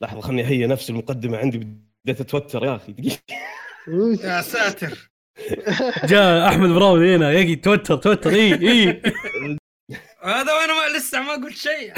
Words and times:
لحظة 0.00 0.20
خلني 0.20 0.44
هي 0.44 0.66
نفس 0.66 0.90
المقدمة 0.90 1.38
عندي 1.38 1.58
بديت 2.04 2.20
أتوتر 2.20 2.64
يا 2.64 2.76
أخي. 2.76 2.92
دقيقة. 2.92 3.22
يا 4.24 4.40
ساتر. 4.40 5.10
جاء 6.10 6.48
أحمد 6.48 6.68
براوي 6.68 7.16
هنا. 7.16 7.32
يجي 7.32 7.56
توتر 7.56 7.96
توتر. 7.96 8.30
إي 8.30 8.54
إي. 8.54 8.86
هذا 10.24 10.52
وأنا 10.54 10.74
ما 10.74 10.98
لسه 10.98 11.22
ما 11.22 11.32
قلت 11.32 11.56
شيء. 11.56 11.92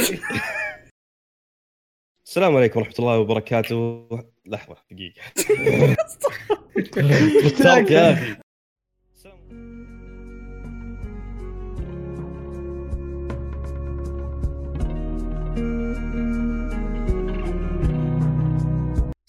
السلام 2.26 2.56
عليكم 2.56 2.80
ورحمة 2.80 2.94
الله 2.98 3.18
وبركاته. 3.18 4.08
لحظة 4.46 4.76
دقيقة. 4.90 5.22
يا 7.92 8.12
أخي. 8.12 8.45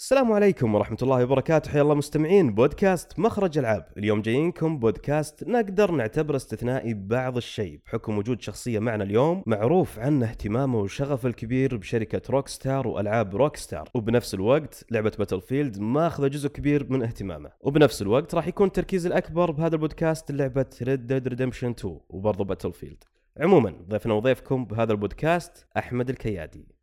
السلام 0.07 0.31
عليكم 0.31 0.75
ورحمة 0.75 0.97
الله 1.01 1.23
وبركاته. 1.23 1.71
حيا 1.71 1.81
الله 1.81 1.95
مستمعين 1.95 2.53
بودكاست 2.53 3.19
مخرج 3.19 3.57
ألعاب. 3.57 3.85
اليوم 3.97 4.21
جايينكم 4.21 4.79
بودكاست 4.79 5.43
نقدر 5.43 5.91
نعتبره 5.91 6.35
استثنائي 6.35 6.93
ببعض 6.93 7.37
الشيء. 7.37 7.79
بحكم 7.85 8.17
وجود 8.17 8.41
شخصية 8.41 8.79
معنا 8.79 9.03
اليوم 9.03 9.43
معروف 9.45 9.99
عنه 9.99 10.29
اهتمامه 10.29 10.79
وشغفه 10.79 11.29
الكبير 11.29 11.77
بشركة 11.77 12.21
Rockstar 12.29 12.87
وألعاب 12.87 13.35
Rockstar 13.35 13.89
وبنفس 13.93 14.33
الوقت 14.33 14.85
لعبة 14.91 15.11
Battlefield 15.19 15.79
ماخذة 15.79 16.27
جزء 16.27 16.49
كبير 16.49 16.91
من 16.91 17.03
اهتمامه. 17.03 17.49
وبنفس 17.61 18.01
الوقت 18.01 18.35
راح 18.35 18.47
يكون 18.47 18.67
التركيز 18.67 19.05
الأكبر 19.05 19.51
بهذا 19.51 19.75
البودكاست 19.75 20.31
لعبة 20.31 20.69
Red 20.81 21.07
Dead 21.07 21.27
Redemption 21.27 21.69
2 21.69 21.99
وبرضه 22.09 22.45
Battlefield 22.45 23.03
عموما 23.39 23.73
ضيفنا 23.89 24.13
وضيفكم 24.13 24.65
بهذا 24.65 24.91
البودكاست 24.91 25.67
أحمد 25.77 26.09
الكيادي. 26.09 26.76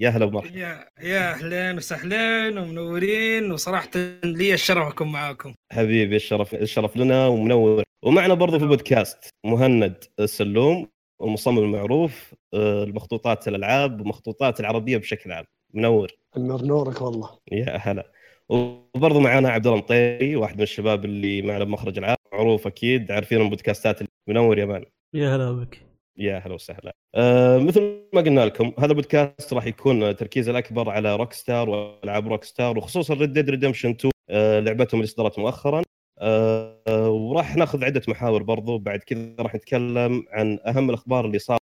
يا 0.00 0.08
هلا 0.08 0.24
ومرحبا. 0.24 0.58
يا 0.58 0.88
يا 1.02 1.30
أهلين 1.32 1.76
وسهلين 1.76 2.58
ومنورين 2.58 3.52
وصراحة 3.52 3.90
لي 4.24 4.54
الشرف 4.54 4.86
أكون 4.86 5.12
معاكم. 5.12 5.54
حبيبي 5.72 6.16
الشرف 6.16 6.54
الشرف 6.54 6.96
لنا 6.96 7.26
ومنور. 7.26 7.82
ومعنا 8.04 8.34
برضو 8.34 8.58
في 8.58 8.64
البودكاست 8.64 9.28
مهند 9.46 10.04
السلوم 10.20 10.88
المصمم 11.22 11.58
المعروف 11.58 12.34
آه، 12.54 12.84
المخطوطات 12.84 13.48
الألعاب 13.48 14.00
ومخطوطات 14.00 14.60
العربية 14.60 14.96
بشكل 14.96 15.32
عام. 15.32 15.44
منور. 15.74 16.10
النور 16.36 16.62
نورك 16.64 17.02
والله. 17.02 17.38
يا 17.52 17.76
هلا. 17.76 18.12
وبرضو 18.48 19.20
معنا 19.20 19.48
عبد 19.48 19.66
الله 19.66 19.78
مطيري 19.78 20.36
واحد 20.36 20.56
من 20.56 20.62
الشباب 20.62 21.04
اللي 21.04 21.42
معنا 21.42 21.64
بمخرج 21.64 21.98
العاب 21.98 22.16
معروف 22.32 22.66
أكيد 22.66 23.12
عارفين 23.12 23.40
البودكاستات. 23.40 24.00
منور 24.28 24.58
يا 24.58 24.64
مان. 24.64 24.84
يا 25.14 25.36
هلا 25.36 25.52
بك. 25.52 25.87
يا 26.18 26.38
هلا 26.38 26.54
وسهلا. 26.54 26.92
آه 27.14 27.58
مثل 27.58 27.80
ما 28.14 28.20
قلنا 28.20 28.40
لكم 28.46 28.72
هذا 28.78 28.86
البودكاست 28.90 29.52
راح 29.52 29.66
يكون 29.66 30.16
تركيزه 30.16 30.50
الأكبر 30.50 30.90
على 30.90 31.16
Rockstar 31.16 31.68
وألعاب 31.70 32.28
Rockstar 32.28 32.78
وخصوصا 32.78 33.14
Red 33.14 33.32
Dead 33.32 33.50
Redemption 33.50 33.90
2 33.90 34.12
آه 34.30 34.60
لعبتهم 34.60 35.00
اللي 35.00 35.06
صدرت 35.10 35.38
مؤخرا. 35.38 35.82
آه، 36.20 37.10
وراح 37.10 37.56
ناخذ 37.56 37.84
عدة 37.84 38.02
محاور 38.08 38.42
برضو 38.42 38.78
بعد 38.78 38.98
كذا 38.98 39.34
راح 39.40 39.54
نتكلم 39.54 40.24
عن 40.30 40.58
أهم 40.66 40.90
الأخبار 40.90 41.26
اللي 41.26 41.38
صار 41.38 41.58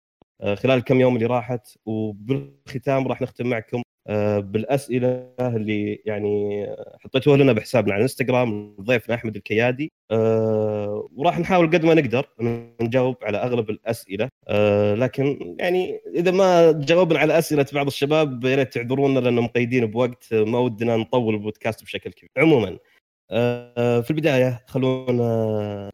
آه 0.42 0.56
خلال 0.56 0.78
الكم 0.78 1.00
يوم 1.02 1.16
اللي 1.16 1.26
راحت 1.26 1.68
وبالختام 1.86 3.08
راح 3.08 3.22
نختم 3.22 3.48
معكم 3.48 3.82
بالأسئلة 4.40 5.34
اللي 5.40 6.02
يعني 6.06 6.66
حطيتوها 7.00 7.38
لنا 7.38 7.54
بحسابنا 7.54 7.94
على 7.94 8.00
الإنستغرام 8.00 8.76
ضيفنا 8.82 9.16
أحمد 9.16 9.36
الكيادي. 9.36 9.92
آه 10.12 11.10
وراح 11.16 11.40
نحاول 11.40 11.68
قد 11.68 11.86
ما 11.86 11.94
نقدر 11.94 12.26
نجاوب 12.82 13.16
على 13.24 13.38
أغلب 13.38 13.70
الأسئلة. 13.70 14.30
آه 14.48 14.96
لكن 14.96 15.56
يعني 15.60 16.00
إذا 16.16 16.32
ما 16.32 16.72
جاوبنا 16.72 17.20
على 17.20 17.38
أسئلة 17.40 17.66
بعض 17.74 17.88
الشباب 17.88 18.46
يا 18.46 18.56
ريت 18.56 18.74
تعذرونا 18.74 19.20
لأنه 19.20 19.42
مقيدين 19.42 19.86
بوقت 19.86 20.34
ما 20.34 20.60
ودنا 20.60 20.98
نطول 20.98 21.34
البودكاست 21.34 21.84
بشكل 21.84 22.12
كبير. 22.12 22.30
عموما 22.38 22.78
آه 23.32 24.02
في 24.02 24.12
البداية 24.12 24.64
خلونا 24.68 25.92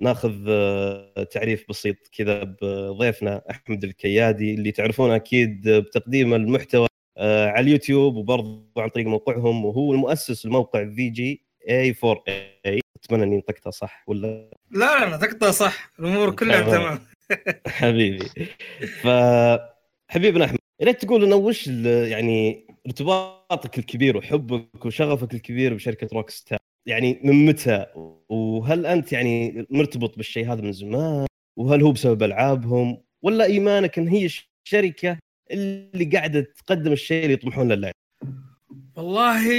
ناخذ 0.00 0.46
آه، 0.48 1.22
تعريف 1.30 1.64
بسيط 1.68 1.96
كذا 2.12 2.44
بضيفنا 2.62 3.42
أحمد 3.50 3.84
الكيادي 3.84 4.54
اللي 4.54 4.72
تعرفونه 4.72 5.16
أكيد 5.16 5.68
بتقديم 5.68 6.34
المحتوى 6.34 6.86
آه، 7.18 7.48
على 7.48 7.60
اليوتيوب 7.60 8.16
وبرضه 8.16 8.66
عن 8.76 8.88
طريق 8.88 9.06
موقعهم 9.06 9.64
وهو 9.64 9.92
المؤسس 9.92 10.46
لموقع 10.46 10.84
في 10.84 11.08
جي 11.10 11.44
اي 11.68 11.94
4 12.04 12.24
اي 12.66 12.80
أتمنى 13.04 13.22
إني 13.22 13.36
نطقتها 13.36 13.70
صح 13.70 14.04
ولا؟ 14.06 14.50
لا 14.70 15.10
لا 15.10 15.16
تقطع 15.16 15.50
صح. 15.50 15.92
الأمور 15.98 16.36
كلها 16.36 16.60
تمام. 16.62 16.98
حبيبي. 17.66 18.26
ف 19.02 19.08
حبيبنا 20.08 20.44
أحمد 20.44 20.58
يا 20.80 20.86
ريت 20.86 21.04
تقول 21.04 21.24
لنا 21.24 21.34
وش 21.34 21.66
يعني 21.86 22.66
ارتباطك 22.86 23.78
الكبير 23.78 24.16
وحبك 24.16 24.86
وشغفك 24.86 25.34
الكبير 25.34 25.74
بشركة 25.74 26.08
روك 26.12 26.30
ستار 26.30 26.58
يعني 26.86 27.20
من 27.24 27.46
متى؟ 27.46 27.86
وهل 28.28 28.86
أنت 28.86 29.12
يعني 29.12 29.66
مرتبط 29.70 30.16
بالشيء 30.16 30.52
هذا 30.52 30.60
من 30.62 30.72
زمان؟ 30.72 31.26
وهل 31.56 31.82
هو 31.82 31.92
بسبب 31.92 32.22
ألعابهم؟ 32.22 33.02
ولا 33.22 33.44
إيمانك 33.44 33.98
إن 33.98 34.08
هي 34.08 34.28
الشركة 34.66 35.18
اللي 35.52 36.04
قاعدة 36.04 36.52
تقدم 36.66 36.92
الشيء 36.92 37.22
اللي 37.22 37.34
يطمحون 37.34 37.72
له 37.72 37.92
والله 38.96 39.50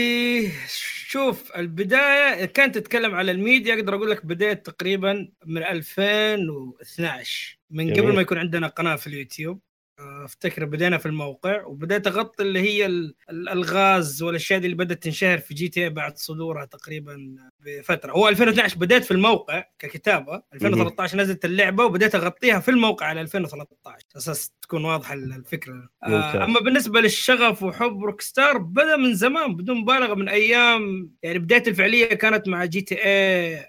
شوف 1.08 1.56
البداية 1.56 2.46
كانت 2.46 2.76
تتكلم 2.76 3.16
على 3.16 3.31
الميديا. 3.31 3.74
أقدر 3.74 3.96
أقول 3.96 4.12
لك 4.12 4.26
بديت 4.26 4.66
تقريبا 4.66 5.31
من 5.46 5.64
2012 5.64 7.59
من 7.70 7.94
جميل. 7.94 8.02
قبل 8.02 8.16
ما 8.16 8.22
يكون 8.22 8.38
عندنا 8.38 8.68
قناة 8.68 8.96
في 8.96 9.08
اليوتيوب. 9.08 9.59
افتكر 10.00 10.66
بدينا 10.66 10.98
في 10.98 11.06
الموقع 11.06 11.66
وبديت 11.66 12.08
اغطي 12.08 12.44
اللي 12.44 12.59
هي 12.59 12.86
ال- 12.86 13.16
الألغاز 13.30 14.24
والأشياء 14.24 14.59
دي 14.59 14.66
اللي 14.66 14.78
بدأت 14.78 15.04
تنشهر 15.04 15.38
في 15.38 15.54
GTA 15.53 15.90
بعد 15.90 16.18
صدورها 16.18 16.66
تقريبا 16.66 17.36
بفترة. 17.59 18.12
هو 18.12 18.30
2012 18.30 18.78
بديت 18.78 19.04
في 19.06 19.12
الموقع 19.12 19.64
ككتابة 19.80 20.44
2013 20.54 21.18
نزلت 21.18 21.46
اللعبة 21.46 21.86
وبديت 21.86 22.16
أغطيها 22.16 22.59
في 22.59 22.72
الموقع 22.72 23.06
على 23.06 23.22
2013 23.22 24.06
أساس 24.18 24.52
تكون 24.62 24.86
واضحة 24.86 25.16
ممتاز. 25.16 25.38
الفكرة. 25.38 25.90
آه 26.04 26.44
أما 26.44 26.60
بالنسبة 26.60 27.02
للشغف 27.02 27.64
وحب 27.64 28.04
Rockstar 28.03 28.57
بدأ 28.58 28.96
من 28.98 29.14
زمان 29.16 29.56
بدون 29.56 29.78
مبالغة 29.78 30.14
من 30.14 30.30
أيام 30.30 31.12
يعني 31.24 31.40
بداية 31.40 31.64
الفعلية 31.68 32.06
كانت 32.06 32.48
مع 32.48 32.66
GTA 32.66 33.66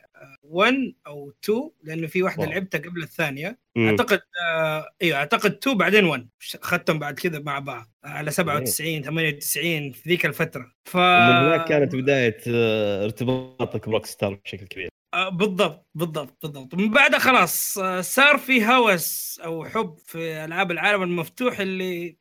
1 0.48 0.94
أو 1.06 1.32
2 1.44 1.70
لأنه 1.82 2.06
في 2.06 2.22
واحدة. 2.22 2.46
لعبتها 2.46 2.78
قبل 2.78 3.02
الثانية. 3.02 3.58
مم. 3.76 3.88
أعتقد 3.88 4.20
آه 4.46 4.88
إيوه 5.02 5.18
أعتقد 5.18 5.52
2 5.52 5.76
بعدين 5.76 6.04
1 6.04 6.28
اخذتهم 6.62 6.98
بعد 6.98 7.14
كذا 7.14 7.38
مع 7.38 7.58
بعض 7.58 7.92
على 8.04 8.30
97 8.30 9.02
98 9.02 9.92
في 9.92 10.08
ذيك 10.08 10.26
الفترة. 10.26 10.72
ف 10.84 10.96
ومن 10.96 11.46
هناك 11.46 11.68
كانت 11.68 11.94
بداية 11.96 12.36
آه، 12.48 13.04
ارتباطك 13.04 13.88
بروك 13.88 14.06
ستار 14.06 14.34
بشكل 14.44 14.66
كبير. 14.66 14.88
آه، 15.14 15.28
بالضبط 15.28 15.86
بالضبط 15.94 16.36
بالضبط. 16.42 16.74
من 16.74 16.90
بعدها 16.90 17.18
خلاص 17.18 17.78
آه، 17.78 18.00
صار 18.00 18.38
في 18.38 18.66
هوس 18.66 19.40
أو 19.44 19.64
حب 19.64 19.96
في 20.06 20.44
ألعاب 20.44 20.70
العالم 20.70 21.02
المفتوح 21.02 21.60
اللي 21.60 22.16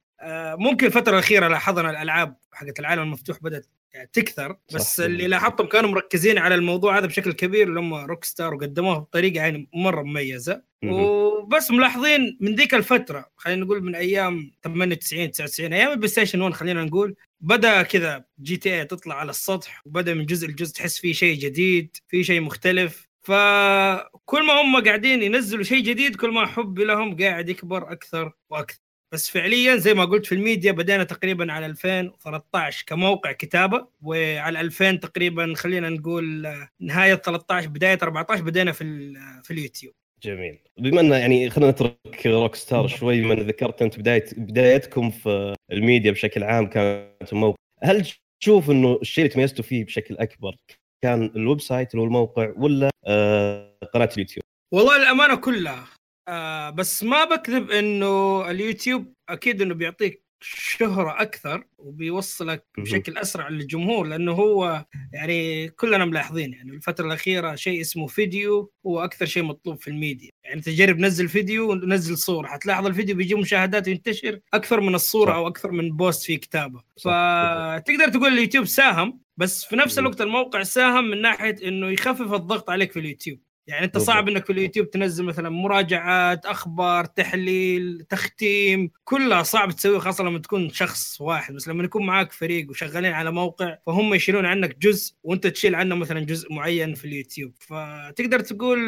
ممكن 0.60 0.88
الفترة 0.88 1.14
الأخيرة 1.14 1.48
لاحظنا 1.48 1.90
الألعاب 1.90 2.36
حقت 2.52 2.80
العالم 2.80 3.02
المفتوح 3.02 3.38
بدأت 3.42 3.66
يعني 3.94 4.10
تكثر 4.14 4.58
بس 4.74 4.98
صح. 4.98 5.04
اللي 5.04 5.28
لاحظتهم 5.28 5.68
كانوا 5.68 5.90
مركزين 5.90 6.38
على 6.38 6.56
الموضوع 6.56 6.98
هذا 6.98 7.06
بشكل 7.06 7.32
كبير 7.32 7.70
لما 7.70 8.06
Rockstar 8.06 8.54
وقدموها 8.54 9.00
بطريقة 9.00 9.36
يعني 9.36 9.70
مرة 9.74 10.02
مميزة. 10.02 10.64
وبس 10.86 11.72
ملاحظين 11.72 12.38
من 12.42 12.56
ذيك 12.56 12.74
الفترة 12.74 13.32
خلينا 13.36 13.66
نقول 13.66 13.84
من 13.84 13.96
أيام 13.96 14.52
98 14.64 15.32
99 15.32 15.74
أيام 15.74 15.92
ال 15.92 16.08
PlayStation 16.08 16.42
1 16.42 16.54
خلينا 16.54 16.84
نقول 16.84 17.16
بدأ 17.42 17.82
كذا 17.82 18.26
GTA 18.42 18.86
تطلع 18.86 19.16
على 19.16 19.30
السطح 19.30 19.82
وبدأ 19.86 20.14
من 20.14 20.26
جزء 20.26 20.48
لجزء 20.48 20.74
تحس 20.74 21.00
فيه 21.00 21.14
شيء 21.14 21.40
جديد 21.40 21.98
في 22.08 22.24
شيء 22.24 22.42
مختلف 22.42 23.08
فكل 23.22 24.46
ما 24.48 24.62
هم 24.62 24.84
قاعدين 24.84 25.24
ينزلوا 25.24 25.64
شيء 25.64 25.84
جديد 25.84 26.16
كل 26.16 26.30
ما 26.30 26.46
حبي 26.46 26.84
لهم 26.84 27.18
قاعد 27.18 27.50
يكبر 27.50 27.92
أكثر 27.92 28.32
وأكثر 28.50 28.80
بس 29.14 29.30
فعليا 29.30 29.76
زي 29.76 29.94
ما 29.94 30.06
قلت 30.06 30.26
في 30.26 30.36
الميديا 30.36 30.72
بدينا 30.72 31.04
تقريبا 31.04 31.52
على 31.54 31.66
2013 31.66 32.84
كموقع 32.88 33.32
كتابة 33.32 33.88
وعلى 34.02 34.62
2000 34.62 34.92
تقريبا 34.96 35.54
خلينا 35.56 35.90
نقول 35.90 36.46
آه، 36.46 36.68
نهاية 36.82 37.16
13 37.16 37.68
بداية 37.68 37.98
14 38.04 38.44
بدينا 38.44 38.72
في 38.72 38.84
ال- 38.84 39.44
في 39.44 39.52
اليوتيوب. 39.52 39.94
جميل. 40.24 40.60
بما 40.78 41.02
إن 41.02 41.12
يعني 41.12 41.50
خلينا 41.50 41.72
نترك 41.72 42.26
Rockstar 42.28 42.88
شوي 42.88 43.22
بما 43.22 43.36
ذكرت 43.36 43.82
أنت 43.82 44.00
بدايه 44.00 44.26
بدايتكم 44.38 45.10
في 45.10 45.56
الميديا 45.72 46.12
بشكل 46.12 46.44
عام 46.44 46.68
كانت 46.68 47.34
موقع. 47.34 47.58
هل 47.84 48.08
تشوف 48.42 48.70
إنه 48.70 49.00
الشيء 49.02 49.24
اللي 49.26 49.34
تميزتوا 49.36 49.64
فيه 49.64 49.86
بشكل 49.86 50.18
أكبر 50.18 50.56
كان 51.04 51.24
ال 51.36 51.62
website 51.62 51.92
اللي 51.92 52.02
هو 52.02 52.06
الموقع 52.06 52.54
ولا 52.58 52.90
آه 53.08 53.78
قناة 53.94 54.10
اليوتيوب؟ 54.14 54.44
والله 54.74 54.96
الأمانة 55.04 55.36
كلها. 55.36 55.86
آه 56.28 56.70
بس 56.70 57.04
ما 57.04 57.26
بكذب 57.26 57.72
إنه 57.72 58.42
اليوتيوب 58.52 59.14
أكيد 59.30 59.62
إنه 59.62 59.74
بيعطيك 59.74 60.24
شهرة 60.46 61.22
أكثر 61.22 61.64
وبيوصلك. 61.78 62.66
بشكل 62.78 63.18
أسرع 63.18 63.50
للجمهور 63.50 64.08
لأنه 64.08 64.32
هو 64.32 64.86
يعني 65.14 65.70
كلنا 65.70 66.06
ملاحظين 66.06 66.54
يعني 66.54 66.72
الفترة 66.72 67.06
الأخيرة 67.08 67.56
شيء 67.56 67.82
اسمه 67.82 68.08
فيديو 68.08 68.72
هو 68.86 69.04
أكثر 69.04 69.26
شيء 69.26 69.44
مطلوب 69.44 69.78
في 69.82 69.88
الميديا 69.88 70.30
يعني 70.44 70.62
تجرب 70.62 71.00
نزل 71.00 71.30
فيديو 71.30 71.72
ونزل 71.72 72.18
صورة 72.18 72.48
حتلاحظ 72.48 72.86
الفيديو 72.86 73.16
بيجيب 73.16 73.38
مشاهدات 73.38 73.88
وينتشر 73.88 74.40
أكثر 74.54 74.82
من 74.82 74.96
الصورة 74.96 75.30
صح. 75.32 75.36
أو 75.36 75.48
أكثر 75.48 75.72
من 75.72 75.92
post 75.98 76.24
في 76.24 76.38
كتابه 76.38 76.80
صح. 76.98 77.12
فتقدر 77.12 78.10
تقول 78.10 78.34
اليوتيوب 78.34 78.66
ساهم 78.66 79.20
بس 79.38 79.66
في 79.66 79.76
نفس. 79.76 80.00
الوقت 80.00 80.22
الموقع 80.22 80.64
ساهم 80.64 81.10
من 81.10 81.22
ناحية 81.22 81.56
إنه 81.68 81.88
يخفف 81.88 82.34
الضغط 82.34 82.70
عليك 82.70 82.92
في 82.92 83.00
اليوتيوب 83.00 83.40
يعني 83.68 83.86
انت. 83.86 83.98
صعب 83.98 84.30
انك 84.30 84.46
في 84.46 84.54
اليوتيوب 84.54 84.90
تنزل 84.90 85.26
مثلا 85.26 85.50
مراجعات 85.50 86.46
أخبار 86.46 87.06
تحليل 87.06 88.06
تختيم 88.10 88.92
كلها 89.04 89.44
صعب 89.44 89.72
تسويها 89.72 90.00
خاصة 90.00 90.24
لما 90.24 90.40
تكون 90.40 90.70
شخص 90.70 91.22
واحد. 91.22 91.54
بس 91.54 91.68
لما 91.68 91.84
يكون 91.84 92.06
معاك 92.06 92.32
فريق 92.32 92.70
وشغالين 92.70 93.12
على 93.12 93.32
موقع 93.32 93.78
فهم 93.86 94.14
يشيلون 94.14 94.46
عنك 94.46 94.78
جزء 94.78 95.16
وانت 95.24 95.48
تشيل 95.48 95.76
عنه 95.76 95.96
مثلا 95.96 96.20
جزء 96.20 96.54
معين 96.54 96.94
في 96.94 97.06
اليوتيوب. 97.06 97.54
فتقدر 97.60 98.40
تقول 98.40 98.80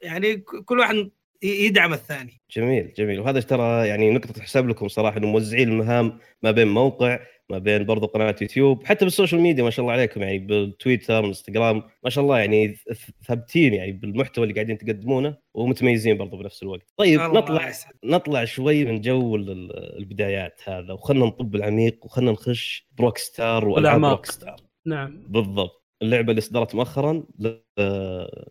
يعني 0.00 0.36
كل 0.36 0.78
واحد 0.78 1.10
يدعم 1.42 1.92
الثاني. 1.92 2.40
جميل 2.56 2.92
جميل. 2.96 3.20
وهذا 3.20 3.40
ترى 3.40 3.88
يعني 3.88 4.10
نقطة 4.10 4.32
تحسب 4.32 4.68
لكم 4.68 4.88
صراحة 4.88 5.16
إنه 5.16 5.26
موزعين 5.26 5.68
المهام 5.68 6.18
ما 6.42 6.50
بين 6.50 6.68
موقع 6.68 7.18
ما 7.50 7.58
بين 7.58 7.84
برضو 7.84 8.06
قناة 8.06 8.36
يوتيوب 8.40 8.84
حتى 8.86 9.04
بال 9.04 9.13
social 9.13 9.40
media 9.40 9.64
ما 9.64 9.70
شاء 9.70 9.82
الله 9.82 9.92
عليكم 9.92 10.22
يعني 10.22 10.38
بالتويتر 10.38 11.14
والانستغرام 11.20 11.82
ما 12.04 12.10
شاء 12.10 12.24
الله 12.24 12.38
يعني 12.38 12.76
ثابتين 13.26 13.74
يعني 13.74 13.92
بالمحتوى 13.92 14.44
اللي 14.44 14.54
قاعدين 14.54 14.78
تقدمونه 14.78 15.36
ومتميزين 15.54 16.16
برضو 16.16 16.36
بنفس 16.36 16.62
الوقت. 16.62 16.86
طيب 16.96 17.20
نطلع 17.20 17.68
يسعدك. 17.68 17.96
نطلع 18.04 18.44
شوي 18.44 18.84
من 18.84 19.00
جو 19.00 19.36
ال- 19.36 19.50
ال- 19.50 19.98
البدايات 19.98 20.60
هذا 20.64 20.92
وخلنا 20.92 21.26
نطب 21.26 21.54
العميق 21.54 22.04
وخلنا 22.04 22.32
نخش 22.32 22.88
ب 22.98 23.18
Rockstar 23.18 23.68
وألعاب. 23.68 24.04
Rockstar. 24.04 24.56
نعم 24.86 25.24
بالضبط 25.28 25.84
اللعبة 26.02 26.30
اللي 26.30 26.38
اصدرت 26.38 26.74
مؤخرا 26.74 27.12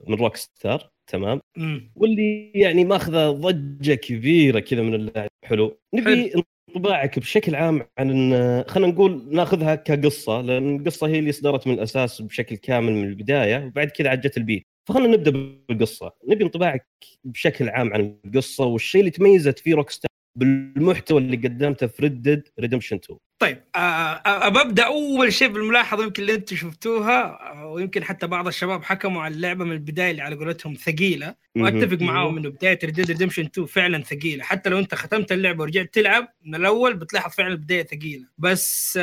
من 0.07 0.15
Rockstar 0.15 0.89
تمام 1.07 1.39
مم. 1.57 1.91
واللي 1.95 2.51
يعني 2.55 2.85
ماخذة 2.85 3.31
ضجة 3.31 3.93
كبيرة 3.93 4.59
كذا 4.59 4.81
من 4.81 4.93
اللاعب 4.93 5.29
حلو 5.45 5.79
نبي 5.93 6.33
انطباعك 6.75 7.19
بشكل 7.19 7.55
عام 7.55 7.81
عن 7.97 8.09
إن- 8.09 8.67
خلينا 8.69 8.91
نقول 8.93 9.27
ناخذها 9.35 9.75
كقصة 9.75 10.41
لأن 10.41 10.75
القصة 10.75 11.07
هي 11.07 11.19
اللي 11.19 11.31
صدرت 11.31 11.67
من 11.67 11.73
الأساس 11.73 12.21
بشكل 12.21 12.55
كامل 12.55 12.93
من 12.93 13.03
البداية 13.03 13.65
وبعد 13.65 13.87
كذا 13.87 14.09
عاد 14.09 14.21
جت 14.21 14.37
البيت. 14.37 14.65
فخلنا 14.89 15.07
نبدأ 15.07 15.31
بالقصة. 15.69 16.11
نبي 16.27 16.43
انطباعك 16.43 16.87
بشكل 17.23 17.69
عام 17.69 17.93
عن 17.93 18.15
القصة 18.25 18.65
والشيء 18.65 18.99
اللي 19.01 19.11
تميزت 19.11 19.59
فيه 19.59 19.75
Rockstar 19.75 20.09
بالمحتوى 20.39 21.21
اللي 21.21 21.37
قدمته 21.37 21.87
في 21.87 22.05
Red 22.05 22.23
Dead 22.23 22.47
Redemption 22.59 22.95
2 22.95 23.19
طيب 23.39 23.57
آه، 23.75 23.79
آه، 23.79 24.49
ببدا 24.49 24.83
أول 24.83 25.33
شيء 25.33 25.47
بالملاحظة 25.47 26.03
يمكن 26.03 26.21
اللي 26.21 26.33
أنتم 26.33 26.55
شفتوها 26.55 27.51
آه، 27.53 27.67
ويمكن 27.67 28.03
حتى 28.03 28.27
بعض 28.27 28.47
الشباب 28.47 28.83
حكموا 28.83 29.21
على 29.21 29.35
اللعبة 29.35 29.65
من 29.65 29.71
البداية 29.71 30.11
اللي 30.11 30.21
على 30.21 30.35
قولتهم 30.35 30.73
ثقيلة 30.73 31.35
وأتفق 31.57 32.01
معاهم 32.01 32.37
إنه 32.37 32.49
بداية 32.49 32.79
Red 32.83 32.90
Dead 32.90 32.99
Redemption 32.99 33.43
2 33.45 33.67
فعلا 33.67 34.03
ثقيلة. 34.03 34.43
حتى 34.43 34.69
لو 34.69 34.79
أنت 34.79 34.95
ختمت 34.95 35.31
اللعبة 35.31 35.61
ورجعت 35.61 35.93
تلعب 35.93 36.27
من 36.45 36.55
الأول 36.55 36.93
بتلاحظ 36.93 37.31
فعلا 37.31 37.53
البدايه 37.53 37.83
ثقيلة. 37.83 38.25
بس 38.37 38.99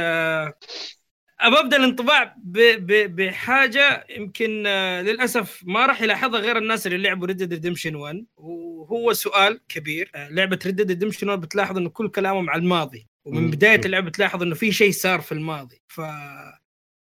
ابدا 1.41 1.77
الانطباع 1.77 2.37
بحاجة 3.06 4.06
يمكن 4.11 4.65
آه، 4.67 5.03
للأسف 5.03 5.62
ما 5.65 5.87
راح 5.87 6.03
يلاحظها 6.03 6.41
غير 6.41 6.59
الناس 6.59 6.87
اللي 6.87 6.99
لعبوا 6.99 7.27
Red 7.26 7.33
Dead 7.33 7.43
Redemption 7.52 7.94
1 7.97 8.27
وهو 8.37 9.12
سؤال 9.12 9.61
كبير 9.69 10.11
آه، 10.15 10.29
لعبة 10.29 10.59
Red 10.67 10.73
Dead 10.73 10.81
Redemption 10.81 11.28
1 11.29 11.41
بتلاحظ 11.41 11.77
إنه 11.77 11.88
كل 11.91 12.09
كلامهم 12.09 12.50
على 12.50 12.62
الماضي 12.62 13.06
ومن. 13.25 13.50
بداية. 13.50 13.81
اللعبة 13.85 14.11
تلاحظ 14.11 14.43
إنه 14.43 14.55
في 14.55 14.73
شيء 14.73 14.93
صار 14.93 15.21
في 15.21 15.33
الماضي 15.33 15.81
ف 15.88 16.00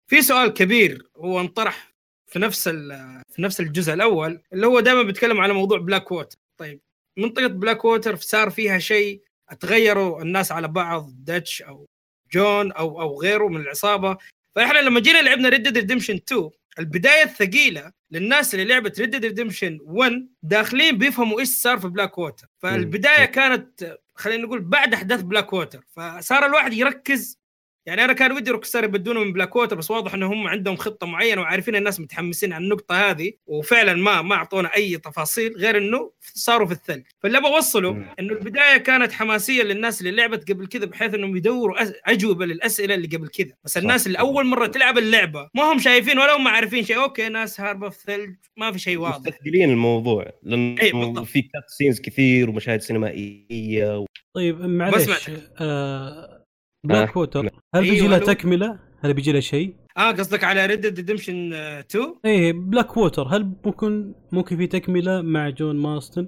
في 0.10 0.22
سؤال 0.22 0.50
كبير 0.54 1.08
هو 1.18 1.40
انطرح 1.40 1.94
في 2.32 2.40
نفس 2.40 2.68
ال- 2.68 3.22
في 3.30 3.42
نفس 3.42 3.60
الجزء 3.60 3.94
الأول 3.94 4.42
اللي 4.54 4.68
هو 4.68 4.80
دائما 4.80 5.02
بيتكلم 5.04 5.42
على 5.42 5.54
موضوع 5.54 5.78
بلاك 5.80 6.12
ووتر 6.12 6.38
طيب 6.60 6.80
منطقة 7.20 7.48
بلاك 7.48 7.86
ووتر 7.86 8.16
صار 8.16 8.50
فيها 8.50 8.80
شيء 8.80 9.22
تغيروا 9.60 10.22
الناس 10.22 10.52
على 10.52 10.68
بعض 10.68 11.10
داتش 11.18 11.62
أو 11.62 11.86
جون 12.34 12.72
أو 12.72 13.02
أو 13.02 13.22
غيره 13.22 13.48
من 13.48 13.62
العصابة. 13.62 14.18
فإحنا 14.56 14.80
لما 14.80 15.00
جينا 15.00 15.22
لعبنا 15.22 15.50
Red 15.50 15.64
Dead 15.64 15.78
Redemption 15.78 16.16
2 16.16 16.50
البداية 16.80 17.24
الثقيلة 17.24 17.92
للناس 18.12 18.54
اللي 18.54 18.66
لعبت 18.66 19.00
Red 19.00 19.10
Dead 19.10 19.26
Redemption 19.26 19.80
1 19.82 20.28
داخلين 20.44 20.98
بيفهموا 20.98 21.40
إيش 21.40 21.50
صار 21.50 21.80
في 21.80 21.88
بلاك 21.88 22.18
ووتر 22.18 22.48
فالبداية. 22.60 23.26
كانت 23.26 23.98
خلينا 24.16 24.44
نقول 24.44 24.60
بعد 24.60 24.94
أحداث 24.94 25.22
بلاك 25.22 25.54
ووتر 25.54 25.86
فصار 25.96 26.46
الواحد 26.46 26.74
يركز 26.74 27.40
يعني 27.86 28.04
أنا 28.04 28.14
كان 28.14 28.32
ودي 28.32 28.52
Rockstar 28.52 28.84
يبدونه 28.84 29.24
من 29.24 29.34
بلاك 29.34 29.56
ووتر 29.56 29.76
بس 29.76 29.92
واضح 29.92 30.14
إنه 30.14 30.34
هم 30.34 30.48
عندهم 30.48 30.76
خطة 30.76 31.08
معينة 31.08 31.42
وعارفين 31.42 31.76
الناس 31.76 32.00
متحمسين 32.00 32.54
على 32.54 32.64
النقطة 32.64 32.96
هذه 32.96 33.32
وفعلا 33.48 33.94
ما 33.94 34.22
ما 34.22 34.36
أعطونا 34.36 34.76
أي 34.76 34.98
تفاصيل 34.98 35.54
غير 35.58 35.78
إنه 35.78 36.12
صاروا 36.22 36.68
في 36.68 36.74
الثلج 36.74 37.04
فاللي 37.24 37.42
بوصله. 37.42 38.06
إنه 38.20 38.34
البداية 38.34 38.78
كانت 38.78 39.12
حماسية 39.12 39.64
للناس 39.64 40.02
اللي 40.02 40.12
لعبت 40.12 40.52
قبل 40.52 40.68
كذا 40.68 40.86
بحيث 40.86 41.14
إنهم 41.14 41.38
يدوروا 41.38 41.76
أجوبة 42.06 42.46
للأسئلة 42.46 42.96
اللي 42.96 43.08
قبل 43.08 43.28
كذا 43.28 43.54
بس 43.64 43.78
الناس 43.78 44.08
اللي 44.08 44.20
أول 44.20 44.46
مرة 44.46 44.68
تلعب 44.68 44.98
اللعبة 44.98 45.50
ما 45.54 45.64
هم 45.64 45.80
شايفين 45.80 46.20
ولا 46.20 46.38
هم 46.38 46.48
عارفين 46.48 46.84
شيء 46.84 46.98
أوكي 46.98 47.30
ناس 47.30 47.62
هاربه 47.62 47.90
في 47.90 47.98
الثلج 47.98 48.36
ما 48.58 48.72
في 48.72 48.80
شيء 48.80 48.98
واضح 48.98 49.18
مستثقلين 49.18 49.70
الموضوع 49.70 50.32
لأنه 50.44 50.76
بالضبط. 50.76 51.26
في 51.26 51.42
cutscenes 51.42 52.02
كثير 52.02 52.50
ومشاهد 52.50 52.82
سينمائية 52.82 54.00
و... 54.00 54.06
طيب 54.36 54.62
معلش. 54.62 55.30
آه 55.60 56.43
بلاك 56.84 57.10
آه، 57.10 57.18
ووتر 57.18 57.50
هل 57.76 57.82
بيجي 57.82 58.02
أيوة، 58.02 58.08
له 58.08 58.18
تكملة؟ 58.18 58.80
هل 59.04 59.14
بيجي 59.14 59.32
له 59.32 59.40
شيء؟ 59.40 59.76
آه 59.98 60.12
قصدك 60.12 60.44
على 60.44 60.66
Red 60.66 60.74
Dead 60.74 60.86
Redemption 60.86 61.54
2 61.54 62.16
إيه 62.26 62.54
بلاك 62.54 62.98
ووتر 62.98 63.28
هل 63.28 63.52
ممكن 63.66 64.14
ممكن 64.32 64.58
في 64.58 64.68
تكملة 64.68 65.22
مع 65.22 65.50
جون 65.50 65.76
مارستون؟ 65.76 66.28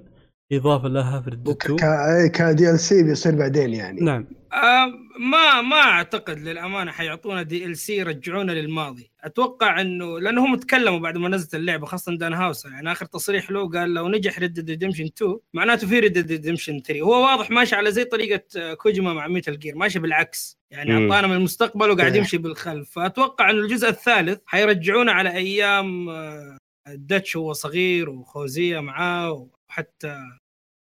إضافة 0.52 0.88
لها 0.88 1.20
في 1.20 1.30
Red 1.30 1.48
2 1.48 2.28
ك 2.28 2.70
DLC 2.70 3.02
بيصير 3.02 3.34
بعدين 3.34 3.74
يعني. 3.74 4.00
نعم. 4.00 4.26
آه 4.52 4.86
ما 5.20 5.60
ما 5.60 5.76
أعتقد 5.76 6.38
للأمانة 6.38 6.90
حيعطونا 6.90 7.42
DLC 7.42 7.96
يرجعونا 7.96 8.52
للماضي. 8.52 9.10
أتوقع 9.24 9.80
إنه 9.80 10.20
لأنه 10.20 10.44
هم 10.44 10.56
تكلموا 10.56 10.98
بعد 10.98 11.18
ما 11.18 11.28
نزلت 11.28 11.54
اللعبة 11.54 11.86
خاصة 11.86 12.16
دان 12.16 12.32
هاوسر. 12.32 12.70
يعني 12.70 12.92
آخر 12.92 13.06
تصريح 13.06 13.50
له 13.50 13.68
قال 13.70 13.94
لو 13.94 14.08
نجح 14.08 14.38
Red 14.38 14.52
Dead 14.52 14.70
Redemption 14.70 15.04
2 15.04 15.38
معناته 15.54 15.86
في 15.86 15.98
Red 15.98 16.07
Dead 16.07 16.18
Redemption 16.30 16.80
3 16.82 17.00
هو 17.00 17.22
واضح 17.22 17.50
ماشي 17.50 17.76
على 17.76 17.92
زي 17.92 18.04
طريقة 18.04 18.42
آه، 18.56 18.74
كوجيما 18.74 19.12
مع 19.14 19.28
Metal 19.28 19.58
Gear 19.58 19.74
ماشي 19.76 19.98
بالعكس. 19.98 20.58
يعني. 20.70 20.92
أعطانا 20.92 21.26
من 21.26 21.36
المستقبل 21.36 21.90
وقاعد 21.90 22.12
إيه. 22.12 22.18
يمشي 22.18 22.38
بالخلف. 22.38 22.90
فأتوقع 22.90 23.50
إنه 23.50 23.60
الجزء 23.60 23.88
الثالث 23.88 24.38
حيرجعونا 24.46 25.12
على 25.12 25.30
أيام 25.32 26.08
آه، 26.08 26.58
الدتش 26.88 27.36
هو 27.36 27.52
صغير 27.52 28.10
وخوزية 28.10 28.80
معاه 28.80 29.48
وحتى 29.76 30.08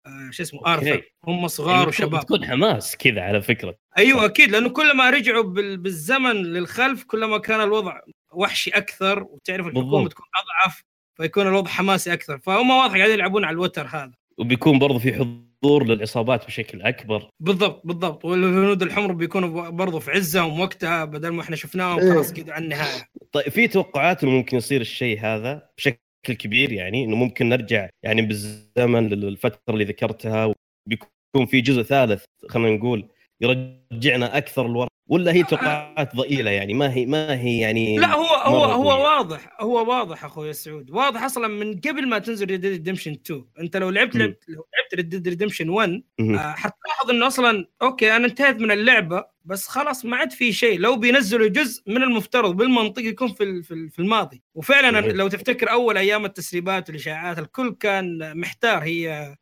آه، 0.08 0.30
شو 0.32 0.44
اسمه. 0.44 0.62
آرثر. 0.68 1.04
هم 1.28 1.48
صغار 1.48 1.76
يعني 1.76 1.88
وشباب. 1.88 2.22
تكون 2.22 2.46
حماس 2.46 2.98
كذا 2.98 3.22
على 3.22 3.42
فكرة. 3.42 3.76
أيوه 3.98 4.26
أكيد 4.26 4.50
لأنه 4.52 4.70
كل 4.70 4.98
ما 4.98 5.10
رجعوا 5.10 5.44
بال- 5.44 5.78
بالزمن 5.78 6.32
للخلف 6.36 7.04
كل 7.04 7.26
ما 7.26 7.38
كان 7.38 7.62
الوضع 7.62 8.00
وحشي 8.34 8.70
أكثر 8.70 9.24
وتعرف 9.24 9.68
الحكومة 9.68 9.92
بالضبط. 9.92 10.12
تكون 10.12 10.26
أضعف 10.36 10.84
فيكون 11.18 11.48
الوضع 11.48 11.70
حماسي 11.72 12.14
أكثر. 12.14 12.40
فهم 12.40 12.70
واضح 12.70 12.96
قاعدين 12.96 13.14
يلعبون 13.14 13.44
على 13.46 13.54
الوتر 13.54 13.88
هذا. 13.88 14.12
وبيكون 14.38 14.80
برضو 14.80 15.00
في 15.00 15.14
حضور 15.14 15.86
للعصابات 15.86 16.46
بشكل 16.46 16.82
أكبر. 16.82 17.30
بالضبط 17.40 17.82
بالضضبط 17.86 18.26
والهنود 18.26 18.82
الحمر 18.82 19.12
بيكونوا 19.12 19.70
برضو 19.70 20.00
في 20.00 20.12
عزهم 20.12 20.60
وقتها 20.60 21.06
بدل 21.06 21.30
ما 21.30 21.42
إحنا 21.42 21.56
شفناهم 21.56 22.00
إيه. 22.00 22.14
خلاص 22.14 22.34
كذا 22.34 22.54
على 22.54 22.64
النهاية. 22.64 23.06
طيب 23.32 23.50
في 23.50 23.68
توقعات 23.68 24.24
انه 24.24 24.32
ممكن 24.32 24.58
يصير 24.58 24.82
الشيء 24.82 25.20
هذا 25.20 25.70
بشكل 25.78 26.00
كبير 26.24 26.72
يعني 26.72 27.04
إنه 27.04 27.16
ممكن 27.16 27.50
نرجع 27.50 27.90
يعني 28.04 28.22
بالزمن 28.22 29.10
للفترة 29.10 29.60
اللي 29.70 29.84
ذكرتها 29.84 30.54
بيكون 30.90 31.46
في 31.48 31.62
جزء 31.62 31.82
ثالث 31.82 32.24
خلينا 32.50 32.78
نقول 32.78 33.10
يرجعنا 33.42 34.38
أكثر 34.38 34.68
لورا. 34.68 34.88
ولا 35.08 35.34
هي 35.34 35.44
توقعات 35.44 36.16
ضئيلة 36.16 36.52
يعني 36.52 36.74
ما 36.74 36.94
هي 36.94 37.06
ما 37.06 37.40
هي 37.42 37.60
يعني 37.60 37.98
لا 37.98 38.14
هو 38.16 38.26
هو 38.26 38.64
هو. 38.66 39.04
واضح 39.04 39.50
هو 39.62 39.90
واضح 39.90 40.26
أخوي 40.26 40.54
سعود 40.54 40.92
واضح 40.92 41.24
أصلا 41.24 41.48
من 41.48 41.80
قبل 41.80 42.08
ما 42.10 42.20
تنزل 42.20 42.46
Red 42.48 42.55
Dead 42.55 42.66
Redemption 42.66 43.12
2 43.12 43.46
أنت 43.60 43.78
لو 43.78 43.90
لعبت. 43.90 44.16
لعبت 44.16 44.44
لو 44.48 44.66
لعبت 44.78 44.96
Red 45.14 45.20
Dead 45.20 45.28
Redemption 45.28 45.70
1 45.70 46.04
مهم. 46.20 46.36
آه، 46.36 46.52
حتلاحظ 46.52 47.10
إنه 47.10 47.28
أصلا 47.28 47.66
أوكي 47.82 48.16
أنا 48.16 48.26
انتهيت 48.28 48.56
من 48.58 48.72
اللعبة 48.72 49.26
بس 49.46 49.68
خلاص 49.68 50.06
ما 50.06 50.18
عاد 50.18 50.32
في 50.32 50.54
شيء 50.54 50.80
لو 50.80 50.96
بينزلوا 50.96 51.48
جزء 51.48 51.84
من 51.88 52.04
المفترض 52.04 52.56
بالمنطق 52.58 53.02
يكون 53.04 53.28
في 53.34 53.62
في 53.64 53.74
ال- 53.74 53.90
في 53.90 54.00
الماضي 54.00 54.42
وفعلا. 54.56 55.00
لو 55.12 55.28
تفتكر 55.28 55.72
أول 55.72 55.98
أيام 55.98 56.26
التسريبات 56.26 56.90
والإشاعات 56.90 57.40
الكل 57.40 57.76
كان 57.80 58.38
محتار 58.40 58.84
هي 58.84 59.36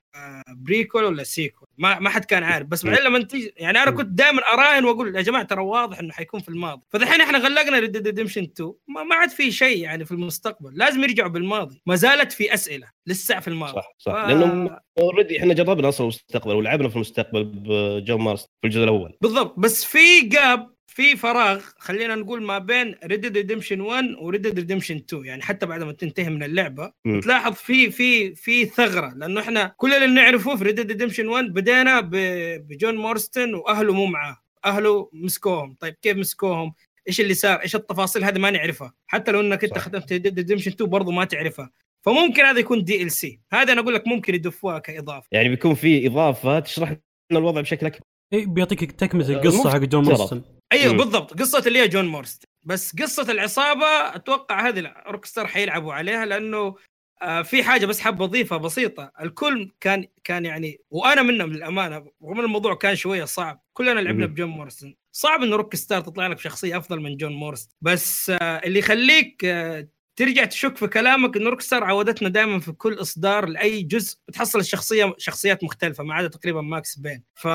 prequel 0.50 1.04
ولا 1.04 1.24
sequel؟ 1.24 1.68
ما 1.78 2.00
ما 2.00 2.10
حد 2.10 2.26
كان 2.26 2.44
عارف. 2.44 2.68
بس 2.68 2.86
بعدين 2.86 3.04
لما 3.06 3.24
تيجي 3.24 3.54
يعني 3.58 3.84
أنا 3.84 3.92
كنت 3.92 4.08
دائما 4.08 4.42
أراهن 4.42 4.86
وأقول 4.86 5.16
يا 5.16 5.22
جماعة 5.22 5.44
ترى 5.44 5.62
واضح 5.62 6.00
إنه 6.00 6.14
حيكون 6.14 6.40
في 6.40 6.50
الماضي. 6.50 6.82
فدحين 6.90 7.22
إحنا 7.22 7.38
غلقنا 7.38 7.80
Red 7.80 7.87
Dead 7.87 7.98
Redemption 8.08 8.44
2 8.44 8.74
ما, 8.88 9.04
ما 9.04 9.16
عاد 9.16 9.30
في 9.30 9.52
شيء 9.52 9.84
يعني 9.84 10.06
في 10.06 10.12
المستقبل. 10.12 10.72
لازم 10.78 11.04
يرجعوا 11.04 11.30
بالماضي. 11.30 11.82
ما 11.86 11.96
زالت 11.96 12.32
في 12.32 12.54
أسئلة 12.54 12.88
لسه 13.08 13.40
في 13.40 13.48
الماضي. 13.48 13.74
صح 13.74 13.94
صح. 13.98 14.12
ف- 14.14 14.28
لأنه 14.30 14.80
already 15.00 15.40
إحنا 15.40 15.54
جربنا 15.54 15.90
أصلا 15.90 16.02
المستقبل 16.08 16.56
ولعبنا 16.56 16.90
في 16.90 16.96
المستقبل 16.96 17.44
بجون 17.44 18.22
مارستون 18.22 18.42
في 18.62 18.68
الجزء 18.68 18.84
الأول. 18.84 19.18
بالضبط. 19.22 19.60
بس 19.60 19.86
في 19.86 20.22
gap 20.22 20.79
في 21.00 21.18
فراغ 21.18 21.62
خلينا 21.78 22.16
نقول 22.16 22.44
ما 22.44 22.58
بين 22.58 22.96
Red 23.06 23.14
Dead 23.14 23.26
Redemption 23.38 23.82
1 23.82 24.06
و 24.22 24.25
Red 24.25 24.35
Dead 24.35 24.48
Redemption 24.48 24.96
2 24.96 25.26
يعني 25.26 25.42
حتى 25.42 25.66
بعد 25.66 25.84
ما 25.84 25.92
تنتهي 25.92 26.30
من 26.30 26.44
اللعبة 26.44 26.92
مم. 27.06 27.20
تلاحظ 27.20 27.54
في 27.54 27.92
في 27.92 28.36
في 28.36 28.66
ثغرة 28.66 29.14
لأنه 29.16 29.42
إحنا 29.42 29.74
كل 29.78 29.94
اللي 29.94 30.08
نعرفه 30.08 30.56
في 30.56 30.64
Red 30.64 30.71
Dead 30.71 30.80
Redemption 30.80 31.28
1 31.28 31.46
بدينا 31.46 32.00
ب- 32.02 32.68
بجون 32.68 32.96
مارستون 32.96 33.54
وأهله 33.54 33.94
مو 33.94 34.06
معاه 34.06 34.38
أهله 34.66 35.10
مسكوهم. 35.14 35.76
طيب 35.80 35.96
كيف 36.02 36.18
مسكوهم؟ 36.18 36.74
إيش 37.08 37.22
اللي 37.22 37.34
صار؟ 37.34 37.62
إيش 37.62 37.76
التفاصيل؟ 37.76 38.24
هذه 38.24 38.40
ما 38.40 38.52
نعرفها. 38.52 38.94
حتى 39.08 39.32
لو 39.32 39.40
إنك 39.40 39.64
أنت. 39.64 39.78
ختمت 39.78 40.12
Red 40.14 40.20
Dead 40.20 40.28
Redemption 40.28 40.72
2 40.72 40.90
برضه 40.90 41.12
ما 41.12 41.26
تعرفها. 41.26 41.72
فممكن 42.06 42.44
هذا 42.44 42.60
يكون 42.60 42.84
DLC 42.84 43.40
هذا 43.54 43.74
أنا 43.74 43.82
أقول 43.82 43.94
لك 43.94 44.08
ممكن 44.08 44.36
يدفوها 44.36 44.80
كإضافة. 44.80 45.28
يعني 45.32 45.50
بيكون 45.50 45.74
في 45.76 46.08
إضافة 46.08 46.60
تشرح 46.60 46.90
لنا 46.90 47.40
الوضع 47.40 47.62
بشكل 47.62 47.86
أكبر. 47.86 48.06
اي 48.34 48.46
بيعطيك 48.46 48.92
تكملة 48.92 49.28
آه، 49.28 49.32
القصة 49.32 49.70
حق 49.70 49.78
جون 49.78 50.12
افتراض. 50.12 50.59
أيوه. 50.72 50.94
بالضبط. 50.94 51.40
قصة 51.40 51.64
اللي 51.68 51.80
هي 51.80 51.88
جون 51.88 52.06
مارستون. 52.06 52.46
بس 52.64 52.96
قصة 52.96 53.32
العصابة 53.32 53.86
أتوقع 54.16 54.68
هذه 54.68 54.94
Rockstar 55.08 55.48
حيلعبوا 55.48 55.94
عليها 55.94 56.26
لأنه 56.26 56.76
آه 57.22 57.42
في 57.42 57.64
حاجة 57.64 57.86
بس 57.86 58.00
حاب 58.00 58.22
أضيفها 58.22 58.58
بسيطة. 58.58 59.12
الكل 59.22 59.72
كان 59.80 60.08
كان 60.24 60.46
يعني 60.46 60.82
وأنا 60.90 61.22
منهم 61.22 61.54
للأمانة 61.54 61.98
رغم 62.24 62.40
الموضوع 62.40 62.76
كان 62.76 62.96
شوية 62.96 63.26
صعب 63.26 63.64
كلنا 63.74 64.00
لعبنا. 64.00 64.26
بجون 64.26 64.50
مارستون 64.50 64.96
صعب 65.12 65.44
انه 65.44 65.56
Rockstar 65.56 66.02
تطلع 66.02 66.28
لك 66.28 66.36
بشخصيه 66.36 66.78
أفضل 66.78 67.00
من 67.00 67.18
جون 67.18 67.32
مارستون. 67.32 67.76
بس 67.82 68.30
آه 68.30 68.36
اللي 68.44 68.80
يخليك 68.80 69.46
آه 69.46 69.88
ترجع 70.16 70.46
تشك 70.46 70.78
في 70.78 70.88
كلامك 70.88 71.38
انه 71.38 71.50
Rockstar 71.50 71.84
عودتنا 71.84 72.30
دائما 72.30 72.60
في 72.60 72.72
كل 72.72 72.94
إصدار 73.02 73.46
لأي 73.46 73.82
جزء 73.82 74.18
تحصل 74.34 74.60
الشخصية 74.60 75.16
شخصيات 75.18 75.64
مختلفة 75.64 76.04
ما 76.04 76.14
عدا 76.14 76.28
تقريبا 76.28 76.62
Max 76.62 77.00
Payne. 77.00 77.24
ف 77.36 77.48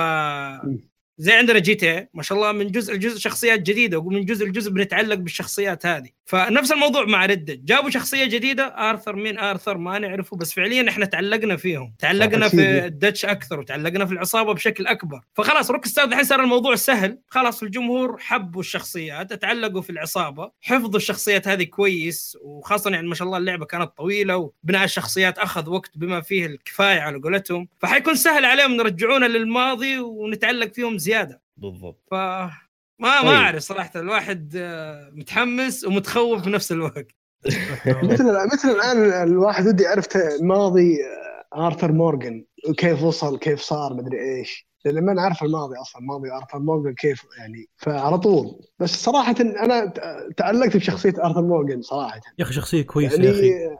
زي 1.18 1.32
عندنا 1.32 1.58
GTA 1.58 2.06
ما 2.14 2.22
شاء 2.22 2.38
الله 2.38 2.52
من 2.52 2.70
جزء 2.70 2.94
لجزء 2.94 3.18
شخصيات 3.18 3.60
جديدة 3.60 3.98
ومن 3.98 4.24
جزء 4.24 4.46
لجزء 4.46 4.70
بنتعلق 4.70 5.14
بالشخصيات 5.14 5.86
هذه. 5.86 6.08
فنفس 6.26 6.72
الموضوع 6.72 7.04
مع 7.04 7.26
Red 7.26 7.43
Dead 7.43 7.64
جابوا 7.64 7.90
شخصية 7.90 8.24
جديدة 8.24 8.64
ارثر 8.64 9.16
مين 9.16 9.38
ارثر 9.38 9.78
ما 9.78 9.98
نعرفه 9.98 10.36
بس 10.36 10.52
فعليا 10.52 10.88
إحنا 10.88 11.06
تعلقنا 11.06 11.56
فيهم. 11.56 11.94
تعلقنا. 11.98 12.48
في 12.48 12.84
الدتش 12.86 13.24
أكثر 13.24 13.60
وتعلقنا 13.60 14.06
في 14.06 14.12
العصابة 14.12 14.54
بشكل 14.54 14.86
أكبر. 14.86 15.20
فخلاص 15.34 15.70
Rockstar 15.70 16.04
الحين 16.04 16.24
صار 16.24 16.42
الموضوع 16.42 16.74
سهل. 16.74 17.18
خلاص 17.28 17.62
الجمهور 17.62 18.18
حبوا 18.18 18.60
الشخصيات 18.60 19.32
تعلقوا 19.32 19.82
في 19.82 19.90
العصابة 19.90 20.50
حفظوا 20.60 20.96
الشخصيات 20.96 21.48
هذه 21.48 21.64
كويس 21.64 22.38
وخاصة 22.42 22.90
يعني 22.90 23.08
ما 23.08 23.14
شاء 23.14 23.26
الله 23.26 23.38
اللعبة 23.38 23.64
كانت 23.64 23.90
طويلة 23.96 24.36
وبناء 24.36 24.84
الشخصيات 24.84 25.38
أخذ 25.38 25.70
وقت 25.70 25.90
بما 25.94 26.20
فيه 26.20 26.46
الكفاية 26.46 27.00
على 27.00 27.18
قولتهم. 27.18 27.68
فحيكون 27.78 28.14
سهل 28.14 28.44
عليهم 28.44 28.74
يرجعونا 28.74 29.26
للماضي 29.26 29.98
ونتعلق 29.98 30.72
فيهم 30.72 30.98
زيادة. 31.04 31.42
بالضبط. 31.56 32.02
ف 32.10 32.14
ما 32.14 32.50
ما 32.98 33.20
طيب. 33.22 33.30
أعرف 33.30 33.62
صراحة 33.62 33.90
الواحد 34.00 34.52
آه، 34.56 35.10
متحمس 35.14 35.84
ومتخوف 35.84 36.42
في 36.42 36.50
نفس 36.50 36.72
الوقت. 36.72 37.06
مثل 38.12 38.24
مثل 38.52 38.68
الآن 38.70 39.28
الواحد 39.28 39.66
ودي 39.66 39.82
يعرف 39.82 40.06
ت- 40.06 40.38
ماضي 40.42 40.96
آه، 41.04 41.66
آرثر 41.66 41.92
مورغان 41.92 42.44
وكيف 42.68 43.02
وصل 43.02 43.38
كيف 43.38 43.60
صار 43.60 43.94
مدري 43.94 44.20
إيش. 44.38 44.68
لأن 44.84 45.04
ما 45.04 45.12
نعرف 45.12 45.42
الماضي 45.42 45.76
أصلا 45.76 46.02
ماضي 46.02 46.32
آرثر 46.32 46.58
مورغان 46.58 46.94
كيف 46.94 47.22
يعني. 47.38 47.66
فعلى 47.76 48.18
طول. 48.18 48.60
بس 48.78 48.90
صراحة 49.04 49.34
أنا 49.40 49.92
تعلقت 50.36 50.76
بشخصية 50.76 51.14
آرثر 51.24 51.42
مورغان 51.42 51.82
صراحة. 51.82 52.20
يا 52.38 52.44
أخي 52.44 52.54
شخصية 52.54 52.82
كويسة 52.82 53.22
يا 53.22 53.30
أخي. 53.30 53.48
يعني 53.50 53.76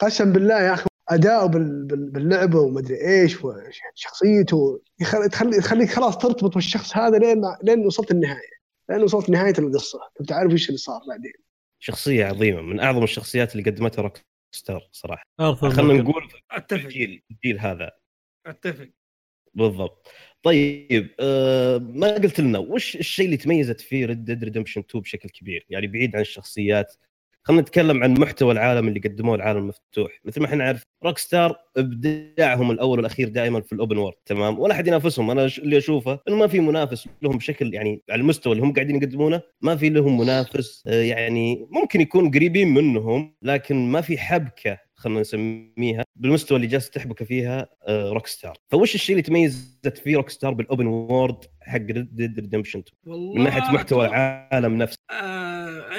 قسم 0.00 0.32
بالله 0.32 0.60
يا 0.62 0.74
أخي 0.74 0.86
اداؤه 1.10 1.46
بال- 1.46 1.84
بال- 1.86 2.10
باللعبة 2.10 2.60
ومدري 2.60 2.96
إيش 3.08 3.38
وشخصيته 3.44 4.82
يخلي 5.00 5.28
تخلي 5.28 5.58
تخليك 5.60 5.88
خلاص 5.90 6.18
ترتبط 6.18 6.54
بالشخص 6.54 6.96
هذا 6.96 7.18
لين 7.18 7.40
ما- 7.40 7.58
لين 7.62 7.86
وصلت 7.86 8.10
النهاية. 8.10 8.58
لين 8.90 9.02
وصلت 9.02 9.30
نهاية 9.30 9.54
القصة. 9.58 9.98
تبي 10.16 10.26
تعرف 10.26 10.52
إيش 10.52 10.68
اللي 10.68 10.78
صار 10.78 11.00
بعدين. 11.08 11.32
شخصية 11.78 12.24
عظيمة. 12.24 12.60
من 12.62 12.80
أعظم 12.80 13.02
الشخصيات 13.04 13.52
اللي 13.56 13.70
قدمتها 13.70 14.02
روك 14.02 14.18
ستار 14.54 14.88
صراحة 14.92 15.24
خلينا. 15.54 16.02
نقول 16.02 16.22
أتفق. 16.50 16.80
الجيل 16.84 17.22
الجيل 17.30 17.58
هذا. 17.60 17.90
أتفق. 18.46 18.88
بالضبط. 19.54 20.08
طيب 20.42 21.14
آه 21.20 21.78
ما 21.78 22.14
قلت 22.14 22.40
لنا 22.40 22.58
وش 22.58 22.96
الشيء 22.96 23.24
اللي 23.24 23.36
تميزت 23.36 23.80
فيه 23.80 24.06
ريد 24.06 24.24
ديد 24.24 24.44
ريدمشن 24.44 24.80
2 24.80 25.02
بشكل 25.02 25.28
كبير؟ 25.28 25.66
يعني 25.70 25.86
بعيد 25.86 26.14
عن 26.16 26.22
الشخصيات 26.22 26.94
خلينا 27.48 27.62
نتكلم 27.62 28.02
عن 28.02 28.14
محتوى 28.14 28.52
العالم 28.52 28.88
اللي 28.88 29.00
قدموه 29.00 29.34
العالم 29.34 29.58
المفتوح. 29.58 30.20
مثل 30.24 30.40
ما 30.40 30.46
إحنا 30.46 30.56
نعرف 30.64 30.82
روك 31.04 31.18
ستار 31.18 31.56
إبداعهم 31.76 32.70
الأول 32.70 32.98
والأخير 32.98 33.28
دائما 33.28 33.60
في 33.60 33.72
ال 33.72 33.77
open 33.77 33.98
world 33.98 34.14
تمام؟ 34.26 34.58
ولا 34.58 34.74
أحد 34.74 34.86
ينافسهم. 34.86 35.30
أنا 35.30 35.44
اللي 35.58 35.78
أشوفه 35.78 36.20
إنه 36.28 36.36
ما 36.36 36.46
في 36.46 36.60
منافس 36.60 37.08
لهم 37.22 37.36
بشكل 37.38 37.74
يعني 37.74 38.02
على 38.10 38.20
المستوى 38.20 38.52
اللي 38.52 38.64
هم 38.64 38.72
قاعدين 38.72 38.96
يقدمونه 38.96 39.42
ما 39.62 39.76
في 39.76 39.88
لهم 39.88 40.20
منافس 40.20 40.82
آه، 40.86 41.02
يعني 41.02 41.66
ممكن 41.70 42.00
يكون 42.00 42.30
قريبين 42.30 42.74
منهم 42.74 43.34
لكن 43.42 43.90
ما 43.92 44.00
في 44.00 44.18
حبكة 44.18 44.78
خلينا 44.94 45.20
نسميها 45.20 46.04
بالمستوى 46.16 46.56
اللي 46.56 46.66
جالس 46.66 46.90
تحبك 46.90 47.22
فيها 47.22 47.68
روك 47.88 48.26
ستار 48.26 48.56
فوش 48.70 48.94
الشيء 48.94 49.16
اللي 49.16 49.22
تميزت 49.22 49.98
فيه 49.98 50.16
روك 50.16 50.30
ستار 50.30 50.54
بال 50.54 50.65
open 50.65 50.86
world 50.86 51.44
حق 51.60 51.76
ريد 51.76 52.16
ديد 52.16 52.40
ريدمشن 52.40 52.78
2 52.78 52.96
والله 53.06 53.34
من 53.34 53.44
ناحية 53.44 53.74
محتوى 53.74 54.06
العالم 54.06 54.76
نفسه. 54.78 54.98
آه 55.10 55.47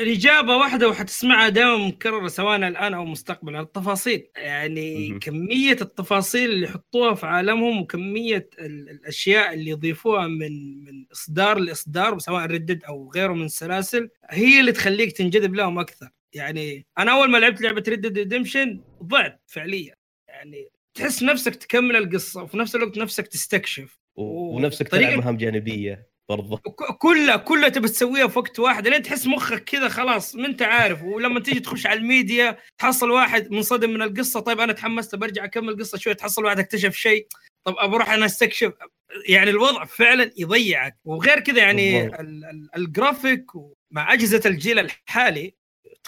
الإجابة 0.02 0.58
واحدة 0.58 0.90
وحتسمعها 0.90 1.50
دائما 1.50 1.78
مكررة 1.78 2.28
سواء 2.28 2.56
الآن 2.58 2.94
أو 2.94 3.06
مستقبلا. 3.06 3.60
التفاصيل 3.62 4.28
يعني 4.36 5.10
مهم. 5.10 5.20
كمية 5.20 5.78
التفاصيل 5.82 6.50
اللي 6.52 6.66
يحطوها 6.66 7.14
في 7.16 7.26
عالمهم 7.26 7.82
وكمية 7.82 8.50
ال- 8.60 8.90
الأشياء 8.90 9.54
اللي 9.54 9.70
يضيفوها 9.72 10.28
من 10.28 10.84
من 10.84 11.06
إصدار 11.12 11.58
لإصدار 11.60 12.20
سواء 12.20 12.46
ريد 12.46 12.84
أو 12.84 13.12
غيره 13.16 13.34
من 13.34 13.46
السلاسل 13.46 14.10
هي 14.30 14.60
اللي 14.60 14.72
تخليك 14.72 15.12
تنجذب 15.12 15.56
لهم 15.56 15.80
أكثر. 15.80 16.10
يعني 16.34 16.86
أنا 16.98 17.12
أول 17.12 17.30
ما 17.32 17.38
لعبت 17.38 17.62
لعبة 17.62 17.84
ريد 17.90 18.04
ديد 18.04 18.18
ريدمشن 18.18 18.82
ضعت 19.04 19.42
فعليا. 19.48 19.96
يعني 20.28 20.68
تحس 20.94 21.24
نفسك 21.24 21.56
تكمل 21.56 21.96
القصة 21.96 22.44
وفي 22.44 22.58
نفس 22.58 22.76
الوقت 22.76 22.98
نفسك 22.98 23.28
تستكشف. 23.28 24.00
و- 24.16 24.22
و- 24.24 24.56
ونفسك 24.56 24.88
طريقة- 24.88 24.92
تلعب 24.92 25.18
مهام 25.18 25.38
جانبية. 25.38 26.09
برضه 26.30 26.58
كلها 27.00 27.36
كلها 27.38 27.70
تبي 27.70 27.88
تسويها 27.88 28.28
في 28.28 28.40
وقت 28.40 28.60
واحد 28.60 28.88
لين 28.88 29.02
تحس 29.02 29.28
مخك 29.28 29.64
كذا 29.64 29.90
خلاص 29.90 30.36
ما 30.36 30.48
انت 30.48 30.62
عارف. 30.62 31.04
ولما 31.04 31.40
تيجي 31.40 31.60
تخش 31.60 31.86
على 31.86 32.00
الميديا 32.00 32.58
تحصل 32.78 33.12
واحد 33.12 33.52
منصدم 33.52 33.90
من 33.90 34.02
القصة 34.02 34.40
طيب 34.40 34.60
أنا 34.60 34.74
تحمست 34.74 35.16
برجع 35.16 35.44
أكمل 35.46 35.70
القصة 35.70 35.98
شوي 35.98 36.14
تحصل 36.14 36.46
واحد 36.46 36.60
اكتشف 36.60 36.96
شيء 36.96 37.28
طب 37.64 37.76
أبى 37.78 37.96
أروح 37.96 38.10
أنا 38.10 38.26
أستكشف. 38.26 38.74
يعني 39.28 39.50
الوضع 39.50 39.86
فعلا 39.86 40.32
يضيعك. 40.38 40.98
وغير 41.06 41.40
كذا 41.40 41.58
يعني 41.58 42.12
ال 42.78 42.86
graphics 42.86 43.46
مع 43.92 44.14
أجهزة 44.14 44.42
الجيل 44.46 44.80
الحالي 44.80 45.59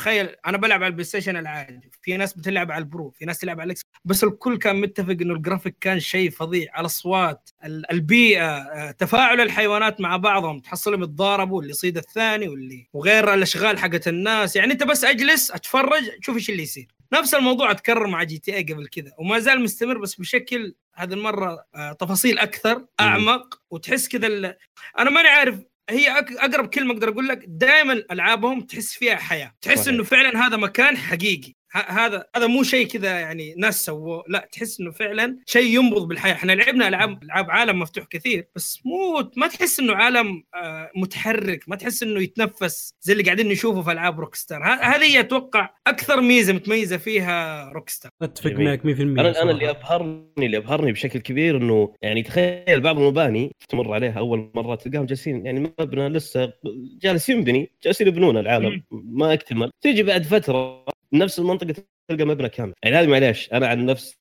تخيل 0.01 0.29
أنا 0.45 0.57
بلعب 0.57 0.83
على 0.83 0.87
البلاي 0.87 1.03
ستيشن 1.03 1.37
العادي 1.37 1.91
في 2.01 2.17
ناس 2.17 2.33
بتلعب 2.33 2.71
على 2.71 2.81
البرو 2.81 3.09
في 3.11 3.25
ناس 3.25 3.37
تلعب 3.39 3.59
على 3.59 3.65
الإكس 3.65 3.81
بس 4.05 4.23
الكل 4.23 4.57
كان 4.57 4.81
متفق 4.81 5.09
إنه 5.21 5.33
ال 5.33 5.38
graphics 5.38 5.75
كان 5.81 5.99
شيء 5.99 6.29
فظيع 6.29 6.79
الأصوات 6.79 7.49
ال- 7.65 7.91
البيئة 7.91 8.57
آه، 8.57 8.91
تفاعل 8.91 9.41
الحيوانات 9.41 10.01
مع 10.01 10.17
بعضهم 10.17 10.59
تحصلهم 10.59 11.03
يتضاربوا 11.03 11.57
واللي 11.57 11.71
يصيد 11.71 11.97
الثاني 11.97 12.47
واللي 12.47 12.87
وغير 12.93 13.33
الأشغال 13.33 13.79
حقت 13.79 14.07
الناس 14.07 14.55
يعني 14.55 14.73
أنت 14.73 14.83
بس 14.83 15.03
أجلس 15.03 15.51
أتفرج 15.51 16.03
شوف 16.21 16.35
إيش 16.35 16.49
اللي 16.49 16.63
يصير. 16.63 16.87
نفس 17.13 17.33
الموضوع 17.33 17.71
اتكرر 17.71 18.07
مع 18.07 18.23
جي 18.23 18.37
تي 18.37 18.55
اي 18.55 18.63
قبل 18.63 18.87
كذا 18.87 19.11
وما 19.17 19.39
زال 19.39 19.61
مستمر 19.63 19.97
بس 19.97 20.15
بشكل 20.15 20.75
هذه 20.95 21.13
المرة 21.13 21.65
آه، 21.75 21.93
تفاصيل 21.93 22.39
أكثر 22.39 22.85
أعمق 22.99 23.61
وتحس 23.69 24.07
كذا 24.07 24.55
أنا 24.99 25.09
ماني 25.09 25.27
عارف 25.27 25.59
هي 25.89 26.09
أقرب 26.19 26.67
كلمة 26.67 26.93
أقدر 26.93 27.09
أقول 27.09 27.27
لك 27.27 27.43
دائما 27.47 27.93
ألعابهم 28.11 28.61
تحس 28.61 28.93
فيها 28.93 29.15
حياة 29.15 29.55
تحس 29.61 29.79
صحيح. 29.79 29.93
إنه 29.93 30.03
فعلا 30.03 30.47
هذا 30.47 30.57
مكان 30.57 30.97
حقيقي 30.97 31.53
هذا 31.73 32.25
هذا 32.35 32.47
مو 32.47 32.63
شيء 32.63 32.87
كذا 32.87 33.19
يعني 33.19 33.53
ناس 33.57 33.85
سووه. 33.85 34.23
لا 34.27 34.47
تحس 34.51 34.79
إنه 34.79 34.91
فعلا 34.91 35.37
شيء 35.45 35.79
ينبض 35.79 36.07
بالحياة. 36.07 36.33
إحنا 36.33 36.51
لعبنا 36.51 36.87
العاب 36.87 37.23
ألعاب 37.23 37.51
عالم 37.51 37.79
مفتوح 37.79 38.05
كثير 38.05 38.47
بس 38.55 38.79
مو 38.85 39.31
ما 39.37 39.47
تحس 39.47 39.79
إنه 39.79 39.93
عالم 39.95 40.43
آه، 40.55 40.89
متحرك. 40.95 41.63
ما 41.69 41.75
تحس 41.75 42.03
إنه 42.03 42.21
يتنفس 42.21 42.93
زي 43.01 43.13
اللي 43.13 43.23
قاعدين 43.23 43.47
نشوفه 43.47 43.81
في 43.81 43.91
ألعاب 43.91 44.19
روك 44.19 44.35
ستار 44.35 44.63
ه- 44.63 44.81
هذه 44.83 45.03
هي 45.03 45.19
أتوقع 45.19 45.69
أكثر 45.87 46.21
ميزة 46.21 46.53
متميزة 46.53 46.97
فيها 46.97 47.69
روك 47.73 47.89
ستار 47.89 48.11
اتفق. 48.21 48.51
معك 48.51 48.85
100% 48.85 48.89
أنا 49.19 49.41
أنا 49.41 49.51
اللي. 49.51 49.69
ابهرني 49.69 50.25
اللي 50.45 50.57
أبهرني 50.57 50.91
بشكل 50.91 51.19
كبير 51.19 51.57
إنه 51.57 51.93
يعني 52.01 52.23
تخيل 52.23 52.81
بعض 52.81 52.97
المباني 52.99 53.51
تمر 53.69 53.93
عليها 53.93 54.11
أول 54.19 54.51
مرة 54.55 54.75
تلقاهم 54.75 55.05
جالسين 55.05 55.45
يعني 55.45 55.73
مبنى 55.79 56.09
لسه 56.09 56.53
جالس 57.01 57.29
ينبني 57.29 57.71
جالسين 57.83 58.07
يبنون 58.07 58.37
العالم 58.37 58.83
ما 58.91 59.33
أكتمل. 59.33 59.71
تيجي 59.81 60.03
بعد 60.03 60.23
فترة 60.23 60.85
نفس 61.13 61.39
المنطقة 61.39 61.73
تلقى 62.09 62.25
مبنى 62.25 62.49
كامل. 62.49 62.73
يعني 62.83 62.95
هذه 62.95 63.07
معليش 63.07 63.53
أنا 63.53 63.67
عن 63.67 63.85
نفسي 63.85 64.15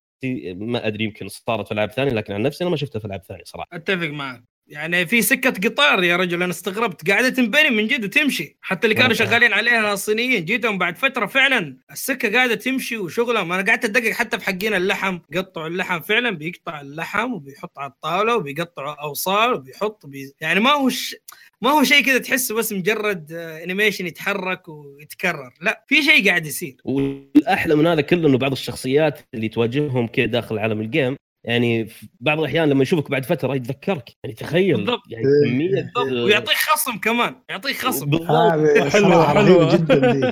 ما 0.54 0.86
أدري 0.86 1.04
يمكن 1.04 1.28
صارت 1.28 1.66
في 1.66 1.72
العاب 1.72 1.90
ثانية 1.90 2.12
لكن 2.12 2.32
عن 2.34 2.42
نفسي 2.42 2.64
أنا 2.64 2.70
ما 2.70 2.76
شفتها 2.76 2.98
في 2.98 3.04
العاب 3.04 3.22
ثانية 3.22 3.44
صراحة. 3.44 3.68
أتفق 3.72 4.06
معك. 4.08 4.49
يعني 4.70 5.06
في 5.06 5.22
سكة 5.22 5.68
قطار 5.68 6.04
يا 6.04 6.16
رجل 6.16 6.42
أنا 6.42 6.50
استغربت. 6.50 7.10
قاعدة 7.10 7.28
تنبني 7.28 7.70
من 7.70 7.86
جد 7.86 8.04
وتمشي. 8.04 8.56
حتى 8.60 8.86
اللي 8.86 8.94
كانوا. 8.94 9.14
شغالين 9.14 9.52
عليها 9.52 9.92
الصينيين 9.92 10.44
جيتهم 10.44 10.78
بعد 10.78 10.98
فترة 10.98 11.26
فعلا 11.26 11.76
السكة 11.92 12.32
قاعدة 12.32 12.54
تمشي 12.54 12.96
وشغلهم. 12.96 13.52
أنا 13.52 13.62
قعدت 13.62 13.84
أدقق 13.84 14.10
حتى 14.10 14.38
في 14.38 14.44
حقين 14.44 14.74
اللحم. 14.74 15.18
قطعوا 15.36 15.66
اللحم 15.66 16.00
فعلا 16.00 16.30
بيقطع 16.30 16.80
اللحم 16.80 17.32
وبيحط 17.32 17.78
على 17.78 17.90
الطاولة 17.90 18.36
وبيقطعوا 18.36 18.94
أوصال 18.94 19.54
وبيحط 19.54 20.06
بي... 20.06 20.32
يعني 20.40 20.60
ما 20.60 20.70
هو 20.70 20.88
ش... 20.88 21.16
ما 21.62 21.70
هو 21.70 21.84
شيء 21.84 22.04
كذا 22.04 22.18
تحسه 22.18 22.54
بس 22.54 22.72
مجرد 22.72 23.32
animation 23.32 24.06
يتحرك 24.06 24.68
ويتكرر. 24.68 25.52
لا 25.60 25.84
في 25.88 26.02
شيء 26.02 26.28
قاعد 26.28 26.46
يصير. 26.46 26.76
والأحلى 26.84 27.74
من 27.74 27.86
هذا 27.86 28.00
كله 28.00 28.28
إنه 28.28 28.38
بعض 28.38 28.52
الشخصيات 28.52 29.20
اللي 29.34 29.48
تواجههم 29.48 30.06
كذا 30.06 30.26
داخل 30.26 30.58
عالم 30.58 30.80
ال 30.80 30.88
game 30.88 31.16
يعني 31.44 31.86
في 31.86 32.08
بعض 32.20 32.38
الأحيان 32.38 32.68
لما 32.68 32.82
يشوفك 32.82 33.10
بعد 33.10 33.24
فترة 33.24 33.54
يتذكرك. 33.54 34.16
يعني 34.24 34.34
تخيل. 34.36 34.76
بالضبط. 34.76 35.02
يعني. 35.08 35.24
كمية 35.44 35.68
بالضبط. 35.70 36.12
ويعطيك 36.12 36.56
خصم 36.56 36.98
كمان. 36.98 37.34
يعطيك 37.50 37.76
خصم. 37.76 38.10
بالضبط. 38.10 38.30
هذه 38.30 38.90
حلوة. 38.90 39.32
رهيبة 39.32 39.76
جدا 39.76 40.30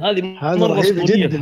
هذه 0.00 0.38
هذا 0.40 0.56
مرة 0.56 0.74
رهيب 0.74 0.98
أسطورية 0.98 1.26
جدا 1.26 1.38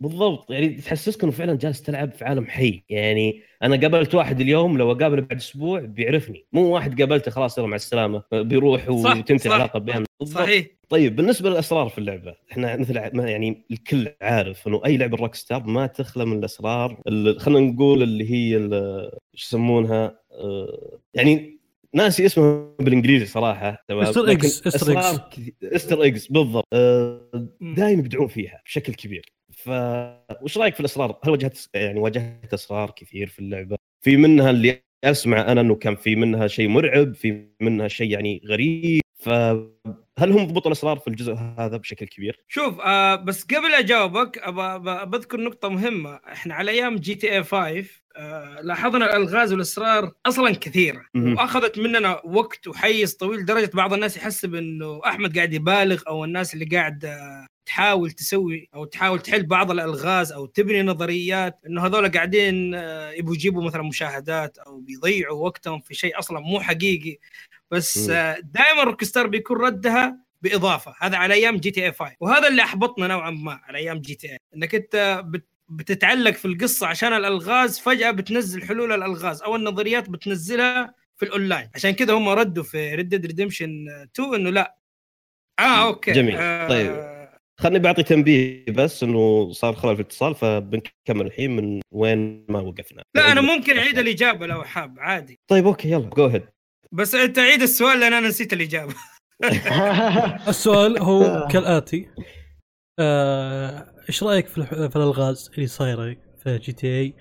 بالضبط. 0.00 0.50
يعني 0.50 0.68
تحسسك 0.68 1.22
إنه 1.22 1.32
فعلا 1.32 1.54
جالس 1.58 1.82
تلعب 1.82 2.12
في 2.12 2.24
عالم 2.24 2.46
حي. 2.46 2.82
يعني 2.88 3.42
أنا 3.62 3.76
قابلت 3.80 4.14
واحد 4.14 4.40
اليوم 4.40 4.78
لو 4.78 4.92
أقابله 4.92 5.20
بعد 5.22 5.36
أسبوع 5.36 5.80
بيعرفني. 5.80 6.44
مو 6.52 6.74
واحد 6.74 7.00
قابلته 7.00 7.30
خلاص 7.30 7.58
يلا 7.58 7.66
مع 7.66 7.76
السلامة. 7.76 8.22
بيروح 8.32 8.82
صح، 8.84 8.90
وتنتهي 8.90 9.38
صح. 9.38 9.46
العلاقه 9.46 9.78
بيننا. 9.78 10.04
صحيح. 10.24 10.66
طيب 10.88 11.16
بالنسبة 11.16 11.50
للأسرار 11.50 11.88
في 11.88 11.98
اللعبة 11.98 12.34
إحنا 12.52 12.76
مثل 12.76 13.10
ما 13.16 13.30
يعني 13.30 13.64
الكل 13.70 14.08
عارف 14.22 14.68
إنه 14.68 14.80
أي 14.86 14.96
لعبة 14.96 15.16
روك 15.16 15.34
ستار 15.34 15.62
ما 15.64 15.86
تخلى 15.86 16.24
من 16.24 16.38
الأسرار 16.38 17.00
خلينا 17.38 17.60
نقول 17.72 18.02
اللي 18.02 18.30
هي 18.30 18.56
ال- 18.56 19.10
إيش 19.34 19.44
يسمونها؟ 19.44 20.18
آه، 20.32 20.98
يعني 21.14 21.58
ناسي 21.94 22.26
اسمها 22.26 22.74
بالإنجليزي 22.80 23.26
صراحة. 23.26 23.84
تمام. 23.88 24.02
Easter 24.02 24.28
eggs. 24.28 24.62
أسرار 24.66 25.28
كثي- 25.32 25.54
Easter 25.62 26.02
eggs 26.02 26.26
بالضبط. 26.26 26.64
آه،. 26.72 27.48
دائما 27.60 27.90
يبدعون 28.02 28.28
فيها 28.28 28.62
بشكل 28.66 28.94
كبير. 28.94 29.32
ف 29.64 29.70
وش 30.42 30.58
رأيك 30.58 30.74
في 30.74 30.80
الأسرار؟ 30.80 31.18
هل 31.24 31.30
واجهت 31.30 31.58
يعني 31.74 32.00
واجهت 32.00 32.54
أسرار 32.54 32.90
كثير 32.90 33.26
في 33.26 33.38
اللعبة؟ 33.38 33.76
في 34.00 34.16
منها 34.16 34.50
اللي 34.50 34.82
أسمع 35.04 35.52
أنا 35.52 35.60
إنه 35.60 35.74
كان 35.74 35.96
في 35.96 36.16
منها 36.16 36.46
شيء 36.46 36.68
مرعب، 36.68 37.14
في 37.14 37.48
منها 37.60 37.88
شيء 37.88 38.10
يعني 38.10 38.42
غريب، 38.46 39.00
فهل 39.18 40.32
هم 40.32 40.44
ضبطوا 40.46 40.66
الأسرار 40.70 40.98
في 40.98 41.08
الجزء 41.08 41.32
هذا 41.32 41.76
بشكل 41.76 42.06
كبير؟ 42.06 42.44
شوف 42.48 42.80
آه 42.80 43.14
بس 43.14 43.44
قبل 43.44 43.74
أجاوبك 43.74 44.48
بذكر 45.08 45.40
نقطة 45.40 45.68
مهمة، 45.68 46.20
إحنا 46.32 46.54
على 46.54 46.70
أيام 46.70 46.96
جي 46.96 47.14
تي 47.14 47.32
اي 47.32 47.44
5 47.44 47.84
آه 48.16 48.60
لاحظنا 48.60 49.04
الألغاز 49.04 49.52
والأسرار 49.52 50.12
أصلا 50.26 50.54
كثيرة 50.54 51.02
مهم. 51.14 51.32
وأخذت 51.32 51.78
مننا 51.78 52.20
وقت 52.24 52.68
وحيز 52.68 53.14
طويل 53.14 53.40
لدرجة 53.40 53.70
بعض 53.74 53.92
الناس 53.92 54.16
يحسب 54.16 54.54
انه 54.54 55.00
أحمد 55.06 55.36
قاعد 55.36 55.52
يبالغ 55.52 56.02
أو 56.08 56.24
الناس 56.24 56.54
اللي 56.54 56.64
قاعد 56.64 57.04
آه 57.04 57.46
تحاول 57.68 58.10
تسوي 58.10 58.68
أو 58.74 58.84
تحاول 58.84 59.20
تحل 59.20 59.46
بعض 59.46 59.70
الألغاز 59.70 60.32
أو 60.32 60.46
تبني 60.46 60.82
نظريات 60.82 61.60
إنه 61.66 61.86
هذول 61.86 62.12
قاعدين 62.12 62.74
آه، 62.74 63.10
يبغوا 63.10 63.34
يجيبوا 63.34 63.64
مثلا 63.64 63.82
مشاهدات 63.82 64.58
أو 64.58 64.80
بيضيعوا 64.80 65.44
وقتهم 65.46 65.80
في 65.80 65.94
شيء 65.94 66.18
أصلا 66.18 66.40
مو 66.40 66.60
حقيقي. 66.60 67.18
بس 67.70 67.98
مم. 68.08 68.34
دائما 68.42 68.82
روكستار 68.84 69.26
بيكون 69.26 69.56
ردها 69.56 70.18
بإضافة. 70.42 70.94
هذا 71.00 71.16
على 71.16 71.34
أيام 71.34 71.56
جي 71.56 71.70
تي 71.70 71.84
اي 71.86 71.92
5 71.92 72.12
وهذا 72.20 72.48
اللي 72.48 72.62
أحبطنا 72.62 73.06
نوعا 73.06 73.30
ما 73.30 73.60
على 73.64 73.78
أيام 73.78 73.98
جي 73.98 74.14
تي 74.14 74.32
اي 74.32 74.38
إنك 74.56 74.74
أنت 74.74 75.22
بت 75.24 75.46
بتتعلق 75.68 76.30
في 76.34 76.44
القصة 76.44 76.86
عشان 76.86 77.12
الألغاز 77.12 77.78
فجأة 77.78 78.10
بتنزل 78.10 78.62
حلول 78.64 78.92
الألغاز 78.92 79.42
أو 79.42 79.56
النظريات 79.56 80.10
بتنزلها 80.10 80.94
في 81.16 81.24
الأونلاين. 81.24 81.70
عشان 81.74 81.90
كذا 81.90 82.12
هم 82.14 82.28
ردوا 82.28 82.62
في 82.62 82.94
ريد 82.94 83.08
ديد 83.08 83.26
ريدمشن 83.26 83.86
2 84.14 84.34
إنه 84.34 84.50
لا. 84.50 84.76
آه 85.58 85.86
okay. 85.86 86.12
جميل. 86.12 86.36
آه 86.36 86.68
طيب. 86.68 87.17
خلني 87.60 87.78
بعطي 87.78 88.02
تنبيه 88.02 88.64
بس 88.68 89.02
إنه 89.02 89.52
صار 89.52 89.74
خلل 89.74 89.96
في 89.96 90.02
الاتصال 90.02 90.34
فبنكمل 90.34 91.26
الحين 91.26 91.56
من 91.56 91.80
وين 91.94 92.46
ما 92.48 92.60
وقفنا. 92.60 93.02
لا 93.16 93.32
أنا 93.32 93.40
ممكن 93.40 93.78
أعيد 93.78 93.98
الاجابه 93.98 94.46
لو 94.46 94.62
حاب 94.64 94.94
عادي. 94.98 95.36
طيب 95.50 95.66
okay 95.66 95.90
يلا 95.90 96.08
go 96.10 96.26
ahead 96.26 96.44
بس 96.92 97.14
أنت 97.14 97.38
عيد 97.38 97.62
السؤال 97.62 98.00
لأن 98.00 98.12
أنا 98.12 98.28
نسيت 98.28 98.52
الاجابه 98.52 98.94
السؤال 100.48 100.98
هو 100.98 101.48
كالآتي. 101.50 102.08
آه، 103.00 103.94
إيش 104.08 104.22
رأيك 104.22 104.46
في 104.46 104.58
الح- 104.58 104.74
في 104.86 104.96
الألغاز 104.96 105.50
اللي 105.54 105.66
صايرة 105.66 106.16
في 106.44 106.58
جي 106.58 106.72
تي 106.72 106.86
إي؟ 107.00 107.14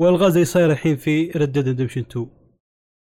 والألغاز 0.00 0.32
اللي 0.32 0.44
صايرة 0.44 0.72
الحين 0.72 0.96
في 0.96 1.30
ريد 1.30 1.52
ديد 1.52 1.68
ريدمشن 1.68 2.00
2 2.00 2.30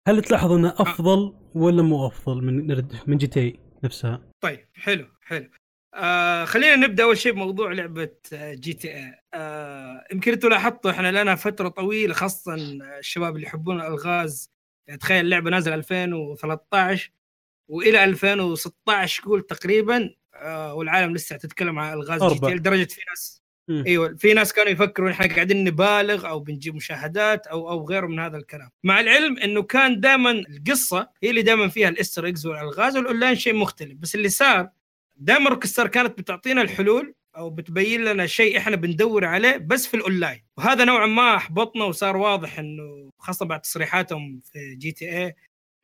هل 0.08 0.22
تلاحظ 0.22 0.52
إنه 0.52 0.68
أفضل 0.78 1.34
ولا 1.54 1.82
مو 1.82 2.06
أفضل 2.06 2.44
من 2.44 2.84
من 3.06 3.16
جي 3.16 3.26
تي 3.26 3.40
إي 3.40 3.58
نفسها؟ 3.84 4.30
طيب 4.44 4.66
حلو 4.74 5.06
حلو. 5.22 5.48
آه 5.96 6.44
خلينا 6.44 6.76
نبدأ 6.76 7.02
أول 7.04 7.18
شيء 7.18 7.32
بموضوع 7.32 7.72
لعبة 7.72 8.10
آه، 8.32 8.54
جي 8.54 8.72
تي 8.72 8.94
اي 8.94 9.14
آه 9.34 10.04
يمكن 10.12 10.32
أنتم 10.32 10.48
لاحظتوا 10.48 10.90
إحنا 10.90 11.22
لنا 11.22 11.34
فترة 11.34 11.68
طويلة 11.68 12.14
خاصة 12.14 12.54
الشباب 12.54 13.36
اللي 13.36 13.46
يحبون 13.46 13.80
الألغاز 13.80 14.50
يعني 14.86 14.98
تخيل 14.98 15.24
اللعبة 15.24 15.50
نازلة 15.50 15.74
2013 15.74 17.10
وإلى 17.68 18.04
2016 18.04 19.24
قول 19.24 19.42
تقريبا 19.42 20.14
آه 20.34 20.74
والعالم 20.74 21.14
لسه 21.14 21.36
تتكلم 21.36 21.78
عن 21.78 21.92
ألغاز 21.92 22.22
جي. 22.32 22.38
تي 22.38 22.46
اي 22.46 22.54
لدرجة 22.54 22.84
في 22.84 23.00
ناس. 23.08 23.42
إيوه 23.86 24.14
في 24.14 24.34
ناس 24.34 24.52
كانوا 24.52 24.70
يفكروا 24.72 25.10
إحنا 25.10 25.34
قاعدين 25.34 25.64
نبالغ 25.64 26.28
أو 26.28 26.40
بنجيب 26.40 26.74
مشاهدات 26.74 27.46
أو 27.46 27.70
أو 27.70 27.88
غيره 27.88 28.06
من 28.06 28.18
هذا 28.18 28.36
الكلام 28.36 28.70
مع 28.84 29.00
العلم 29.00 29.38
إنه 29.38 29.62
كان 29.62 30.00
دائما 30.00 30.30
القصة 30.30 31.08
هي 31.22 31.30
اللي 31.30 31.42
دائما 31.42 31.68
فيها 31.68 31.88
ال 31.88 31.94
Easter 31.94 32.28
eggs 32.28 32.46
والألغاز 32.46 32.96
والأونلاين 32.96 33.34
شيء 33.36 33.54
مختلف 33.54 33.94
بس 33.98 34.14
اللي 34.14 34.28
صار 34.28 34.70
دائما 35.16 35.50
روكستار 35.50 35.88
كانت 35.88 36.18
بتعطينا 36.18 36.62
الحلول 36.62 37.14
أو 37.36 37.50
بتبين 37.50 38.04
لنا 38.04 38.26
شيء 38.26 38.58
إحنا 38.58 38.76
بندور 38.76 39.24
عليه 39.24 39.56
بس 39.56 39.86
في 39.86 39.94
الأونلاين. 39.94 40.44
وهذا 40.56 40.84
نوعا 40.84 41.06
ما 41.06 41.36
أحبطنا 41.36 41.84
وصار 41.84 42.16
واضح 42.16 42.58
إنه 42.58 43.10
خاصة 43.18 43.46
بعد 43.46 43.60
تصريحاتهم 43.60 44.40
في 44.44 44.74
جي 44.74 44.92
تي 44.92 45.18
اي 45.18 45.34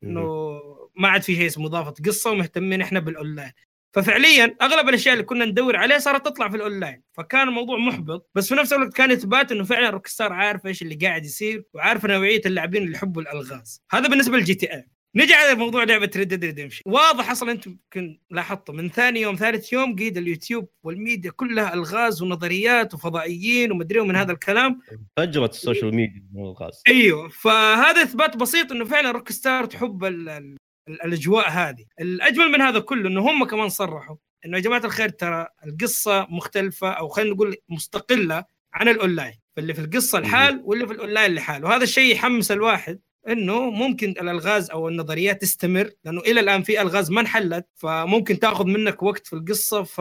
إنه 0.03 0.51
ما 0.97 1.09
عاد 1.09 1.23
في 1.23 1.35
شيء 1.35 1.47
اسمه 1.47 1.67
إضافة 1.67 1.95
قصة 2.07 2.31
ومهتمين 2.31 2.81
إحنا 2.83 3.01
بالأونلاين. 3.01 3.53
ففعليا 3.95 4.57
أغلب 4.63 4.89
الأشياء 4.89 5.15
اللي 5.15 5.25
كنا 5.25 5.45
ندور 5.45 5.77
عليها 5.77 5.99
صارت 5.99 6.25
تطلع 6.27 6.49
في 6.49 6.57
الأونلاين. 6.57 7.03
فكان 7.13 7.49
الموضوع 7.49 7.79
محبط 7.79 8.31
بس 8.35 8.49
في 8.49 8.55
نفس 8.55 8.73
الوقت 8.73 8.95
كان 8.95 9.11
إثبات 9.11 9.53
إنه 9.53 9.65
فعلا 9.65 9.91
Rockstar 9.91 10.33
عارف 10.33 10.67
إيش 10.67 10.83
اللي 10.83 10.95
قاعد 10.95 11.25
يصير 11.25 11.65
وعارف 11.75 12.07
نوعية 12.07 12.41
اللاعبين 12.47 12.83
اللي 12.83 12.95
يحبوا 12.95 13.23
الألغاز. 13.23 13.83
هذا 13.91 14.09
بالنسبة 14.09 14.37
لل 14.37 14.55
GTA 14.55 14.89
نجي 15.15 15.35
على 15.35 15.55
موضوع 15.55 15.85
لعبة 15.85 16.11
Red 16.17 16.29
Dead 16.29 16.45
Redemption 16.45 16.83
واضح 16.87 17.31
أصلا 17.31 17.53
أنتم 17.53 17.71
يمكن 17.71 18.19
لاحظتوا 18.31 18.75
من 18.75 18.89
ثاني 18.91 19.21
يوم 19.21 19.37
ثالث 19.37 19.73
يوم 19.73 19.97
قيد 19.97 20.17
اليوتيوب 20.17 20.69
والميديا 20.83 21.31
كلها 21.31 21.75
ألغاز 21.75 22.23
ونظريات 22.23 22.95
وفضائيين 22.95 23.73
ومدري 23.73 24.01
من 24.01 24.17
هذا 24.17 24.33
الكلام. 24.33 24.81
فجرت 25.17 25.53
ال 25.53 25.59
social 25.59 25.95
media 25.95 26.25
الغاز 26.37 26.83
أيوه 26.89 27.29
فهذا 27.29 28.03
إثبات 28.03 28.37
بسيط 28.37 28.73
إنه 28.73 28.85
فعلا 28.85 29.11
Rockstar 29.11 29.65
تحب 29.65 30.05
ال 30.05 30.29
ال 30.29 30.57
ال 30.89 31.03
الأجواء 31.05 31.49
هذه. 31.51 31.85
الأجمل 32.01 32.49
من 32.49 32.61
هذا 32.61 32.79
كله 32.79 33.09
إنه 33.09 33.21
هم 33.31 33.45
كمان 33.45 33.69
صرحوا 33.69 34.17
إنه 34.47 34.57
يا 34.57 34.63
جماعة 34.63 34.85
الخير 34.85 35.09
ترى 35.09 35.47
القصة 35.67 36.27
مختلفة 36.31 36.91
أو 36.91 37.09
خلينا 37.09 37.35
نقول 37.35 37.57
مستقلة 37.69 38.45
عن 38.75 38.89
الأونلاين 38.89 39.35
فاللي 39.57 39.75
في 39.75 39.81
القصة 39.81 40.19
الحال 40.19 40.61
واللي 40.65 40.87
في 40.87 40.93
الأونلاين 40.93 41.35
لحال 41.35 41.65
وهذا 41.65 41.83
الشيء 41.83 42.13
يحمس 42.15 42.51
الواحد 42.51 43.01
إنه 43.29 43.71
ممكن 43.71 44.11
الألغاز 44.11 44.71
أو 44.71 44.89
النظريات 44.89 45.41
تستمر 45.41 45.91
لأنه 46.05 46.21
إلى 46.21 46.41
الآن 46.41 46.63
في 46.63 46.81
ألغاز 46.83 47.11
ما 47.11 47.21
انحلت 47.21 47.67
فممكن 47.77 48.39
تأخذ 48.39 48.65
منك 48.67 49.03
وقت 49.03 49.27
في 49.27 49.33
القصة 49.33 49.83
ف 49.83 50.01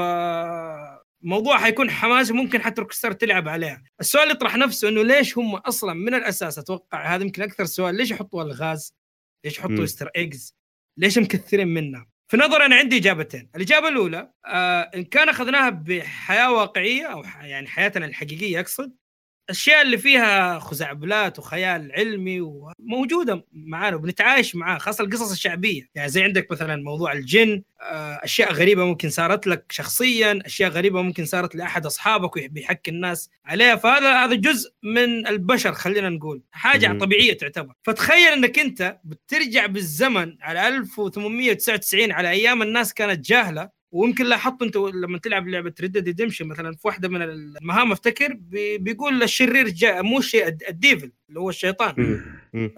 موضوع 1.24 1.58
حيكون 1.58 1.90
حماسي 1.90 2.34
ممكن 2.34 2.62
حتى 2.62 2.82
Rockstar 2.82 3.12
تلعب 3.12 3.48
عليها. 3.48 3.84
السؤال 4.00 4.24
اللي 4.24 4.36
يطرح 4.36 4.56
نفسه 4.56 4.90
إنه 4.90 5.04
ليش 5.04 5.38
هم 5.38 5.56
أصلا 5.56 5.94
من 5.94 6.14
الأساس؟ 6.14 6.60
أتوقع 6.60 7.16
هذا 7.16 7.24
يمكن 7.24 7.42
أكثر 7.42 7.66
سؤال 7.66 7.96
ليش 7.96 8.12
يحطوا 8.12 8.44
ألغاز؟ 8.44 8.96
ليش 9.46 9.58
يحطوا. 9.58 9.84
Easter 9.84 10.10
eggs 10.16 10.56
ليش 10.98 11.18
مكثرين 11.18 11.68
منها 11.68 12.08
في 12.32 12.38
نظري 12.38 12.66
أنا 12.66 12.76
عندي 12.76 12.98
إجابتين. 12.98 13.50
الإجابة 13.56 13.88
الأولى 13.88 14.32
آه 14.46 14.82
إن 14.96 15.04
كان 15.04 15.30
أخذناها 15.30 15.70
بحياة 15.70 16.52
واقعية 16.54 17.06
أو 17.06 17.24
يعني 17.42 17.68
حياتنا 17.68 18.06
الحقيقية 18.06 18.60
أقصد 18.60 18.94
الأشياء 19.52 19.82
اللي 19.82 19.98
فيها 19.98 20.60
خزعبلات 20.60 21.40
وخيال 21.40 21.92
علمي 21.92 22.42
وموجودة 22.42 23.46
معانا 23.54 23.96
وبنتعايش 23.96 24.56
معاه 24.56 24.78
خاصة 24.78 25.04
القصص 25.04 25.32
الشعبية. 25.32 25.90
يعني 25.96 26.10
زي 26.10 26.24
عندك 26.24 26.52
مثلا 26.52 26.84
موضوع 26.84 27.14
الجن 27.14 27.64
آه، 27.82 28.20
أشياء 28.24 28.54
غريبة 28.54 28.86
ممكن 28.86 29.10
صارت 29.10 29.48
لك 29.48 29.66
شخصيا 29.70 30.40
أشياء 30.46 30.70
غريبة 30.70 31.02
ممكن 31.02 31.26
صارت 31.26 31.56
لأحد 31.56 31.86
أصحابك 31.86 32.38
وبيحكي 32.38 32.92
الناس 32.92 33.30
عليها. 33.46 33.76
فهذا 33.76 34.14
هذا 34.26 34.36
جزء 34.36 34.72
من 34.84 35.28
البشر 35.28 35.74
خلينا 35.74 36.10
نقول. 36.10 36.42
حاجة. 36.52 36.98
طبيعية 36.98 37.38
تعتبر. 37.38 37.74
فتخيل 37.84 38.28
إنك 38.28 38.60
أنت 38.60 39.00
بترجع 39.04 39.66
بالزمن 39.66 40.38
على 40.42 40.68
1899 40.68 42.12
على 42.12 42.30
أيام 42.30 42.62
الناس 42.62 42.94
كانت 42.94 43.26
جاهلة 43.26 43.81
ويمكن 43.92 44.26
لاحظت 44.26 44.62
انت 44.62 44.78
لما 44.78 45.18
تلعب 45.18 45.48
لعبة 45.48 45.74
Red 45.82 45.98
Redemption 45.98 46.46
مثلا 46.48 46.72
في 46.76 46.88
واحدة 46.88 47.10
من 47.10 47.22
المهام 47.22 47.92
أفتكر 47.92 48.34
بي- 48.34 48.78
بيقول 48.78 49.24
الشرير 49.24 49.70
جاء 49.70 50.04
مو 50.04 50.18
الشيء 50.20 50.48
ال 50.48 50.53
d- 50.53 50.64
ال 50.70 50.77
devil 50.77 51.12
اللي 51.30 51.40
هو 51.40 51.50
الشيطان. 51.50 52.22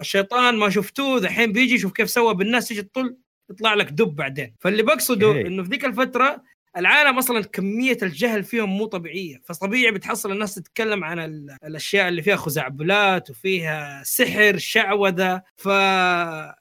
الشيطان 0.00 0.56
ما 0.56 0.70
شفتوه 0.70 1.20
دحين 1.20 1.52
بيجي 1.52 1.78
شوف 1.78 1.92
كيف 1.92 2.10
سوى 2.10 2.34
بالناس 2.34 2.68
تيجي 2.68 2.82
تطل 2.82 3.16
يطلع 3.50 3.74
لك 3.74 3.90
دب 3.90 4.16
بعدين. 4.16 4.54
فاللي 4.60 4.82
بقصده 4.82 5.26
أوكي. 5.26 5.46
إنه 5.46 5.62
في 5.62 5.68
ذيك 5.68 5.84
الفترة 5.84 6.42
العالم 6.76 7.18
أصلا 7.18 7.42
كمية 7.42 7.98
الجهل 8.02 8.44
فيهم 8.44 8.68
مو 8.68 8.86
طبيعية. 8.86 9.40
فطبيعي 9.44 9.92
بتحصل 9.92 10.32
الناس 10.32 10.54
تتكلم 10.54 11.04
عن 11.04 11.18
ال- 11.18 11.56
الأشياء 11.64 12.08
اللي 12.08 12.22
فيها 12.22 12.36
خزعبلات 12.36 13.30
وفيها 13.30 14.02
سحر 14.04 14.58
شعوذة. 14.58 15.42
ف 15.56 15.68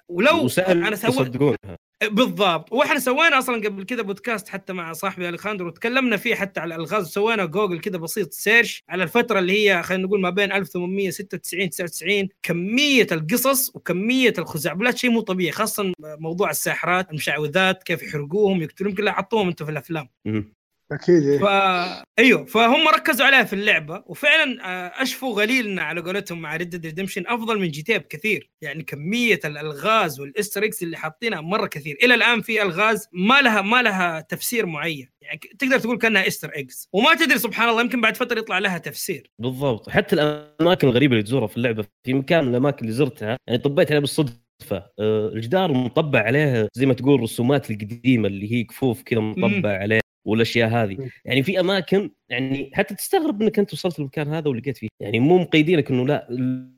ولو 0.07 0.47
أنا 0.67 0.95
سويت 0.95 1.37
بالضبط. 2.07 2.73
وإحنا 2.73 2.99
سوينا 2.99 3.39
أصلا 3.39 3.55
قبل 3.67 3.83
كذا 3.83 4.01
بودكاست 4.01 4.49
حتى 4.49 4.73
مع 4.73 4.93
صاحبي 4.93 5.29
أليخاندرو 5.29 5.67
وتكلمنا 5.67 6.17
فيه 6.17 6.35
حتى 6.35 6.59
على 6.59 6.75
الألغاز 6.75 7.05
وسوينا 7.07 7.45
جوجل 7.45 7.79
كذا 7.79 7.97
بسيط 7.97 8.33
search 8.33 8.83
على 8.89 9.03
الفترة 9.03 9.39
اللي 9.39 9.69
هي 9.69 9.83
خلينا 9.83 10.03
نقول 10.03 10.21
ما 10.21 10.29
بين 10.29 10.51
1896 10.51 11.69
99 11.69 12.29
كمية 12.43 13.07
القصص 13.11 13.75
وكمية 13.75 14.33
الخزعبلات. 14.37 14.97
شيء 14.97 15.09
مو 15.09 15.21
طبيعي 15.21 15.51
خاصة 15.51 15.93
موضوع 15.99 16.49
الساحرات 16.49 17.09
المشعوذات 17.09 17.83
كيف 17.83 18.03
يحرقوهم 18.03 18.61
يقتلون 18.61 18.93
كلها 18.93 19.13
حطوهم 19.13 19.47
أنتم 19.47 19.65
في 19.65 19.71
الأفلام. 19.71 20.09
أكيد 20.91 21.23
إيه. 21.23 21.39
ف 21.39 21.43
أيوه 22.19 22.45
فهم 22.45 22.87
ركزوا 22.87 23.25
عليها 23.25 23.43
في 23.43 23.53
اللعبة 23.53 24.03
وفعلا 24.05 24.65
آه، 24.65 25.01
أشفوا 25.03 25.41
غليلنا 25.41 25.81
على 25.81 26.01
قولتهم 26.01 26.41
مع 26.41 26.55
Red 26.55 26.85
Redemption 26.85 27.23
أفضل 27.27 27.59
من 27.59 27.67
GTA 27.67 27.97
بكثير. 27.97 28.51
يعني 28.61 28.83
كمية 28.83 29.39
الألغاز 29.45 30.19
وال 30.19 30.31
Easter 30.31 30.65
eggs 30.65 30.83
اللي 30.83 30.97
حاطينها 30.97 31.41
مرة 31.41 31.67
كثير. 31.67 31.97
إلى 32.03 32.13
الآن 32.13 32.41
في 32.41 32.61
ألغاز 32.61 33.07
ما 33.13 33.41
لها 33.41 33.61
ما 33.61 33.81
لها 33.81 34.21
تفسير 34.21 34.65
معين. 34.65 35.09
يعني 35.21 35.39
تقدر 35.59 35.79
تقول 35.79 35.97
كأنها 35.97 36.27
Easter 36.27 36.51
eggs 36.55 36.89
وما 36.93 37.15
تدري 37.15 37.37
سبحان 37.37 37.69
الله 37.69 37.81
يمكن 37.81 38.01
بعد 38.01 38.17
فترة 38.17 38.39
يطلع 38.39 38.59
لها 38.59 38.77
تفسير. 38.77 39.31
بالضبط. 39.39 39.89
حتى 39.89 40.15
الأماكن 40.15 40.87
الغريبة 40.87 41.13
اللي 41.13 41.23
تزورها 41.23 41.47
في 41.47 41.57
اللعبة 41.57 41.85
في 42.03 42.13
مكان 42.13 42.43
من 42.43 42.49
الأماكن 42.49 42.85
اللي 42.85 42.91
زرتها 42.91 43.37
يعني 43.47 43.59
طبيت 43.59 43.87
عليها 43.87 43.99
بالصدفة. 43.99 44.43
آه، 44.71 45.27
الجدار 45.27 45.73
مطبع 45.73 46.19
عليه 46.19 46.67
زي 46.73 46.85
ما 46.85 46.93
تقول 46.93 47.19
رسومات 47.21 47.71
القديمة 47.71 48.27
اللي 48.27 48.51
هي 48.53 48.63
كفوف 48.63 49.01
كذا 49.01 49.19
مطبع 49.19 49.77
عليه 49.77 50.02
والأشياء 50.25 50.69
هذه. 50.69 51.09
يعني 51.25 51.43
في 51.43 51.59
أماكن 51.59 52.09
يعني 52.29 52.71
حتى 52.73 52.95
تستغرب 52.95 53.41
إنك 53.41 53.59
أنت 53.59 53.73
وصلت 53.73 53.99
للمكان 53.99 54.27
هذا 54.27 54.49
ولقيت 54.49 54.77
فيه. 54.77 54.87
يعني 54.99 55.19
مو 55.19 55.37
مقيدينك 55.37 55.91
إنه 55.91 56.07
لا 56.07 56.27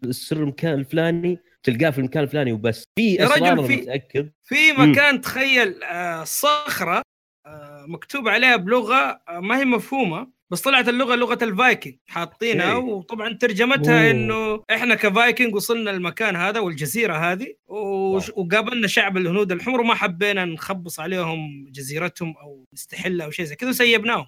السر 0.04 0.38
المكان 0.38 0.74
الفلاني 0.80 1.40
تلقاه 1.64 1.90
في 1.90 1.98
المكان 2.00 2.24
الفلاني 2.24 2.52
وبس. 2.52 2.84
في 3.00 3.24
أسرار 3.26 3.64
في- 3.64 3.76
متأكد. 3.76 4.32
في. 4.44 4.56
مكان 4.78 5.22
تخيل 5.22 5.84
آه، 5.84 6.24
صخرة 6.24 7.02
آه، 7.46 7.86
مكتوب 7.88 8.28
عليها 8.28 8.56
بلغة 8.56 9.22
آه، 9.30 9.40
ما 9.40 9.60
هي 9.60 9.66
مفهومة. 9.66 10.35
بس 10.52 10.62
طلعت 10.62 10.90
اللغة 10.90 11.16
لغة 11.16 11.38
الفايكنج 11.42 11.96
حاطينها. 12.08 12.74
وطبعا 12.76 13.34
ترجمتها. 13.34 14.12
إنه 14.12 14.64
إحنا 14.72 14.96
كفايكنج 14.96 15.56
وصلنا 15.56 15.92
المكان 15.92 16.36
هذا 16.36 16.60
والجزيرة 16.60 17.16
هذه 17.18 17.48
وش- 17.68 18.32
وقابلنا 18.36 18.88
شعب 18.88 19.18
الهنود 19.18 19.52
الحمر 19.52 19.82
وما 19.82 19.96
حبينا 19.96 20.46
نخبص 20.46 21.00
عليهم 21.00 21.66
جزيرتهم 21.72 22.34
أو 22.42 22.66
نستحلها 22.74 23.26
أو 23.26 23.32
شيء 23.32 23.46
زي 23.46 23.56
كذا 23.56 23.70
وسيبناهم. 23.70 24.26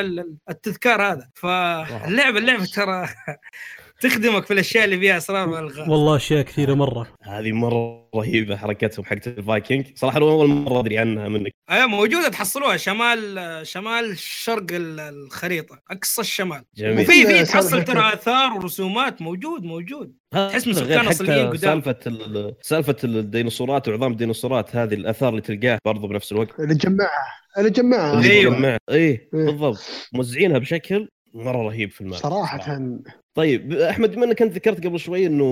ال- 0.00 0.36
التذكار 0.50 1.02
هذا. 1.02 1.30
فاللعبه 1.34 2.38
اللعبه 2.38 2.64
ترى 2.64 3.08
تخدمك 4.00 4.46
في 4.46 4.52
الأشياء 4.54 4.84
اللي 4.84 4.98
فيها 4.98 5.16
اسرار 5.16 5.48
والغاز 5.48 5.88
والله 5.88 6.16
أشياء 6.16 6.42
كثيرة 6.42 6.74
مرة. 6.74 7.06
هذه 7.22 7.52
مرة 7.52 8.08
رهيبة 8.14 8.56
حركتهم 8.56 9.04
حقت 9.04 9.26
الفايكنج. 9.26 9.86
صراحة 9.94 10.18
أول 10.18 10.48
مرة 10.48 10.80
أدري 10.80 10.98
عنها 10.98 11.28
منك. 11.28 11.52
أيوه 11.70 11.86
موجودة 11.86 12.28
تحصلوها. 12.28 12.76
شمال 12.76 13.66
شمال 13.66 14.18
شرق 14.18 14.66
ال- 14.70 15.00
الخريطة 15.00 15.78
أقصى 15.90 16.20
الشمال. 16.20 16.62
جميل. 16.76 17.00
وفي 17.00 17.26
في 17.26 17.44
تحصل 17.44 17.84
ترى 17.84 18.12
آثار 18.14 18.52
ورسومات. 18.52 19.22
موجود 19.22 19.62
موجود. 19.64 20.12
تحس 20.30 20.66
من 20.66 20.74
سكان 20.74 21.08
حتى 21.08 21.24
قدام. 21.24 21.56
سالفة 21.56 21.96
ال- 22.06 22.54
سالفة 22.62 22.96
الديناصورات 23.04 23.88
وعظام 23.88 24.12
الديناصورات 24.12 24.76
هذه 24.76 24.94
الآثار 24.94 25.28
اللي 25.28 25.40
تلقاها 25.40 25.78
برضو 25.84 26.06
بنفس 26.08 26.32
الوقت. 26.32 26.60
اللي 26.60 26.74
جمعها 26.74 27.10
اللي 27.58 27.70
جمعها 27.70 28.12
اللي 28.18 28.30
أيوة. 28.30 28.56
جمع- 28.56 28.76
إيه 28.90 29.28
إيه. 29.34 29.46
بالضبط. 29.46 29.80
موزعينها 30.12 30.58
بشكل 30.58 31.08
مرة 31.34 31.62
رهيب 31.62 31.90
في 31.90 32.00
ال 32.00 32.05
map 32.05 32.18
صراحة. 32.18 32.78
طيب 33.34 33.72
أحمد 33.72 34.14
بما 34.14 34.24
إنك 34.24 34.42
أنت 34.42 34.52
ذكرت 34.52 34.86
قبل 34.86 34.98
شوي 35.00 35.26
إنه 35.26 35.44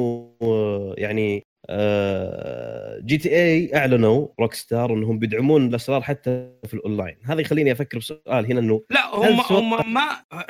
آه، 0.43 0.95
يعني 0.99 1.43
آه، 1.71 3.01
GTA 3.05 3.77
أعلنوا 3.77 4.29
Rockstar 4.41 4.95
إنهم 4.95 5.19
بيدعمون 5.19 5.67
الأسرار 5.67 6.03
حتى 6.03 6.51
في 6.67 6.75
الأونلاين. 6.75 7.17
هذا 7.25 7.41
يخليني 7.41 7.73
أفكر 7.73 7.99
بسؤال 7.99 8.47
هنا 8.47 8.61
إنه 8.61 8.83
لا 8.91 9.15
هم 9.15 9.41
هم 9.41 9.95
ما 9.95 10.09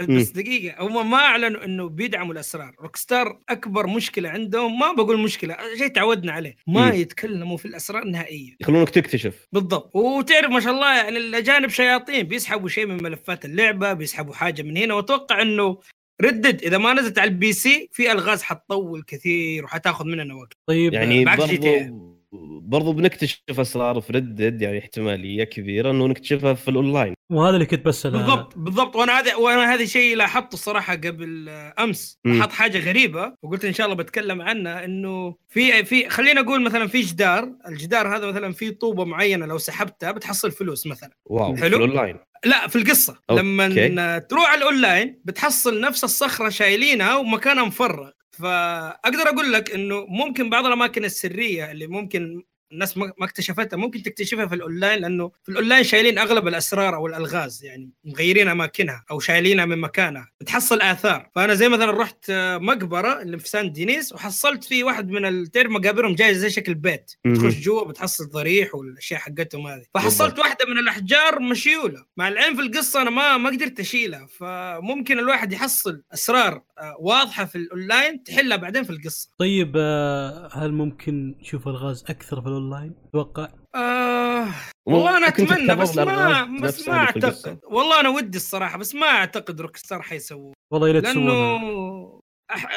بس 0.08 0.30
دقيقة 0.30 0.82
هم 0.82 1.10
ما 1.10 1.16
أعلنوا 1.16 1.64
إنه 1.64 1.88
بيدعموا 1.88 2.32
الأسرار. 2.32 2.74
Rockstar 2.80 3.40
أكبر 3.48 3.86
مشكلة 3.86 4.28
عندهم 4.28 4.78
ما 4.78 4.92
بقول 4.92 5.20
مشكلة 5.20 5.56
شيء 5.78 5.88
تعودنا 5.88 6.32
عليه 6.32 6.56
ما 6.66 6.86
مم. 6.86 7.00
يتكلموا 7.00 7.56
في 7.56 7.66
الأسرار 7.66 8.04
نهائيا. 8.04 8.56
يخلونك 8.60 8.90
تكتشف. 8.90 9.46
بالضبط. 9.52 9.96
وتعرف 9.96 10.50
ما 10.50 10.60
شاء 10.60 10.72
الله 10.72 10.96
يعني 10.96 11.16
الأجانب 11.16 11.68
شياطين 11.68 12.22
بيسحبوا 12.22 12.68
شيء 12.68 12.86
من 12.86 13.02
ملفات 13.02 13.44
اللعبة 13.44 13.92
بيسحبوا 13.92 14.34
حاجة 14.34 14.62
من 14.62 14.76
هنا. 14.76 14.94
وأتوقع 14.94 15.42
إنه 15.42 15.78
Red 16.22 16.39
Dead 16.39 16.62
إذا 16.62 16.78
ما 16.78 16.92
نزلت 16.92 17.18
على 17.18 17.30
ال 17.30 17.52
PC 17.52 17.88
في 17.92 18.12
ألغاز 18.12 18.42
حتطول 18.42 19.02
كثير 19.02 19.64
وحتاخذ 19.64 20.04
مننا 20.04 20.34
وقت 20.34 20.56
طيب 20.66 20.94
يعني. 20.94 21.24
برضو 21.24 22.17
برضو 22.62 22.92
بنكتشف 22.92 23.60
اسرار 23.60 24.00
في 24.00 24.12
Red 24.12 24.34
Dead 24.34 24.62
يعني 24.62 24.78
احتمالية 24.78 25.44
كبيرة 25.44 25.90
إنه 25.90 26.06
نكتشفها 26.06 26.54
في 26.54 26.68
الأونلاين. 26.68 27.14
وهذا 27.32 27.54
اللي 27.54 27.66
كنت 27.66 27.86
بسال 27.86 28.10
بالضبط 28.10 28.58
بالضبط. 28.58 28.96
وأنا 28.96 29.18
هذا 29.18 29.34
وأنا 29.34 29.74
هذا 29.74 29.84
شيء 29.84 30.16
لاحظته 30.16 30.54
الصراحة 30.54 30.94
قبل 30.94 31.46
آه، 31.48 31.74
أمس. 31.78 32.18
لاحظت 32.24 32.52
حاجة 32.52 32.78
غريبة 32.78 33.34
وقلت 33.42 33.64
إن 33.64 33.72
شاء 33.72 33.86
الله 33.86 33.96
بتكلم 33.96 34.42
عنها 34.42 34.84
إنه 34.84 35.36
في 35.48 35.84
في 35.84 36.08
خلينا 36.08 36.40
نقول 36.40 36.62
مثلا 36.62 36.86
في 36.86 37.00
جدار 37.00 37.52
الجدار 37.68 38.16
هذا 38.16 38.26
مثلا 38.26 38.52
في 38.52 38.70
طوبة 38.70 39.04
معينة 39.04 39.46
لو 39.46 39.58
سحبتها 39.58 40.12
بتحصل 40.12 40.52
فلوس 40.52 40.86
مثلا. 40.86 41.10
واو 41.26 41.56
حلو. 41.56 41.56
في 41.56 41.66
الأونلاين. 41.66 42.16
لا 42.44 42.68
في 42.68 42.76
القصة. 42.76 43.18
أوكي. 43.30 43.42
لما 43.42 44.18
تروح 44.18 44.50
على 44.50 44.58
الأونلاين 44.58 45.20
بتحصل 45.24 45.80
نفس 45.80 46.04
الصخرة 46.04 46.48
شايلينها 46.48 47.16
ومكانها 47.16 47.64
مفرغ. 47.64 48.10
فأقدر 48.38 49.28
أقول 49.28 49.52
لك 49.52 49.70
إنه 49.70 50.06
ممكن 50.08 50.50
بعض 50.50 50.66
الأماكن 50.66 51.04
السرية 51.04 51.70
اللي 51.70 51.86
ممكن 51.86 52.42
الناس 52.72 52.96
ما 52.98 53.12
اكتشفتها 53.22 53.76
ممكن 53.76 54.02
تكتشفها 54.02 54.46
في 54.46 54.54
الأونلاين 54.54 55.00
لأنه 55.00 55.30
في 55.42 55.48
الأونلاين 55.52 55.84
شايلين 55.84 56.18
أغلب 56.18 56.48
الأسرار 56.48 56.94
أو 56.94 57.06
الألغاز 57.06 57.64
يعني 57.64 57.90
مغيرين 58.04 58.48
أماكنها 58.48 59.04
أو 59.10 59.20
شايلينها 59.20 59.64
من 59.64 59.78
مكانها 59.78 60.30
بتحصل 60.40 60.80
آثار. 60.80 61.30
فأنا 61.34 61.54
زي 61.54 61.68
مثلا 61.68 61.90
رحت 61.90 62.24
مقبرة 62.60 63.22
اللي 63.22 63.38
في 63.38 63.48
سان 63.48 63.72
دينيس 63.72 64.12
وحصلت 64.12 64.64
في 64.64 64.84
واحد 64.84 65.08
من 65.10 65.26
ال- 65.26 65.46
تعرف 65.46 65.70
مقابرهم 65.70 66.14
جاي 66.14 66.34
زي 66.34 66.50
شكل 66.50 66.74
بيت. 66.74 67.10
تخش 67.34 67.54
جوا 67.60 67.84
بتحصل 67.84 68.24
ضريح 68.30 68.74
والأشياء 68.74 69.20
حقتهم 69.20 69.66
هذه. 69.66 69.84
فحصلت. 69.94 70.38
واحدة 70.38 70.66
من 70.66 70.78
الأحجار 70.78 71.40
مشيولة. 71.40 72.04
مع 72.16 72.28
العلم 72.28 72.56
في 72.56 72.62
القصة 72.62 73.02
أنا 73.02 73.10
ما 73.10 73.36
ما 73.36 73.50
قدرت 73.50 73.80
أشيلها. 73.80 74.26
فممكن 74.38 75.18
الواحد 75.18 75.52
يحصل 75.52 76.02
أسرار 76.14 76.62
واضحة 76.98 77.44
في 77.44 77.58
الاونلاين 77.58 78.22
تحلها 78.22 78.56
بعدين 78.56 78.84
في 78.84 78.90
القصة. 78.90 79.30
طيب 79.38 79.72
آه، 79.76 80.48
هل 80.52 80.72
ممكن 80.72 81.34
نشوف 81.40 81.68
ألغاز 81.68 82.04
أكثر 82.08 82.40
في 82.40 82.48
الاونلاين؟ 82.48 82.94
أتوقع. 83.08 83.48
آه 83.74 84.48
والله 84.86 85.16
أنا 85.16 85.28
أتمنى 85.28 85.74
بس 85.74 85.96
ما 85.96 86.58
بس 86.62 86.88
ما. 86.88 86.94
أعتقد. 86.94 87.58
والله 87.64 88.00
أنا 88.00 88.08
ودي 88.08 88.38
الصراحة 88.38 88.78
بس 88.78 88.94
ما 88.94 89.06
أعتقد 89.06 89.60
Rockstar 89.60 90.02
حيسووه. 90.02 90.52
والله 90.72 90.88
يا 90.88 90.92
ريت 90.92 91.04
لأنه 91.04 92.20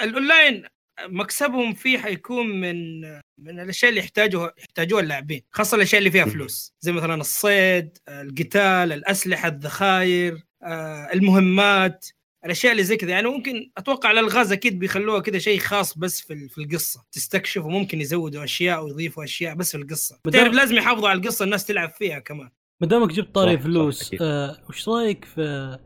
الاونلاين 0.04 0.64
مكسبهم 1.08 1.74
فيه 1.74 1.98
حيكون 1.98 2.48
من 2.48 3.02
من 3.40 3.60
الأشياء 3.60 3.90
اللي 3.90 4.02
يحتاجوها 4.02 4.54
يحتاجوها 4.58 5.02
اللاعبين 5.02 5.42
خاصة 5.52 5.76
الأشياء 5.76 6.00
اللي 6.00 6.12
فيها 6.12 6.26
فلوس. 6.26 6.74
زي 6.82 6.92
مثلا 6.92 7.16
الصيد 7.16 7.98
القتال 8.10 8.92
الأسلحة 8.94 9.48
الذخاير 9.48 10.44
آه، 10.64 11.10
المهمات. 11.14 12.08
الأشياء 12.46 12.72
اللي 12.72 12.84
زي 12.84 12.98
كذا. 12.98 13.12
يعني 13.12 13.28
ممكن 13.28 13.72
أتوقع 13.78 14.12
الالغاز 14.12 14.52
أكيد 14.52 14.80
بيخلوها 14.80 15.20
كذا 15.20 15.40
شيء 15.40 15.60
خاص 15.60 15.98
بس 15.98 16.22
في 16.22 16.34
ال- 16.34 16.50
في 16.50 16.58
القصة. 16.58 17.04
تستكشف 17.12 17.66
وممكن 17.66 18.02
يزودوا 18.02 18.44
أشياء 18.44 18.84
ويضيفوا 18.86 19.24
أشياء 19.24 19.56
بس 19.56 19.72
في 19.72 19.78
القصة. 19.82 20.20
تعرف 20.34 20.54
لازم 20.54 20.76
يحافظوا 20.76 21.10
على 21.10 21.20
القصة 21.20 21.46
الناس 21.46 21.66
تلعب 21.66 21.90
فيها 21.90 22.20
كمان. 22.20 22.50
ما 22.82 22.88
دامك 22.88 23.14
جبت 23.14 23.36
طاري 23.36 23.58
فلوس. 23.58 24.12
آه، 24.22 24.58
وش 24.70 24.90
رأيك 24.90 25.26
في 25.26 25.78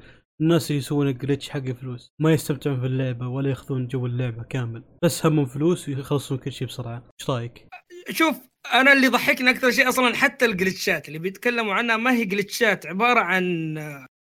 الناس 0.41 0.71
اللي 0.71 0.79
يسوون 0.79 1.07
الجلتش 1.07 1.49
حق 1.49 1.71
فلوس 1.71 2.11
ما 2.19 2.33
يستمتعون 2.33 2.79
في 2.79 2.85
اللعبة 2.85 3.27
ولا 3.27 3.49
ياخذون 3.49 3.87
جو 3.87 4.05
اللعبة 4.05 4.43
كامل 4.43 4.83
بس 5.03 5.25
همهم 5.25 5.45
فلوس 5.45 5.89
ويخلصون 5.89 6.37
كل 6.37 6.51
شيء 6.51 6.67
بسرعة. 6.67 7.09
إيش 7.21 7.29
رأيك؟ 7.29 7.67
شوف 8.09 8.35
أنا 8.73 8.93
اللي 8.93 9.07
ضحكني 9.07 9.49
أكثر 9.49 9.71
شيء 9.71 9.89
أصلا 9.89 10.15
حتى 10.15 10.45
الجلتشات 10.45 11.07
اللي 11.07 11.19
بيتكلموا 11.19 11.73
عنها 11.73 11.97
ما 11.97 12.11
هي 12.13 12.25
جلتشات 12.25 12.85
عبارة 12.85 13.19
عن 13.19 13.75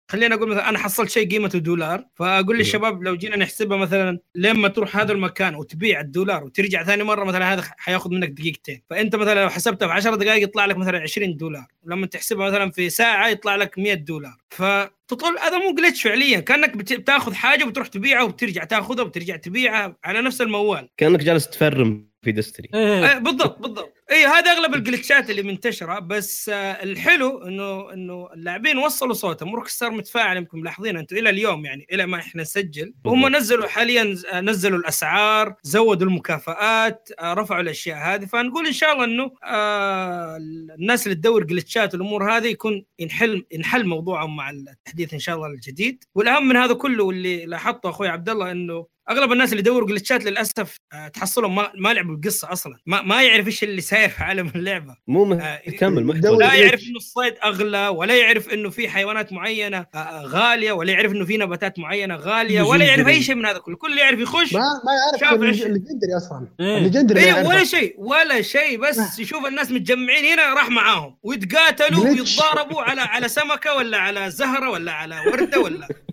خلينا 0.09 0.35
أقول 0.35 0.49
مثلا 0.49 0.69
أنا 0.69 0.79
حصلت 0.79 1.11
شيء 1.11 1.31
قيمته 1.31 1.59
دولار 1.59 2.05
فأقول 2.15 2.59
للشباب 2.59 3.03
لو 3.03 3.17
جينا 3.17 3.37
نحسبها 3.37 3.77
مثلا 3.77 4.19
لما 4.35 4.69
تروح 4.69 4.97
هذا 4.97 5.13
المكان 5.13 5.55
وتبيع 5.55 6.01
الدولار 6.01 6.45
وترجع 6.45 6.85
ثاني 6.85 7.03
مرة 7.03 7.25
مثلا 7.25 7.53
هذا 7.53 7.63
حيأخذ 7.79 8.11
منك 8.11 8.29
دقيقتين. 8.29 8.83
فأنت 8.91 9.17
مثلا 9.17 9.43
لو 9.43 9.49
حسبتها 9.51 9.89
في 9.89 9.93
10 9.95 10.15
دقائق 10.15 10.43
يطلع 10.43 10.65
لك 10.67 10.77
مثلا 10.77 10.99
20 10.99 11.37
دولار 11.37 11.67
ولما 11.83 12.07
تحسبها 12.07 12.49
مثلا 12.51 12.71
في 12.71 12.91
ساعة 12.91 13.29
يطلع 13.29 13.57
لك 13.57 13.79
100 13.79 13.95
دولار. 13.95 14.37
فتطول 14.51 15.39
هذا 15.43 15.59
مو 15.59 15.75
جلتش 15.75 16.03
فعليا 16.03 16.41
كأنك 16.41 16.77
بت- 16.77 16.93
بتأخذ 16.93 17.35
حاجة 17.35 17.65
وبتروح 17.65 17.87
تبيعها 17.89 18.23
وبترجع 18.23 18.65
تأخذها 18.65 19.03
وبترجع 19.05 19.37
تبيعها 19.37 19.97
على 20.05 20.21
نفس 20.23 20.41
الموال. 20.41 20.89
كأنك 20.97 21.21
جالس 21.21 21.49
تفرم. 21.51 22.07
في 22.27 22.33
دستري 22.33 22.69
إيه. 22.75 23.13
إيه 23.13 23.19
بالضبط 23.19 23.59
بالضبط. 23.59 23.95
اي 24.11 24.27
هذا 24.27 24.53
أغلب 24.53 24.75
الجلتشات 24.79 25.31
اللي 25.31 25.43
منتشرة 25.43 25.99
بس 25.99 26.49
آه، 26.49 26.55
الحلو 26.83 27.43
إنه 27.43 27.93
إنه 27.93 28.29
اللاعبين 28.35 28.79
وصلوا 28.79 29.15
صوتهم. 29.15 29.55
روك 29.55 29.69
ستار 29.69 29.91
متفاعل 29.91 30.37
يمكن 30.37 30.61
ملاحظين 30.61 30.97
أنتم 30.97 31.17
إلى 31.17 31.31
اليوم 31.31 31.65
يعني 31.65 31.87
إلى 31.93 32.07
ما 32.07 32.19
إحنا 32.19 32.43
نسجل. 32.43 32.95
وهم. 33.05 33.37
نزلوا 33.37 33.69
حاليا 33.69 34.17
آه، 34.33 34.41
نزلوا 34.41 34.79
الأسعار 34.79 35.55
زودوا 35.63 36.07
المكافآت 36.07 37.09
آه، 37.19 37.35
رفعوا 37.35 37.61
الأشياء 37.61 37.99
هذه. 37.99 38.25
فنقول 38.25 38.67
إن 38.67 38.73
شاء 38.73 38.93
الله 38.93 39.05
إنه 39.05 39.31
آه، 39.45 40.37
الناس 40.79 41.07
اللي 41.07 41.15
تدور 41.15 41.45
جلتشات 41.45 41.95
والأمور 41.95 42.33
هذه 42.33 42.47
يكون 42.47 42.85
ينحل 42.99 43.47
ينحل 43.53 43.87
موضوعهم 43.87 44.37
مع 44.37 44.51
التحديث 44.51 45.13
إن 45.13 45.19
شاء 45.19 45.37
الله 45.37 45.47
الجديد. 45.47 46.05
والأهم 46.15 46.49
من 46.49 46.57
هذا 46.57 46.75
كله 46.75 47.05
واللي 47.05 47.47
لاحظته 47.47 47.91
أخوي 47.91 48.09
عبد 48.09 48.29
الله 48.29 48.51
إنه 48.51 48.96
أغلب 49.11 49.33
الناس 49.33 49.51
اللي 49.53 49.61
يدوروا 49.61 49.89
جلتشات 49.89 50.25
للأسف 50.25 50.77
آه، 50.93 51.09
تحصلهم 51.09 51.55
ما, 51.55 51.73
ما 51.79 51.93
لعبوا 51.93 52.15
القصة 52.15 52.53
أصلا 52.53 52.77
ما, 52.87 53.03
ما 53.03 53.23
يعرف 53.23 53.47
إيش 53.47 53.63
اللي 53.65 53.81
صاير 53.81 54.09
في 54.09 54.23
عالم 54.25 54.53
اللعبة 54.57 54.97
مو 55.07 55.33
آه، 55.35 55.63
مهتم 55.67 55.99
المحتوى 55.99 56.21
دوري- 56.23 56.47
لا. 56.47 56.55
يعرف 56.55 56.81
إنه 56.83 56.97
الصيد 56.97 57.35
أغلى 57.45 57.89
ولا 57.89 58.15
يعرف 58.17 58.49
إنه 58.49 58.71
في 58.71 58.89
حيوانات 58.89 59.33
معينة 59.33 59.87
آه، 59.95 59.99
آه، 59.99 60.23
غالية 60.27 60.73
ولا 60.73 60.93
يعرف 60.93 61.13
إنه 61.13 61.25
في 61.25 61.37
نباتات 61.37 61.79
معينة 61.79 62.17
غالية 62.17 62.63
ولا 62.63 62.85
يعرف 62.85 63.07
أي 63.09 63.23
شيء 63.23 63.35
من 63.35 63.47
هذا 63.47 63.59
كله 63.59 63.77
كل 63.77 63.91
اللي 63.91 64.01
يعرف 64.01 64.19
يخش 64.21 64.53
ما 64.55 64.61
ما 64.61 64.93
يعرف 64.93 65.21
شاف 65.21 65.33
اللي- 65.33 65.53
إيش- 65.53 65.67
ال 65.67 65.72
legendary 65.72 66.17
أصلا 66.17 66.49
إيه. 66.61 66.77
ال 66.79 66.83
legendary 66.83 67.21
اي 67.21 67.27
يعرفه. 67.27 67.49
ولا 67.49 67.65
شيء 67.65 67.95
ولا 67.99 68.43
شيء 68.43 68.79
بس 68.81 69.19
يشوف 69.19 69.47
الناس 69.47 69.71
متجمعين 69.71 70.25
هنا 70.25 70.55
راح 70.55 70.71
معاهم 70.71 71.17
ويتقاتلوا. 71.23 72.05
ويتضاربوا 72.05 72.83
على 72.83 73.01
على 73.01 73.29
سمكة 73.29 73.75
ولا 73.77 73.99
على 73.99 74.31
زهرة 74.31 74.71
ولا 74.71 74.93
على 74.93 75.21
وردة 75.33 75.61
ولا 75.61 75.89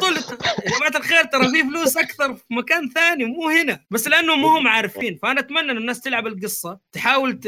طول 0.00 0.16
يا 0.16 0.76
جماعة 0.76 0.96
الخير 0.96 1.24
ترى 1.24 1.50
في 1.50 1.62
فلوس 1.62 1.96
أكثر 1.96 2.34
في 2.34 2.44
مكان 2.50 2.88
ثاني 2.88 3.24
مو 3.24 3.48
هنا. 3.48 3.84
بس 3.90 4.08
لأنهم 4.08 4.40
مو 4.40 4.48
هم 4.48 4.68
عارفين. 4.68 5.18
فأنا 5.22 5.40
أتمنى 5.40 5.70
إن 5.70 5.76
الناس 5.76 6.00
تلعب 6.00 6.26
القصة 6.26 6.78
تحاول 6.92 7.40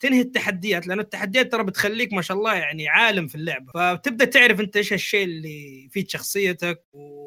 تنهي 0.00 0.20
التحديات 0.20 0.86
لأن 0.86 1.00
التحديات 1.00 1.52
ترى 1.52 1.64
بتخليك 1.64 2.12
ما 2.12 2.22
شاء 2.22 2.36
الله 2.36 2.54
يعني 2.54 2.88
عالم 2.88 3.26
في 3.26 3.34
اللعبة. 3.34 3.72
فبتبدا 3.74 4.24
تعرف 4.24 4.60
أنت 4.60 4.76
إيش 4.76 4.92
الشيء 4.92 5.24
اللي 5.24 5.88
فيه 5.92 6.06
شخصيتك 6.08 6.82
و 6.92 7.25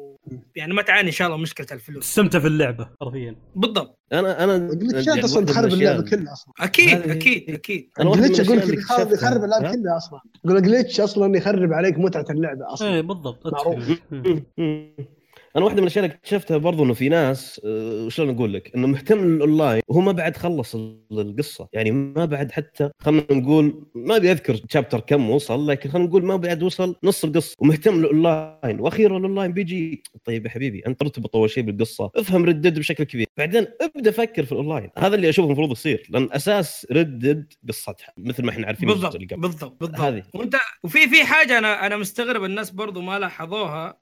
يعني 0.56 0.74
ما 0.74 0.82
تعاني 0.82 1.08
إن 1.08 1.12
شاء 1.12 1.26
الله 1.28 1.38
مشكلة 1.38 1.66
الفلوس. 1.72 2.04
تستمتع 2.06 2.38
في 2.38 2.46
اللعبة 2.46 2.88
حرفيا. 3.00 3.36
بالضبط. 3.56 3.98
أنا 4.12 4.44
أنا 4.44 4.56
ال 4.56 4.62
glitchات 4.62 5.06
يعني 5.06 5.24
أصلا 5.24 5.46
تخرب 5.46 5.72
اللعبة 5.72 6.02
كلها 6.10 6.32
أصلا. 6.32 6.54
أكيد 6.60 6.88
هذه- 6.88 7.12
أكيد 7.12 7.50
أكيد. 7.50 7.88
من 8.00 8.06
ال 8.14 8.18
glitch 8.18 8.40
أقول 8.40 8.58
لك 8.58 8.68
يخرب 9.12 9.44
اللعبه 9.44 9.68
ها؟ 9.70 9.74
كلها 9.74 9.96
أصلا. 9.96 10.20
أقول 10.44 10.56
ال 10.56 10.62
glitch 10.62 11.00
أصلا 11.00 11.36
يخرب 11.36 11.72
عليك 11.72 11.98
متعة 11.98 12.26
اللعبة 12.30 12.72
أصلا. 12.72 12.88
إيه 12.88 13.00
بالضبط 13.00 13.46
معروف. 13.52 14.00
أنا 15.56 15.64
واحدة 15.64 15.76
من 15.76 15.82
الأشياء 15.86 16.04
اللي 16.04 16.14
اكتشفتها 16.14 16.56
برضو 16.56 16.84
إنه 16.84 16.94
في 16.94 17.08
ناس 17.08 17.60
آه، 17.64 18.08
شلون 18.08 18.34
أقول 18.34 18.54
لك؟ 18.54 18.74
إنه 18.76 18.86
مهتم 18.86 19.24
للاونلاين 19.24 19.82
وهو 19.88 20.00
ما 20.00 20.12
بعد 20.12 20.36
خلص 20.36 20.74
ال- 20.74 20.96
القصة. 21.12 21.68
يعني 21.72 21.90
ما 21.90 22.24
بعد 22.24 22.52
حتى 22.52 22.90
خلينا 23.02 23.26
نقول 23.32 23.84
ما 23.94 24.16
أبي 24.16 24.30
أذكر 24.32 24.60
chapter 24.70 25.00
كم 25.00 25.30
وصل 25.30 25.68
لكن 25.68 25.90
خلينا 25.90 26.08
نقول 26.08 26.24
ما 26.24 26.36
بعد 26.36 26.62
وصل 26.62 26.96
نص 27.04 27.24
القصة 27.24 27.56
ومهتم 27.58 27.98
للاونلاين 28.00 28.80
وأخيرا 28.80 29.16
الأونلاين 29.18 29.52
بيجي 29.52 30.02
طيب 30.24 30.44
يا 30.46 30.50
حبيبي 30.50 30.82
أنت 30.86 31.00
ترتبط 31.00 31.36
أول 31.36 31.50
شيء 31.50 31.64
بالقصة 31.64 32.10
افهم 32.16 32.44
Red 32.44 32.59
Dead 32.59 32.78
بشكل 32.78 33.04
كبير. 33.04 33.26
بعدين 33.36 33.66
ابدأ 33.80 34.10
فكر 34.10 34.44
في 34.44 34.52
الأونلاين. 34.52 34.90
هذا 34.98 35.14
اللي 35.14 35.28
أشوفه 35.28 35.46
المفروض 35.46 35.70
يصير 35.72 36.06
لأن 36.10 36.28
أساس 36.32 36.86
Red 36.92 37.18
Dead 37.18 37.52
قصتها 37.68 38.12
مثل 38.18 38.42
ما 38.44 38.50
إحنا 38.50 38.66
عارفين 38.66 38.88
بالضبط. 38.88 39.16
بالضبط 39.16 39.80
بالضبط. 39.80 40.00
هذه. 40.00 40.22
وأنت 40.34 40.56
وفي 40.84 41.08
في 41.08 41.24
حاجة 41.24 41.58
أنا 41.58 41.86
أنا 41.86 41.96
مستغرب 41.96 42.44
الناس 42.44 42.70
برضو 42.70 43.00
ما 43.00 43.18
لاحظوها. 43.18 44.00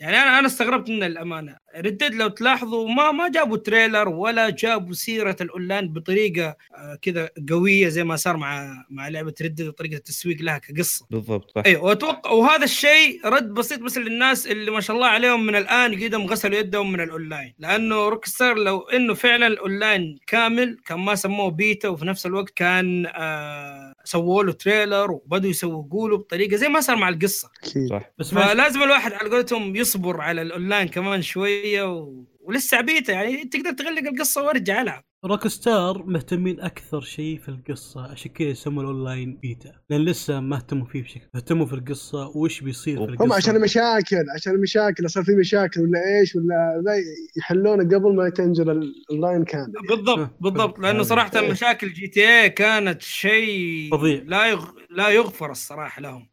يعني 0.00 0.16
أنا 0.16 0.38
أنا 0.38 0.46
استغربت 0.46 0.90
من 0.90 1.02
الأمانة. 1.02 1.56
Red 1.76 1.92
Dead 1.92 2.14
لو 2.14 2.28
تلاحظوا 2.28 2.88
ما 2.88 3.12
ما 3.12 3.28
جابوا 3.28 3.56
trailer 3.56 4.08
ولا 4.08 4.50
جابوا 4.50 4.92
سيرة 4.94 5.36
الاونلاين 5.40 5.88
بطريقة 5.92 6.56
آه، 6.74 6.98
كذا 7.02 7.30
قوية 7.50 7.88
زي 7.88 8.04
ما 8.04 8.16
صار 8.16 8.36
مع 8.36 8.84
مع 8.90 9.08
لعبة 9.08 9.34
Red 9.42 9.51
Dead 9.51 9.62
وطريقه 9.68 9.96
التسويق 9.96 10.42
لها 10.42 10.58
كقصة. 10.58 11.06
بالضبط 11.10 11.50
صح. 11.54 11.62
أيوه 11.66 11.82
واتوقع 11.82 12.30
وهذا 12.30 12.64
الشيء 12.64 13.20
رد 13.26 13.48
بسيط 13.54 13.80
بس 13.80 13.98
للناس 13.98 14.46
اللي 14.46 14.70
ما 14.70 14.80
شاء 14.80 14.96
الله 14.96 15.08
عليهم 15.08 15.46
من 15.46 15.56
الآن 15.56 16.04
قدم 16.04 16.22
غسلوا 16.26 16.58
يدهم 16.58 16.92
من 16.92 17.00
الأونلاين. 17.00 17.54
لأنه 17.58 18.08
Rockstar 18.08 18.54
لو 18.58 18.80
إنه 18.80 19.14
فعلا 19.14 19.46
الأونلاين 19.46 20.18
كامل 20.26 20.78
كان 20.86 20.98
ما 20.98 21.14
سموه 21.14 21.50
بيتا 21.50 21.88
وفي 21.88 22.04
نفس 22.06 22.26
الوقت 22.26 22.50
كان 22.50 23.06
آه 23.14 23.93
سووا 24.04 24.42
له 24.42 24.52
trailer 24.52 25.10
وبدوا 25.10 25.50
يسوقوا 25.50 26.08
له 26.08 26.16
بطريقة 26.16 26.56
زي 26.56 26.68
ما 26.68 26.80
صار 26.80 26.96
مع 26.96 27.08
القصة. 27.08 27.50
أكيد. 27.62 27.88
صح. 27.88 28.12
بس 28.18 28.34
فلازم 28.34 28.82
الواحد 28.82 29.12
على 29.12 29.30
قولتهم 29.30 29.76
يصبر 29.76 30.20
على 30.20 30.42
الاونلاين 30.42 30.88
كمان 30.88 31.22
شوية 31.22 31.92
و... 31.92 32.24
ولسه 32.40 32.80
بيتا 32.80 33.12
يعني 33.12 33.44
تقدر 33.44 33.72
تغلق 33.72 34.08
القصة 34.08 34.42
وارجع 34.42 34.82
العب 34.82 35.04
روك 35.24 35.48
ستار 35.48 36.02
مهتمين 36.06 36.60
أكثر 36.60 37.00
شيء 37.00 37.38
في 37.38 37.48
القصة 37.48 38.02
عشان 38.10 38.30
كذا 38.30 38.48
يسموا 38.48 38.82
ال 38.82 38.90
online 38.90 39.38
beta. 39.42 39.72
لأن 39.90 40.00
لسه 40.00 40.40
ما 40.40 40.56
اهتموا 40.56 40.86
فيه 40.86 41.02
بشكل 41.02 41.26
اهتموا 41.34 41.66
في 41.66 41.72
القصة 41.72 42.36
وش 42.36 42.60
بيصير 42.60 42.96
في 43.06 43.12
القصة؟ 43.12 43.24
هم 43.24 43.32
عشان 43.32 43.56
المشاكل 43.56 44.24
عشان 44.34 44.52
المشاكل 44.54 45.10
صار 45.10 45.24
في 45.24 45.32
مشاكل 45.34 45.80
ولا 45.80 45.98
إيش 46.20 46.36
ولا 46.36 46.82
ذا 46.86 46.92
يحلونه 47.36 47.84
قبل 47.84 48.14
ما 48.14 48.28
تنزل 48.30 48.70
الاونلاين 48.70 49.44
كامل 49.44 49.72
بالضبط 49.88 50.30
بالضبط. 50.40 50.78
لأنه 50.78 51.02
صراحة 51.02 51.30
مشاكل 51.50 51.92
GTA 51.92 52.50
كانت 52.50 53.02
شيء 53.02 53.88
فظيع. 53.92 54.22
لا 54.26 54.46
يغ... 54.46 54.64
لا 54.90 55.08
يغفر 55.08 55.50
الصراحة 55.50 56.02
لهم. 56.02 56.28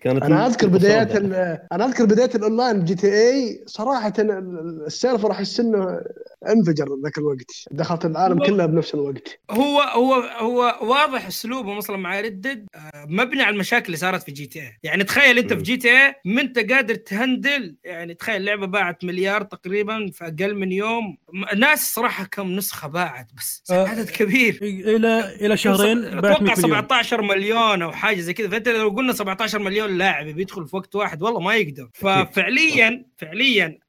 كانت 0.00 0.22
أنا 0.22 0.46
أذكر 0.46 0.66
بدايات. 0.68 1.16
ال- 1.16 1.58
أنا 1.72 1.84
أذكر 1.84 2.04
بداية 2.04 2.30
ال 2.34 2.41
online 2.41 2.84
GTA 2.84 3.62
صراحة 3.66 4.12
ال- 4.18 4.82
server 4.86 5.30
أحس 5.30 5.60
إنه 5.60 6.00
انفجر 6.48 6.88
ذاك 7.04 7.18
الوقت. 7.18 7.50
دخلت 7.70 8.04
العالم 8.04 8.31
هو- 8.38 8.46
كله 8.46 8.66
بنفس 8.66 8.94
الوقت. 8.94 9.40
هو 9.50 9.80
هو 9.80 10.14
هو 10.14 10.78
واضح 10.90 11.26
اسلوبه 11.26 11.74
مثلا 11.74 11.96
مع 11.96 12.20
Red 12.20 12.40
Dead 12.40 12.66
مبني 13.08 13.42
على 13.42 13.54
المشاكل 13.54 13.86
اللي 13.86 13.96
صارت 13.96 14.22
في 14.22 14.32
GTA 14.32 14.78
يعني 14.82 15.04
تخيل 15.04 15.38
انت 15.38 15.52
في. 15.52 15.62
GTA 15.62 16.14
ما 16.24 16.40
انت 16.40 16.58
قادر 16.72 16.94
ت 16.94 17.06
handle 17.06 17.76
يعني 17.84 18.14
تخيل 18.14 18.36
اللعبة 18.36 18.66
باعت 18.66 19.04
مليار 19.04 19.42
تقريبا 19.42 20.10
في 20.12 20.24
أقل 20.24 20.54
من 20.54 20.72
يوم. 20.72 21.16
ناس 21.56 21.94
صراحة 21.94 22.24
كم 22.24 22.52
نسخة 22.52 22.88
باعت 22.88 23.26
بس 23.36 23.62
آه، 23.70 23.88
عدد 23.88 24.10
كبير. 24.10 24.58
إلى 24.62 25.36
إلى 25.40 25.56
شهرين 25.56 26.04
أتوقع 26.04 26.28
100 26.30 26.40
مليون. 26.40 26.54
17 26.56 27.22
مليون 27.22 27.82
أو 27.82 27.92
حاجة 27.92 28.20
زي 28.20 28.32
كذا. 28.32 28.48
فأنت 28.48 28.68
لو 28.68 28.88
قلنا 28.88 29.12
17 29.12 29.58
مليون 29.58 29.98
لاعب 29.98 30.26
بيدخل 30.26 30.66
في 30.68 30.76
وقت 30.76 30.94
واحد 30.94 31.22
والله 31.22 31.40
ما 31.40 31.54
يقدر. 31.56 31.88
ففعليا 31.94 33.04
فعليا 33.18 33.66
آه، 33.66 33.81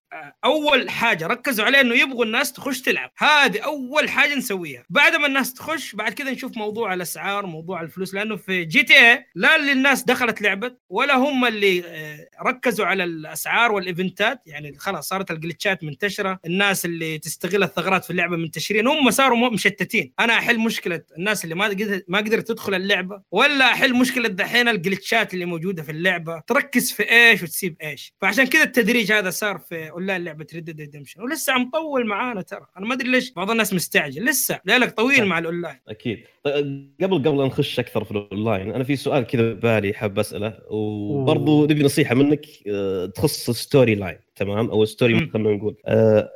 أول 0.45 0.89
حاجة 0.89 1.27
ركزوا 1.27 1.65
عليها 1.65 1.81
إنه 1.81 1.95
يبغوا 1.95 2.25
الناس 2.25 2.53
تخش 2.53 2.81
تلعب. 2.81 3.11
هذه 3.17 3.59
أول 3.59 4.09
حاجة 4.09 4.35
نسويها. 4.35 4.83
بعد 4.89 5.15
ما 5.15 5.27
الناس 5.27 5.53
تخش 5.53 5.95
بعد 5.95 6.13
كذا 6.13 6.31
نشوف 6.31 6.57
موضوع 6.57 6.93
الأسعار 6.93 7.45
موضوع 7.45 7.81
الفلوس. 7.81 8.13
لأنه 8.13 8.35
في 8.35 8.65
GTA 8.65 9.25
لا 9.35 9.55
اللي 9.55 9.71
الناس 9.71 10.03
دخلت 10.03 10.41
لعبت 10.41 10.79
ولا 10.89 11.15
هم 11.15 11.45
اللي 11.45 11.83
آه، 11.85 12.27
ركزوا 12.45 12.85
على 12.85 13.03
الأسعار 13.03 13.71
وال 13.71 13.87
eventات. 13.87 14.41
يعني 14.45 14.77
خلاص 14.77 15.07
صارت 15.07 15.31
ال 15.31 15.38
glitchات 15.38 15.83
منتشرة. 15.83 16.39
الناس 16.45 16.85
اللي 16.85 17.17
تستغل 17.17 17.63
الثغرات 17.63 18.05
في 18.05 18.11
اللعبة 18.11 18.37
منتشرين. 18.37 18.87
هم 18.87 19.11
صاروا 19.11 19.49
مشتتين. 19.49 20.13
أنا 20.19 20.33
أحل 20.33 20.59
مشكلة 20.59 21.01
الناس 21.17 21.43
اللي 21.43 21.55
ما 21.55 21.65
قدرت 21.65 22.05
ما 22.07 22.17
قدرت 22.17 22.47
تدخل 22.47 22.73
اللعبة 22.73 23.21
ولا 23.31 23.65
أحل 23.65 23.93
مشكلة 23.93 24.29
دحين 24.29 24.67
ال 24.67 24.76
glitchات 24.76 25.33
اللي 25.33 25.45
موجودة 25.45 25.83
في 25.83 25.91
اللعبة. 25.91 26.39
تركز 26.47 26.91
في 26.91 27.11
إيش 27.11 27.43
وتسيب 27.43 27.77
إيش. 27.83 28.13
فعشان 28.21 28.47
كذا 28.47 28.63
التدريج 28.63 29.11
هذا 29.11 29.29
صار 29.29 29.57
في 29.57 29.91
اونلاين 30.03 30.23
لعبه 30.23 30.47
Red 30.53 30.65
Dead 30.65 30.79
Redemption 30.81 31.21
ولسه 31.21 31.53
مطول 31.53 32.07
معانا 32.07 32.41
ترى. 32.41 32.65
أنا 32.77 32.85
ما 32.85 32.93
أدري 32.93 33.11
ليش 33.11 33.33
بعض 33.33 33.51
الناس 33.51 33.73
مستعجل. 33.73 34.25
لسه 34.25 34.59
لك 34.65 34.91
طويل 34.91 35.25
مع 35.25 35.39
الأونلاين. 35.39 35.79
أكيد. 35.87 36.23
طيب، 36.43 36.93
قبل 37.01 37.17
قبل 37.17 37.41
أن 37.41 37.47
نخش 37.47 37.79
أكثر 37.79 38.03
في 38.03 38.11
الأونلاين 38.11 38.71
أنا 38.71 38.83
في 38.83 38.95
سؤال 38.95 39.23
كذا 39.23 39.53
ببالي 39.53 39.93
حاب 39.93 40.19
أسأله. 40.19 40.59
وبرضو 40.67 41.63
نبي 41.63 41.83
نصيحة 41.83 42.15
منك 42.15 42.45
آه، 42.67 43.05
تخص 43.05 43.49
ال 43.49 43.57
story 43.57 43.95
line 43.95 44.17
تمام؟ 44.35 44.69
أو 44.69 44.85
story. 44.85 45.29
خلينا 45.33 45.53
نقول. 45.53 45.75
آه، 45.85 46.29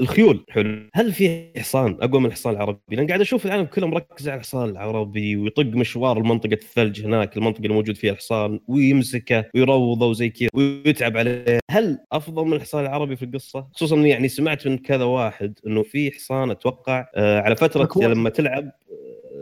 الخيول 0.00 0.44
حلو 0.50 0.88
هل 0.94 1.12
في 1.12 1.50
حصان 1.58 1.98
أقوى 2.00 2.20
من 2.20 2.26
الحصان 2.26 2.54
العربي؟ 2.54 2.78
لأن 2.90 3.06
قاعد 3.06 3.20
أشوف 3.20 3.46
العالم 3.46 3.64
كله 3.64 3.86
مركز 3.86 4.28
على 4.28 4.36
الحصان 4.36 4.68
العربي 4.68 5.36
ويطق 5.36 5.62
مشوار 5.62 6.18
لمنطقه 6.18 6.52
الثلج 6.52 7.04
هناك 7.04 7.36
المنطقة 7.36 7.62
اللي 7.62 7.74
موجود 7.74 7.96
فيها 7.96 8.12
الحصان 8.12 8.60
ويمسكه 8.68 9.44
ويروضه 9.54 10.06
وزي 10.06 10.28
كذا 10.30 10.48
ويتعب 10.54 11.16
عليه، 11.16 11.58
هل 11.70 11.98
أفضل 12.12 12.44
من 12.44 12.52
الحصان 12.52 12.84
العربي 12.84 13.16
في 13.16 13.24
القصة؟ 13.24 13.68
خصوصا 13.74 13.96
يعني 13.96 14.28
سمعت 14.28 14.66
من 14.66 14.78
كذا 14.78 15.04
واحد 15.04 15.58
إنه 15.66 15.82
في 15.82 16.10
حصان 16.10 16.50
أتوقع 16.50 17.06
آه، 17.14 17.40
على 17.40 17.56
فترة. 17.56 17.88
لما 17.96 18.30
تلعب 18.30 18.70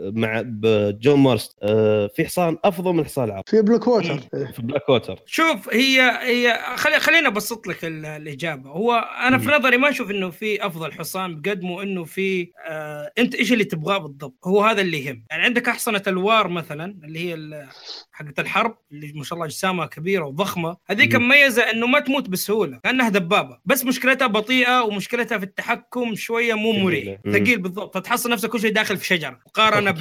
مع 0.03 0.41
بـ 0.45 0.60
John 0.60 1.19
Marston 1.19 1.57
آه، 1.63 2.07
في 2.15 2.25
حصان 2.25 2.57
أفضل 2.63 2.93
من 2.93 3.05
حصان 3.05 3.25
العرب 3.25 3.43
في 3.47 3.61
بلاك 3.61 3.87
ووتر 3.87 4.19
إيه. 4.33 4.51
في 4.51 4.61
بلاك 4.61 4.89
ووتر 4.89 5.19
شوف 5.25 5.73
هي 5.73 6.01
هي 6.21 6.59
خلي 6.75 6.99
خليني 6.99 7.27
أبسط 7.27 7.67
لك 7.67 7.85
ال- 7.85 8.05
الإجابة 8.05 8.69
هو 8.69 8.93
أنا 9.27 9.37
في. 9.37 9.47
نظري 9.51 9.77
ما 9.77 9.89
أشوف 9.89 10.11
إنه 10.11 10.29
في 10.29 10.65
أفضل 10.65 10.91
حصان 10.93 11.41
بقد 11.41 11.61
مو 11.61 11.81
إنه 11.81 12.03
في 12.03 12.51
آه 12.69 13.11
أنت 13.17 13.35
إيش 13.35 13.53
اللي 13.53 13.63
تبغاه 13.63 13.97
بالضبط 13.97 14.47
هو 14.47 14.61
هذا 14.63 14.81
اللي 14.81 15.05
يهم 15.05 15.25
يعني 15.31 15.43
عندك 15.43 15.69
أحصنة 15.69 16.01
ال 16.07 16.17
war 16.17 16.47
مثلا 16.47 16.97
اللي 17.03 17.19
هي 17.19 17.33
ال- 17.33 17.67
حقت 18.11 18.39
الحرب 18.39 18.77
اللي 18.91 19.13
ما 19.15 19.23
شاء 19.23 19.33
الله 19.33 19.45
أجسامها 19.45 19.85
كبيرة 19.85 20.25
وضخمة 20.25 20.77
هذيك 20.87 21.15
مم. 21.15 21.23
مميزة 21.25 21.61
إنه 21.63 21.87
ما 21.87 21.99
تموت 21.99 22.29
بسهولة 22.29 22.79
كأنها 22.83 23.09
دبابة 23.09 23.57
بس 23.65 23.85
مشكلتها 23.85 24.27
بطيئة 24.27 24.81
ومشكلتها 24.83 25.37
في 25.37 25.43
التحكم 25.43 26.15
شوية 26.15 26.53
مو. 26.53 26.71
مريح. 26.73 27.17
ثقيل 27.31 27.59
بالضبط 27.59 27.97
فتحصل 27.97 28.31
نفسك 28.31 28.49
كل 28.49 28.59
شيء 28.59 28.71
داخل 28.71 28.97
في 28.97 29.05
شجرة 29.05 29.39
مقارنة. 29.47 29.91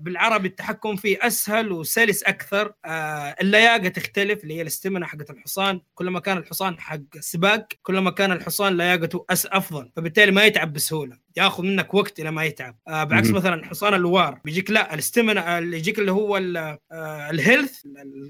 بالعربي 0.00 0.48
التحكم 0.48 0.96
فيه 0.96 1.18
أسهل 1.22 1.72
وسلس 1.72 2.22
أكثر. 2.22 2.72
آه 2.84 3.36
اللياقة 3.40 3.88
تختلف 3.88 4.42
اللي 4.42 4.54
هي 4.54 4.62
ال 4.62 4.67
stamina 4.67 5.06
حقت 5.06 5.30
الحصان. 5.30 5.80
كل 5.94 6.08
ما 6.08 6.20
كان 6.20 6.38
الحصان 6.38 6.80
حق 6.80 7.18
سباق 7.20 7.68
كل 7.82 7.98
ما 7.98 8.10
كان 8.10 8.32
الحصان 8.32 8.76
لياقته 8.76 9.24
أفضل. 9.30 9.90
فبالتالي 9.96 10.32
ما 10.32 10.44
يتعب 10.44 10.72
بسهولة. 10.72 11.23
ياخذ 11.36 11.62
منك 11.62 11.94
وقت 11.94 12.20
إلى 12.20 12.30
ما 12.30 12.44
يتعب. 12.44 12.76
آه 12.88 13.04
بعكس 13.04 13.26
مهم. 13.26 13.36
مثلا 13.36 13.64
حصان 13.66 13.94
ال 13.94 14.06
war 14.06 14.40
بيجيك 14.44 14.70
لا 14.70 14.94
ال 14.94 15.00
stamina 15.00 15.40
آه، 15.40 15.58
اللي 15.58 15.76
يجيك 15.76 15.98
اللي 15.98 16.12
هو 16.12 16.36
آه 16.36 17.30
ال 17.30 17.37
health 17.37 17.80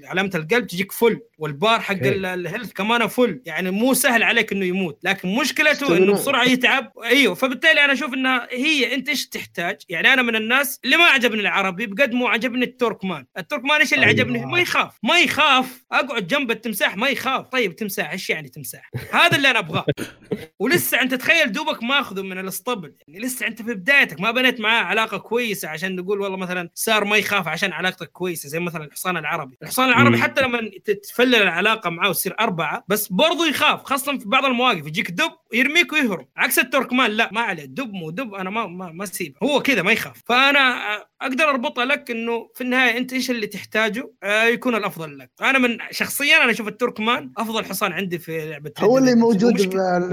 علامة 0.03 0.31
القلب 0.35 0.67
تجيك 0.67 0.91
full 0.91 1.19
والبار 1.37 1.79
حق 1.79 1.95
ال 2.01 2.11
health 2.11 2.71
كمان 2.71 3.07
full 3.07 3.41
يعني 3.45 3.71
مو 3.71 3.93
سهل 3.93 4.23
عليك 4.23 4.51
إنه 4.51 4.65
يموت 4.65 4.99
لكن 5.03 5.35
مشكلته. 5.35 5.97
إنه 5.97 6.13
بسرعة 6.13 6.43
يتعب. 6.43 6.91
أيوه 7.03 7.33
فبالتالي 7.33 7.85
أنا 7.85 7.93
أشوف 7.93 8.13
إنها 8.13 8.47
هي 8.51 8.95
أنت 8.95 9.09
إيش 9.09 9.27
تحتاج؟ 9.27 9.81
يعني 9.89 10.13
أنا 10.13 10.21
من 10.21 10.35
الناس 10.35 10.79
اللي 10.85 10.97
ما 10.97 11.03
عجبني 11.03 11.41
العربي 11.41 11.85
بقد 11.85 12.13
مو 12.13 12.27
عجبني 12.27 12.65
ال 12.65 12.71
Turkoman. 12.71 13.25
ال 13.37 13.42
Turkoman 13.42 13.79
إيش 13.79 13.93
اللي 13.93 14.05
أيوة. 14.05 14.19
عجبني 14.19 14.45
ما 14.45 14.59
يخاف. 14.59 14.97
ما 15.03 15.19
يخاف. 15.19 15.85
أقعد 15.91 16.27
جنب 16.27 16.51
التمساح 16.51 16.97
ما 16.97 17.09
يخاف. 17.09 17.47
طيب 17.47 17.75
تمساح 17.75 18.11
إيش 18.11 18.29
يعني 18.29 18.49
تمساح؟ 18.49 18.91
هذا 19.11 19.37
اللي 19.37 19.51
أنا 19.51 19.59
أبغاه. 19.59 19.85
ولسه 20.59 21.01
أنت 21.01 21.13
تخيل 21.13 21.51
دوبك 21.51 21.83
ماخذه 21.83 22.21
من 22.21 22.39
الاسطبل. 22.39 22.94
يعني 23.07 23.19
لسه 23.19 23.47
انت 23.47 23.61
في 23.61 23.73
بدايتك 23.73 24.21
ما 24.21 24.31
بنيت 24.31 24.59
معاه 24.59 24.83
علاقة 24.83 25.17
كويسة 25.17 25.67
عشان 25.67 25.95
نقول 25.95 26.21
والله 26.21 26.37
مثلا 26.37 26.69
صار 26.73 27.05
ما 27.05 27.17
يخاف 27.17 27.47
عشان 27.47 27.71
علاقتك 27.73 28.11
كويسة 28.11 28.49
زي 28.49 28.59
مثلا 28.59 28.83
الحصان 28.83 29.17
العربي 29.17 29.57
الحصان 29.61 29.89
العربي 29.89 30.15
مم. 30.17 30.23
حتى 30.23 30.41
لما 30.41 30.71
تتفلل 30.85 31.35
العلاقة 31.35 31.89
معاه 31.89 32.09
وتصير 32.09 32.35
أربعة 32.39 32.85
بس 32.87 33.07
برضو 33.07 33.43
يخاف 33.43 33.83
خاصة 33.83 34.17
في 34.17 34.29
بعض 34.29 34.45
المواقف 34.45 34.87
يجيك 34.87 35.11
دب 35.11 35.31
يرميك 35.53 35.93
ويهرب 35.93 36.27
عكس 36.37 36.59
التركمان 36.59 37.11
لا 37.11 37.29
ما 37.31 37.41
عليه 37.41 37.65
دب 37.65 37.93
مو 37.93 38.09
دب 38.09 38.33
أنا 38.33 38.49
ما 38.49 38.67
ما, 38.67 38.91
ما 38.91 39.03
اسيبه 39.03 39.35
هو 39.43 39.61
كذا 39.61 39.81
ما 39.81 39.91
يخاف 39.91 40.21
فأنا 40.25 40.75
أقدر 41.21 41.43
اربطها 41.43 41.85
لك 41.85 42.11
إنه 42.11 42.49
في 42.55 42.61
النهاية 42.61 42.97
أنت 42.97 43.13
إيش 43.13 43.31
اللي 43.31 43.47
تحتاجه 43.47 44.11
آه، 44.23 44.43
يكون 44.43 44.75
الأفضل 44.75 45.17
لك 45.17 45.31
أنا 45.41 45.59
من 45.59 45.77
شخصيا 45.91 46.43
أنا 46.43 46.51
أشوف 46.51 46.67
التركمان 46.67 47.31
أفضل 47.37 47.65
حصان 47.65 47.91
عندي 47.91 48.19
في 48.19 48.49
لعبة 48.49 48.71
هو 48.79 48.97
اللي. 48.97 49.15
موجود 49.15 49.57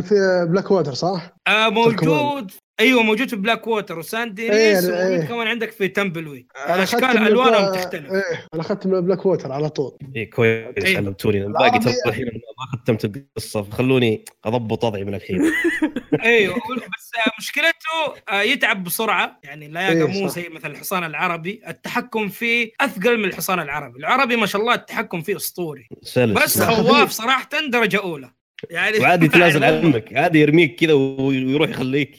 في 0.02 0.46
بلاك 0.50 0.70
ووتر 0.70 0.94
صح؟ 0.94 1.36
آه. 1.46 1.68
موجود 1.68 2.50
أيوه 2.80 3.02
موجود 3.02 3.28
في 3.28 3.36
Blackwater 3.36 3.98
و 3.98 4.04
Saint 4.04 4.29
Denis 4.29 4.54
إيه، 4.54 4.76
وموجود 4.78 5.20
إيه. 5.20 5.26
كمان 5.28 5.46
عندك 5.46 5.70
في 5.70 5.88
تمبلوي 5.88 6.46
اشكال 6.56 7.04
ألوانهم 7.04 7.62
بلا- 7.72 7.80
تختلف. 7.82 8.10
إيه 8.12 8.46
أنا 8.54 8.62
اخذت 8.62 8.86
من 8.86 9.00
بلاك 9.00 9.26
ووتر 9.26 9.52
على 9.52 9.68
طول. 9.68 9.98
اي 10.16 10.26
كويس. 10.26 10.84
إيه. 10.84 10.96
علمتوني. 10.96 11.42
الباقي 11.46 11.76
الحين 12.06 12.24
ما 12.24 12.78
ختمت 12.80 13.04
القصة 13.04 13.62
فخلوني 13.62 14.24
أضبط 14.44 14.84
وضعي 14.84 15.04
من 15.04 15.14
الحين. 15.14 15.40
أيوه 16.24 16.54
بس 16.56 17.10
آه، 17.26 17.30
مشكلته 17.38 18.20
آه، 18.28 18.42
يتعب 18.42 18.84
بسرعة. 18.84 19.40
يعني 19.44 19.68
لا 19.68 19.88
إيه، 19.88 20.04
مو. 20.06 20.28
زي 20.28 20.48
مثل 20.48 20.70
الحصان 20.70 21.04
العربي. 21.04 21.62
التحكم 21.68 22.28
فيه 22.28 22.72
أثقل 22.80 23.18
من 23.18 23.24
الحصان 23.24 23.60
العربي. 23.60 23.98
العربي 23.98 24.36
ما 24.36 24.46
شاء 24.46 24.60
الله 24.62 24.74
التحكم 24.74 25.20
فيه 25.22 25.36
أسطوري. 25.36 25.88
سلس. 26.02 26.42
بس 26.42 26.62
خواف. 26.70 27.10
صراحة 27.10 27.48
درجة 27.68 28.00
أولى. 28.00 28.30
يعني 28.70 28.98
وعادي 28.98 29.26
يتنازل 29.26 29.64
هم- 29.64 29.86
عنك. 29.86 30.16
عادي 30.16 30.40
يرميك 30.40 30.80
كذا 30.80 30.92
ويروح 30.92 31.68
يخليك. 31.70 32.16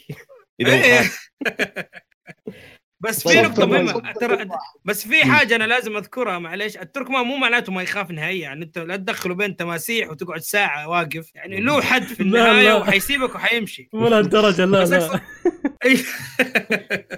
إذا 0.67 0.77
هو 0.77 0.83
إيه. 0.83 1.09
بس 2.99 3.23
طيب، 3.23 3.35
في 3.35 3.41
نقطة 3.41 3.65
طبعاً. 3.65 3.81
مهمة. 3.81 4.11
ترى 4.13 4.47
بس 4.85 5.07
في 5.07 5.25
حاجة 5.25 5.55
أنا 5.55 5.63
لازم 5.63 5.97
أذكرها 5.97 6.39
معليش. 6.39 6.77
التركمان 6.77 7.25
مو 7.25 7.37
معناته 7.37 7.71
ما 7.71 7.81
يخاف 7.81 8.11
نهائيا. 8.11 8.41
يعني 8.41 8.65
أنت 8.65 8.77
لا 8.77 8.95
تدخله 8.95 9.35
بين 9.35 9.55
تماسيح 9.55 10.09
وتقعد 10.09 10.39
ساعة 10.39 10.87
واقف. 10.89 11.35
يعني 11.35 11.59
له 11.61 11.81
حد 11.81 12.03
في 12.03 12.19
النهاية. 12.23 12.73
وحيسيبك 12.73 13.35
وحيمشي. 13.35 13.89
مو 13.93 14.07
لهالدرجه 14.07 14.65
لا 14.65 14.81
بس 14.81 14.89
لا. 14.91 15.09
أقصد- 15.09 15.19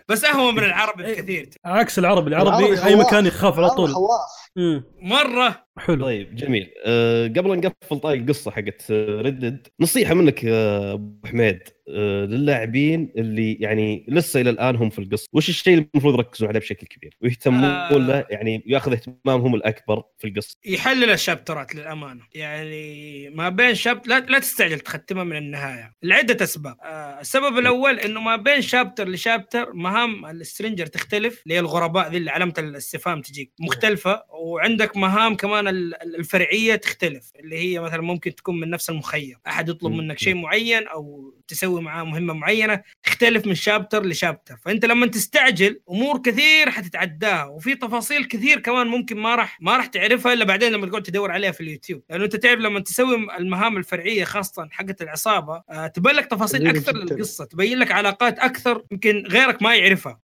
بس 0.09 0.25
أهون 0.25 0.55
من 0.55 0.63
العربي 0.63 1.03
بكثير. 1.03 1.49
عكس 1.65 1.99
العربي 1.99 2.29
العربي 2.29 2.77
خواف. 2.77 3.07
مكان 3.07 3.25
يخاف 3.25 3.57
على 3.57 3.69
طول. 3.69 3.89
خواف 3.93 4.19
مم. 4.57 4.83
مرة. 5.01 5.65
حلو. 5.77 6.03
طيب 6.05 6.35
جميل. 6.35 6.69
أه 6.85 7.27
قبل 7.27 7.51
أن 7.51 7.57
نقفل 7.57 7.99
طاري 7.99 8.17
القصة 8.19 8.51
حقت 8.51 8.91
Red 8.91 9.24
Dead 9.24 9.67
نصيحة 9.79 10.13
منك 10.13 10.45
أبو 10.45 11.27
حميد 11.27 11.59
أه 11.89 12.25
للاعبين 12.25 13.11
اللي 13.17 13.53
يعني 13.53 14.05
لسه 14.09 14.41
إلى 14.41 14.49
الآن 14.49 14.75
هم 14.75 14.89
في 14.89 14.99
القصة. 14.99 15.27
وش 15.33 15.49
الشيء 15.49 15.73
اللي 15.73 15.87
المفروض 15.95 16.13
يركزون 16.13 16.49
عليه 16.49 16.59
بشكل 16.59 16.87
كبير؟ 16.87 17.17
ويهتمون 17.21 17.63
آه. 17.63 17.93
له 17.97 18.25
يعني 18.29 18.63
ياخذ 18.67 18.91
اهتمامهم 18.91 19.55
الأكبر 19.55 20.03
في 20.17 20.27
القصة؟ 20.27 20.57
يحلل 20.65 21.09
الشابترات 21.09 21.75
للأمانة. 21.75 22.21
يعني 22.35 23.29
ما 23.29 23.49
بين 23.49 23.75
chapter 23.75 24.09
لا, 24.09 24.19
لا 24.19 24.39
تستعجل 24.39 24.79
تختمها 24.79 25.23
من 25.23 25.37
النهاية. 25.37 25.93
لعدة 26.03 26.43
أسباب. 26.43 26.75
آه 26.83 27.19
السبب 27.21 27.57
الأول 27.57 27.99
إنه 27.99 28.21
ما 28.21 28.35
بين 28.35 28.61
chapter 28.61 29.09
ل 29.09 29.17
chapter 29.17 29.73
مهام 29.73 30.25
ال 30.25 30.32
stranger 30.32 30.85
تختلف 30.85 31.43
اللي 31.43 31.55
هي 31.55 31.59
الغرباء 31.59 32.09
ذي 32.11 32.17
اللي 32.17 32.31
علامه 32.31 32.53
الاستفهام 32.57 33.21
تجيك. 33.21 33.53
مختلفة 33.59 34.23
وعندك 34.45 34.97
مهام 34.97 35.35
كمان 35.35 35.67
ال- 35.67 36.01
ال- 36.03 36.15
الفرعية 36.15 36.75
تختلف 36.75 37.31
اللي 37.39 37.57
هي 37.57 37.79
مثلا 37.79 38.01
ممكن 38.01 38.35
تكون 38.35 38.59
من 38.59 38.69
نفس 38.69 38.89
المخيم 38.89 39.35
أحد 39.47 39.69
يطلب. 39.69 39.91
منك 39.91 40.19
شيء 40.19 40.35
معين 40.35 40.87
أو 40.87 41.33
تسوي 41.47 41.81
معاه 41.81 42.03
مهمة 42.03 42.33
معينة 42.33 42.81
تختلف 43.03 43.45
من 43.47 43.55
شابتر 43.55 44.05
لشابتر 44.05 44.57
فأنت 44.65 44.85
لما 44.85 45.07
تستعجل 45.07 45.79
أمور 45.89 46.21
كثير 46.21 46.69
حتتعداها 46.69 47.45
وفي 47.45 47.75
تفاصيل 47.75 48.25
كثير 48.25 48.59
كمان 48.59 48.87
ممكن 48.87 49.17
ما 49.17 49.35
راح 49.35 49.57
ما 49.61 49.77
راح 49.77 49.85
تعرفها 49.85 50.33
إلا 50.33 50.45
بعدين 50.45 50.71
لما 50.71 50.87
تقعد 50.87 51.03
تدور 51.03 51.31
عليها 51.31 51.51
في 51.51 51.61
اليوتيوب 51.61 52.01
لأنه 52.09 52.23
أنت 52.25 52.35
تعرف 52.35 52.59
لما 52.59 52.79
تسوي 52.79 53.15
المهام 53.37 53.77
الفرعية 53.77 54.23
خاصة 54.23 54.67
حقت 54.71 55.01
العصابة 55.01 55.63
آه، 55.69 55.87
تبين 55.87 56.15
لك 56.15 56.25
تفاصيل 56.25 56.67
أكثر. 56.67 56.97
للقصة 56.97 57.45
تبين 57.45 57.77
لك 57.79 57.91
علاقات 57.91 58.39
أكثر 58.39 58.83
يمكن 58.91 59.23
غيرك 59.27 59.61
ما 59.61 59.75
يعرفها. 59.75 60.19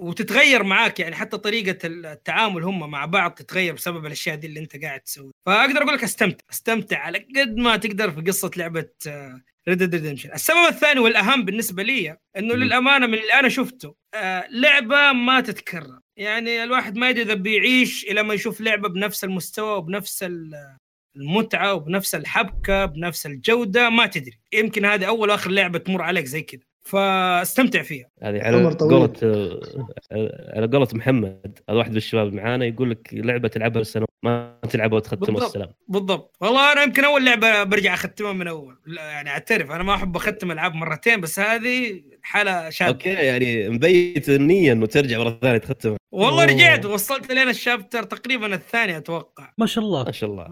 وتتغير 0.00 0.62
معاك 0.62 1.00
يعني 1.00 1.14
حتى 1.14 1.38
طريقة 1.38 1.78
التعامل 1.84 2.62
هم 2.64 2.90
مع 2.90 3.04
بعض 3.04 3.30
تتغير 3.34 3.74
بسبب 3.74 4.06
الأشياء 4.06 4.36
دي 4.36 4.46
اللي 4.46 4.60
أنت 4.60 4.82
قاعد 4.84 5.00
تسوي. 5.00 5.32
فأقدر 5.46 5.82
أقول 5.82 5.94
لك 5.94 6.04
أستمتع 6.04 6.44
أستمتع 6.50 6.98
على 6.98 7.18
قد 7.36 7.56
ما 7.56 7.76
تقدر 7.76 8.10
في 8.10 8.20
قصة 8.20 8.50
لعبة 8.56 8.88
Red 9.68 9.78
Dead 9.78 9.94
Redemption 9.94 10.32
السبب 10.32 10.66
الثاني 10.68 11.00
والأهم 11.00 11.44
بالنسبة 11.44 11.82
لي 11.82 12.16
إنه. 12.36 12.54
للأمانة 12.54 13.06
من 13.06 13.14
اللي 13.14 13.32
أنا 13.32 13.48
شفته 13.48 13.94
آه، 14.14 14.46
لعبة 14.50 15.12
ما 15.12 15.40
تتكرر. 15.40 15.98
يعني 16.16 16.64
الواحد 16.64 16.96
ما 16.96 17.08
يدري 17.10 17.22
إذا 17.22 17.34
بيعيش 17.34 18.04
إلى 18.04 18.22
ما 18.22 18.34
يشوف 18.34 18.60
لعبة 18.60 18.88
بنفس 18.88 19.24
المستوى 19.24 19.76
وبنفس 19.76 20.22
ال- 20.22 20.76
المتعة 21.16 21.74
وبنفس 21.74 22.14
الحبكة 22.14 22.84
بنفس 22.84 23.26
الجودة 23.26 23.90
ما 23.90 24.06
تدري. 24.06 24.38
يمكن 24.52 24.84
هذه 24.84 25.04
أول 25.04 25.30
وآخر 25.30 25.50
لعبة 25.50 25.78
تمر 25.78 26.02
عليك 26.02 26.24
زي 26.24 26.42
كذا. 26.42 26.60
فاستمتع 26.82 27.82
فيها. 27.82 28.06
هذه 28.22 28.42
عمر 28.42 28.66
على 28.66 28.74
طويل. 28.74 28.94
قولة 28.94 29.12
آه، 30.12 30.52
على 30.56 30.66
قولة 30.66 30.88
محمد 30.92 31.58
هذا 31.68 31.78
واحد 31.78 31.90
من 31.90 31.96
الشباب 31.96 32.32
معانا 32.32 32.64
يقول 32.64 32.90
لك 32.90 33.08
لعبة 33.12 33.48
تلعبها 33.48 33.82
سنه 33.82 34.06
ما 34.22 34.58
تلعبها 34.70 34.96
وتختمها 34.96 35.26
بالضبط. 35.26 35.42
والسلام 35.42 35.68
بالضبط. 35.88 36.36
والله 36.40 36.72
أنا 36.72 36.82
يمكن 36.82 37.04
أول 37.04 37.24
لعبة 37.24 37.62
برجع 37.62 37.94
أختمها 37.94 38.32
من 38.32 38.48
أول. 38.48 38.78
يعني 38.96 39.30
أعترف 39.30 39.70
أنا 39.70 39.82
ما 39.82 39.94
أحب 39.94 40.16
أختم 40.16 40.50
ألعاب 40.50 40.74
مرتين 40.74 41.20
بس 41.20 41.38
هذه 41.38 42.02
حالة 42.22 42.70
شاذه 42.70 42.88
أوكي 42.88 43.08
يعني 43.08 43.68
مبيت 43.68 44.28
النيه 44.28 44.72
انه 44.72 44.86
ترجع 44.86 45.18
مرة 45.18 45.38
ثانية 45.42 45.58
تختمها. 45.58 45.96
والله 46.12 46.44
أوه. 46.44 46.52
رجعت 46.52 46.86
وصلت 46.86 47.32
لين 47.32 47.48
الشابتر 47.48 48.02
تقريبا 48.02 48.54
الثاني 48.54 48.96
أتوقع. 48.96 49.52
ما 49.58 49.66
شاء 49.66 49.84
الله. 49.84 50.04
ما 50.04 50.12
شاء 50.12 50.30
الله. 50.30 50.48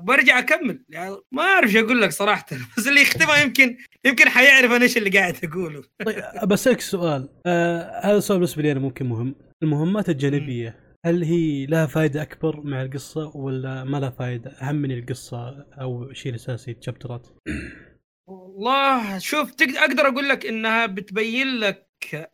وبرجع 0.00 0.38
أكمل. 0.38 0.84
يعني 0.88 1.16
ما 1.32 1.42
أعرف 1.42 1.70
شو 1.70 1.78
أقول 1.78 2.02
لك 2.02 2.10
صراحة. 2.10 2.46
بس 2.78 2.88
اللي 2.88 3.00
يختمها 3.00 3.42
يمكن 3.42 3.76
يمكن 4.04 4.28
حيعرف 4.28 4.70
أنا 4.72 4.82
إيش 4.82 4.96
اللي 4.96 5.10
قاعد 5.10 5.36
أقوله. 5.44 5.82
طيب 6.06 6.48
بسالك 6.48 6.80
سؤال. 6.80 7.28
آه 7.46 8.00
هذا 8.04 8.16
السؤال 8.18 8.38
بالنسبة 8.38 8.62
لي 8.62 8.72
أنا 8.72 8.80
ممكن 8.80 9.08
مهم. 9.08 9.34
المهمات 9.62 10.08
الجانبية 10.08 10.90
هل 11.04 11.24
هي 11.24 11.66
لها 11.66 11.86
فائده 11.86 12.22
أكبر 12.22 12.60
مع 12.60 12.82
القصة 12.82 13.36
ولا 13.36 13.84
ما 13.84 13.98
لها 13.98 14.10
فائده 14.10 14.50
أهم 14.50 14.76
من 14.76 14.98
القصة 14.98 15.66
أو 15.80 16.04
الشيء 16.04 16.32
الاساسي 16.32 16.70
الشابترات 16.70 17.28
والله 18.28 19.18
شوف 19.18 19.50
تقدر 19.50 19.78
أقدر 19.78 20.08
أقول 20.08 20.28
لك 20.28 20.46
إنها 20.46 20.86
بتبين 20.86 21.46
لك 21.46 21.88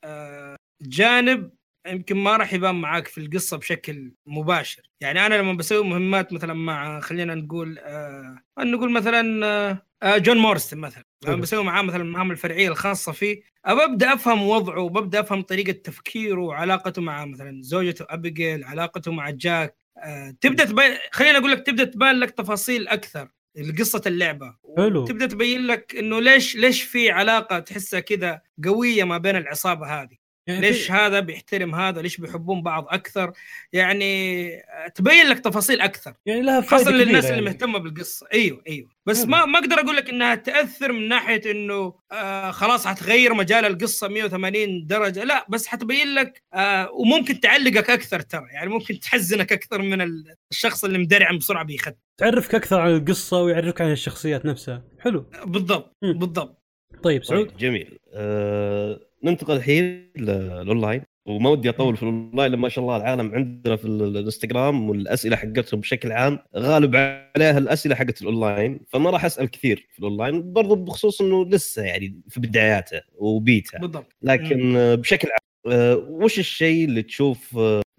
آه، 0.04 0.56
جانب 0.82 1.50
يمكن 1.86 2.16
ما 2.16 2.36
راح 2.36 2.52
يبان 2.52 2.74
معاك 2.74 3.06
في 3.08 3.18
القصة 3.18 3.56
بشكل 3.56 4.12
مباشر. 4.26 4.82
يعني 5.00 5.26
أنا 5.26 5.34
لما 5.34 5.52
بسوي 5.52 5.84
مهمات 5.84 6.32
مثلا 6.32 6.54
مع 6.54 7.00
خلينا 7.00 7.34
نقول 7.34 7.78
آه 7.78 8.38
نقول 8.58 8.92
مثلا 8.92 9.46
آه 9.46 9.86
آه، 10.02 10.18
جون 10.18 10.36
مورستن 10.38 10.78
مثلا. 10.78 11.04
لما. 11.26 11.36
بسوي 11.36 11.64
معاه 11.64 11.82
مثلا 11.82 12.02
المهام 12.02 12.30
الفرعية 12.30 12.68
الخاصة 12.68 13.12
فيه 13.12 13.42
أبدأ 13.64 14.14
أفهم 14.14 14.42
وضعه 14.42 14.80
وببدا 14.80 15.20
أفهم 15.20 15.42
طريقة 15.42 15.72
تفكيره 15.72 16.40
وعلاقته 16.40 17.02
مع 17.02 17.24
مثلا 17.24 17.62
زوجته 17.62 18.06
أبيجيل 18.08 18.64
علاقته 18.64 19.12
مع 19.12 19.30
جاك 19.30 19.76
آه، 19.98 20.34
تبدأ 20.40 20.64
تبين 20.64 20.96
خليني 21.10 21.38
أقول 21.38 21.50
لك 21.50 21.66
تبدأ 21.66 21.84
تبان 21.84 22.20
لك 22.20 22.30
تفاصيل 22.30 22.88
أكثر 22.88 23.28
لقصة 23.56 24.02
اللعبة. 24.06 24.56
حلو. 24.76 25.04
تبدا 25.04 25.26
تبين 25.26 25.66
لك 25.66 25.96
إنه 25.96 26.20
ليش 26.20 26.56
ليش 26.56 26.82
في 26.82 27.10
علاقة 27.10 27.58
تحسها 27.58 28.00
كذا 28.00 28.40
قوية 28.64 29.04
ما 29.04 29.18
بين 29.18 29.36
العصابة 29.36 29.86
هذه. 29.86 30.16
يعني 30.46 30.60
ليش 30.60 30.90
هذا 30.92 31.20
بيحترم 31.20 31.74
هذا؟ 31.74 32.02
ليش 32.02 32.16
بيحبون 32.20 32.62
بعض 32.62 32.86
أكثر؟ 32.88 33.32
يعني 33.72 34.50
تبين 34.94 35.26
لك 35.26 35.38
تفاصيل 35.38 35.80
أكثر. 35.80 36.14
يعني 36.26 36.42
لها 36.42 36.60
خاصة 36.60 36.90
للناس 36.90 37.06
كبيرة 37.06 37.18
اللي 37.18 37.28
يعني. 37.28 37.40
مهتمة 37.44 37.78
بالقصة. 37.78 38.26
أيوه 38.34 38.62
أيوه. 38.68 38.88
بس 39.06 39.18
حلو. 39.20 39.26
ما 39.30 39.44
ما 39.44 39.58
أقدر 39.58 39.80
أقول 39.80 39.96
لك 39.96 40.08
إنها 40.10 40.34
تأثر 40.34 40.92
من 40.92 41.08
ناحية 41.08 41.50
إنه 41.50 41.94
آه 42.12 42.50
خلاص 42.50 42.86
حتغير 42.86 43.34
مجال 43.34 43.64
القصة 43.64 44.08
180 44.08 44.86
درجة. 44.86 45.24
لا 45.24 45.46
بس 45.48 45.66
حتبين 45.66 46.14
لك 46.14 46.42
آه 46.54 46.90
وممكن 46.92 47.40
تعلقك 47.40 47.90
أكثر 47.90 48.20
ترى. 48.20 48.46
يعني 48.52 48.70
ممكن 48.70 49.00
تحزنك 49.00 49.52
أكثر 49.52 49.82
من 49.82 50.00
ال- 50.00 50.34
الشخص 50.52 50.84
اللي 50.84 50.98
مدرعم 50.98 51.38
بسرعة 51.38 51.64
بيخد. 51.64 51.94
تعرفك 52.18 52.54
أكثر 52.54 52.80
عن 52.80 52.90
القصة 52.96 53.42
ويعرفك 53.42 53.80
عن 53.80 53.92
الشخصيات 53.92 54.46
نفسها. 54.46 54.84
حلو. 55.00 55.30
بالضبط 55.46 55.96
مم. 56.02 56.18
بالضبط. 56.18 56.62
طيب 57.02 57.24
سعود. 57.24 57.48
طيب 57.48 57.56
جميل. 57.56 57.98
أه 58.14 59.00
ننتقل 59.26 59.56
الحين 59.56 60.12
للأونلاين. 60.16 61.02
وما 61.28 61.50
ودي 61.50 61.68
أطول 61.68 61.96
في 61.96 62.02
الأونلاين 62.02 62.52
لما 62.52 62.62
ما 62.62 62.68
شاء 62.68 62.84
الله 62.84 62.96
العالم 62.96 63.34
عندنا 63.34 63.76
في 63.76 63.84
ال- 63.84 64.02
الإنستغرام 64.16 64.90
والأسئلة 64.90 65.36
حقتهم 65.36 65.80
بشكل 65.80 66.12
عام 66.12 66.38
غالب 66.56 66.96
عليها 66.96 67.58
الأسئلة 67.58 67.94
حقت 67.94 68.22
الأونلاين. 68.22 68.80
فما 68.88 69.10
راح 69.10 69.24
أسأل 69.24 69.50
كثير 69.50 69.86
في 69.92 69.98
الأونلاين 69.98 70.52
برضو 70.52 70.74
بخصوص 70.74 71.20
إنه 71.20 71.44
لسه 71.48 71.82
يعني 71.82 72.20
في 72.28 72.40
بداياته 72.40 73.00
وبيتا 73.18 73.78
بالضبط. 73.78 74.06
لكن 74.22 74.76
آه، 74.76 74.94
بشكل 74.94 75.28
عام 75.28 75.72
آه، 75.74 75.96
وش 75.96 76.38
الشيء 76.38 76.84
اللي 76.84 77.02
تشوف 77.02 77.58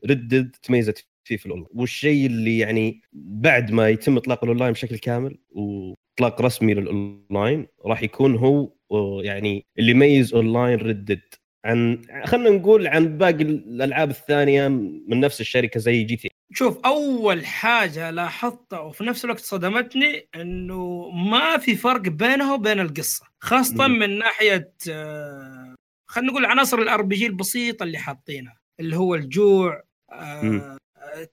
Red 0.09 0.29
Dead 0.29 0.55
تميزت 0.63 1.05
فيه 1.27 1.37
في 1.37 1.45
الاونلاين 1.45 1.71
والشيء 1.75 2.25
اللي 2.25 2.57
يعني 2.59 3.01
بعد 3.13 3.71
ما 3.71 3.89
يتم 3.89 4.17
إطلاق 4.17 4.43
الأونلاين 4.43 4.71
بشكل 4.71 4.97
كامل 4.97 5.37
وإطلاق 5.49 6.41
رسمي 6.41 6.73
للأونلاين 6.73 7.67
راح 7.85 8.03
يكون 8.03 8.35
هو 8.35 8.73
آه، 8.91 9.21
يعني 9.23 9.65
اللي 9.79 9.91
يميز 9.91 10.33
online 10.33 10.79
Red 10.79 10.97
Dead 10.97 11.21
عن 11.65 12.01
خلينا 12.25 12.49
نقول 12.49 12.87
عن 12.87 13.17
باقي 13.17 13.43
الألعاب 13.43 14.09
الثانية 14.09 14.67
من 15.07 15.19
نفس 15.19 15.41
الشركة 15.41 15.79
زي 15.79 16.03
GTA 16.03 16.29
شوف 16.53 16.77
أول 16.85 17.45
حاجة 17.45 18.09
لاحظتها 18.11 18.79
وفي 18.79 19.03
نفس 19.03 19.25
الوقت 19.25 19.39
صدمتني 19.39 20.27
إنه 20.35 21.09
ما 21.09 21.57
في 21.57 21.75
فرق 21.75 22.01
بينها 22.01 22.53
وبين 22.53 22.79
القصة 22.79 23.25
خاصة 23.39 23.87
مم. 23.87 23.99
من 23.99 24.17
ناحية 24.17 24.73
آه، 24.89 25.75
خلينا 26.09 26.31
نقول 26.31 26.45
عناصر 26.45 26.79
ال 26.79 27.01
RPG 27.01 27.25
البسيطة 27.25 27.83
اللي 27.83 27.97
حاطينها 27.97 28.57
اللي 28.79 28.97
هو 28.97 29.15
الجوع. 29.15 29.83
آه، 30.11 30.77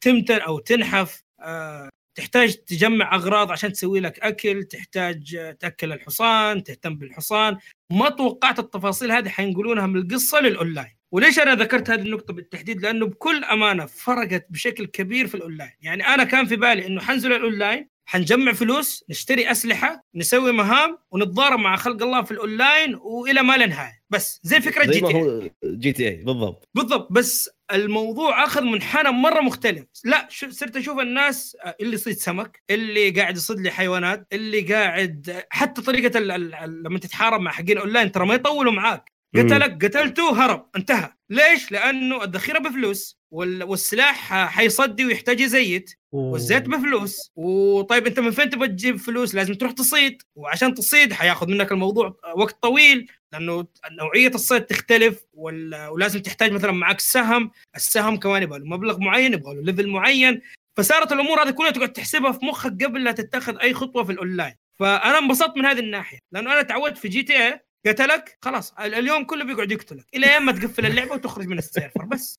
تمتن 0.00 0.40
أو 0.40 0.58
تنحف 0.58 1.22
آه، 1.40 1.88
تحتاج 2.14 2.54
تجمع 2.54 3.14
أغراض 3.14 3.52
عشان 3.52 3.72
تسوي 3.72 4.00
لك 4.00 4.20
أكل 4.20 4.64
تحتاج 4.64 5.34
آه، 5.34 5.52
تأكل 5.52 5.92
الحصان 5.92 6.64
تهتم 6.64 6.94
بالحصان. 6.94 7.58
ما 7.92 8.08
توقعت 8.10 8.58
التفاصيل 8.58 9.12
هذه 9.12 9.28
حينقلونها 9.28 9.86
من 9.86 9.96
القصة 9.96 10.40
للأونلاين. 10.40 10.96
وليش 11.12 11.38
أنا 11.38 11.54
ذكرت 11.54 11.90
هذه 11.90 12.00
النقطة 12.00 12.34
بالتحديد؟ 12.34 12.82
لأنه 12.82 13.06
بكل 13.06 13.44
أمانة 13.44 13.86
فرقت 13.86 14.46
بشكل 14.50 14.86
كبير 14.86 15.26
في 15.26 15.34
الأونلاين. 15.34 15.72
يعني 15.80 16.06
أنا 16.06 16.24
كان 16.24 16.46
في 16.46 16.56
بالي 16.56 16.86
إنه 16.86 17.00
حنزل 17.00 17.32
الأونلاين 17.32 17.88
حنجمع 18.06 18.52
فلوس 18.52 19.04
نشتري 19.10 19.50
أسلحة 19.50 20.04
نسوي 20.14 20.52
مهام 20.52 20.98
ونتضارب 21.10 21.58
مع 21.58 21.76
خلق 21.76 22.02
الله 22.02 22.22
في 22.22 22.30
الأونلاين 22.30 22.94
وإلى 22.94 23.42
ما 23.42 23.56
لا 23.56 23.66
نهاية. 23.66 24.02
بس 24.10 24.40
زي 24.42 24.60
فكرة 24.60 24.86
زي 24.86 24.92
GTA 24.92 25.14
هو 25.14 25.50
GTA 25.64 26.16
بالضبط. 26.16 26.68
بالضبط. 26.74 27.12
بس 27.12 27.50
الموضوع 27.74 28.44
اخذ 28.44 28.62
منحنى 28.62 29.10
مرة 29.10 29.40
مختلف 29.40 29.84
لا 30.04 30.28
صرت 30.30 30.76
أشوف 30.76 30.98
الناس 30.98 31.56
آه، 31.64 31.76
اللي 31.80 31.94
يصيد 31.94 32.16
سمك 32.16 32.62
اللي 32.70 33.10
قاعد 33.10 33.36
يصيد 33.36 33.60
لي 33.60 33.70
حيوانات 33.70 34.26
اللي 34.32 34.60
قاعد 34.60 35.44
حتى 35.50 35.82
طريقة 35.82 36.18
ال... 36.18 36.30
ال... 36.30 36.54
ال... 36.54 36.82
لما 36.82 36.98
تتحارب 36.98 37.40
مع 37.40 37.50
حقين 37.50 37.78
أونلاين 37.78 38.12
ترى 38.12 38.26
ما 38.26 38.34
يطولوا 38.34 38.72
معاك. 38.72 39.12
قتلك 39.36 39.84
قتلته 39.84 40.44
هرب 40.44 40.70
انتهى 40.76 41.12
ليش 41.30 41.72
لأنه 41.72 42.24
الذخيرة 42.24 42.58
بفلوس. 42.58 43.18
والسلاح 43.34 44.34
حيصدي 44.46 45.04
ويحتاج 45.04 45.40
يزيت 45.40 45.94
والزيت 46.12 46.62
بفلوس. 46.68 47.30
وطيب 47.36 48.06
انت 48.06 48.20
من 48.20 48.30
فين 48.30 48.50
تبغى 48.50 48.68
تجيب 48.68 48.96
فلوس؟ 48.96 49.34
لازم 49.34 49.54
تروح 49.54 49.72
تصيد. 49.72 50.22
وعشان 50.36 50.74
تصيد 50.74 51.12
حياخذ 51.12 51.50
منك 51.50 51.72
الموضوع 51.72 52.16
وقت 52.36 52.62
طويل 52.62 53.10
لأنه 53.32 53.66
نوعية 53.90 54.28
الصيد 54.34 54.64
تختلف 54.64 55.24
ولازم 55.34 56.20
تحتاج 56.20 56.52
مثلا 56.52 56.72
معك 56.72 57.00
سهم. 57.00 57.50
السهم 57.76 58.16
كمان 58.16 58.42
يبغى 58.42 58.58
له 58.58 58.64
مبلغ 58.64 58.98
معين 59.00 59.32
يبغى 59.32 59.54
له 59.54 59.62
level 59.62 59.88
معين. 59.88 60.40
فصارت 60.76 61.12
الأمور 61.12 61.42
هذه 61.42 61.50
كلها 61.50 61.70
تقعد 61.70 61.92
تحسبها 61.92 62.32
في 62.32 62.44
مخك 62.46 62.84
قبل 62.84 63.04
لا 63.04 63.12
تتخذ 63.12 63.58
أي 63.58 63.74
خطوة 63.74 64.04
في 64.04 64.12
الاونلاين 64.12 64.54
فأنا 64.78 65.18
انبسطت 65.18 65.56
من 65.56 65.66
هذه 65.66 65.78
الناحية 65.78 66.18
لأنه 66.32 66.52
أنا 66.52 66.62
تعودت 66.62 66.98
في 66.98 67.08
GTA 67.08 67.60
قتلك 67.86 68.38
خلاص 68.42 68.72
ال- 68.72 68.94
اليوم 68.94 69.24
كله 69.24 69.44
بيقعد 69.44 69.72
يقتلك. 69.72 70.06
إلى 70.14 70.40
ما 70.40 70.52
تقفل 70.52 70.86
اللعبة 70.86 71.12
وتخرج 71.12 71.46
من 71.46 71.58
ال 71.58 71.65
server 71.65 72.04
بس. 72.04 72.38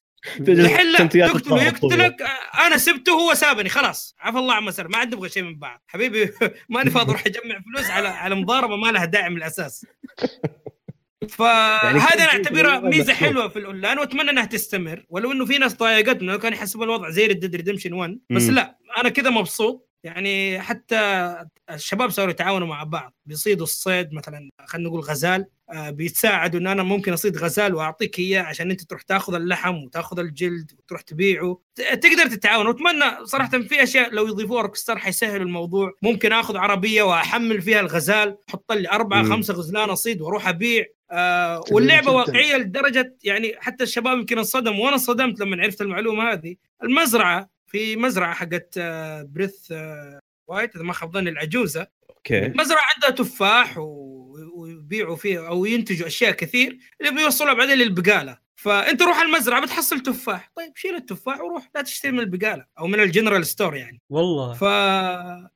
سنتيات 0.98 1.32
تقتله 1.32 1.64
يقتلك 1.64 2.16
أنا 2.66 2.78
سبته 2.78 3.12
هو 3.12 3.34
سابني 3.34 3.70
خلاص. 3.70 4.16
عفى 4.20 4.38
الله 4.38 4.54
عما 4.54 4.72
سلم 4.72 4.92
ما 4.92 4.98
عاد 4.98 5.16
نبغى 5.16 5.30
شيء 5.30 5.44
من 5.44 5.60
بعض. 5.60 5.84
حبيبي 5.88 6.32
ماني 6.70 6.90
فاضي 6.90 7.12
أروح 7.12 7.24
أجمع 7.26 7.60
فلوس 7.60 7.90
على 7.90 8.08
على 8.08 8.36
مضاربة 8.36 8.76
ما 8.76 8.92
لها 8.92 9.06
داعي 9.06 9.30
من 9.30 9.38
الأساس. 9.38 9.86
فهذا 11.30 12.26
كل 12.26 12.30
أنا 12.30 12.50
بالله 12.50 12.80
ميزة. 12.80 13.14
حلوة 13.14 13.48
في 13.48 13.60
الاونلاين 13.60 14.00
واتمنى 14.00 14.30
إنها 14.30 14.46
تستمر. 14.46 15.06
ولو 15.10 15.32
إنه 15.32 15.46
في 15.46 15.58
ناس 15.58 15.76
ضايقتنا 15.76 16.38
كان 16.38 16.54
يحسبوا 16.54 16.86
الوضع 16.86 17.10
زي 17.10 17.28
Red 17.28 17.56
Redemption 17.56 17.94
1 17.94 18.20
بس. 18.30 18.50
لا 18.50 18.78
أنا 18.98 19.10
كذا 19.10 19.30
مبسوط. 19.30 19.90
يعني 20.06 20.62
حتى 20.62 21.36
الشباب 21.72 22.10
صاروا 22.10 22.32
يتعاونوا 22.32 22.68
مع 22.68 22.84
بعض 22.84 23.14
بيصيدوا 23.26 23.64
الصيد 23.64 24.14
مثلا 24.14 24.50
خلينا 24.66 24.90
نقول 24.90 25.02
غزال 25.02 25.46
آه، 25.74 25.90
بيتساعدوا 25.90 26.60
إن 26.60 26.68
أنا 26.68 26.84
ممكن 26.84 27.14
أصيد 27.14 27.38
غزال 27.38 27.76
وأعطيك 27.76 28.20
إياه 28.20 28.42
عشان 28.42 28.72
أنت 28.72 28.82
تروح 28.82 29.02
تأخذ 29.02 29.34
اللحم 29.36 29.76
وتأخذ 29.76 30.20
الجلد 30.20 30.72
وتروح 30.80 31.02
تبيعه. 31.02 31.60
تقدر 31.76 32.28
تتعاون. 32.28 32.68
وأتمنى 32.68 33.26
صراحة 33.26 33.50
في 33.50 33.84
أشياء 33.84 34.14
لو 34.14 34.28
يضيفوها 34.28 34.62
Rockstar 34.62 34.98
حيسهلوا 34.98 35.46
الموضوع. 35.46 35.92
ممكن 36.02 36.32
أخذ 36.34 36.58
عربية 36.58 37.04
وأحمل 37.04 37.62
فيها 37.62 37.80
الغزال 37.80 38.38
أحط 38.50 38.72
لي 38.72 38.90
أربعة 38.90 39.22
مم. 39.22 39.30
خمسة 39.34 39.54
غزلان 39.54 39.90
أصيد 39.90 40.22
وأروح 40.22 40.48
أبيع. 40.48 40.86
آه 41.12 41.62
واللعبه 41.72 42.02
جداً. 42.02 42.12
واقعية 42.12 42.56
لدرجة 42.58 43.18
يعني 43.24 43.56
حتى 43.60 43.84
الشباب 43.84 44.18
يمكن 44.18 44.38
انصدموا. 44.38 44.84
وأنا 44.84 44.94
انصدمت 44.94 45.40
لما 45.40 45.64
عرفت 45.64 45.82
المعلومة 45.82 46.32
هذه. 46.32 46.56
المزرعة 46.84 47.55
في 47.76 47.96
مزرعة 47.96 48.34
حقت 48.34 48.76
آه 48.78 49.24
بريث 49.24 49.72
آه 49.72 50.20
وايت 50.48 50.76
إذا 50.76 50.84
ما 50.84 50.94
خاب 50.94 51.14
ظني 51.14 51.30
العجوزة. 51.30 51.88
أوكي. 52.10 52.48
مزرعة 52.48 52.82
عندها 52.96 53.10
تفاح 53.10 53.78
و- 53.78 54.36
ويبيعوا 54.56 55.16
فيه 55.16 55.48
أو 55.48 55.66
ينتجوا 55.66 56.08
أشياء 56.08 56.32
كثير 56.32 56.78
اللي 57.02 57.12
بيوصلها 57.12 57.54
بعدين 57.54 57.78
للبقالة. 57.78 58.38
فأنت 58.56 59.02
روح 59.02 59.22
المزرعة 59.22 59.62
بتحصل 59.62 60.00
تفاح. 60.00 60.52
طيب 60.56 60.72
شيل 60.76 60.96
التفاح 60.96 61.42
وروح. 61.42 61.70
لا 61.76 61.82
تشتري 61.82 62.12
من 62.12 62.20
البقالة 62.20 62.66
أو 62.80 62.88
من 62.88 63.00
ال 63.00 63.05
general 63.05 63.46
store 63.46 63.76
يعني. 63.76 64.02
والله. 64.10 64.54
ف 64.54 64.64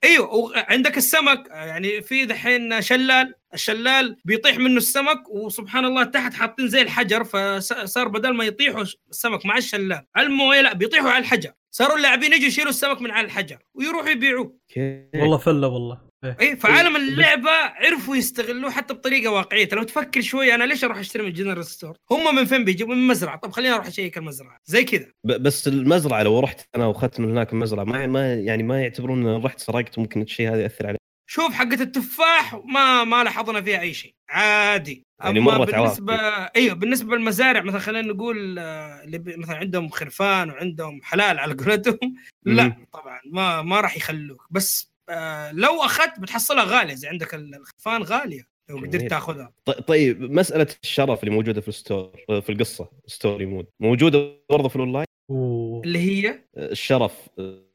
إيوه 0.04 0.36
وعندك 0.36 0.98
السمك. 0.98 1.48
يعني 1.50 2.02
في 2.02 2.26
دحين 2.26 2.82
شلال 2.82 3.34
الشلال 3.54 4.18
بيطيح 4.26 4.58
منه 4.58 4.78
السمك 4.78 5.30
وسبحان 5.30 5.86
الله 5.86 6.04
تحت 6.04 6.34
حاطين 6.34 6.68
زي 6.68 6.82
الحجر 6.82 7.24
فصار 7.24 8.08
بدل 8.08 8.34
ما 8.34 8.46
يطيحوا 8.46 8.86
السمك 9.10 9.46
مع 9.46 9.58
الشلال 9.58 10.06
على 10.16 10.28
الموية 10.28 10.62
لا 10.62 10.74
بيطيحوا 10.74 11.10
على 11.10 11.20
الحجر. 11.20 11.52
صاروا 11.72 11.98
اللاعبين 11.98 12.34
يجوا 12.34 12.48
يشيلوا 12.48 12.70
السمك 12.70 13.02
من 13.02 13.12
على 13.12 13.26
الحجر 13.26 13.58
ويروحوا 13.74 14.10
يبيعوه. 14.10 14.60
والله 15.16 15.38
فلة 15.38 15.68
والله. 15.68 16.09
اي 16.24 16.56
فعالم 16.56 16.96
اللعبة 16.96 17.52
عرفوا 17.52 18.16
يستغلوه 18.16 18.72
حتى 18.72 18.94
بطريقة 18.94 19.32
واقعية. 19.32 19.70
لو 19.74 19.84
تفكر 19.84 20.22
شوي 20.22 20.56
أنا 20.56 20.64
ليش 20.64 20.84
أروح 20.84 20.98
أشتري 20.98 21.24
من 21.24 21.30
ال 21.30 21.34
general 21.34 21.66
store 21.66 21.98
هم 22.12 22.36
من 22.36 22.46
فين 22.46 22.66
بيجيبوا 22.66 22.96
من 22.96 23.08
مزرعة. 23.08 23.38
طب 23.38 23.52
خليني 23.52 23.76
أروح 23.76 23.88
أشيك 23.88 24.18
المزرعة. 24.18 24.58
زي 24.66 24.84
كذا. 24.84 25.06
بس 25.24 25.68
المزرعة 25.68 26.24
لو 26.24 26.40
رحت 26.40 26.62
أنا 26.76 26.86
واخذت 26.86 27.20
من 27.20 27.30
هناك 27.30 27.54
المزرعة 27.54 27.84
ما 27.84 28.08
ما 28.08 28.34
يعني 28.34 28.64
ما 28.64 28.82
يعتبرون 28.82 29.28
إن 29.28 29.44
رحت 29.44 29.60
سرقت 29.60 30.00
ممكن 30.00 30.22
الشيء 30.22 30.50
هذا 30.50 30.62
يأثر 30.62 30.88
علي 30.88 30.98
شوف 31.30 31.54
حقة 31.54 31.82
التفاح 31.82 32.62
ما 32.66 33.04
ما 33.04 33.24
لاحظنا 33.24 33.62
فيها 33.62 33.80
أي 33.82 33.94
شيء. 33.94 34.14
عادي. 34.30 35.04
يعني 35.24 35.40
مرت 35.40 35.76
بالنسبة 35.76 36.16
أيوه 36.56 36.76
بالنسبة 36.76 37.16
للمزارع 37.16 37.62
مثلا 37.62 37.80
خلينا 37.80 38.14
نقول 38.14 38.60
آه، 38.60 39.04
اللي 39.04 39.24
مثلا 39.38 39.56
عندهم 39.56 39.90
خرفان 39.90 40.50
وعندهم 40.50 41.02
حلال 41.04 41.40
على 41.40 41.54
قولتهم 41.54 42.16
لا. 42.46 42.76
طبعا 42.94 43.22
ما 43.26 43.62
ما 43.62 43.82
راح 43.82 43.98
يخلوك. 43.98 44.48
بس 44.52 44.89
آه 45.10 45.52
لو 45.52 45.84
أخذت 45.84 46.20
بتحصلها 46.20 46.64
غالية 46.64 46.94
إذا 46.94 47.10
عندك 47.10 47.34
ال- 47.36 47.56
الخرفان 47.56 48.04
غالية 48.04 48.44
لو. 48.70 48.78
قدرت 48.78 49.10
تاخذها. 49.10 49.52
ط- 49.66 49.72
طيب 49.72 50.22
مسألة 50.32 50.68
الشرف 50.84 51.20
اللي 51.24 51.36
موجودة 51.36 51.62
في 51.62 51.68
ال 51.68 51.75
store 51.75 52.12
في 52.28 52.50
القصة 52.52 52.90
story 53.08 53.46
mode 53.46 53.66
موجودة 53.80 54.32
برضه 54.50 54.70
في 54.70 54.76
الأونلاين؟ 54.76 55.06
اللي 55.86 56.00
هي؟ 56.00 56.40
الشرف 56.58 57.14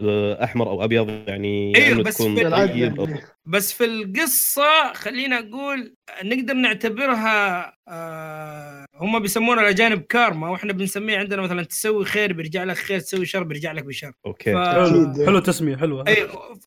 آه، 0.01 0.45
أحمر 0.45 0.69
أو 0.71 0.85
أبيض 0.85 1.09
يعني 1.29 1.73
أيوه، 1.77 1.93
إنه 1.93 2.03
بس 2.03 2.17
تكون 2.19 2.35
في 2.35 2.51
طيب. 2.51 3.01
أو-. 3.01 3.21
بس 3.47 3.73
في 3.73 3.85
القصة 3.85 4.93
خلينا 4.93 5.39
أقول 5.39 5.95
نقدر 6.25 6.55
نعتبرها 6.55 7.73
آه 7.89 8.87
هم 8.95 9.19
بيسمونها 9.19 9.63
الاجانب 9.63 10.01
كارما 10.03 10.51
وإحنا 10.51 10.73
بنسميه 10.73 11.19
عندنا 11.19 11.43
مثلا 11.43 11.63
تسوي 11.63 12.05
خير 12.05 12.33
بيرجع 12.33 12.65
لك 12.65 12.77
خير 12.77 13.01
تسوي 13.01 13.27
شر 13.27 13.43
بيرجع 13.43 13.73
لك 13.73 13.85
بشر. 13.85 14.13
أوكي. 14.27 14.53
ف- 14.55 15.27
حلو 15.27 15.39
تسمية 15.39 15.77
حلوة. 15.77 16.05
أيوه. 16.09 16.59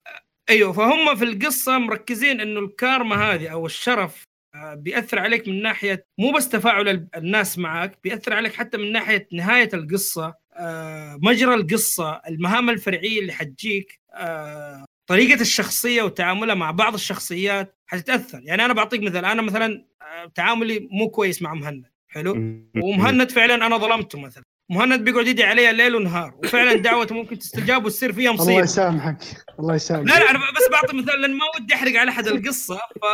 أيوه 0.49 0.71
فهم 0.71 1.15
في 1.15 1.23
القصة 1.23 1.77
مركزين 1.77 2.41
إنه 2.41 2.59
الكارما 2.59 3.15
هذه 3.15 3.47
أو 3.47 3.65
الشرف 3.65 4.23
آه، 4.55 4.73
بيأثر 4.75 5.19
عليك 5.19 5.47
من 5.47 5.61
ناحية 5.61 6.05
مو 6.19 6.31
بس 6.31 6.49
تفاعل 6.49 6.87
ال- 6.89 7.07
الناس 7.15 7.57
معك 7.57 7.99
بيأثر 8.03 8.33
عليك 8.33 8.53
حتى 8.53 8.77
من 8.77 8.91
ناحية 8.91 9.27
نهاية 9.33 9.69
القصة 9.73 10.33
آه، 10.53 11.19
مجرى 11.21 11.53
القصة 11.53 12.21
المهام 12.27 12.69
الفرعية 12.69 13.19
اللي 13.21 13.33
حتجيك 13.33 13.99
آه، 14.13 14.85
طريقة 15.09 15.41
الشخصية 15.41 16.01
وتعاملها 16.03 16.55
مع 16.55 16.71
بعض 16.71 16.93
الشخصيات 16.93 17.75
حتتأثر. 17.87 18.39
يعني 18.43 18.65
أنا 18.65 18.73
بعطيك 18.73 19.01
مثال 19.03 19.25
أنا 19.25 19.41
مثلا 19.41 19.85
تعاملي 20.35 20.87
مو 20.91 21.09
كويس 21.09 21.41
مع 21.41 21.53
مهند 21.53 21.85
حلو؟ 22.07 22.31
ومهند 22.83 23.31
فعلا 23.31 23.55
أنا 23.67 23.77
ظلمته 23.77 24.19
مثلا. 24.19 24.43
مهند 24.70 25.03
بيقعد 25.03 25.28
يدعي 25.28 25.49
علي 25.49 25.72
ليل 25.72 25.95
ونهار 25.95 26.34
وفعلا 26.43 26.74
دعوته 26.74 27.15
ممكن 27.15 27.39
تستجاب 27.39 27.86
وتصير 27.86 28.13
فيها 28.13 28.32
الله 28.32 28.43
مصيبه 28.43 28.59
يسامحك 28.59 29.18
الله 29.59 29.76
يسامحك. 29.76 30.07
لا 30.07 30.20
لا 30.20 30.30
أنا 30.32 30.39
بس 30.39 30.72
بعطي 30.72 30.97
مثال 30.97 31.22
لأن 31.22 31.34
ما 31.34 31.45
ودي 31.55 31.76
أحرق 31.76 31.95
على 31.95 32.11
أحد 32.11 32.28
القصة 32.28 32.78
ف 32.78 33.05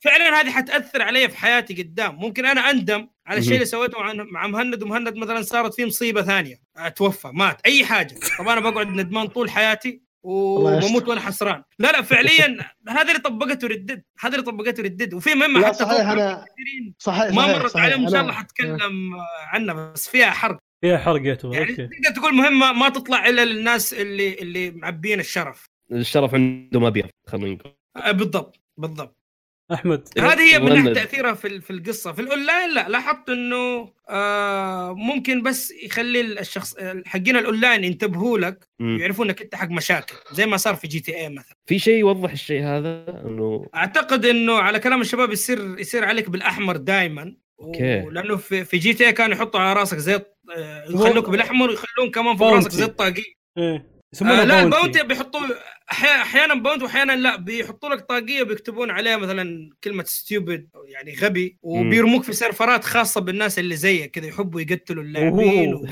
فعلا 0.00 0.40
هذه 0.40 0.50
حتأثر 0.50 1.02
علي 1.02 1.28
في 1.28 1.36
حياتي 1.36 1.82
قدام. 1.82 2.14
ممكن 2.14 2.46
أنا 2.46 2.70
أندم 2.70 3.08
على 3.26 3.38
الشيء 3.38 3.54
اللي 3.54 3.64
سويته 3.64 3.98
مع 4.32 4.46
مهند 4.46 4.82
ومهند 4.82 5.16
مثلا 5.16 5.42
صارت 5.42 5.74
فيه 5.74 5.84
مصيبة 5.84 6.22
ثانية. 6.22 6.56
توفى 6.96 7.28
مات 7.32 7.60
أي 7.66 7.84
حاجة. 7.84 8.14
طب 8.38 8.48
أنا 8.48 8.60
بقعد 8.60 8.86
ندمان 8.88 9.26
طول 9.26 9.50
حياتي 9.50 9.88
الله. 9.88 10.01
وبموت 10.22 11.08
وأنا 11.08 11.20
حسران. 11.20 11.62
لا 11.78 11.92
لا 11.92 12.02
فعليا 12.02 12.56
هذا 12.88 13.02
اللي 13.02 13.18
طبقته 13.18 13.68
ردد. 13.68 14.02
هذا 14.20 14.34
اللي 14.34 14.46
طبقته 14.46 14.82
ردد. 14.82 15.14
وفي 15.14 15.34
مهمة 15.34 15.66
حتى 15.66 15.78
صحيح 15.78 16.08
أنا 16.08 16.44
كثيرين 16.52 16.94
صحيح 16.98 17.34
ما 17.34 17.42
صحيح 17.42 17.56
مرت 17.56 17.70
صحيح. 17.70 17.84
عليهم 17.84 18.04
إن 18.04 18.10
شاء 18.10 18.20
الله 18.20 18.32
حتكلم 18.32 19.14
عنها 19.46 19.92
بس 19.92 20.08
فيها 20.08 20.30
حرق. 20.30 20.58
فيها 20.80 20.98
حرق 20.98 21.22
يعني 21.26 21.74
تقدر 21.74 22.14
تقول 22.16 22.34
مهمة 22.34 22.72
ما 22.72 22.88
تطلع 22.88 23.28
إلا 23.28 23.44
للناس 23.44 23.94
اللي 23.94 24.34
اللي 24.34 24.70
معبين 24.70 25.20
الشرف. 25.20 25.66
الشرف 25.92 26.34
عندهم 26.34 26.84
أبيض 26.84 27.08
خلينا 27.26 27.54
نقول. 27.54 27.74
آه، 27.96 28.10
بالضبط 28.10 28.60
بالضبط. 28.76 29.21
أحمد 29.72 30.08
هذه 30.18 30.40
هي 30.54 30.58
من 30.58 30.74
ناحيه. 30.74 30.92
تأثيرها 30.92 31.32
في 31.34 31.48
ال- 31.48 31.62
في 31.62 31.70
القصة 31.72 32.12
في 32.12 32.20
الأونلاين 32.22 32.74
لا 32.74 32.88
لاحظت 32.88 33.28
إنه 33.30 33.92
آه 34.08 34.92
ممكن 34.94 35.42
بس 35.42 35.70
يخلي 35.84 36.20
الشخص 36.20 36.74
حقين 37.06 37.36
الأونلاين 37.36 37.84
ينتبهوا 37.84 38.38
لك 38.38 38.68
م. 38.78 38.96
يعرفوا 39.00 39.24
إنك 39.24 39.42
أنت 39.42 39.54
حق 39.54 39.68
مشاكل 39.70 40.14
زي 40.32 40.46
ما 40.46 40.56
صار 40.56 40.74
في 40.74 40.88
GTA 40.88 41.28
مثلا 41.28 41.56
في 41.66 41.78
شيء 41.78 41.94
يوضح 41.98 42.30
الشيء 42.32 42.62
هذا 42.64 43.04
إنه 43.26 43.66
أعتقد 43.74 44.26
إنه 44.26 44.54
على 44.58 44.78
كلام 44.78 45.00
الشباب 45.00 45.32
يصير 45.32 45.78
يصير 45.78 46.04
عليك 46.04 46.30
بالأحمر 46.30 46.76
دائما 46.76 47.34
okay. 47.60 48.00
لأنه 48.10 48.36
في, 48.36 48.64
في 48.64 48.78
GTA 48.78 49.12
كانوا 49.12 49.36
يحطوا 49.36 49.60
على 49.60 49.80
راسك 49.80 49.96
زي 49.98 50.14
آه، 50.56 50.84
يخلوك 50.90 51.30
بالأحمر 51.30 51.68
ويخلون 51.70 52.10
كمان 52.10 52.36
فوق. 52.36 52.52
راسك 52.52 52.70
زي 52.70 52.84
الطاقية 52.84 53.22
إيه 54.22 54.28
آه 54.28 54.44
لا 54.44 54.44
باونتي. 54.44 54.76
الباونتي 54.76 55.02
بيحطوا 55.02 55.40
أحيانا 55.92 56.54
bounty 56.54 56.84
وأحيانا 56.84 57.12
لا 57.12 57.36
بيحطوا 57.36 57.88
لك 57.88 58.00
طاقية 58.00 58.42
بيكتبون 58.42 58.90
عليها 58.90 59.16
مثلا 59.16 59.70
كلمة 59.84 60.04
stupid 60.04 60.68
يعني 60.84 61.14
غبي 61.14 61.58
وبيرموك 61.62 62.24
في 62.24 62.32
سيرفرات 62.32 62.84
خاصة 62.84 63.20
بالناس 63.20 63.58
اللي 63.58 63.76
زيك 63.76 64.10
كذا 64.10 64.26
يحبوا 64.26 64.60
يقتلوا 64.60 65.02
اللاعبين 65.02 65.74
و... 65.74 65.86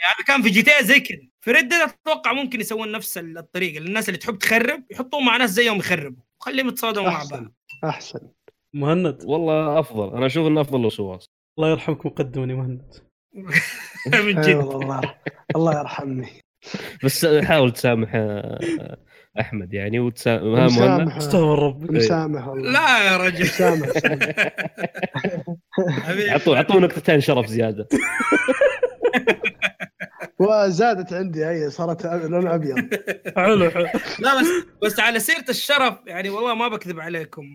يعني 0.00 0.24
كان 0.26 0.42
في 0.42 0.50
GTA 0.50 0.84
زي 0.84 1.00
كذا. 1.00 1.18
في 1.40 1.52
Red 1.52 1.72
أتوقع 1.72 2.32
ممكن 2.32 2.60
يسوون 2.60 2.92
نفس 2.92 3.18
الطريقة. 3.18 3.80
للناس 3.80 4.08
اللي 4.08 4.18
تحب 4.18 4.38
تخرب 4.38 4.84
يحطوه 4.90 5.20
مع 5.20 5.36
ناس 5.36 5.50
زيهم 5.50 5.76
يخربوا. 5.78 6.22
وخليهم 6.40 6.68
يتصادموا 6.68 7.10
مع 7.10 7.24
بعض. 7.30 7.52
أحسن. 7.84 8.20
مهند. 8.74 9.24
والله 9.24 9.78
أفضل. 9.78 10.16
أنا 10.16 10.26
أشوف 10.26 10.46
إنه 10.46 10.60
أفضل 10.60 10.80
لو 10.82 10.90
سواه 10.90 11.18
الله 11.58 11.70
يرحمك 11.70 12.06
مقدما 12.06 12.52
يا 12.52 12.56
مهند. 12.56 12.94
من 14.26 14.40
جد. 14.40 14.54
والله. 14.54 14.98
الله 14.98 15.14
الله 15.56 15.80
يرحمني. 15.80 16.45
بس 17.04 17.26
حاول 17.26 17.72
تسامح 17.72 18.10
آه، 18.14 18.98
أحمد 19.40 19.74
يعني 19.74 19.98
وتسامح 19.98 21.16
استغفر 21.16 21.58
ربك 21.58 21.90
مسامح 21.90 22.48
والله. 22.48 22.70
لا 22.70 23.12
يا 23.12 23.16
رجل. 23.16 23.44
مسامح 23.44 23.88
مسامح. 23.88 24.34
حبيبي. 25.88 26.30
عطوه 26.30 26.58
عطوه 26.58 26.80
نقطتين 26.80 27.20
شرف 27.20 27.46
زيادة. 27.46 27.88
وزادت 30.38 31.12
عندي 31.12 31.46
هي 31.46 31.70
صارت 31.70 32.06
لون 32.06 32.46
أبيض. 32.48 32.94
حلو 33.36 33.70
حلو. 33.70 33.86
لا 34.18 34.40
بس 34.40 34.46
بس 34.82 35.00
على 35.00 35.20
سيرة 35.20 35.44
الشرف 35.48 35.94
يعني 36.06 36.30
والله 36.30 36.54
ما 36.54 36.68
بكذب 36.68 37.00
عليكم. 37.00 37.54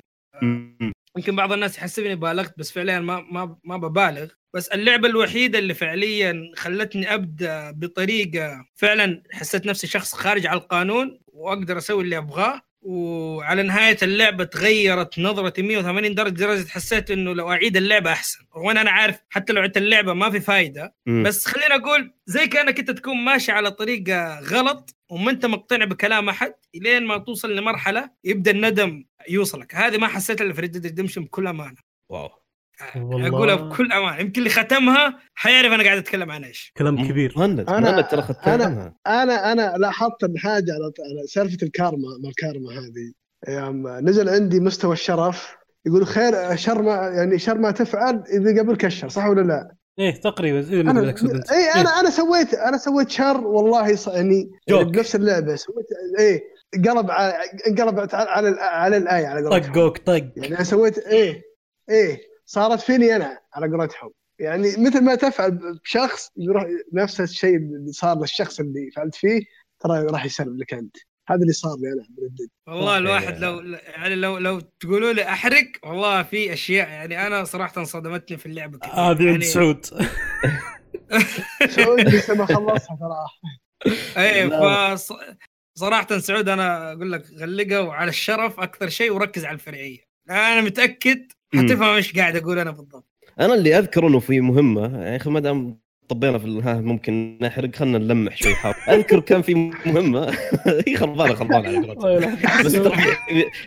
يمكن 1.17 1.35
بعض 1.35 1.51
الناس 1.51 1.77
يحسبني 1.77 2.15
بالغت 2.15 2.53
بس 2.57 2.71
فعليا 2.71 2.99
ما 2.99 3.25
ما 3.31 3.57
ما 3.63 3.77
ببالغ. 3.77 4.27
بس 4.53 4.67
اللعبة 4.67 5.07
الوحيدة 5.07 5.59
اللي 5.59 5.73
فعليا 5.73 6.51
خلتني 6.55 7.13
أبدأ 7.13 7.71
بطريقة 7.71 8.65
فعلا 8.75 9.23
حسيت 9.31 9.65
نفسي 9.65 9.87
شخص 9.87 10.13
خارج 10.13 10.47
على 10.47 10.59
القانون 10.59 11.19
وأقدر 11.27 11.77
أسوي 11.77 12.03
اللي 12.03 12.17
أبغاه. 12.17 12.61
وعلى 12.81 13.63
نهاية 13.63 13.97
اللعبة 14.03 14.43
تغيرت 14.43 15.19
نظرتي 15.19 15.61
180 15.61 16.15
درجة 16.15 16.31
لدرجة 16.31 16.67
حسيت 16.67 17.11
إنه 17.11 17.33
لو 17.33 17.51
أعيد 17.51 17.77
اللعبة 17.77 18.11
أحسن. 18.11 18.39
وأنا 18.55 18.81
أنا 18.81 18.91
عارف 18.91 19.19
حتى 19.29 19.53
لو 19.53 19.61
عدت 19.61 19.77
اللعبة 19.77 20.13
ما 20.13 20.29
في 20.29 20.39
فايدة. 20.39 20.95
م. 21.05 21.23
بس 21.23 21.45
خليني 21.45 21.75
أقول 21.75 22.13
زي 22.25 22.47
كأنك 22.47 22.79
أنت 22.79 22.91
تكون 22.91 23.17
ماشي 23.17 23.51
على 23.51 23.71
طريقة 23.71 24.39
غلط 24.39 24.95
وما 25.09 25.31
أنت 25.31 25.45
مقتنع 25.45 25.85
بكلام 25.85 26.29
أحد 26.29 26.53
إلين 26.75 27.03
ما 27.05 27.17
توصل 27.17 27.55
لمرحلة 27.55 28.09
يبدأ 28.23 28.51
الندم 28.51 29.03
يوصلك. 29.29 29.75
هذه 29.75 29.97
ما 29.97 30.07
حسيت 30.07 30.41
إلا 30.41 30.53
في 30.53 30.61
Red 30.61 30.85
Redemption 30.85 31.23
بكل 31.23 31.47
أمانة. 31.47 31.77
wow. 32.09 32.40
والله. 32.95 33.27
اقولها 33.27 33.55
بكل 33.55 33.91
امانه 33.91 34.19
يمكن 34.19 34.39
اللي 34.41 34.49
ختمها 34.49 35.19
حيعرف 35.35 35.71
أنا 35.73 35.83
قاعد 35.83 35.97
أتكلم 35.97 36.31
عن 36.31 36.43
إيش. 36.43 36.73
كلام 36.77 37.07
كبير. 37.07 37.33
مهند 37.37 37.69
أنا- 37.69 37.71
مهند 37.73 38.07
ترى 38.07 38.21
ختمها. 38.21 38.93
أنا 39.07 39.51
أنا 39.51 39.73
لاحظت 39.77 40.23
إن 40.23 40.37
حاجة 40.37 40.71
على 40.73 41.27
سالفة 41.27 41.57
الكارما 41.63 42.07
ما 42.23 42.29
الكارما 42.29 42.71
هذه. 42.71 43.11
يوم 43.47 43.87
نزل 44.09 44.29
عندي 44.29 44.59
مستوى 44.59 44.93
الشرف 44.93 45.55
يقول 45.85 46.05
خير 46.07 46.55
شر 46.55 46.81
ما 46.81 46.91
يعني 46.95 47.39
شر 47.39 47.57
ما 47.57 47.71
تفعل 47.71 48.23
إذا 48.33 48.61
قبل 48.61 48.75
كشر 48.75 49.09
صح 49.09 49.25
ولا 49.25 49.41
لا؟ 49.41 49.75
إيه 49.99 50.21
تقريبا 50.21 50.61
زي 50.61 50.83
ما 50.83 50.91
أنا 50.91 51.13
اي 51.51 51.69
أنا 51.81 51.99
أنا 51.99 52.09
سويت 52.09 52.53
أنا 52.53 52.77
سويت 52.77 53.09
شر 53.09 53.47
والله 53.47 53.95
ص- 53.95 54.07
يعني, 54.07 54.51
يعني 54.67 54.83
joke. 54.83 54.93
بنفس 54.93 55.15
اللعبة 55.15 55.55
سويت 55.55 55.85
إيه 56.19 56.41
قلب 56.89 57.11
على 57.11 57.33
انقلب 57.67 57.99
على 57.99 58.09
على, 58.13 58.55
على 58.61 58.97
الآية 58.97 59.27
على 59.27 59.47
قولتهم. 59.47 59.73
طقوك 59.73 59.97
طق. 59.97 60.13
يعني 60.35 60.55
أنا 60.55 60.63
سويت 60.63 60.97
إيه 60.97 61.41
إيه. 61.89 62.30
صارت 62.51 62.81
فيني 62.81 63.15
أنا 63.15 63.39
على 63.53 63.67
قولتهم 63.67 64.11
يعني 64.39 64.67
مثل 64.77 65.03
ما 65.03 65.15
تفعل 65.15 65.79
بشخص 65.83 66.31
يروح 66.37 66.65
نفس 66.93 67.21
الشيء 67.21 67.55
اللي 67.55 67.91
صار 67.91 68.19
للشخص 68.19 68.59
اللي 68.59 68.91
فعلت 68.95 69.15
فيه 69.15 69.41
ترى 69.79 70.05
راح 70.05 70.25
يسلم 70.25 70.57
لك 70.57 70.73
أنت 70.73 70.97
هذا 71.29 71.39
اللي 71.41 71.53
صار 71.53 71.77
لي 71.79 71.87
أنا 71.87 72.07
بردد 72.09 72.49
والله. 72.67 72.97
الواحد 72.97 73.39
لو 73.39 73.59
يعني 73.75 74.15
لو 74.15 74.37
لو 74.37 74.59
تقولوا 74.59 75.13
لي 75.13 75.23
أحرق 75.23 75.67
والله 75.83 76.23
في 76.23 76.53
أشياء 76.53 76.87
يعني 76.87 77.27
أنا 77.27 77.43
صراحة 77.43 77.83
صدمتني 77.83 78.37
في 78.37 78.45
اللعبة 78.45 78.79
كثير. 78.79 78.93
هذه 78.93 79.09
عند 79.09 79.19
يعني 79.19 79.43
سعود 79.55 79.85
سعود 81.69 81.99
لسه 81.99 82.35
ما 82.35 82.45
خلصها 82.45 82.97
صراحة 82.99 83.41
لا. 84.15 84.95
فص... 84.95 85.13
صراحة 85.75 86.17
سعود 86.17 86.49
أنا 86.49 86.91
أقول 86.91 87.11
لك 87.11 87.25
غلقه 87.31 87.81
وعلى 87.81 88.09
الشرف 88.09 88.59
أكثر 88.59 88.89
شيء 88.89 89.13
وركز 89.13 89.45
على 89.45 89.53
الفرعية 89.53 89.99
أنا 90.29 90.61
متأكد. 90.61 91.31
حتفهم 91.55 91.83
إيش 91.95 92.13
قاعد 92.17 92.35
أقول 92.35 92.59
أنا 92.59 92.71
بالضبط. 92.71 93.05
أنا 93.39 93.53
اللي 93.53 93.77
أذكر 93.77 94.07
إنه 94.07 94.19
في 94.19 94.41
مهمة 94.41 95.05
يا 95.07 95.15
أخي 95.15 95.29
ما 95.29 95.39
دام 95.39 95.79
طبينا 96.07 96.37
في 96.37 96.61
ها 96.63 96.73
ممكن 96.81 97.37
نحرق 97.41 97.75
خلينا 97.75 97.97
نلمح 97.97 98.35
شوي 98.37 98.55
حاط 98.55 98.75
أذكر 98.89 99.19
كان 99.19 99.41
في 99.41 99.53
مهمة. 99.85 100.31
هي 100.87 100.95
خربانة 100.97 101.33
خربانة 101.33 101.67
على 101.67 101.77
قولتهم. 101.77 102.37
بس 102.65 102.75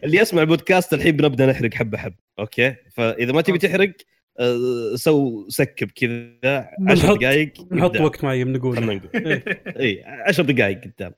اللي 0.04 0.18
يسمع 0.18 0.42
البودكاست 0.42 0.94
الحين 0.94 1.16
بنبدأ 1.16 1.46
نحرق 1.46 1.74
حبة 1.74 1.98
حبة 1.98 2.14
أوكي؟ 2.38 2.74
فإذا 2.92 3.32
ما 3.32 3.40
تبي. 3.40 3.58
تحرق 3.58 3.92
آه، 4.40 4.94
so 4.94 5.48
skip 5.48 5.90
كذا 5.90 6.68
10 6.88 7.06
بنحط- 7.06 7.18
دقائق 7.18 7.52
نحط. 7.72 8.00
وقت 8.00 8.24
معين 8.24 8.52
نقول 8.52 8.76
خلينا 8.76 8.94
نقول. 8.94 9.42
إي 9.80 10.04
10 10.26 10.44
دقائق 10.44 10.80
قدام. 10.84 11.12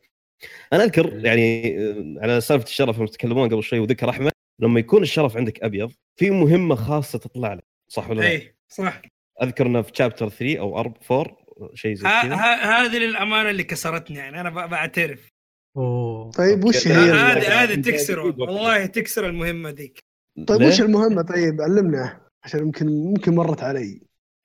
أنا 0.73 0.85
أذكر 0.85 1.21
يعني 1.25 1.79
آه، 1.79 2.15
على 2.23 2.41
سالفة 2.41 2.65
الشرف 2.65 2.97
لما 2.99 3.07
تتكلمون 3.07 3.49
قبل 3.49 3.63
شوي 3.63 3.79
وذكر 3.79 4.11
أحمد 4.11 4.33
لما 4.59 4.81
يكون 4.81 5.03
الشرف 5.03 5.37
عندك 5.37 5.63
أبيض 5.63 5.93
في 6.17 6.31
مهمة 6.31 6.75
خاصة 6.75 7.19
تطلع 7.19 7.55
لك 7.55 7.65
صح 7.89 8.11
ولا 8.11 8.21
لا؟ 8.21 8.27
إيه 8.29 8.57
صح. 8.69 9.03
أذكر 9.43 9.67
إنه 9.67 9.83
في 9.83 9.93
chapter 9.95 10.29
3 10.29 10.59
أو 10.59 10.79
4 10.81 11.37
شيء 11.75 11.95
زي 11.95 12.07
ها- 12.09 12.23
كذا. 12.23 12.35
ها- 12.35 12.85
هذه 12.87 12.97
للأمانة 12.99 13.51
اللي 13.51 13.65
كسرتني 13.65 14.17
يعني 14.17 14.41
أنا 14.41 14.51
ب- 14.51 14.71
بعترف. 14.71 15.29
أوه. 15.77 16.31
طيب 16.31 16.65
وش. 16.65 16.89
هي 16.89 16.93
هذه 16.95 17.63
هذه 17.63 17.75
تكسر 17.81 18.19
والله 18.21 18.87
تكسر 18.87 19.27
المهمة 19.27 19.71
ذيك. 19.71 19.99
طيب؟ 20.47 20.63
وش 20.63 20.81
المهمة؟ 20.81 21.23
طيب 21.23 21.61
علمنا 21.61 22.21
عشان 22.45 22.61
يمكن 22.61 22.87
ممكن 22.87 23.35
مرت 23.35 23.63
علي. 23.63 24.01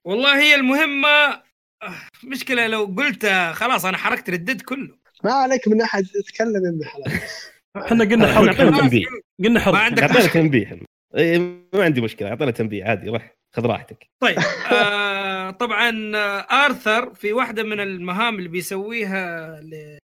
والله 0.05 0.39
هي 0.41 0.55
المهمة 0.55 1.41
مشكلة 2.23 2.67
لو 2.67 2.85
قلت 2.85 3.25
آه، 3.25 3.51
خلاص 3.51 3.85
أنا 3.85 3.97
حركت 3.97 4.29
ردد 4.29 4.61
كله. 4.61 4.97
ما 5.23 5.31
عليك 5.33 5.67
من 5.67 5.81
أحد 5.81 6.03
تتكلم 6.03 6.65
يا 6.65 6.69
ابن 6.69 6.79
الحلال 6.79 7.05
إحنا 7.77 8.05
قلنا 8.05 8.53
تنبيه 8.53 9.05
قلنا 9.43 9.59
حرب 9.59 9.73
ما 9.73 9.79
عندك 9.79 10.03
اعطينا. 10.03 10.27
تنبيه. 10.27 10.79
إيه، 11.15 11.37
ما 11.73 11.83
عندي 11.83 12.01
مشكلة 12.01 12.29
اعطينا 12.29 12.51
تنبيه 12.51 12.83
عادي 12.85 13.09
روح 13.09 13.35
خذ 13.55 13.65
راحتك 13.65 14.07
طيب 14.19 14.37
آه 14.71 15.51
طبعا 15.51 16.11
آه 16.15 16.39
آرثر 16.65 17.13
في 17.13 17.33
واحدة 17.33 17.63
من 17.63 17.79
المهام 17.79 18.35
اللي 18.35 18.49
بيسويها 18.49 19.49
ل... 19.61 19.97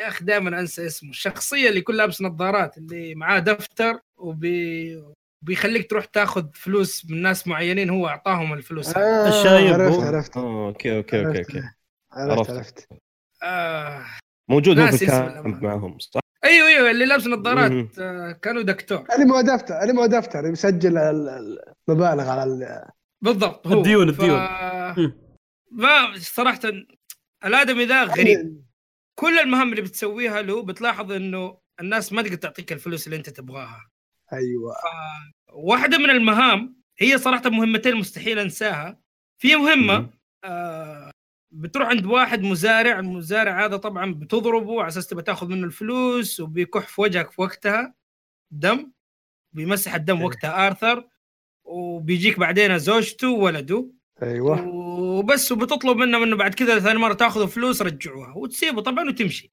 يا 0.00 0.08
أخي 0.08 0.24
دائما 0.24 0.60
أنسى 0.60 0.86
اسمه 0.86 1.10
الشخصية 1.10 1.68
اللي 1.68 1.80
كل 1.80 1.96
لابس 1.96 2.22
نظارات 2.22 2.78
اللي 2.78 3.14
معاه 3.14 3.38
دفتر 3.38 3.98
وبي 4.16 5.02
بيخليك 5.44 5.90
تروح 5.90 6.04
تاخذ 6.04 6.46
فلوس 6.54 7.06
من 7.10 7.22
ناس 7.22 7.46
معينين 7.48 7.90
هو 7.90 8.08
أعطاهم 8.08 8.52
الفلوس. 8.52 8.96
آه 8.96 9.28
الشايب 9.28 9.80
عرفت. 9.80 10.00
عرفت 10.00 10.36
آه، 10.36 10.66
okay 10.68 10.96
okay 10.96 11.26
okay 11.26 11.38
عرفت 11.38 11.50
okay 11.56 11.68
عرفت 12.12 12.50
عرفت. 12.50 12.50
عرفت 12.50 12.88
آه 13.42 14.04
موجود 14.50 14.78
هو 14.78 14.86
في 14.86 15.04
ال 15.04 15.14
camp. 15.14 15.62
معهم 15.64 15.98
صح؟ 15.98 16.20
أيوه 16.46 16.68
أيوه 16.68 16.90
اللي 16.90 17.06
لابس. 17.06 17.26
نظارات 17.26 17.98
آه 17.98 18.32
كانوا 18.32 18.62
دكتور 18.62 19.04
اللي 19.14 19.24
مو 19.24 19.40
دفتر 19.40 19.82
اللي 19.82 19.92
مو 19.92 20.06
دفتر 20.06 20.46
يسجل 20.46 20.98
ال- 20.98 21.58
المبالغ 21.88 22.28
على 22.30 22.44
ال- 22.44 22.88
بالضبط 23.20 23.66
هو 23.66 23.78
الديون- 23.82 24.12
ف... 24.12 24.20
الديون. 24.20 24.38
مم. 24.98 25.18
ما 25.72 26.12
صراحة 26.18 26.60
الآدمي 27.44 27.84
ذا 27.84 28.04
غريب 28.04 28.62
كل 29.14 29.38
المهام 29.38 29.70
اللي 29.70 29.82
بتسويها 29.82 30.42
له 30.42 30.62
بتلاحظ 30.62 31.12
إنه 31.12 31.58
الناس 31.80 32.12
ما 32.12 32.22
تقدر 32.22 32.34
تعطيك 32.36 32.72
الفلوس 32.72 33.06
اللي 33.06 33.16
أنت 33.16 33.30
تبغاها 33.30 33.90
أيوه 34.32 34.74
واحدة 35.52 35.98
من 35.98 36.10
المهام 36.10 36.76
هي 36.98 37.18
صراحة 37.18 37.50
مهمتين 37.50 37.96
مستحيل 37.96 38.38
أنساها 38.38 39.00
في 39.38 39.56
مهمة. 39.56 40.10
آه 40.44 41.05
بتروح 41.50 41.88
عند 41.88 42.06
واحد 42.06 42.42
مزارع 42.42 42.98
المزارع 42.98 43.64
هذا 43.64 43.76
طبعا 43.76 44.14
بتضربه 44.14 44.80
على 44.80 44.88
أساس 44.88 45.06
تبغى 45.06 45.22
تاخذ 45.22 45.48
منه 45.48 45.66
الفلوس 45.66 46.40
وبيكح 46.40 46.86
في 46.88 47.00
وجهك 47.00 47.30
في 47.30 47.40
وقتها 47.42 47.94
دم 48.50 48.92
بيمسح 49.52 49.94
الدم 49.94 50.16
إيه. 50.16 50.24
وقتها 50.24 50.66
آرثر 50.66 51.08
وبيجيك 51.64 52.38
بعدين 52.38 52.78
زوجته 52.78 53.30
وولده 53.30 53.90
أيوه 54.22 54.68
وبس 54.68 55.52
وبتطلب 55.52 55.96
منه 55.96 56.24
إنه 56.24 56.36
بعد 56.36 56.54
كذا 56.54 56.78
ثاني 56.78 56.98
مرة 56.98 57.12
تاخذ 57.14 57.48
فلوس 57.48 57.82
رجعوها 57.82 58.36
وتسيبه 58.36 58.82
طبعا 58.82 59.08
وتمشي 59.08 59.52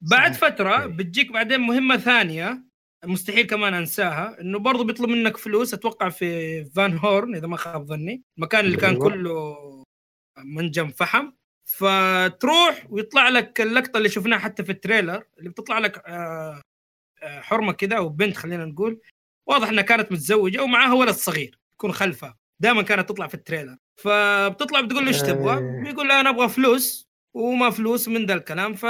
بعد 0.00 0.34
صحيح. 0.34 0.50
فترة 0.54 0.76
okay. 0.76 0.92
بتجيك 0.96 1.32
بعدين 1.32 1.60
مهمة 1.60 1.96
ثانية 1.96 2.64
مستحيل 3.04 3.46
كمان 3.46 3.74
أنساها 3.74 4.40
إنه 4.40 4.58
برضه 4.58 4.84
بيطلب 4.84 5.08
منك 5.08 5.36
فلوس 5.36 5.74
أتوقع 5.74 6.08
في 6.08 6.64
Van 6.64 6.98
Horn 6.98 7.34
إذا 7.34 7.46
ما 7.46 7.56
خاب 7.56 7.86
ظني 7.86 8.22
المكان 8.38 8.64
اللي 8.64 8.76
كان 8.76 8.90
أيوة. 8.90 9.10
كله 9.10 9.83
منجم 10.38 10.90
فحم. 10.90 11.30
فتروح 11.64 12.86
ويطلع 12.90 13.28
لك 13.28 13.60
اللقطة 13.60 13.98
اللي 13.98 14.08
شفناها 14.08 14.38
حتى 14.38 14.64
في 14.64 14.72
ال 14.72 14.78
trailer 14.78 15.24
اللي 15.38 15.50
بتطلع 15.50 15.78
لك 15.78 16.02
آه، 16.06 16.62
آه، 17.22 17.40
حرمة 17.40 17.72
كذا 17.72 17.96
أو 17.96 18.08
بنت 18.08 18.36
خلينا 18.36 18.64
نقول. 18.64 19.00
واضح 19.46 19.68
إنها 19.68 19.82
كانت 19.82 20.12
متزوجة 20.12 20.62
ومعاها 20.62 20.92
ولد 20.92 21.14
صغير 21.14 21.58
يكون 21.74 21.92
خلفها. 21.92 22.36
دائما 22.60 22.82
كانت 22.82 23.08
تطلع 23.08 23.26
في 23.26 23.34
ال 23.34 23.39
trailer. 23.39 23.76
فبتطلع 23.96 24.80
بتقول 24.80 25.02
له 25.02 25.08
إيش 25.08 25.20
تبغى؟ 25.22 25.58
إيه. 25.58 25.82
بيقول 25.82 26.08
لها 26.08 26.20
أنا 26.20 26.30
أبغى 26.30 26.48
فلوس 26.48 27.08
وما 27.34 27.70
فلوس 27.70 28.08
من 28.08 28.26
ذا 28.26 28.34
الكلام. 28.34 28.74
ف 28.74 28.86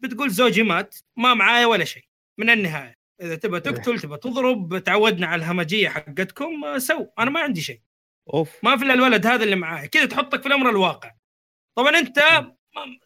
بتقول 0.00 0.30
زوجي 0.30 0.62
مات 0.62 0.96
ما 1.16 1.34
معايا 1.34 1.66
ولا 1.66 1.84
شيء 1.84 2.04
من 2.38 2.50
النهاية. 2.50 2.94
إذا 3.22 3.34
تبغى 3.36 3.60
تقتل 3.60 4.00
تبغى 4.00 4.18
تضرب 4.18 4.78
تعودنا 4.78 5.26
على 5.26 5.44
الهمجية 5.44 5.88
حقتكم 5.88 6.64
آه، 6.64 6.78
سو. 6.78 7.06
أنا 7.18 7.30
ما 7.30 7.40
عندي 7.40 7.60
شيء. 7.60 7.80
أوف. 8.34 8.50
ما 8.62 8.76
في 8.76 8.84
إلا 8.84 8.94
الولد 8.94 9.26
هذا 9.26 9.44
اللي 9.44 9.56
معاي. 9.56 9.88
كذا 9.88 10.04
تحطك 10.06 10.40
في 10.42 10.48
الأمر 10.48 10.70
الواقع. 10.70 11.10
طبعا 11.76 11.98
أنت 11.98 12.18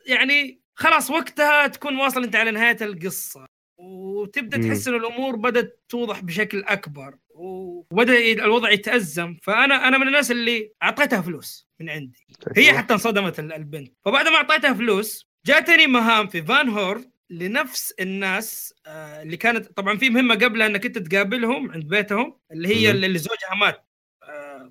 يعني 0.06 0.60
خلاص 0.74 1.10
وقتها 1.10 1.66
تكون 1.66 1.96
واصل 1.96 2.22
أنت 2.24 2.36
على 2.36 2.50
نهاية 2.50 2.76
القصة. 2.82 3.46
وتبدأ. 3.78 4.68
تحس 4.68 4.88
إن 4.88 4.94
الأمور 4.94 5.36
بدأت 5.36 5.84
توضح 5.88 6.20
بشكل 6.20 6.64
أكبر. 6.64 7.14
وبدأ 7.28 8.18
الوضع 8.32 8.70
يتأزم. 8.70 9.36
فانا 9.42 9.88
أنا 9.88 9.98
من 9.98 10.06
الناس 10.06 10.30
اللي 10.30 10.72
أعطيتها 10.82 11.20
فلوس 11.20 11.68
من 11.80 11.90
عندي. 11.90 12.26
هي 12.56 12.66
أيوة. 12.68 12.78
حتى 12.78 12.94
انصدمت 12.94 13.38
ال- 13.38 13.52
البنت. 13.52 13.92
فبعد 14.04 14.28
ما 14.28 14.36
أعطيتها 14.36 14.72
فلوس 14.74 15.28
جاتني 15.46 15.86
مهام 15.86 16.28
في 16.28 16.42
فان 16.42 16.68
هور 16.68 17.04
لنفس 17.30 17.94
الناس 18.00 18.74
آه، 18.86 19.22
اللي 19.22 19.36
كانت 19.36 19.66
طبعا 19.66 19.98
في 19.98 20.10
مهمة 20.10 20.34
قبلها 20.34 20.66
إنك 20.66 20.86
أنت 20.86 20.98
تقابلهم 20.98 21.70
عند 21.72 21.84
بيتهم 21.88 22.38
اللي 22.52 22.68
هي. 22.68 22.90
اللي 22.90 23.18
زوجها 23.18 23.54
مات. 23.60 23.86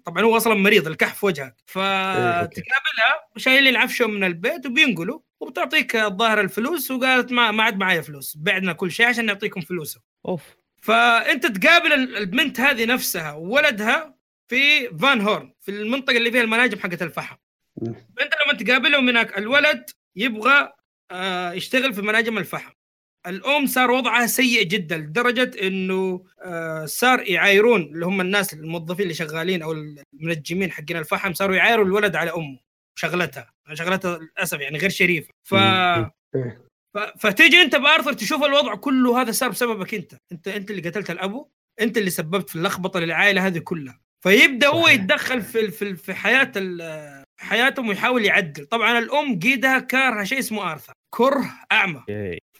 طبعا 0.05 0.23
هو 0.23 0.37
أصلا 0.37 0.53
مريض 0.53 0.87
الكحف 0.87 1.19
في 1.19 1.25
وجهك 1.25 1.55
فتقابلها 1.65 3.19
شايلين 3.37 3.75
عفشه 3.75 4.07
من 4.07 4.23
البيت 4.23 4.65
وبينقلوا 4.65 5.19
وبتعطيك 5.39 5.95
الظاهر 5.95 6.41
الفلوس 6.41 6.91
وقالت 6.91 7.31
ما 7.31 7.51
ما 7.51 7.63
عاد 7.63 7.77
معايا 7.77 8.01
فلوس 8.01 8.37
بعدنا 8.37 8.73
كل 8.73 8.91
شيء 8.91 9.05
عشان 9.05 9.25
نعطيكم 9.25 9.61
فلوسه. 9.61 10.01
أوف. 10.25 10.41
فأنت 10.81 11.45
تقابل 11.45 11.93
ال- 11.93 12.17
البنت 12.17 12.59
هذه 12.59 12.85
نفسها 12.85 13.31
وولدها 13.33 14.15
في 14.47 14.89
فان 14.97 15.21
هورن 15.21 15.53
في 15.61 15.71
المنطقة 15.71 16.17
اللي 16.17 16.31
فيها 16.31 16.41
المناجم 16.41 16.79
حقت 16.79 17.01
الفحم. 17.01 17.35
مم. 17.81 17.95
أنت 18.21 18.33
لما 18.45 18.53
تقابلهم 18.59 19.09
هناك 19.09 19.37
الولد 19.37 19.89
يبغى 20.15 20.69
آه، 21.11 21.51
يشتغل 21.53 21.93
في 21.93 22.01
مناجم 22.01 22.37
الفحم. 22.37 22.71
الأم 23.27 23.65
صار 23.65 23.91
وضعها 23.91 24.25
سيء 24.27 24.63
جدا 24.63 24.97
لدرجة 24.97 25.51
إنه 25.67 26.25
آه، 26.45 26.85
صار 26.85 27.19
يعايرون 27.19 27.81
اللي 27.81 28.05
هم 28.05 28.21
الناس 28.21 28.53
الموظفين 28.53 29.03
اللي 29.03 29.13
شغالين 29.13 29.61
أو 29.61 29.71
المنجمين 30.13 30.71
حقين 30.71 30.97
الفحم 30.97 31.33
صاروا 31.33 31.55
يعايروا 31.55 31.85
الولد 31.85 32.15
على 32.15 32.31
أمه 32.31 32.59
شغلتها. 32.99 33.53
شغلتها 33.73 34.17
للأسف 34.17 34.59
يعني 34.59 34.77
غير 34.77 34.89
شريفة. 34.89 35.29
ف. 35.43 35.55
ف... 36.93 36.97
فتيجي 37.19 37.61
أنت 37.61 37.75
بآرثر 37.75 38.13
تشوف 38.13 38.43
الوضع 38.43 38.75
كله 38.75 39.21
هذا 39.21 39.31
صار 39.31 39.49
بسببك 39.49 39.93
أنت. 39.93 40.13
أنت 40.31 40.47
أنت 40.47 40.71
اللي 40.71 40.89
قتلت 40.89 41.11
الأبو 41.11 41.49
أنت 41.81 41.97
اللي 41.97 42.09
سببت 42.09 42.49
في 42.49 42.55
اللخبطة 42.55 42.99
للعائلة 42.99 43.47
هذه 43.47 43.59
كلها. 43.59 43.99
فيبدأ 44.23 44.67
هو. 44.67 44.87
يتدخل 44.87 45.41
في 45.41 45.71
في 45.71 45.95
في 45.95 46.13
حياة 46.13 46.51
ال- 46.55 47.23
حياتهم 47.39 47.87
ويحاول 47.89 48.25
يعدل. 48.25 48.65
طبعا 48.65 48.99
الأم 48.99 49.39
قيدها 49.39 49.79
كارهه 49.79 50.23
شيء 50.23 50.39
اسمه 50.39 50.71
آرثر 50.71 50.93
كره 51.13 51.45
أعمى. 51.71 52.03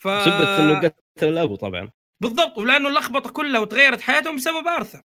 ف 0.04 0.08
سبت 0.26 0.48
إنه 0.60 0.80
قتل 0.80 1.28
الأبو 1.28 1.56
طبعا. 1.56 1.90
بالضبط 2.22 2.58
ولأنه 2.58 2.90
اللخبطه 2.90 3.30
كلها 3.30 3.60
وتغيرت 3.60 4.02
حياتهم 4.02 4.36
بسبب 4.36 4.68
أرثر. 4.68 5.02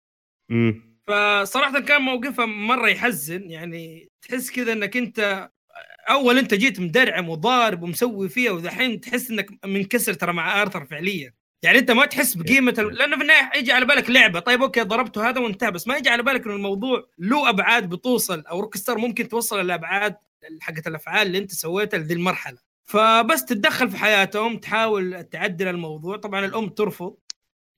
امم 0.51 0.93
فصراحة 1.07 1.81
كان 1.81 2.03
موقفها 2.03 2.47
مرة 2.47 2.89
يحزن 2.89 3.51
يعني 3.51 4.11
تحس 4.23 4.51
كذا 4.51 4.73
إنك 4.73 4.97
أنت 4.97 5.51
أول 6.11 6.39
أنت 6.39 6.55
جيت 6.55 6.81
مدرعم 6.81 7.29
وضارب 7.29 7.83
ومسوي 7.83 8.29
فيها 8.29 8.51
ودحين 8.53 9.01
تحس 9.01 9.31
إنك 9.31 9.49
منكسر 9.65 10.15
ترى 10.15 10.33
مع 10.33 10.63
أرثر 10.63 10.85
فعليا. 10.85 11.33
يعني 11.65 11.79
أنت 11.79 11.91
ما 11.91 12.07
تحس 12.07 12.35
بقيمة 12.35 12.75
ال- 12.79 12.95
لأنه 12.95 13.17
في 13.17 13.23
النهاية 13.23 13.59
يجي 13.59 13.73
على 13.73 13.87
بالك 13.87 14.11
لعبة. 14.11 14.41
طيب 14.41 14.63
okay 14.63 14.81
ضربته 14.81 15.29
هذا 15.29 15.41
وانتهى 15.41 15.71
بس 15.71 15.89
ما 15.89 15.97
يجي 15.97 16.09
على 16.11 16.23
بالك 16.23 16.45
إنه 16.47 16.55
الموضوع 16.55 17.07
له 17.19 17.49
أبعاد 17.49 17.89
بتوصل 17.89 18.41
أو 18.41 18.61
Rockstar 18.61 18.99
ممكن 18.99 19.29
توصل 19.29 19.61
الأبعاد 19.61 20.17
حقت 20.61 20.87
الأفعال 20.87 21.27
اللي 21.27 21.39
أنت 21.39 21.53
سويتها 21.53 21.99
لذي 21.99 22.15
المرحلة. 22.15 22.59
فبس 22.87 23.45
تتدخل 23.45 23.91
في 23.91 23.97
حياتهم 23.97 24.59
تحاول 24.59 25.25
تعدل 25.25 25.69
الموضوع. 25.69 26.17
طبعا 26.17 26.45
الأم 26.45 26.69
ترفض. 26.69 27.17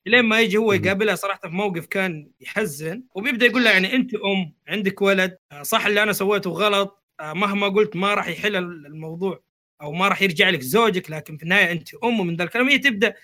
لين 0.05 0.25
ما 0.25 0.41
يجي 0.41 0.57
هو. 0.57 0.73
يقابلها 0.73 1.15
صراحة 1.15 1.39
في 1.39 1.47
موقف 1.47 1.85
كان 1.85 2.31
يحزن. 2.41 3.03
وبيبدأ 3.15 3.45
يقول 3.45 3.63
لها 3.63 3.71
يعني 3.71 3.95
أنت 3.95 4.15
أم 4.15 4.53
عندك 4.67 5.01
ولد. 5.01 5.37
صح 5.61 5.85
اللي 5.85 6.03
أنا 6.03 6.13
سويته 6.13 6.49
غلط. 6.49 7.03
آه، 7.19 7.33
مهما 7.33 7.67
قلت 7.67 7.95
ما 7.95 8.13
راح 8.13 8.27
يحل 8.27 8.55
الموضوع. 8.55 9.43
أو 9.81 9.91
ما 9.91 10.07
راح 10.07 10.21
يرجع 10.21 10.49
لك 10.49 10.61
زوجك. 10.61 11.11
لكن 11.11 11.37
في 11.37 11.43
النهاية 11.43 11.71
أنت 11.71 11.93
أم 11.95 12.19
ومن 12.19 12.35
ذا 12.35 12.43
الكلام. 12.43 12.69
هي 12.69 12.77
تبدأ 12.77 13.15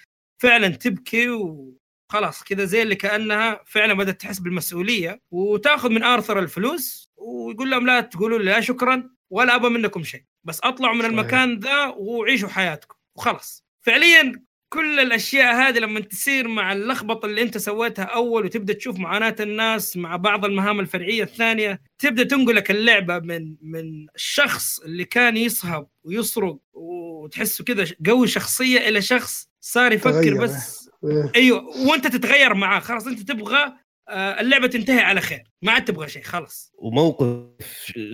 فعلا 0.41 0.67
تبكي 0.67 1.29
وخلاص 1.29 2.43
كذا 2.43 2.65
زي 2.65 2.81
اللي 2.81 2.95
كأنها 2.95 3.61
فعلا 3.65 3.93
بدأت 3.93 4.21
تحس 4.21 4.39
بالمسؤولية. 4.39 5.21
وتأخذ 5.31 5.89
من 5.89 6.03
آرثر 6.03 6.39
الفلوس. 6.39 7.09
ويقول 7.17 7.71
لهم 7.71 7.85
لا 7.85 8.01
تقولوا 8.01 8.39
لي 8.39 8.45
لا 8.45 8.61
شكرا 8.61 9.09
ولا 9.29 9.55
ابى 9.55 9.69
منكم 9.69 10.03
شيء. 10.03 10.23
بس 10.43 10.59
أطلعوا 10.63 10.95
من. 10.95 11.05
المكان 11.05 11.59
ذا 11.59 11.85
وعيشوا 11.97 12.49
حياتكم 12.49 12.95
وخلاص 13.15 13.63
فعليا 13.81 14.41
كل 14.73 14.99
الأشياء 14.99 15.55
هذه 15.55 15.79
لما 15.79 15.99
تصير 15.99 16.47
مع 16.47 16.73
اللخبطة 16.73 17.25
اللي 17.25 17.41
أنت 17.41 17.57
سويتها 17.57 18.03
أول 18.03 18.45
وتبدأ 18.45 18.73
تشوف 18.73 18.99
معاناة 18.99 19.35
الناس 19.39 19.97
مع 19.97 20.15
بعض 20.15 20.45
المهام 20.45 20.79
الفرعية 20.79 21.23
الثانية 21.23 21.81
تبدأ 21.99 22.23
تنقلك 22.23 22.71
اللعبة 22.71 23.19
من 23.19 23.55
من 23.61 24.07
الشخص 24.15 24.79
اللي 24.79 25.05
كان 25.05 25.37
يصهب 25.37 25.87
ويسرق 26.03 26.57
وتحسه 26.73 27.63
كذا 27.63 27.85
قوي 28.07 28.27
شخصية 28.27 28.89
إلى 28.89 29.01
شخص 29.01 29.49
صار 29.61 29.93
يفكر. 29.93 30.37
بس 30.37 30.89
إيه. 31.03 31.31
أيوه 31.35 31.87
وأنت 31.87 32.07
تتغير 32.07 32.53
معاه 32.53 32.79
خلاص 32.79 33.07
أنت 33.07 33.19
تبغى 33.31 33.73
اللعبة 34.11 34.67
تنتهي 34.67 34.99
على 34.99 35.21
خير. 35.21 35.43
ما 35.61 35.71
عاد 35.71 35.85
تبغى 35.85 36.09
شيء 36.09 36.23
خلاص. 36.23 36.73
وموقف 36.77 37.45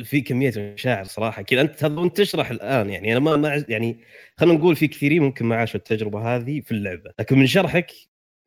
فيه 0.03 0.23
كمية 0.23 0.53
مشاعر 0.57 1.03
صراحة. 1.05 1.41
كذا 1.41 1.61
أنت 1.61 1.83
هذا 1.83 1.99
وأنت 1.99 2.17
تشرح 2.17 2.49
الآن 2.49 2.89
يعني 2.89 3.11
أنا 3.11 3.19
ما 3.19 3.35
ما 3.35 3.65
يعني 3.69 3.99
خلينا 4.37 4.57
نقول 4.57 4.75
في 4.75 4.87
كثيرين 4.87 5.21
ممكن 5.21 5.45
ما 5.45 5.55
عاشوا 5.55 5.79
التجربة 5.79 6.35
هذه 6.35 6.61
في 6.61 6.71
اللعبة. 6.71 7.11
لكن 7.19 7.37
من 7.37 7.47
شرحك 7.47 7.91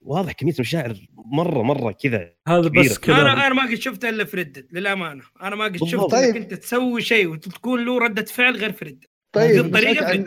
واضح 0.00 0.32
كمية 0.32 0.54
مشاعر 0.60 0.96
مره 1.32 1.62
مرة 1.62 1.92
كذا 1.92 2.32
هذا. 2.48 2.68
بس 2.68 2.98
كلام 2.98 3.20
أنا 3.20 3.46
أنا 3.46 3.54
ما 3.54 3.62
قد 3.62 3.74
شفته 3.74 4.08
إلا 4.08 4.24
في 4.24 4.36
ردد 4.36 4.66
للأمانة. 4.72 5.22
أنا 5.42 5.56
ما 5.56 5.64
قد. 5.64 5.84
شفت 5.84 6.10
طيب. 6.10 6.24
انك 6.24 6.36
أنت 6.36 6.54
تسوي 6.54 7.02
شيء 7.02 7.28
وتكون 7.28 7.84
له 7.84 7.98
ردة 7.98 8.24
فعل 8.24 8.56
غير 8.56 8.72
في 8.72 8.84
ردد 8.84 9.04
طيب. 9.32 9.76
عن 9.76 10.24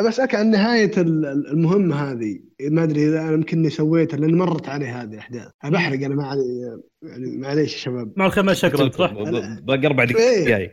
بسألك 0.00 0.34
عن 0.34 0.50
نهاية 0.50 0.90
ال- 0.96 1.26
ال- 1.26 1.48
المهمة 1.50 1.96
هذه 2.12 2.40
ما 2.60 2.82
أدري 2.82 3.08
إذا 3.08 3.20
أنا 3.20 3.32
يمكنني 3.32 3.70
سويتها 3.70 4.16
لأن 4.16 4.34
مرت 4.34 4.68
علي 4.68 4.86
هذه 4.86 5.12
الأحداث. 5.12 5.48
أنا 5.64 5.72
بحرق 5.72 6.04
أنا 6.04 6.14
ما 6.14 6.26
علي 6.26 6.42
يعني 7.02 7.36
معليش 7.36 7.72
يا 7.72 7.78
شباب. 7.78 8.12
مع 8.16 8.26
الخير 8.26 8.44
ما 8.44 8.54
شكرا 8.54 8.90
صح؟ 8.90 9.12
باقي 9.62 9.86
أربع 9.86 10.02
إيه. 10.02 10.44
دقائق 10.44 10.72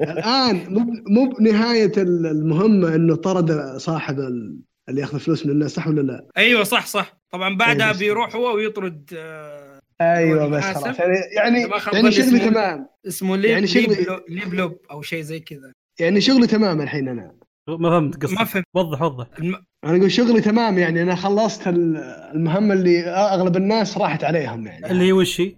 الآن 0.00 0.56
مو 0.74 0.86
مو 1.08 1.28
بنهاية 1.28 1.92
ال- 1.96 2.26
المهمة 2.26 2.94
إنه 2.94 3.14
طرد 3.16 3.76
صاحب 3.76 4.18
ال- 4.20 4.58
اللي 4.88 5.00
يأخذ 5.00 5.18
فلوس 5.20 5.46
من 5.46 5.52
الناس 5.52 5.70
صح 5.70 5.86
ولا 5.88 6.00
لا؟ 6.00 6.26
أيوه 6.36 6.64
صح 6.64 6.86
صح. 6.86 7.20
طبعا 7.30 7.56
بعدها 7.56 7.92
بس- 7.92 7.98
بيروح 7.98 8.36
هو 8.36 8.54
ويطرد 8.56 9.10
آه، 9.16 9.80
أيوه 10.00 10.48
بس. 10.48 10.64
خلاص. 10.64 10.98
يعني 10.98 11.14
يعني, 11.36 11.60
يعني 11.92 12.10
شغلي 12.12 12.26
اسمه- 12.36 12.50
تمام. 12.50 12.86
اسمه 13.06 13.36
ليب 13.36 13.50
يعني 13.50 13.66
شغلي- 13.66 13.86
ليب, 13.86 14.20
ليب 14.28 14.54
لوب 14.54 14.78
أو 14.90 15.02
شيء 15.02 15.22
زي 15.22 15.40
كذا. 15.40 15.72
يعني 16.00 16.20
شغلي 16.20 16.46
تمام 16.46 16.80
الحين 16.80 17.08
أنا. 17.08 17.34
ما 17.76 17.90
فهمت 17.90 18.22
قصدك. 18.22 18.38
ما 18.38 18.44
فهمت. 18.44 18.64
وضح 18.74 19.02
وضح. 19.02 19.26
الم... 19.38 19.54
أنا 19.84 19.96
أقول 19.96 20.12
شغلي 20.12 20.40
تمام 20.40 20.78
يعني 20.78 21.02
أنا 21.02 21.14
خلصت 21.14 21.68
ال- 21.68 21.96
المهمة 22.34 22.74
اللي 22.74 23.00
أغلب 23.06 23.56
الناس 23.56 23.98
راحت 23.98 24.24
عليهم 24.24 24.66
يعني. 24.66 24.90
اللي 24.90 25.04
هي 25.04 25.12
وش 25.12 25.40
هي؟ 25.40 25.54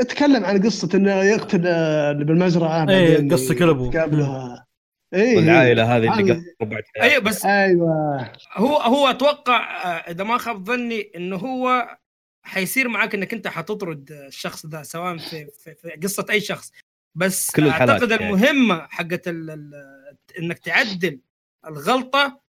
أتكلم 0.00 0.44
عن 0.44 0.62
قصة 0.62 0.88
إنه 0.94 1.14
يقتل 1.22 1.62
آه، 1.66 2.10
اللي 2.10 2.24
بالمزرعة 2.24 2.84
بعدين 2.84 3.32
قصة 3.32 3.54
كلبه. 3.54 3.90
يقابلها 3.94 4.66
اي 5.14 5.36
والعائلة 5.36 5.96
هذه 5.96 6.20
اللي 6.20 6.42
قربت 6.60 6.84
أيوه 7.02 7.18
بس 7.22 7.44
أيوه. 7.44 8.32
هو 8.54 8.76
هو 8.76 9.06
أتوقع 9.10 9.84
آه، 9.84 10.10
إذا 10.10 10.24
ما 10.24 10.38
خاب 10.38 10.64
ظني 10.64 11.10
إنه 11.16 11.36
هو 11.36 11.96
حيصير 12.42 12.88
معك 12.88 13.14
إنك 13.14 13.34
أنت 13.34 13.48
حتطرد 13.48 14.12
الشخص 14.12 14.66
ذا 14.66 14.82
سواء 14.82 15.16
في, 15.16 15.46
في, 15.58 15.74
في 15.74 15.90
قصة 16.02 16.26
أي 16.30 16.40
شخص. 16.40 16.72
بس 17.16 17.50
كل 17.50 17.68
أعتقد 17.68 18.10
يعني. 18.10 18.26
المهمة 18.28 18.86
حقت 18.90 19.28
إنك 20.38 20.58
تعدل 20.64 21.20
الغلطة 21.68 22.40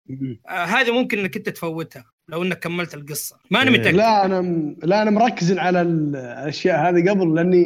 آه 0.50 0.64
هذه 0.64 0.92
ممكن 0.92 1.20
إنك 1.20 1.38
أنت 1.38 1.50
تفوتها 1.50 2.06
لو 2.30 2.44
إنك 2.44 2.60
كملت 2.60 2.94
القصة. 2.94 3.38
ماني 3.52 3.70
إيه. 3.72 3.80
متأكد. 3.80 3.96
لا 3.96 4.26
أنا 4.26 4.42
م- 4.42 4.76
لا 4.84 5.02
أنا 5.02 5.12
مركز 5.12 5.58
على 5.58 5.82
ال- 5.82 6.16
الأشياء 6.16 6.90
هذه 6.90 7.10
قبل 7.10 7.36
لأني 7.36 7.66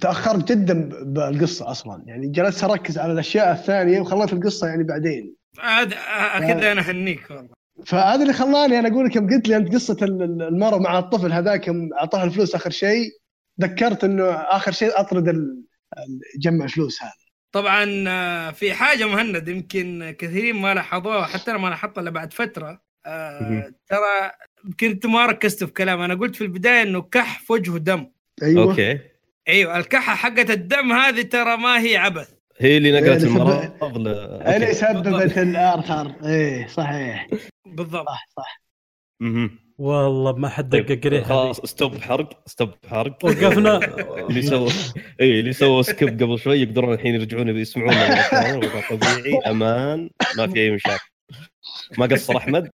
تأخرت 0.00 0.52
جدا 0.52 0.74
ب- 0.74 1.14
بالقصة 1.14 1.70
أصلا. 1.70 2.02
يعني 2.06 2.26
جلست 2.28 2.64
أركز 2.64 2.98
على 2.98 3.12
الأشياء 3.12 3.52
الثانية 3.52 4.00
وخليت 4.00 4.32
القصة 4.32 4.66
يعني 4.66 4.84
بعدين. 4.84 5.34
هذا 5.60 5.96
آه، 5.96 6.38
كذا 6.38 6.72
أنا 6.72 6.80
أهنيك 6.80 7.30
والله. 7.30 7.48
فهذا 7.86 8.22
اللي 8.22 8.32
خلاني 8.32 8.78
أنا 8.78 8.88
أقول 8.88 9.06
لك 9.06 9.16
يوم 9.16 9.30
قلت 9.30 9.48
لي 9.48 9.56
أنت 9.56 9.74
قصة 9.74 9.96
ال- 10.02 10.22
ال- 10.22 10.42
المراه 10.42 10.78
مع 10.78 10.98
الطفل 10.98 11.32
هذاك 11.32 11.68
يوم 11.68 11.88
أعطاها 11.94 12.24
الفلوس 12.24 12.54
آخر 12.54 12.70
شيء 12.70 13.10
ذكرت 13.60 14.04
إنه 14.04 14.24
آخر 14.30 14.72
شيء 14.72 15.00
أطرد 15.00 15.28
ال- 15.28 15.62
جمع 16.38 16.66
فلوس 16.66 17.02
هذا. 17.02 17.12
طبعا 17.52 18.04
آه، 18.08 18.50
في 18.50 18.74
حاجة 18.74 19.06
مهند 19.06 19.48
يمكن 19.48 20.14
كثيرين 20.18 20.56
ما 20.56 20.74
لاحظوها 20.74 21.26
حتى 21.26 21.50
أنا 21.50 21.58
ما 21.58 21.68
لاحظتها 21.68 22.00
إلا 22.00 22.10
بعد 22.10 22.32
فترة. 22.32 22.82
آه،. 23.06 23.72
ترى 23.88 24.30
يمكن 24.64 24.90
انت 24.90 25.06
ما 25.06 25.26
ركزت 25.26 25.64
في 25.64 25.72
كلام. 25.72 26.00
أنا 26.00 26.14
قلت 26.14 26.36
في 26.36 26.44
البداية 26.44 26.82
إنه 26.82 27.02
كح 27.02 27.40
في 27.40 27.52
وجهه 27.52 27.78
دم. 27.78 28.06
أيوه. 28.42 28.62
okay. 28.62 28.98
أيوه 29.48 29.78
الكحة 29.78 30.14
حقت 30.14 30.50
الدم 30.50 30.92
هذه 30.92 31.22
ترى 31.22 31.56
ما 31.56 31.82
هي 31.82 31.96
عبث. 31.96 32.28
هي 32.58 32.76
اللي 32.76 32.92
نقلت 32.92 33.24
اللي 33.24 33.26
المرض. 33.26 33.82
اللي. 34.46 34.74
سببت 34.74 35.38
ل 35.38 35.49
Arthur 35.49 36.14
إيه 36.24 36.66
صحيح. 36.66 37.28
بالضبط. 37.66 38.06
صح 38.08 38.26
صح. 38.36 38.62
والله 39.82 40.32
ما 40.32 40.48
حد 40.48 40.68
دقق 40.68 40.88
طيب 40.88 41.06
ريحه 41.06 41.28
خلاص 41.28 41.60
stop 41.60 41.96
حرق 41.98 42.42
stop 42.46 42.70
حرق 42.86 43.24
وقفنا. 43.24 43.80
اللي 44.28 44.42
سووا 44.42 44.68
إي 45.20 45.40
اللي 45.40 45.52
سووا 45.52 45.82
سكيب 45.82 46.08
قبل 46.22 46.38
شوي 46.38 46.58
يقدرون 46.60 46.94
الحين 46.94 47.14
يرجعون 47.14 47.48
يسمعون 47.48 47.94
طبيعي 48.90 49.38
أمان 49.46 50.10
ما 50.36 50.46
في 50.46 50.60
أي 50.60 50.70
مشاكل 50.70 51.10
ما 51.98 52.06
قصر 52.06 52.36
أحمد 52.36 52.70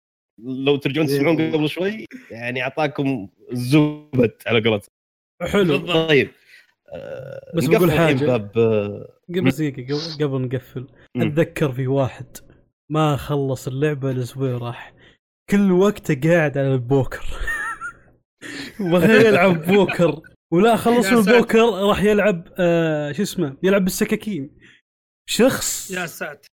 لو 0.44 0.76
ترجعون 0.76 1.06
تسمعون 1.06 1.52
قبل 1.52 1.68
شوي 1.68 2.06
يعني 2.30 2.62
أعطاكم 2.62 3.28
الزبد 3.52 4.32
على 4.46 4.68
قولتهم 4.68 4.90
حلو. 5.42 5.76
طيب 6.06 6.30
آه، 6.94 7.52
بس 7.56 7.64
بقول 7.64 7.92
حاجة. 7.92 8.24
باب 8.26 8.58
آه، 8.58 9.08
قبل 9.28 9.50
دقيقة 9.50 10.16
قبل- 10.24 10.40
نقفل. 10.42 10.86
أتذكر 11.16 11.72
في 11.72 11.86
واحد 11.86 12.26
ما 12.90 13.16
خلص 13.16 13.68
اللعبة 13.68 14.10
الأسبوع 14.10 14.50
راح 14.58 14.92
كل 15.50 15.72
وقته 15.72 16.30
قاعد 16.30 16.58
على 16.58 16.74
البوكر. 16.74 17.24
بغى 18.80 19.26
يلعب 19.26 19.66
بوكر. 19.66 20.20
ولا 20.52 20.76
خلص 20.76 21.06
من. 21.06 21.18
البوكر 21.18 21.58
راح 21.58 22.02
يلعب 22.02 22.48
آه 22.58 23.12
شو 23.12 23.22
اسمه 23.22 23.56
يلعب 23.62 23.84
بالسكاكين. 23.84 24.50
شخص. 25.28 25.90
يا 25.90 26.06
ساتر. 26.06 26.48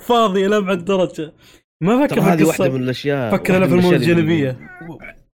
فاضي 0.00 0.46
لابعد 0.46 0.84
درجة. 0.84 1.34
ما 1.80 2.06
فكر 2.06 2.14
في 2.14 2.20
هذه 2.20 2.44
واحدة 2.44 2.68
من 2.68 2.82
الأشياء 2.82 3.36
فكر 3.36 3.68
في 3.68 3.74
المهام 3.74 3.94
الجانبيه 3.94 4.58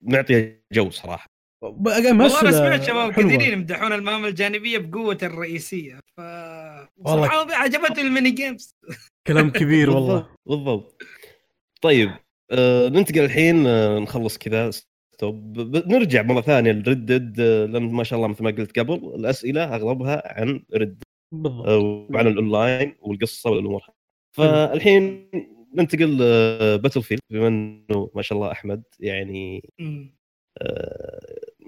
معطيه 0.02 0.64
جو 0.72 0.90
صراحة. 0.90 1.26
والله 1.62 2.10
أنا 2.40 2.50
سمعت 2.50 2.82
شباب. 2.82 3.12
كثيرين 3.12 3.52
يمدحون 3.52 3.92
المهام 3.92 4.24
الجانبية 4.24 4.78
بقوة 4.78 5.18
الرئيسية. 5.22 6.00
ف 6.16 6.20
والله. 6.96 7.28
عجبتني 7.54 8.00
ال 8.00 8.06
mini 8.06 8.30
games. 8.30 8.74
كلام 9.26 9.50
كبير 9.50 9.90
والله. 9.90 10.28
بالضبط. 10.46 11.02
طيب 11.82 12.10
آه 12.52 12.88
ننتقل 12.88 13.24
الحين 13.24 13.66
آه 13.66 13.98
نخلص 13.98 14.38
كذا. 14.38 14.70
stop 14.70 15.58
نرجع 15.86 16.22
مرة 16.22 16.40
ثانية 16.40 16.72
ل 16.72 16.89
Red 16.89 17.40
آه 17.40 17.66
لأن 17.66 17.82
ما 17.82 18.04
شاء 18.04 18.16
الله 18.16 18.28
مثل 18.28 18.44
ما 18.44 18.50
قلت 18.50 18.78
قبل 18.78 18.94
الأسئلة 19.14 19.74
أغلبها 19.74 20.40
عن 20.40 20.62
Red 20.74 21.02
بالضبط. 21.32 21.68
وعن 21.68 22.26
الأونلاين 22.26 22.94
والقصة 23.00 23.50
والأمور. 23.50 23.82
فالحين 24.36 25.30
ننتقل 25.74 26.16
Battlefield 26.78 27.20
بما 27.30 27.48
إنه 27.48 28.10
ما 28.14 28.22
شاء 28.22 28.38
الله 28.38 28.52
أحمد 28.52 28.82
يعني 29.00 29.70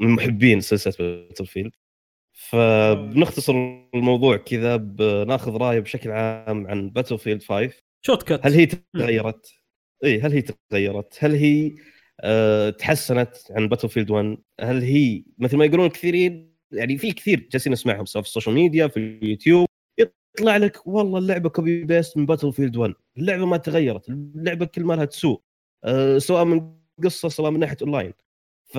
من 0.00 0.08
محبين 0.08 0.60
سلسلة 0.60 0.94
Battlefield 0.98 1.72
فبنختصر 2.32 3.54
الموضوع 3.94 4.36
كذا 4.36 4.76
بناخذ 4.76 5.56
رأيه 5.56 5.80
بشكل 5.80 6.10
عام 6.10 6.66
عن 6.66 6.90
Battlefield 6.90 7.42
5 7.42 7.70
shortcut 8.06 8.46
هل 8.46 8.52
هي 8.52 8.66
تغيرت؟ 8.66 9.63
اي 10.04 10.20
هل 10.20 10.32
هي 10.32 10.42
تغيرت؟ 10.70 11.16
هل 11.20 11.34
هي 11.34 11.72
أه 12.20 12.70
تحسنت 12.70 13.36
عن 13.50 13.68
Battlefield 13.68 14.10
1؟ 14.10 14.38
هل 14.60 14.82
هي 14.82 15.24
مثل 15.38 15.56
ما 15.56 15.64
يقولون 15.64 15.88
كثيرين 15.88 16.54
يعني 16.72 16.98
في 16.98 17.12
كثير 17.12 17.48
جالسين 17.52 17.72
نسمعهم 17.72 18.04
سواء 18.04 18.22
في 18.22 18.28
ال 18.28 18.32
social 18.32 18.54
media 18.54 18.86
في 18.86 18.96
اليوتيوب 18.96 19.66
يطلع 19.98 20.56
لك 20.56 20.86
والله 20.86 21.18
اللعبة 21.18 21.48
copy 21.48 21.84
paste 21.84 22.16
من 22.16 22.26
Battlefield 22.26 22.76
1 22.76 22.94
اللعبة 23.18 23.46
ما 23.46 23.56
تغيرت 23.56 24.08
اللعبة 24.08 24.66
كل 24.66 24.84
ما 24.84 24.94
لها 24.94 25.04
تسوء 25.04 25.42
أه 25.84 26.18
سواء 26.18 26.44
من 26.44 26.74
قصة 27.04 27.28
سواء 27.28 27.50
من 27.50 27.60
ناحية 27.60 27.76
اونلاين 27.82 28.12
ف 28.66 28.78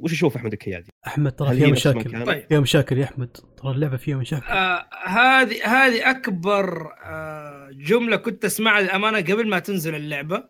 وش 0.00 0.12
تشوف 0.12 0.36
أحمد 0.36 0.52
الكيادي؟ 0.52 0.90
أحمد 1.06 1.32
ترى 1.32 1.56
فيها 1.56 1.68
مشاكل؟ 1.68 2.24
طيب. 2.24 2.46
فيها 2.48 2.60
مشاكل 2.60 2.98
يا 2.98 3.04
أحمد. 3.04 3.36
ترى 3.56 3.70
اللعبة 3.72 3.96
فيها 3.96 4.16
مشاكل. 4.16 4.46
آه 4.46 4.88
هذه 5.06 5.66
هذه 5.66 6.10
أكبر 6.10 6.92
آه 7.04 7.70
جملة 7.72 8.16
كنت 8.16 8.44
أسمعها 8.44 8.80
للأمانة 8.80 9.18
قبل 9.18 9.48
ما 9.48 9.58
تنزل 9.58 9.94
اللعبة. 9.94 10.48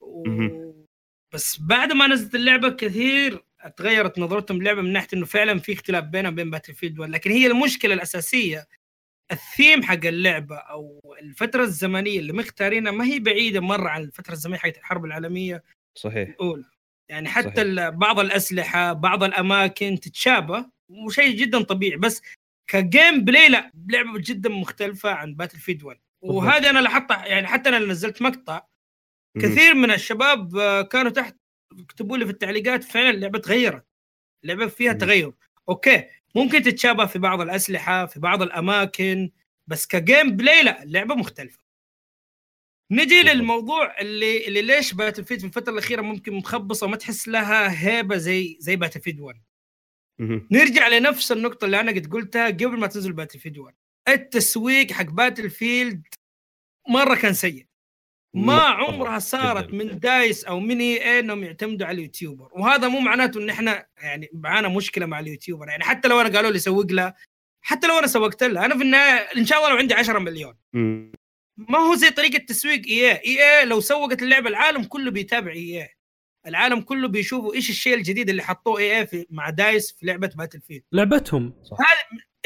و... 0.00 0.24
بس 1.34 1.60
بعد 1.60 1.92
ما 1.92 2.06
نزلت 2.06 2.34
اللعبة 2.34 2.68
كثير 2.68 3.44
تغيرت 3.76 4.18
نظرتهم 4.18 4.62
للعبة 4.62 4.82
من 4.82 4.92
ناحية 4.92 5.08
إنه 5.14 5.24
فعلا 5.24 5.58
في 5.58 5.72
اختلاف 5.72 6.04
بينها 6.04 6.30
وبين 6.30 6.50
باتل 6.50 6.74
فيلد 6.74 6.98
1 6.98 7.10
لكن 7.12 7.30
هي 7.30 7.46
المشكلة 7.46 7.94
الأساسية 7.94 8.68
الثيم 9.32 9.82
حق 9.82 10.06
اللعبة 10.06 10.56
أو 10.56 11.00
الفترة 11.22 11.62
الزمنية 11.62 12.18
اللي 12.18 12.32
مختارينها 12.32 12.92
ما 12.92 13.04
هي 13.04 13.18
بعيدة 13.18 13.60
مرة 13.60 13.88
عن 13.88 14.02
الفترة 14.02 14.32
الزمنية 14.32 14.58
حقت 14.58 14.78
الحرب 14.78 15.04
العالمية 15.04 15.62
صحيح. 15.98 16.28
الأولى. 16.28 16.64
يعني 17.08 17.28
حتى 17.28 17.74
صحيح. 17.76 17.88
بعض 17.88 18.20
الأسلحة 18.20 18.92
بعض 18.92 19.22
الأماكن 19.24 20.00
تتشابه 20.00 20.66
وشيء 20.88 21.36
جدا 21.36 21.62
طبيعي 21.62 21.96
بس 21.96 22.22
ك 22.70 23.24
gameplay 23.24 23.48
لا 23.48 23.72
لعبة 23.88 24.18
جدا 24.18 24.48
مختلفة 24.50 25.10
عن 25.10 25.34
Battlefield 25.34 25.82
1 25.82 26.00
وهذا 26.22 26.70
أنا 26.70 26.78
لاحظتها 26.78 27.26
يعني 27.26 27.46
حتى 27.46 27.68
أنا 27.68 27.78
نزلت 27.78 28.22
مقطع. 28.22 28.62
كثير 29.38 29.74
من 29.74 29.90
الشباب 29.90 30.56
آه، 30.56 30.82
كانوا 30.82 31.10
تحت 31.10 31.36
يكتبوا 31.78 32.16
لي 32.16 32.24
في 32.24 32.30
التعليقات 32.30 32.84
فعلا 32.84 33.10
اللعبة 33.10 33.38
تغيرت 33.38 33.86
اللعبة 34.44 34.66
فيها. 34.66 34.92
تغير 34.92 35.32
okay 35.68 36.04
ممكن 36.34 36.62
تتشابه 36.62 37.06
في 37.06 37.18
بعض 37.18 37.40
الأسلحة 37.40 38.06
في 38.06 38.20
بعض 38.20 38.42
الأماكن 38.42 39.30
بس 39.66 39.86
ك 39.86 40.36
gameplay 40.36 40.62
لا 40.62 40.82
اللعبه 40.82 41.14
مختلفة 41.14 41.58
نجي. 42.90 43.22
للموضوع 43.22 44.00
اللي 44.00 44.46
اللي 44.48 44.62
ليش 44.62 44.94
Battlefield 44.94 45.38
في 45.40 45.46
الفترة 45.46 45.72
الأخيرة 45.72 46.02
ممكن 46.02 46.32
مخبصه 46.34 46.86
وما 46.86 46.96
تحس 46.96 47.28
لها 47.28 47.86
هيبة 47.86 48.16
زي 48.16 48.56
زي 48.60 48.76
Battlefield 48.76 49.20
1 49.20 49.42
مهم. 50.20 50.48
نرجع 50.50 50.88
لنفس 50.88 51.32
النقطة 51.32 51.64
اللي 51.64 51.80
أنا 51.80 51.92
قد 51.92 52.06
قلتها 52.12 52.46
قبل 52.46 52.78
ما 52.78 52.86
تنزل 52.86 53.12
باتل 53.12 53.38
فيلد 53.38 53.58
1 53.58 53.74
التسويق 54.08 54.92
حق 54.92 55.04
باتل 55.04 55.50
فيلد 55.50 56.06
مرة 56.88 57.14
كان 57.14 57.32
سيء 57.34 57.66
ما 58.34 58.60
عمرها 58.60 59.18
صارت. 59.18 59.74
من 59.74 59.98
دايس 59.98 60.44
أو 60.44 60.60
من 60.60 60.80
إي 60.80 60.96
إيه 61.02 61.20
إنهم 61.20 61.44
يعتمدوا 61.44 61.86
على 61.86 61.94
ال 61.98 62.04
YouTuber 62.04 62.48
وهذا 62.52 62.88
مو 62.88 63.00
معناته 63.00 63.40
إن 63.40 63.50
إحنا 63.50 63.86
يعني 64.02 64.28
معانا 64.32 64.68
مشكلة 64.68 65.06
مع 65.06 65.20
ال 65.20 65.25
YouTuber 65.25 65.68
يعني 65.68 65.84
حتى 65.84 66.08
لو 66.08 66.20
أنا 66.20 66.36
قالوا 66.36 66.50
لي 66.50 66.58
سوق 66.58 66.92
لها 66.92 67.14
حتى 67.64 67.86
لو 67.86 67.98
أنا 67.98 68.06
سوقت 68.06 68.42
لها 68.42 68.64
أنا 68.64 68.76
في 68.76 68.82
النهاية 68.82 69.28
إن 69.36 69.46
شاء 69.46 69.58
الله 69.58 69.70
لو 69.70 69.76
عندي 69.76 69.94
10 69.94 70.18
مليون. 70.18 70.54
ما 71.58 71.78
هو 71.78 71.94
زي 71.94 72.10
طريقة 72.10 72.38
تسويق 72.38 72.86
إي 72.86 73.20
إي 73.24 73.64
لو 73.64 73.80
سوقت 73.80 74.22
اللعبة 74.22 74.48
العالم 74.48 74.84
كله 74.84 75.10
بيتابع 75.10 75.52
إي 75.52 75.88
العالم 76.46 76.80
كله 76.80 77.08
بيشوفوا 77.08 77.54
إيش 77.54 77.70
الشيء 77.70 77.94
الجديد 77.94 78.30
اللي 78.30 78.42
حطوه 78.42 78.80
إي 78.80 79.06
في 79.06 79.26
مع 79.30 79.50
دايس 79.50 79.92
في 79.92 80.06
لعبة 80.06 80.30
باتل 80.36 80.60
فيلد 80.60 80.82
لعبتهم 80.92 81.54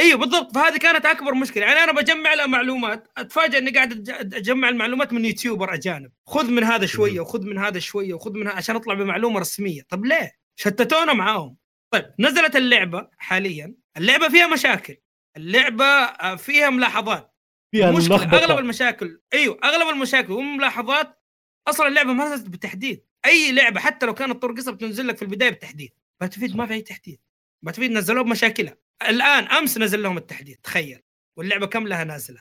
إيوه 0.00 0.18
بالضبط 0.18 0.54
فهذه 0.54 0.76
كانت 0.76 1.06
أكبر 1.06 1.34
مشكلة. 1.34 1.66
يعني 1.66 1.80
أنا 1.80 1.92
بجمع 1.92 2.34
لها 2.34 2.46
معلومات 2.46 3.08
اتفاجئ 3.16 3.58
إني 3.58 3.70
قاعد 3.70 4.10
أجمع 4.34 4.68
المعلومات 4.68 5.12
من 5.12 5.24
YouTuber 5.24 5.74
أجانب. 5.74 6.12
خذ 6.26 6.50
من 6.50 6.64
هذا 6.64 6.86
شوية 6.86 7.20
وخذ 7.20 7.42
من 7.42 7.58
هذا 7.58 7.78
شوية 7.78 8.14
وخذ 8.14 8.32
من 8.32 8.46
هذا 8.46 8.56
عشان 8.56 8.76
أطلع 8.76 8.94
بمعلومة 8.94 9.40
رسمية. 9.40 9.82
طب 9.88 10.04
ليه؟ 10.04 10.32
شتتونا 10.56 11.12
معاهم. 11.12 11.56
طيب 11.90 12.12
نزلت 12.18 12.56
اللعبة 12.56 13.08
حاليا. 13.18 13.74
اللعبة 13.96 14.28
فيها 14.28 14.46
مشاكل. 14.46 14.96
اللعبة 15.36 15.84
آه، 15.84 16.36
فيها 16.36 16.70
ملاحظات. 16.70 17.31
فيها 17.72 17.90
مشكله 17.90 18.38
أغلب 18.38 18.58
المشاكل 18.58 19.20
أيوه 19.34 19.58
أغلب 19.64 19.94
المشاكل 19.94 20.32
والملاحظات 20.32 21.22
أصلا 21.68 21.88
اللعبة 21.88 22.12
ما 22.12 22.34
نزلت 22.34 22.48
بالتحديث 22.48 22.98
أي 23.26 23.52
لعبة 23.52 23.80
حتى 23.80 24.06
لو 24.06 24.14
كانت 24.14 24.42
طرق 24.42 24.56
قصة 24.56 24.72
بتنزل 24.72 25.06
لك 25.06 25.16
في 25.16 25.22
البداية 25.22 25.50
بالتحديث 25.50 25.90
باتل 26.20 26.36
فيلد 26.36 26.56
ما 26.56 26.66
في 26.66 26.74
أي 26.74 26.82
تحديث 26.82 27.18
باتل 27.64 27.75
فيلد 27.75 27.90
نزلوه 27.90 28.24
بمشاكلها 28.24 28.76
الآن 29.08 29.44
أمس 29.44 29.78
نزل 29.78 30.02
لهم 30.02 30.16
التحديث 30.16 30.56
تخيل. 30.62 31.00
واللعبة 31.38 31.66
كاملها 31.66 32.04
نازلة. 32.04 32.40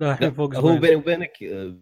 لا 0.00 0.12
الحين 0.12 0.28
لا، 0.28 0.34
فوق 0.34 0.54
هو. 0.54 0.76
بيني 0.76 0.94
وبينك 0.94 1.32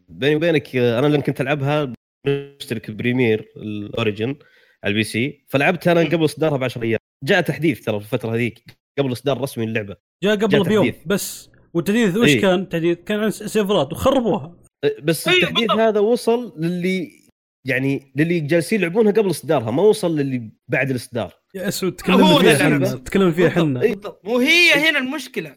بيني 0.09 0.37
وبينك 0.37 0.77
أنا 0.77 1.07
لما 1.07 1.21
كنت 1.21 1.41
العبها 1.41 1.93
مشترك 2.27 2.91
premier 2.91 3.53
الأوريجن 3.57 4.37
على 4.85 4.91
ال 4.93 5.05
PC. 5.05 5.45
فلعبتها 5.49 5.93
أنا 5.93 6.01
قبل 6.01 6.25
إصدارها 6.25 6.57
ب 6.57 6.65
10 6.65 6.83
أيام. 6.83 6.99
جاء 7.25 7.41
تحديث 7.41 7.85
ترى 7.85 8.01
في 8.01 8.07
الفترة 8.07 8.35
هذيك 8.35 8.65
قبل 8.99 9.13
إصدار 9.13 9.41
رسمي 9.41 9.65
اللعبه 9.65 9.97
جاء 10.23 10.37
قبل 10.37 10.65
بيوم. 10.65 10.93
بس. 11.07 11.50
والتحديث 11.75 12.17
وش 12.17 12.29
إيه. 12.29 12.41
كان؟ 12.41 12.69
تحديث 12.69 12.99
كان 12.99 13.21
عن 13.21 13.31
سيرفرات 13.31 13.93
وخربوها. 13.93 14.57
بس 15.03 15.29
أيوة، 15.29 15.39
التحديث 15.39 15.61
بالضبط. 15.61 15.79
هذا 15.79 16.01
وصل 16.01 16.55
للي 16.59 17.21
يعني 17.67 18.13
للي 18.17 18.41
جالسين 18.41 18.81
يلعبونها 18.81 19.13
قبل 19.13 19.31
إصدارها 19.31 19.71
ما 19.71 19.83
وصل 19.83 20.17
للي 20.17 20.51
بعد 20.69 20.91
الإصدار. 20.91 21.33
يا 21.55 21.69
سعود 21.69 21.93
تكلمنا 21.93 22.43
ده 22.43 22.55
فيها 22.55 22.97
تكلمنا 22.97 23.33
فيها 23.33 23.49
إحنا. 23.49 23.81
بالضبط. 23.81 24.21
وهي 24.25 24.73
هنا 24.73 24.99
المشكلة. 24.99 25.57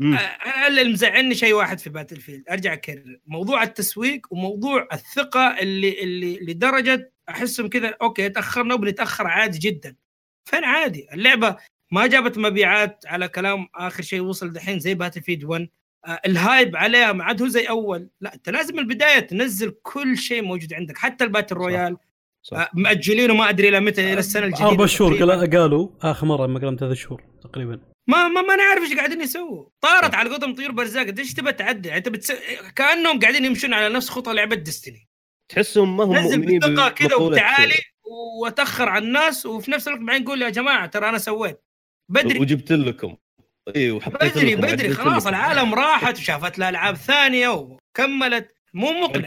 مم. 0.00 0.14
أنا 0.46 0.66
اللي 0.66 0.84
مزعلني 0.84 1.34
شيء 1.34 1.54
واحد 1.54 1.78
في 1.78 1.90
باتل 1.90 2.16
فيلد 2.16 2.44
أرجع 2.50 2.72
أكرر. 2.72 3.20
موضوع 3.26 3.62
التسويق 3.62 4.26
وموضوع 4.30 4.88
الثقة 4.92 5.58
اللي 5.60 6.02
اللي 6.02 6.38
لدرجة 6.40 7.12
أحسهم 7.28 7.68
كذا 7.68 7.94
okay 8.02 8.28
تأخرنا 8.28 8.74
وبنتأخر 8.74 9.26
عادي 9.26 9.58
جدا. 9.58 9.96
فين 10.50 10.64
عادي؟ 10.64 11.06
اللعبة 11.12 11.56
ما 11.90 12.06
جابت 12.06 12.38
مبيعات 12.38 13.04
على 13.06 13.28
كلام 13.28 13.68
آخر 13.74 14.02
شيء 14.02 14.20
وصل 14.20 14.52
دحين 14.52 14.78
زي 14.78 14.94
باتل 14.94 15.22
فيلد 15.22 15.44
1 15.44 15.68
آه، 16.06 16.20
ال 16.26 16.36
hype 16.36 16.76
عليها 16.76 17.12
ما 17.12 17.24
عاد 17.24 17.42
هو 17.42 17.48
زي 17.48 17.64
أول. 17.64 18.08
لا 18.20 18.34
أنت 18.34 18.48
لازم 18.48 18.74
من 18.74 18.80
البداية 18.80 19.18
تنزل 19.18 19.74
كل 19.82 20.16
شيء 20.16 20.42
موجود 20.42 20.74
عندك 20.74 20.98
حتى 20.98 21.24
ال 21.24 21.28
battle 21.28 21.54
royale 21.54 21.96
صح. 22.42 22.56
آه، 22.56 22.68
مأجلينه 22.74 23.34
ما 23.34 23.48
أدري 23.48 23.68
إلى 23.68 23.80
متى 23.80 24.12
إلى 24.12 24.18
السنة 24.18 24.46
الجديدة 24.46 24.68
أربع 24.68 24.86
شهور 24.86 25.14
قالوا 25.46 25.88
آخر 26.02 26.26
مرة 26.26 26.46
لما 26.46 26.60
قلنا 26.60 26.76
ثلاث 26.76 26.96
شهور 26.96 27.22
تقريبا. 27.42 27.80
ما 28.06 28.28
ما 28.28 28.42
ما 28.42 28.56
نعرف 28.56 28.82
إيش 28.82 28.96
قاعدين 28.96 29.20
يسووا. 29.20 29.66
طارت 29.80 30.14
على 30.14 30.30
قولتهم 30.30 30.54
طيور 30.54 30.72
برزقها. 30.72 31.06
إيش 31.18 31.34
تبى 31.34 31.52
تعدل؟ 31.52 31.86
يعني 31.86 31.98
أنت 31.98 32.08
بتس... 32.08 32.32
كأنهم 32.76 33.20
قاعدين 33.20 33.44
يمشون 33.44 33.74
على 33.74 33.94
نفس 33.94 34.08
خطى 34.08 34.32
لعبة 34.32 34.56
Destiny 34.56 35.08
تحسهم 35.48 35.96
ما 35.96 36.04
هم 36.04 36.16
نزل 36.16 36.38
مؤمنين 36.38 36.58
بثقه 36.58 36.88
كذا 36.88 37.14
وبتعالي 37.14 37.74
وتأخر 38.42 38.88
على 38.88 39.04
الناس 39.04 39.46
وفي 39.46 39.70
نفس 39.70 39.88
الوقت 39.88 40.02
بعدين 40.02 40.22
يقول 40.22 40.42
يا 40.42 40.48
جماعة 40.48 40.86
ترى 40.86 41.08
أنا 41.08 41.18
سويت. 41.18 41.63
بدري. 42.08 42.38
وجبت 42.38 42.72
لكم. 42.72 43.16
إي 43.76 43.90
وحطيت 43.90 44.38
بدري 44.38 44.54
لكم 44.54 44.60
بدري 44.60 44.88
خلاص 44.94 45.26
لكم. 45.26 45.34
العالم 45.34 45.74
راحت 45.74 46.18
وشافت 46.18 46.58
لها 46.58 46.68
العاب 46.68 46.94
ثانية 46.94 47.48
وكملت. 47.48 48.54
مو 48.74 48.90
مقنع. 48.92 49.26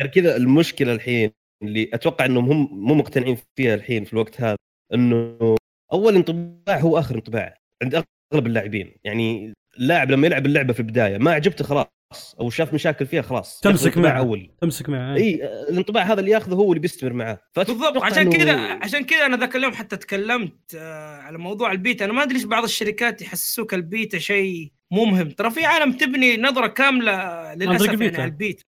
غير 0.00 0.10
كذا 0.14 0.36
المشكلة 0.36 0.92
الحين 0.92 1.30
اللي 1.62 1.90
أتوقع 1.94 2.24
إنهم 2.24 2.50
هم 2.50 2.68
مو 2.72 2.94
مقتنعين 2.94 3.38
فيها 3.56 3.74
الحين 3.74 4.04
في 4.04 4.12
الوقت 4.12 4.40
هذا 4.40 4.56
إنه 4.94 5.56
أول 5.92 6.14
انطباع 6.14 6.78
هو 6.78 6.98
آخر 6.98 7.14
انطباع 7.14 7.54
عند 7.82 8.04
أغلب 8.32 8.46
اللاعبين. 8.46 8.96
يعني 9.04 9.52
اللاعب 9.78 10.10
لما 10.10 10.26
يلعب 10.26 10.46
اللعبة 10.46 10.72
في 10.72 10.80
البداية 10.80 11.18
ما 11.18 11.32
عجبته 11.32 11.64
خلاص. 11.64 11.86
أو 12.40 12.50
شاف 12.50 12.74
مشاكل 12.74 13.06
فيها 13.06 13.22
خلاص. 13.22 13.60
تمسك 13.60 13.98
معه. 13.98 14.18
أول. 14.18 14.50
تمسك 14.60 14.88
معه 14.88 15.14
إي 15.16 15.44
الانطباع 15.70 16.02
هذا 16.02 16.20
اللي 16.20 16.30
يأخذه 16.30 16.54
هو 16.54 16.72
اللي 16.72 16.80
بيستمر 16.80 17.12
معاه 17.12 17.38
بالضبط. 17.56 18.02
عشان 18.02 18.32
إنه- 18.32 18.36
كذا 18.36 18.56
عشان 18.82 19.04
كذا 19.04 19.26
أنا 19.26 19.36
ذاك 19.36 19.56
اليوم 19.56 19.72
حتى 19.72 19.96
تكلمت 19.96 20.74
آه، 20.76 21.16
على 21.20 21.38
موضوع 21.38 21.72
البيتا. 21.72 22.04
أنا 22.04 22.12
ما 22.12 22.22
أدري 22.22 22.34
ليش 22.34 22.44
بعض 22.44 22.64
الشركات 22.64 23.22
يحسسوك 23.22 23.74
البيتا 23.74 24.18
شيء 24.18 24.72
مو 24.90 25.04
مهم. 25.04 25.30
ترى 25.30 25.50
في 25.50 25.64
عالم 25.64 25.92
تبني 25.92 26.36
نظرة 26.36 26.66
كاملة 26.66 27.12
للأسف 27.54 27.80
يعني 27.84 27.92
البيتا. 27.94 28.20
على 28.22 28.30
البيتا 28.30 28.64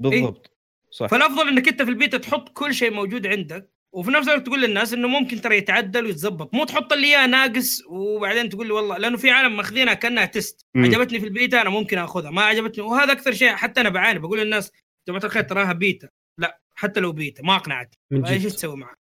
بالضبط. 0.00 0.50
صح. 0.90 1.06
فالأفضل 1.06 1.48
إنك 1.48 1.68
أنت 1.68 1.82
في 1.82 1.90
البيتا 1.90 2.18
تحط 2.18 2.48
كل 2.48 2.74
شيء 2.74 2.90
موجود 2.94 3.26
عندك. 3.26 3.72
وفي 3.94 4.10
نفس 4.10 4.28
الوقت 4.28 4.46
تقول 4.46 4.62
للناس 4.62 4.92
إنه 4.92 5.08
ممكن 5.08 5.40
ترى 5.40 5.56
يتعدل 5.56 6.04
ويتظبط 6.04 6.54
مو 6.54 6.64
تحط 6.64 6.92
لي 6.92 7.06
اياه 7.06 7.26
ناقص 7.26 7.82
وبعدين 7.86 8.48
تقول 8.48 8.66
لي 8.66 8.72
والله 8.72 8.98
لأنه 8.98 9.16
في 9.16 9.30
عالم 9.30 9.56
ماخذينها 9.56 9.94
كأنها 9.94 10.24
test. 10.24 10.66
عجبتني 10.76 11.20
في 11.20 11.26
البيتا 11.26 11.62
أنا 11.62 11.70
ممكن 11.70 11.98
آخذها 11.98 12.30
ما 12.30 12.42
عجبتني. 12.42 12.84
وهذا 12.84 13.12
أكثر 13.12 13.32
شيء 13.32 13.48
حتى 13.48 13.80
أنا 13.80 13.88
بعاني. 13.88 14.18
بقول 14.18 14.38
للناس 14.38 14.66
يا 14.66 14.80
جماعة 15.08 15.24
الخير 15.24 15.42
تراها 15.42 15.72
بيتا. 15.72 16.08
لا 16.40 16.60
حتى 16.74 17.00
لو 17.00 17.12
بيتا 17.12 17.42
ما 17.42 17.56
اقنعت 17.56 17.94
من 18.10 18.26
إيش 18.26 18.42
تسوي 18.42 18.76
معها 18.76 18.96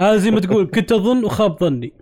هذا 0.00 0.16
زي 0.16 0.30
ما 0.30 0.40
تقول 0.40 0.70
كنت 0.70 0.92
أظن 0.92 1.24
وخاب 1.24 1.58
ظني. 1.58 1.92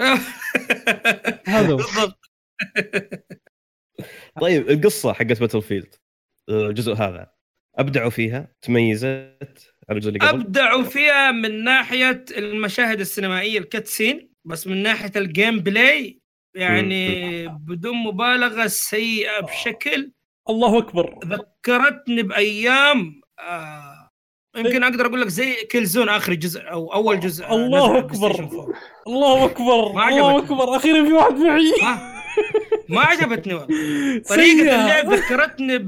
هذا 1.46 1.72
هو. 1.72 1.76
بالضبط. 1.76 2.18
طيب 4.42 4.70
القصة 4.70 5.12
حقت 5.12 5.40
باتل 5.40 5.62
فيلد 5.62 5.94
الجزء 6.50 6.92
هذا 6.92 7.32
أبدعوا 7.78 8.10
فيها 8.10 8.54
تميزت 8.62 9.74
عن 9.90 9.96
الجزء 9.96 10.08
اللي 10.08 10.18
قبل؟ 10.18 10.40
ابدعوا 10.40 10.82
فيها 10.82 11.30
من 11.30 11.64
ناحية 11.64 12.24
المشاهد 12.36 13.00
السينمائية 13.00 13.58
ال 13.58 13.66
cutscene 13.66 14.30
بس 14.44 14.66
من 14.66 14.82
ناحية 14.82 15.12
ال 15.16 15.60
gameplay 15.60 16.20
يعني 16.56 17.48
بدون 17.48 17.96
مبالغة 17.96 18.66
سيئة 18.66 19.40
بشكل 19.40 20.12
الله 20.48 20.78
أكبر. 20.78 21.18
ذكرتني 21.24 22.22
بأيام 22.22 23.20
آه 23.38 24.08
يمكن 24.56 24.82
أقدر 24.82 25.06
أقول 25.06 25.20
لك 25.20 25.28
زي 25.28 25.54
كيل 25.54 25.84
زون 25.86 26.08
آخر 26.08 26.34
جزء 26.34 26.60
أو 26.70 26.92
أول 26.94 27.20
جزء 27.20 27.44
آه، 27.44 27.54
الله 27.54 27.86
4. 27.86 28.68
الله 29.06 29.44
أكبر. 29.44 29.90
الله. 29.90 30.38
أكبر. 30.38 30.76
أخيرا 30.76 31.04
في 31.04 31.12
واحد 31.12 31.32
معي. 31.34 31.72
ما, 31.82 32.12
ما 32.94 33.00
عجبتني 33.00 33.54
والله. 33.54 34.18
طريقة. 34.28 34.82
اللعب 34.82 35.12
ذكرتني 35.12 35.78
ب... 35.78 35.86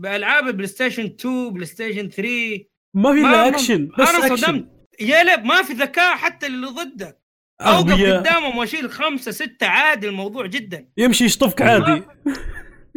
بألعاب 0.00 0.46
البلاي 0.46 0.66
ستيشن 0.66 1.04
2 1.04 1.50
بلاي 1.50 1.66
ستيشن 1.66 2.08
3 2.08 2.69
ما 2.94 3.12
في 3.12 3.20
إلا 3.20 3.48
اكشن 3.48 3.88
بس 3.98 4.08
أنا 4.08 4.26
اكشن 4.26 4.36
صدمت. 4.36 4.66
يا 5.00 5.22
لب 5.24 5.44
ما 5.44 5.62
في 5.62 5.72
ذكاء 5.72 6.16
حتى 6.16 6.46
اللي 6.46 6.66
ضدك. 6.66 7.20
اوقف. 7.60 7.92
قدامهم 8.02 8.58
واشيل 8.58 8.90
خمسة 8.90 9.30
ستة 9.30 9.66
عادي 9.66 10.08
الموضوع 10.08 10.46
جدا. 10.46 10.88
يمشي 10.96 11.24
يشطفك 11.24 11.62
عادي. 11.62 12.02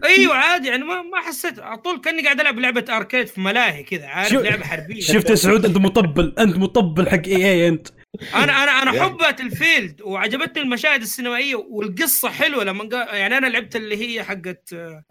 أيوه 0.05 0.35
عادي 0.35 0.67
يعني 0.67 0.83
ما 0.83 1.01
ما 1.01 1.21
حسيت. 1.27 1.59
على 1.59 1.77
طول 1.77 2.01
كأني 2.01 2.21
قاعد 2.23 2.39
ألعب 2.39 2.59
لعبة 2.59 2.85
arcade 2.89 3.27
في 3.27 3.41
ملاهي 3.41 3.83
كذا 3.83 4.05
عارف 4.07 4.29
شو- 4.29 4.39
لعبة 4.41 4.63
حربية. 4.65 5.01
شفت 5.01 5.29
يا 5.29 5.35
سعود 5.35 5.65
أنت 5.65 5.77
مطبل 5.77 6.35
أنت 6.39 6.57
مطبل 6.57 7.09
حق 7.09 7.21
إي 7.27 7.35
اي 7.51 7.67
أنت. 7.67 7.87
أنا 8.35 8.43
أنا 8.43 8.71
أنا 8.71 8.93
يعني. 8.93 9.01
احب 9.01 9.17
باتل 9.17 9.51
فيلد 9.51 10.01
وعجبتني 10.01 10.63
المشاهد 10.63 11.01
السينمائية 11.01 11.55
والقصة 11.55 12.29
حلوة 12.29 12.63
لما 12.63 12.83
قا... 12.83 13.15
يعني 13.15 13.37
أنا 13.37 13.47
لعبت 13.47 13.75
اللي 13.75 13.97
هي 13.97 14.23
حقت 14.23 14.69
آه، 14.73 15.03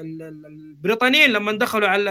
ال- 0.00 0.22
ال- 0.22 0.46
البريطانيين 0.46 1.30
لما 1.30 1.52
دخلوا 1.52 1.88
على 1.88 2.10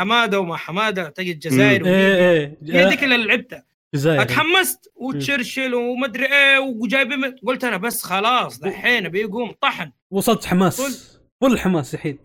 حماده 0.00 0.40
وما 0.40 0.56
حماده 0.56 1.08
تجي 1.08 1.32
الجزائر 1.32 1.86
إيه 1.86 2.58
إيه. 2.62 2.88
ديك 2.88 3.04
اللي 3.04 3.16
لعبتها 3.16 3.64
جزائر. 3.94 4.22
أتحمست؟ 4.22 4.92
وتشرشل 4.96 5.74
ومدري 5.74 6.26
إيه 6.26 6.58
وجايبين 6.58 7.36
قلت 7.46 7.64
أنا 7.64 7.76
بس 7.76 8.02
خلاص 8.02 8.60
دحين 8.60 9.08
بيقوم 9.08 9.52
طحن. 9.60 9.92
وصلت 10.10 10.44
حماس. 10.44 11.18
فل 11.40 11.58
حماس 11.58 11.94
الحين. 11.94 12.18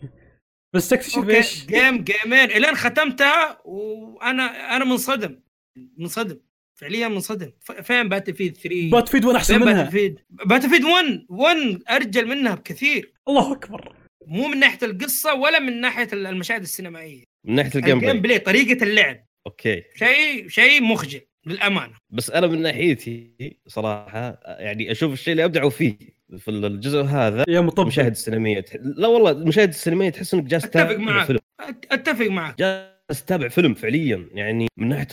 بس 0.75 0.89
تكتشف 0.89 1.29
إيش؟ 1.29 1.65
جيم 1.65 2.03
جيمين. 2.03 2.51
إلين 2.51 2.75
ختمتها 2.75 3.61
وأنا 3.65 4.75
أنا 4.75 4.85
منصدم. 4.85 5.39
منصدم. 5.97 6.39
فعليا 6.75 7.07
منصدم. 7.07 7.51
فين 7.83 8.09
باتل 8.09 8.33
فيد 8.33 8.57
3 8.57 8.89
بات 8.91 9.09
فيد 9.09 9.25
وين 9.25 9.35
أحسن 9.35 9.53
فين 9.53 9.65
باتل 9.65 9.77
منها؟ 9.77 9.89
فيد 9.89 10.19
باتل 10.29 10.69
فيد 10.69 10.83
1 10.83 11.25
1 11.29 11.83
أرجل 11.89 12.27
منها 12.27 12.55
بكثير. 12.55 13.13
الله 13.27 13.51
أكبر. 13.51 13.95
مو 14.27 14.47
من 14.47 14.59
ناحية 14.59 14.79
القصة 14.83 15.33
ولا 15.33 15.59
من 15.59 15.81
ناحية 15.81 16.07
المشاهد 16.13 16.61
السينمائية. 16.61 17.23
من 17.45 17.55
ناحية 17.55 17.79
الجيم 17.79 17.97
الجيم 17.97 18.09
بلاي 18.11 18.19
بلاي 18.21 18.39
طريقة 18.39 18.83
اللعب. 18.83 19.25
أوكي. 19.47 19.83
شيء 19.95 20.47
شيء 20.47 20.83
مخجل 20.83 21.21
للامانه 21.45 21.93
بس 22.09 22.31
أنا 22.31 22.47
من 22.47 22.61
ناحيتي 22.61 23.33
صراحة 23.67 24.39
يعني 24.45 24.91
أشوف 24.91 25.13
الشيء 25.13 25.31
اللي 25.31 25.45
أبدعوا 25.45 25.69
فيه 25.69 25.97
في 26.37 26.51
الجزء 26.51 27.01
هذا 27.01 27.45
يا 27.47 27.61
مطبل. 27.61 27.81
المشاهد 27.81 28.11
السينمائيه 28.11 28.59
تح... 28.59 28.75
لا 28.81 29.07
والله 29.07 29.31
المشاهد 29.31 29.67
السينمائية 29.69 30.09
تحس 30.09 30.33
إنك 30.33 30.43
جالس 30.43 30.65
أتفق 30.65 30.83
تتابع 30.85 31.03
معك. 31.03 31.27
فيلم. 31.27 31.39
أتفق 31.91 32.25
معك. 32.27 32.59
جالس 32.59 33.25
تتابع 33.25 33.47
فيلم 33.47 33.73
فعليا. 33.73 34.29
يعني 34.33 34.67
من 34.77 34.89
ناحية 34.89 35.07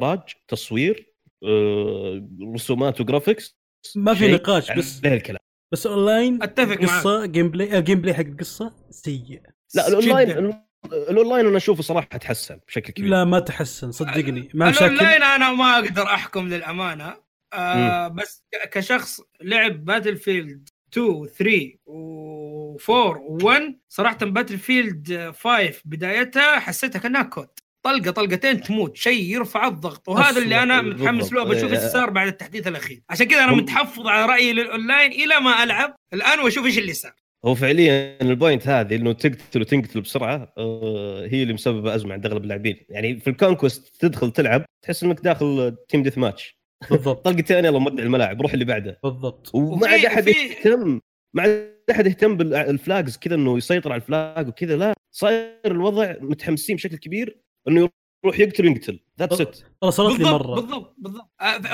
إخراج 0.00 0.20
تصوير 0.48 1.12
آه، 1.44 2.28
رسومات 2.54 3.00
و 3.00 3.06
graphics 3.06 3.58
ما 3.96 4.14
في 4.14 4.32
نقاش 4.32 4.72
بس 4.72 5.04
لا 5.04 5.14
الكلام. 5.14 5.38
بس 5.72 5.86
اونلاين 5.86 6.42
أتفق 6.42 6.80
معك. 6.80 7.00
قصة 7.00 7.26
gameplay 7.26 7.78
ال 7.78 8.00
gameplay 8.00 8.14
حق 8.14 8.20
القصة 8.20 8.74
سيء 8.90 9.42
لا. 9.74 9.88
الاونلاين 9.88 10.62
الأونلاين 10.84 11.46
أنا 11.46 11.56
أشوفه 11.56 11.82
صراحة 11.82 12.06
تحسن 12.06 12.58
بشكل 12.68 12.92
كبير. 12.92 13.10
لا 13.10 13.24
ما 13.24 13.40
تحسن 13.40 13.92
صدقني. 13.92 14.48
مع 14.54 14.68
مشاكل 14.68 14.84
الأونلاين 14.84 15.22
أنا 15.22 15.52
ما 15.52 15.74
أقدر 15.74 16.02
أحكم 16.02 16.48
للأمانة. 16.48 17.16
آه 17.52 18.08
بس 18.08 18.44
كشخص 18.72 19.20
لعب 19.42 19.84
باتل 19.84 20.16
فيلد 20.16 20.68
2 20.92 21.26
3 21.26 21.78
و4 21.86 23.16
و1 23.18 23.74
صراحة 23.88 24.16
باتل 24.16 24.58
فيلد 24.58 25.32
5 25.42 25.82
بدايتها 25.84 26.58
حسيتها 26.58 26.98
كأنها 26.98 27.22
كود. 27.22 27.48
طلقة 27.82 28.10
طلقتين 28.10 28.60
تموت 28.60 28.96
شيء 28.96 29.22
يرفع 29.22 29.66
الضغط. 29.66 30.08
وهذا. 30.08 30.38
اللي 30.42 30.62
أنا. 30.62 30.82
متحمس 30.82 31.32
له 31.32 31.44
بشوف 31.44 31.72
إيش 31.72 31.80
إيه. 31.80 31.88
صار 31.88 32.10
بعد 32.10 32.26
التحديث 32.26 32.66
الأخير. 32.66 33.02
عشان 33.10 33.26
كذا 33.26 33.44
أنا 33.44 33.52
متحفظ 33.52 34.06
على 34.06 34.26
رأيي 34.26 34.52
للأونلاين 34.52 35.12
إلى 35.12 35.40
ما 35.40 35.62
ألعب. 35.62 35.96
الآن 36.12 36.40
وأشوف 36.40 36.66
إيش 36.66 36.78
اللي 36.78 36.92
صار. 36.92 37.14
هو 37.44 37.54
فعليا 37.54 38.22
ال 38.22 38.30
point 38.30 38.68
هذه 38.68 38.96
إنه 38.96 39.12
تقتل 39.12 39.60
وتنقتل 39.60 40.00
بسرعة 40.00 40.52
آه، 40.58 41.26
هي 41.26 41.42
اللي 41.42 41.54
مسببة 41.54 41.94
أزمة 41.94 42.12
عند 42.12 42.26
أغلب 42.26 42.42
اللاعبين. 42.42 42.76
يعني 42.88 43.20
في 43.20 43.30
ال 43.30 43.38
conquest 43.38 44.00
تدخل 44.00 44.30
تلعب 44.30 44.64
تحس 44.82 45.04
إنك 45.04 45.20
داخل 45.20 45.76
team 45.88 46.02
deathmatch 46.02 46.58
بالضبط 46.90 47.24
طلقتين 47.26 47.64
يلا 47.64 47.78
مودع 47.78 48.02
الملاعب 48.02 48.42
روح 48.42 48.52
اللي 48.52 48.64
بعده. 48.64 49.00
بالضبط. 49.04 49.54
وما 49.54 49.88
عاد 49.88 50.04
أحد 50.04 50.28
يهتم 50.28 51.00
ما 51.34 51.42
عاد 51.42 51.72
أحد 51.90 52.06
يهتم 52.06 52.36
بال 52.36 52.59
flags 52.59 53.16
كذا 53.16 53.34
إنه 53.34 53.56
يسيطر 53.58 53.92
على 53.92 54.02
ال 54.02 54.11
flag 54.11 54.48
وكذا 54.48 54.76
لا. 54.76 54.94
صاير 55.14 55.58
الوضع 55.66 56.14
متحمسين 56.20 56.76
بشكل 56.76 56.96
كبير 56.96 57.40
إنه 57.68 57.88
يروح 58.24 58.38
يقتل 58.38 58.64
وينقتل 58.64 59.00
that's 59.18 59.40
it 59.40 59.56
ترى 59.80 59.90
صارت 59.90 60.18
لي 60.18 60.24
مرة. 60.24 60.54
بالضبط 60.54 60.94
بالضبط. 60.98 61.28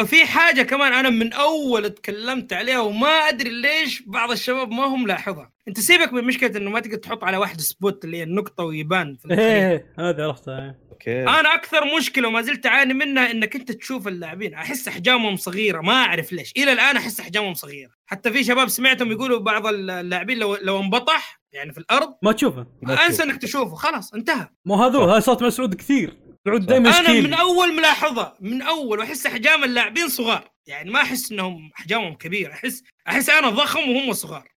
في 0.07 0.27
حاجة 0.27 0.63
كمان 0.63 0.93
أنا 0.93 1.11
من 1.11 1.33
أول 1.33 1.91
تكلمت 1.91 2.53
عليها 2.53 2.81
وما 2.81 3.09
أدري 3.09 3.51
ليش 3.51 4.03
بعض 4.07 4.31
الشباب 4.31 4.71
ما 4.71 4.85
هم 4.85 5.07
لاحظها. 5.07 5.53
أنت 5.69 5.81
سيبك 5.81 6.13
من 6.13 6.25
مشكلة 6.25 6.57
إنه 6.57 6.71
ما 6.71 6.81
تقدر 6.81 6.97
تحط 6.97 7.25
على 7.25 7.37
واحد 7.37 7.61
spot 7.61 8.05
اللي 8.05 8.17
هي 8.17 8.23
النقطة 8.23 8.65
ويبان 8.65 9.17
في 9.17 9.25
الخريطة. 9.25 9.43
إيه 9.43 9.95
هذه 9.99 10.23
عرفتها 10.23 10.59
إيه. 10.59 10.79
أوكي. 10.91 11.23
أنا 11.23 11.55
أكثر 11.55 11.97
مشكلة 11.97 12.29
وما 12.29 12.43
زلت 12.43 12.67
أعاني 12.67 12.95
منها 12.95 13.31
إنك 13.31 13.57
أنت 13.57 13.73
تشوف 13.73 14.09
اللاعبين. 14.09 14.55
أحس 14.55 14.89
أحجامهم 14.89 15.37
صغيرة 15.37 15.81
ما 15.81 15.93
أعرف 15.93 16.33
ليش. 16.33 16.53
إلى 16.57 16.73
الآن 16.73 16.97
أحس 16.97 17.21
أحجامهم 17.21 17.55
صغيرة. 17.55 17.91
حتى 18.07 18.33
في 18.33 18.45
شباب 18.45 18.69
سمعتهم 18.69 19.13
يقولوا 19.13 19.39
بعض 19.39 19.67
اللاعبين 19.67 20.39
لو 20.39 20.57
لو 20.57 20.81
انبطح 20.81 21.41
يعني 21.53 21.73
في 21.73 21.79
الأرض 21.79 22.15
ما 22.23 22.33
تشوفه. 22.33 22.67
أنسى 23.07 23.23
إنك 23.23 23.43
تشوفه. 23.43 23.75
خلاص 23.75 24.15
انتهى. 24.15 24.49
مو 24.65 24.75
هذا 24.75 24.99
هاي 24.99 25.21
صارت 25.21 25.43
مع 25.43 25.49
سعود 25.49 25.75
كثير. 25.75 26.19
سعود 26.49 26.67
دائما 26.67 26.91
أنا 26.91 27.13
من. 27.13 27.35
أول 27.35 27.75
ملاحظة 27.77 28.35
من 28.41 28.63
أول 28.63 28.99
واحس 28.99 29.27
أحجام 29.27 29.65
اللاعبين 29.65 30.09
صغار. 30.09 30.51
يعني 30.67 30.91
ما 30.91 31.03
أحس 31.03 31.33
إنهم 31.33 31.71
أحجامهم 31.79 32.15
كبيرة 32.15 32.53
أحس 32.53 32.83
أحس 33.09 33.31
أنا 33.31 33.51
ضخم 33.51 33.91
وهم 33.91 34.13
صغار. 34.13 34.49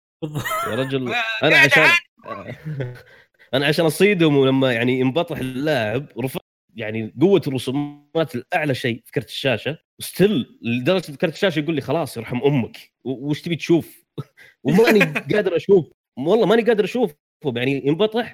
يا 0.68 0.76
رجل 0.76 1.14
آه، 1.14 1.24
أنا 1.44 1.58
عشان 1.58 1.84
أعاني. 1.84 2.58
أنا 3.54 3.66
عشان 3.66 3.86
أصيدهم 3.86 4.38
ولما 4.38 4.74
يعني 4.74 5.00
ينبطح 5.00 5.38
اللاعب 5.38 6.06
رفع 6.20 6.40
يعني 6.76 7.14
قوة 7.22 7.42
الرسومات 7.48 8.36
الأعلى 8.36 8.76
شيء 8.76 9.02
في 9.06 9.12
كرت 9.12 9.28
الشاشة. 9.28 9.78
ستيل 10.00 10.60
لدرجة 10.62 11.16
كرت 11.16 11.34
الشاشة 11.34 11.60
يقول 11.60 11.76
لي 11.76 11.82
خلاص 11.82 12.18
يرحم 12.18 12.42
أمك. 12.46 12.92
وش 13.04 13.42
تبي 13.42 13.56
تشوف؟ 13.56 14.06
وماني 14.64 15.00
قادر 15.34 15.56
أشوف. 15.56 15.92
والله 16.18 16.46
ماني 16.46 16.62
قادر 16.62 16.84
اشوفه 16.84 17.16
يعني 17.56 17.88
ينبطح 17.88 18.34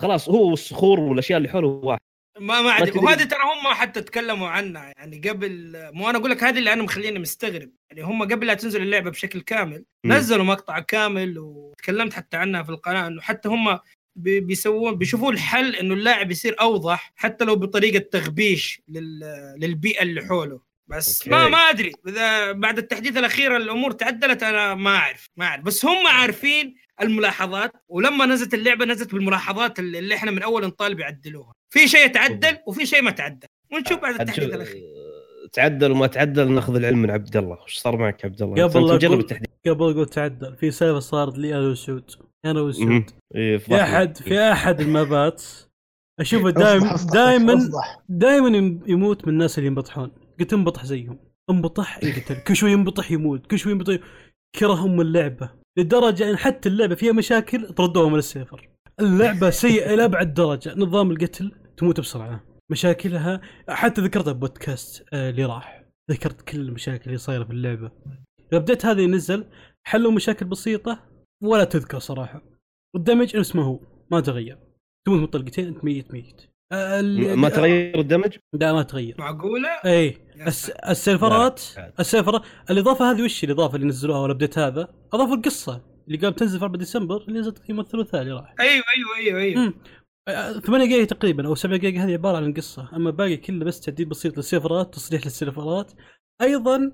خلاص 0.00 0.28
هو 0.28 0.50
والصخور 0.50 1.00
والأشياء 1.00 1.36
اللي 1.36 1.48
حوله 1.48 1.68
واحد. 1.68 2.00
ما 2.40 2.60
ما 2.62 2.70
ادري 2.78 2.90
تدري. 2.90 3.04
وهذه 3.04 3.24
ترى 3.24 3.38
هم 3.42 3.74
حتى 3.74 4.02
تكلموا 4.02 4.48
عنها 4.48 4.92
يعني 4.98 5.28
قبل 5.28 5.72
مو 5.92 6.10
أنا 6.10 6.18
أقول 6.18 6.30
لك 6.30 6.44
هذه 6.44 6.58
اللي 6.58 6.72
أنا 6.72 6.82
مخليني 6.82 7.18
مستغرب 7.18 7.70
يعني 7.90 8.02
هم 8.02 8.22
قبل 8.22 8.46
لا 8.46 8.54
تنزل 8.54 8.82
اللعبة 8.82 9.10
بشكل 9.10 9.40
كامل 9.40 9.84
مم. 10.04 10.12
نزلوا 10.12 10.44
مقطع 10.44 10.78
كامل 10.78 11.38
وتكلمت 11.38 12.12
حتى 12.14 12.36
عنها 12.36 12.62
في 12.62 12.68
القناة 12.70 13.06
إنه 13.06 13.20
حتى 13.20 13.48
هم 13.48 13.78
بي- 14.16 14.40
بيسوون 14.40 14.94
بيشوفوا 14.98 15.32
الحل 15.32 15.76
إنه 15.76 15.94
اللاعب 15.94 16.30
يصير 16.30 16.56
أوضح 16.60 17.12
حتى 17.16 17.44
لو 17.44 17.56
بطريقة 17.56 17.98
تغبيش 18.12 18.80
لل... 18.88 19.20
للبيئة 19.58 20.02
اللي 20.02 20.24
حوله 20.26 20.60
بس 20.88 21.18
أوكي. 21.22 21.30
ما 21.30 21.48
ما 21.48 21.58
أدري 21.58 21.92
إذا 22.08 22.52
بعد 22.52 22.78
التحديث 22.78 23.16
الأخير 23.16 23.56
الأمور 23.56 23.90
تعدلت 23.92 24.42
أنا 24.42 24.74
ما 24.74 24.96
أعرف 24.96 25.28
ما 25.36 25.44
أعرف 25.46 25.64
بس 25.64 25.84
هم 25.84 26.06
عارفين 26.06 26.74
الملاحظات 27.02 27.72
ولما 27.88 28.26
نزلت 28.26 28.54
اللعبة 28.54 28.84
نزلت 28.84 29.14
بالملاحظات 29.14 29.78
اللي 29.78 29.98
اللي 29.98 30.14
إحنا 30.14 30.30
من 30.30 30.42
أول 30.42 30.66
نطالب 30.66 31.00
يعدلوها 31.00 31.52
في 31.72 31.88
شيء 31.88 32.06
تعدل 32.06 32.56
وفي 32.66 32.86
شيء 32.86 33.02
ما 33.02 33.10
تعدل. 33.10 33.46
ونشوف 33.72 33.98
بعد 33.98 34.20
التحديث 34.20 34.54
الأخير. 34.54 34.82
تعدل 35.52 35.90
وما 35.92 36.06
تعدل 36.06 36.52
ناخذ 36.52 36.76
العلم 36.76 36.98
من 37.02 37.10
عبد 37.10 37.36
الله. 37.36 37.62
وش 37.64 37.78
صار 37.78 37.96
معك 37.96 38.24
يا 38.24 38.28
عبد 38.28 38.42
الله؟ 38.42 38.64
قبل 38.64 39.00
أقول- 39.00 39.12
التحديث. 39.12 39.48
قبل 39.66 39.90
أقول 39.90 40.06
تعدل. 40.06 40.56
في 40.56 40.70
سالفه 40.70 40.98
صارت 40.98 41.38
لي 41.38 41.54
أنا 41.58 41.68
وسعود 41.68 42.10
أنا. 42.44 42.60
وسعود 42.60 43.10
إيه، 43.34 43.58
في 43.58 43.64
في 43.64 43.82
احد 43.82 44.16
في 44.16 44.40
أحد 44.52 44.80
المابات 44.80 45.42
أشوفه 46.20 46.50
دائما 46.50 46.96
دائما. 47.12 47.70
دائما 48.08 48.80
يموت 48.86 49.26
من 49.26 49.32
الناس 49.32 49.58
اللي 49.58 49.66
ينبطحون. 49.66 50.10
قلت 50.40 50.52
انبطح 50.52 50.84
زيهم. 50.84 51.18
انبطح؟ 51.50 52.04
يقتل 52.04 52.34
كل 52.34 52.56
شوي 52.56 52.72
ينبطح 52.72 53.10
يموت. 53.10 53.46
كل 53.46 53.58
شوي 53.58 53.72
ينبطح. 53.72 53.96
كرههم 54.58 55.00
اللعبة. 55.00 55.63
لدرجة 55.78 56.30
إن 56.30 56.36
حتى 56.36 56.68
اللعبة 56.68 56.94
فيها 56.94 57.12
مشاكل 57.12 57.68
طردوها 57.68 58.08
من 58.08 58.18
السيرفر. 58.18 58.70
اللعبة 59.00 59.50
سيئة 59.50 59.94
إلى 59.94 60.24
درجة. 60.24 60.74
نظام 60.76 61.10
القتل 61.10 61.52
تموت 61.76 62.00
بسرعة. 62.00 62.44
مشاكلها 62.70 63.40
حتى 63.68 64.00
ذكرتها 64.00 64.32
بودكاست 64.32 65.04
آه، 65.12 65.30
اللي 65.30 65.44
راح. 65.44 65.84
ذكرت 66.10 66.42
كل 66.42 66.60
المشاكل 66.60 67.04
اللي 67.06 67.18
صايرة 67.18 67.44
في 67.44 67.50
اللعبة. 67.50 67.90
ال 68.52 68.57
update 68.57 68.86
هذا 68.86 69.02
ينزل 69.02 69.44
حلوا 69.86 70.12
مشاكل 70.12 70.46
بسيطة 70.46 71.00
ولا 71.42 71.64
تذكر 71.64 71.98
صراحة. 71.98 72.42
وال 72.94 73.05
damage 73.05 73.36
نفس 73.36 73.56
ما 73.56 73.64
هو. 73.64 73.80
ما 74.10 74.20
تغير. 74.20 74.58
تموت 75.06 75.20
من 75.20 75.26
طلقتين 75.26 75.66
انت 75.66 75.84
ميت 75.84 76.12
ميت. 76.12 76.53
ما 76.72 77.48
تغير 77.48 78.00
ال 78.00 78.05
damage؟ 78.05 78.36
لا 78.52 78.72
ما 78.72 78.82
تغير. 78.82 79.14
معقولة؟ 79.18 79.68
اي 79.68 80.16
الس... 80.46 80.70
السيرفرات. 80.70 81.62
السيرفرات 82.00 82.42
الإضافة 82.70 83.10
هذه 83.10 83.22
وش 83.22 83.44
الإضافة 83.44 83.76
اللي 83.76 83.86
نزلوها 83.86 84.18
وال 84.18 84.28
update 84.28 84.58
هذا؟ 84.58 84.94
اضافوا 85.12 85.34
القصة 85.36 85.82
اللي 86.06 86.18
قام 86.18 86.32
تنزل 86.32 86.58
في 86.58 86.64
4 86.64 86.78
ديسمبر 86.78 87.24
اللي 87.28 87.40
نزلت 87.40 87.58
تقريبا 87.58 87.82
الثلاثاء 87.82 88.22
اللي 88.22 88.32
راح. 88.32 88.54
أيوه 88.60 88.84
أيوه 88.96 89.16
أيوه 89.16 89.40
أيوه. 89.40 89.62
امم 89.62 89.74
8 90.60 90.86
جيجا 90.86 91.04
تقريبا 91.04 91.46
أو 91.46 91.54
7 91.54 91.76
جيجا 91.78 92.04
هذه 92.04 92.12
عبارة 92.12 92.36
عن 92.36 92.44
القصة 92.44 92.96
أما 92.96 93.10
باقي 93.10 93.36
كله 93.36 93.64
بس 93.64 93.80
تعديل 93.80 94.06
بسيط 94.06 94.36
للسيرفرات 94.36 94.94
تصليح 94.94 95.24
للسيرفرات. 95.24 95.92
أيضا 96.42 96.92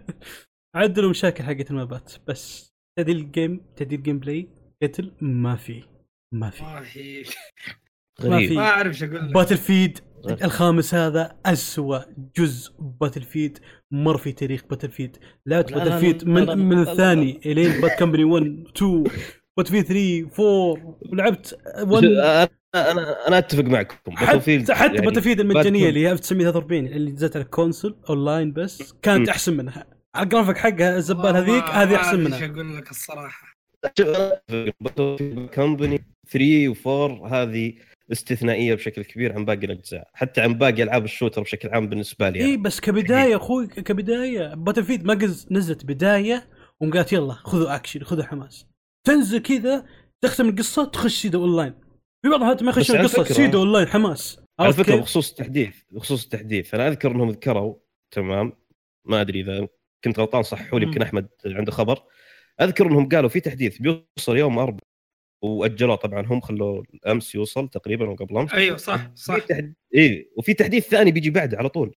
عدلوا 0.76 1.10
مشاكل 1.10 1.44
حقت 1.44 1.70
المابات 1.70 2.12
بس 2.26 2.72
تعديل 2.98 3.32
game 3.32 3.60
تعديل 3.76 4.02
gameplay 4.02 4.48
قتل 4.82 5.12
ما 5.20 5.56
في 5.56 5.82
ما 6.34 6.50
في. 6.50 6.84
في. 6.84 7.24
غريب. 8.24 8.52
ما 8.52 8.68
أعرف 8.68 8.86
إيش 8.86 9.02
أقول 9.02 9.28
لك 9.28 9.34
Battlefield 9.34 9.98
غريب. 10.26 10.44
الخامس 10.44 10.94
هذا 10.94 11.36
أسوأ 11.46 11.98
جزء 12.38 12.72
Battlefield 13.00 13.58
مر 13.90 14.16
في 14.16 14.32
تاريخ 14.32 14.64
Battlefield 14.70 15.16
لعبت 15.46 15.72
Battlefield 15.72 16.28
من 16.28 16.44
لا، 16.44 16.54
من. 16.54 16.78
الثاني 16.78 17.40
إلين 17.46 17.80
Bad 17.80 17.98
Company 17.98 18.24
1 18.24 18.64
2 18.76 19.04
Battlefield 19.56 19.84
3 19.84 20.28
4 20.40 20.96
ولعبت 21.12 21.58
1 21.82 22.04
أنا 22.04 22.48
أنا 22.90 23.28
أنا 23.28 23.38
أتفق 23.38 23.64
معكم 23.64 24.16
حتى 24.16 24.40
Battlefield 24.40 24.70
حتى 24.70 24.94
يعني 24.94 25.06
Battlefield 25.06 25.40
المجانية. 25.40 25.88
اللي 25.88 26.00
هي 26.00 26.12
1943 26.12 26.86
اللي 26.86 27.12
نزلت 27.12 27.36
على 27.36 27.44
ال 27.44 27.51
console 27.51 27.96
online 28.10 28.52
بس 28.52 28.94
كانت. 29.02 29.28
أحسن 29.28 29.56
منها 29.56 29.86
الجرافيك 30.16 30.56
حقها 30.56 30.96
الزبال 30.96 31.36
هذيك 31.36 31.64
هذه 31.64 31.96
أحسن 31.96 32.20
أدري 32.20 32.34
إيش 32.34 32.42
منها 32.42 32.54
أقول 32.54 32.76
لك 32.76 32.90
الصراحة 32.90 33.50
Company 35.54 36.04
3 36.30 36.74
و4 36.74 37.32
هذه 37.32 37.74
استثنائية 38.12 38.74
بشكل 38.74 39.02
كبير 39.04 39.32
عن 39.32 39.44
باقي 39.44 39.66
الأجزاء 39.66 40.10
حتى 40.14 40.40
عن 40.40 40.54
باقي 40.54 40.82
ألعاب 40.82 41.04
ال 41.04 41.09
shooter 41.09 41.42
بشكل 41.42 41.68
عام 41.68 41.88
بالنسبة 41.88 42.30
لي 42.30 42.38
إي 42.38 42.44
يعني. 42.44 42.56
بس 42.56 42.80
كبداية 42.80 43.36
أخوي 43.36 43.66
كبداية 43.66 44.54
Battlefield 44.54 45.04
ما 45.04 45.14
نزلت 45.50 45.84
بداية 45.84 46.48
وقالت 46.80 47.12
يلا 47.12 47.32
خذوا 47.32 47.76
اكشن 47.76 48.04
خذوا 48.04 48.24
حماس 48.24 48.66
تنزل 49.06 49.38
كذا 49.38 49.86
تختم 50.20 50.48
القصة 50.48 50.84
تخش 50.84 51.22
سيدو 51.22 51.42
اونلاين 51.42 51.74
في 52.22 52.28
بعض 52.28 52.40
الحالات 52.40 52.62
ما 52.62 52.72
على 52.72 53.00
القصة 53.00 53.24
سيدو 53.24 53.58
اونلاين 53.58 53.86
حماس 53.86 54.40
على 54.60 54.72
فكرة؟ 54.72 54.96
بخصوص 54.96 55.30
التحديث 55.30 55.76
بخصوص 55.90 56.24
التحديث 56.24 56.74
أنا 56.74 56.88
أذكر 56.88 57.10
إنهم 57.10 57.30
ذكروا 57.30 57.74
تمام 58.10 58.52
ما 59.04 59.20
أدري 59.20 59.40
إذا 59.40 59.68
كنت 60.04 60.18
غلطان 60.18 60.42
صححوا 60.42 60.78
لي. 60.78 60.86
يمكن 60.86 61.02
أحمد 61.02 61.28
عنده 61.46 61.72
خبر 61.72 62.02
أذكر 62.60 62.86
إنهم 62.86 63.08
قالوا 63.08 63.28
في 63.28 63.40
تحديث 63.40 63.78
بيوصل 63.78 64.36
يوم 64.36 64.58
اربعاء 64.58 64.89
واجلوه 65.42 65.96
طبعا 65.96 66.26
هم 66.26 66.40
خلوه 66.40 66.82
امس 67.06 67.34
يوصل 67.34 67.68
تقريبا 67.68 68.06
أو 68.06 68.14
قبل 68.14 68.38
أمس. 68.38 68.52
أيوه 68.52 68.76
صح 68.76 69.10
صح. 69.14 69.34
في 69.34 69.40
تحد... 69.40 69.74
إيه 69.94 70.30
وفي 70.36 70.54
تحديث 70.54 70.88
ثاني 70.88 71.12
بيجي 71.12 71.30
بعده 71.30 71.58
على 71.58 71.68
طول. 71.68 71.94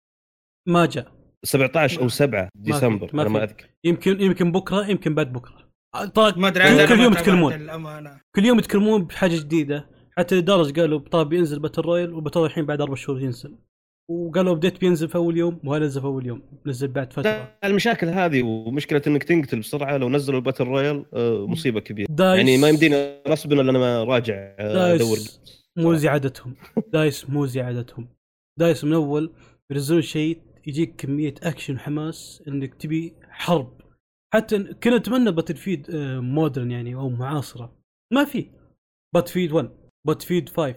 ما 0.69 0.87
جاء. 0.87 1.13
17 1.45 1.99
أو 1.99 2.03
ما- 2.03 2.09
7 2.09 2.45
في- 2.45 2.51
ديسمبر 2.55 3.11
ما 3.17 3.23
أنا 3.23 3.31
ما. 3.31 3.43
أذكر. 3.45 3.67
يمكن 3.85 4.21
يمكن 4.21 4.53
بكرة 4.53 4.87
يمكن 4.91 5.15
بعد 5.15 5.33
بكرة. 5.33 5.73
طيب 6.15 6.39
ما 6.39 6.49
أدري 6.49 6.87
كل- 6.87 7.01
يوم 7.01 7.13
يتكلمون. 7.13 7.53
كل 8.37 8.45
يوم 8.45 8.59
يتكلمون 8.59 9.05
بحاجة 9.05 9.41
جديدة. 9.41 9.91
حتى 10.19 10.35
لدرجه 10.35 10.81
قالوا 10.81 10.99
طاب 10.99 11.29
بينزل 11.29 11.59
battle 11.59 11.83
royale 11.83 12.15
و 12.15 12.19
battle 12.19 12.45
الحين 12.45 12.67
بعد 12.67 12.81
أربع 12.81 12.95
شهور 12.95 13.21
ينزل. 13.21 13.57
وقالوا 14.11 14.55
update 14.55 14.81
بينزل 14.81 15.09
في 15.09 15.15
أول 15.15 15.37
يوم 15.37 15.61
وهذا 15.65 15.85
نزل 15.85 16.01
في 16.01 16.07
أول 16.07 16.27
يوم 16.27 16.43
نزل 16.67 16.89
بعد 16.89 17.13
فترة. 17.13 17.59
المشاكل 17.65 18.07
هذه 18.07 18.43
ومشكلة 18.43 19.03
إنك 19.07 19.23
تنقتل 19.25 19.59
بسرعة 19.59 19.97
لو 19.97 20.09
نزلوا 20.09 20.39
ال 20.39 20.42
battle 20.42 20.65
royale 20.65 21.05
آه، 21.15 21.47
مصيبة 21.47 21.81
كبيرة. 21.81 22.07
DICE. 22.11 22.39
يعني 22.39 22.57
ما 22.59 22.69
يمدينا 22.69 23.23
غصبا 23.29 23.61
إلا 23.61 23.71
أنا 23.71 23.79
ما 23.79 24.05
راجع 24.05 24.35
آه، 24.59 24.95
أدور. 24.95 25.19
مو 25.79 25.95
زيادتهم. 25.95 26.55
DICE 26.93 27.31
مو 27.31 27.47
زيادتهم. 27.47 28.09
DICE 28.59 28.85
من 28.85 28.93
أول 28.93 29.33
ينزلون 29.71 30.03
شيء 30.03 30.39
يجيك 30.67 30.95
كمية 30.97 31.35
أكشن 31.43 31.75
وحماس 31.75 32.43
إنك 32.49 32.75
تبي 32.75 33.13
حرب. 33.31 33.81
حتى 34.35 34.65
كنا 34.65 34.97
نتمنى 34.97 35.31
Battlefield 35.33 35.87
modern 36.21 36.71
يعني 36.71 36.95
أو 36.95 37.09
معاصرة. 37.09 37.73
ما 38.13 38.25
في. 38.25 38.47
Battlefield 39.15 39.53
1 39.53 39.71
Battlefield 40.07 40.49
5 40.49 40.75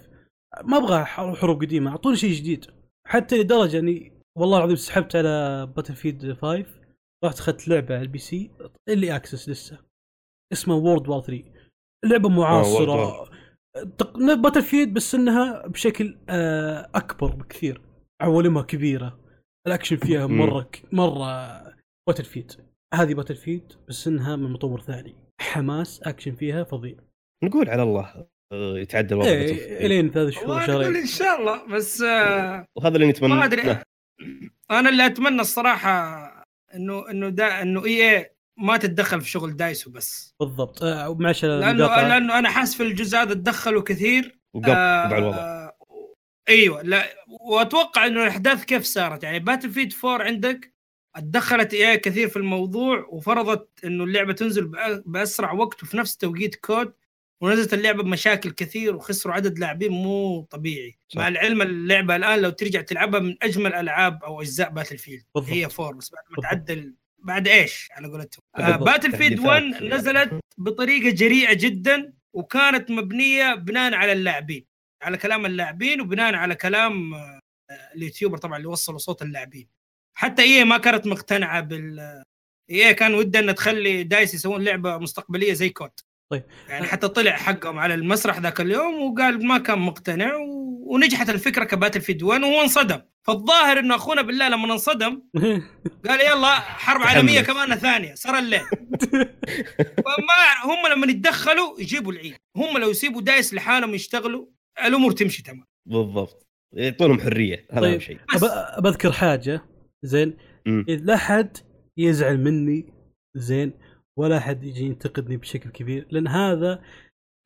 ما 0.64 0.78
أبغى 0.78 1.06
حروب 1.06 1.62
قديمة. 1.62 1.92
أعطوني 1.92 2.16
شيء 2.16 2.34
جديد. 2.34 2.66
حتى 3.08 3.38
لدرجة 3.42 3.80
إني 3.80 4.12
والله 4.38 4.58
العظيم 4.58 4.76
سحبت 4.76 5.16
على 5.16 5.66
Battlefield 5.76 6.34
5 6.34 6.66
رحت 7.26 7.40
أخذت 7.40 7.68
لعبة 7.68 7.96
على 7.96 8.04
ال 8.04 8.18
PC 8.20 8.52
early 8.90 9.16
access 9.16 9.50
لسه. 9.50 9.80
اسمها 10.54 10.76
World 10.78 11.08
War 11.10 11.22
3 11.22 11.44
لعبة 12.06 12.30
معاصرة. 12.30 13.30
تق- 13.98 14.34
Battlefield 14.36 14.94
بس 14.94 15.16
إنها 15.16 15.68
بشكل 15.68 16.18
آه، 16.30 16.90
أكبر 16.96 17.36
بكثير. 17.36 17.82
عوالمها 18.22 18.62
كبيرة. 18.64 19.20
الأكشن 19.68 19.98
فيها. 19.98 20.28
مرة 20.28 20.70
مرة 20.92 21.62
Battlefield 22.08 22.52
هذه 22.94 23.14
Battlefield 23.14 23.74
بس 23.90 24.08
إنها 24.08 24.36
من 24.36 24.52
مطور 24.52 24.82
ثاني. 24.82 25.16
حماس 25.42 26.02
أكشن 26.04 26.36
فيها 26.36 26.64
فظيع. 26.64 26.96
نقول 27.44 27.70
على 27.70 27.84
الله. 27.84 28.06
آه، 28.06 28.28
يتعدى 28.54 29.14
الوضع 29.14 29.30
إيه 29.30 29.46
بتوفيق. 29.46 29.82
إلين 29.82 30.12
ثلاث 30.12 30.34
شهور 30.34 30.62
شهرين. 30.68 30.96
إن 30.96 31.08
شاء 31.08 31.40
الله 31.40 31.66
بس 31.66 32.02
آه، 32.02 32.68
وهذا 32.76 32.96
اللي 32.96 33.08
نتمنى. 33.08 33.34
ما 33.34 33.46
أدري. 33.46 33.78
أنا 34.72 34.90
اللي 34.90 35.06
أتمنى 35.06 35.42
الصراحة 35.42 36.26
إنه 36.76 37.10
إنه 37.10 37.30
دا 37.30 37.62
إنه 37.62 37.86
EA 37.86 38.32
ما 38.58 38.78
تتدخل 38.78 39.22
في 39.22 39.30
شغل 39.30 39.56
DICE 39.56 39.92
وبس. 39.92 40.36
بالضبط. 40.40 40.84
آه، 40.84 41.16
معلش 41.20 41.46
لأنه. 41.46 41.88
لأنه 41.88 42.40
أنا 42.40 42.50
حاسس 42.50 42.76
في 42.76 42.84
الجزء 42.84 43.18
هذا 43.18 43.34
تدخلوا 43.34 43.82
كثير. 43.82 44.40
وقطع 44.54 45.18
الوضع. 45.18 45.72
أيوه 46.50 46.82
لا 46.82 47.04
وأتوقع 47.28 48.08
إنه 48.08 48.24
الأحداث 48.24 48.64
كيف 48.64 48.84
صارت؟ 48.84 49.24
يعني 49.24 49.40
Battlefield 49.40 49.94
4 50.06 50.26
عندك 50.26 50.74
اتدخلت 51.16 51.74
EA 51.74 51.98
كثير 51.98 52.28
في 52.28 52.38
الموضوع 52.38 53.06
وفرضت 53.10 53.70
إنه 53.86 54.04
اللعبة 54.04 54.34
تنزل 54.34 54.72
بأسرع 55.06 55.52
وقت 55.52 55.84
وفي 55.84 55.98
نفس 55.98 56.18
توقيت 56.18 56.56
COD. 56.56 56.94
ونزلت 57.42 57.74
اللعبة 57.74 58.04
بمشاكل 58.04 58.52
كثير 58.52 58.96
وخسروا 58.96 59.36
عدد 59.36 59.60
لاعبين 59.60 59.92
مو 59.92 60.42
طبيعي 60.42 60.98
صح. 61.10 61.18
مع 61.18 61.28
العلم 61.28 61.62
اللعبة 61.62 62.16
الآن 62.16 62.40
لو 62.40 62.50
ترجع 62.50 62.82
تلعبها 62.82 63.20
من 63.20 63.36
أجمل 63.42 63.74
ألعاب 63.74 64.24
أو 64.24 64.42
أجزاء 64.42 64.70
Battlefield 64.70 65.24
بالضبط. 65.36 65.52
هي 65.52 65.66
4 65.66 65.94
بس 65.94 66.12
بعد 66.12 66.24
ما. 66.30 66.44
تعدل 66.44 66.96
بعد 67.20 67.48
إيش 67.48 67.90
على 67.92 68.08
قولتهم 68.08 68.42
آه. 68.58 68.76
Battlefield 68.76 69.40
1 69.40 69.72
تحديثات. 69.72 69.84
نزلت 69.84 70.40
بطريقة 70.58 71.10
جريئة 71.10 71.54
جدا 71.54 72.14
وكانت 72.34 72.92
مبنية 72.92 73.56
بناء 73.56 73.94
على 73.94 74.12
اللاعبين 74.12 74.66
على 75.02 75.18
كلام 75.18 75.46
اللاعبين 75.46 76.02
وبناء 76.02 76.36
على 76.36 76.56
كلام 76.56 77.14
آه، 77.14 77.40
ال 77.96 78.00
YouTuber 78.00 78.38
طبعا 78.38 78.58
اللي 78.58 78.68
وصلوا 78.68 78.98
صوت 78.98 79.22
اللاعبين 79.22 79.68
حتى 80.18 80.42
EA 80.42 80.64
ما 80.64 80.78
كانت 80.78 81.08
مقتنعة 81.08 81.62
بال 81.62 82.24
EA 82.70 82.92
كان 82.92 83.14
ودها 83.14 83.42
ان 83.42 83.56
تخلي 83.56 84.04
DICE 84.04 84.34
يسوون 84.34 84.64
لعبة 84.64 84.98
مستقبلية 84.98 85.54
زي 85.54 85.70
COD 85.70 85.92
طيب. 86.32 86.44
يعني 86.70 86.86
حتى 86.86 87.08
طلع 87.08 87.32
حقهم 87.32 87.80
على 87.80 87.94
المسرح 87.94 88.40
ذاك 88.40 88.62
اليوم 88.62 89.02
وقال 89.02 89.48
ما 89.48 89.58
كان 89.58 89.80
مقتنع 89.80 90.36
و... 90.36 90.66
ونجحت 90.94 91.30
الفكرة 91.30 91.64
ك 91.64 92.02
Battlefield 92.02 92.24
1 92.24 92.42
وهو 92.42 92.62
انصدم. 92.62 93.02
فالظاهر 93.28 93.80
انه 93.80 93.96
أخونا 93.96 94.22
بالله 94.22 94.50
لما 94.50 94.74
انصدم 94.74 95.22
قال 96.08 96.22
يلا 96.22 96.60
حرب. 96.60 97.02
عالمية 97.02 97.42
كمان 97.42 97.76
ثانية 97.76 98.14
صار 98.14 98.40
الليل. 98.40 98.62
فما 99.80 100.64
هم 100.64 100.94
لما 100.96 101.08
يتدخلوا 101.12 101.80
يجيبوا 101.80 102.12
العيد. 102.12 102.36
هم 102.58 102.78
لو 102.78 102.90
يسيبوا 102.90 103.22
DICE 103.22 103.54
لحالهم 103.54 103.94
يشتغلوا 103.94 104.46
الأمور 104.86 105.12
تمشي 105.12 105.44
تمام. 105.44 105.66
بالضبط. 105.86 106.48
يعطونهم 106.74 107.20
حرية 107.20 107.68
هذا 107.72 107.82
طيب. 107.82 107.92
اهم 107.92 108.00
شيء 108.00 108.20
بذكر 108.80 109.12
حاجة 109.12 109.62
زين. 110.04 110.38
إذا 110.68 111.06
لا 111.06 111.18
حد 111.18 111.58
يزعل 111.98 112.38
مني 112.38 112.94
زين. 113.36 113.74
ولا 114.18 114.40
حد 114.40 114.64
يجي 114.64 114.86
ينتقدني 114.86 115.38
بشكل 115.38 115.70
كبير 115.70 116.08
لأن 116.12 116.28
هذا 116.28 116.84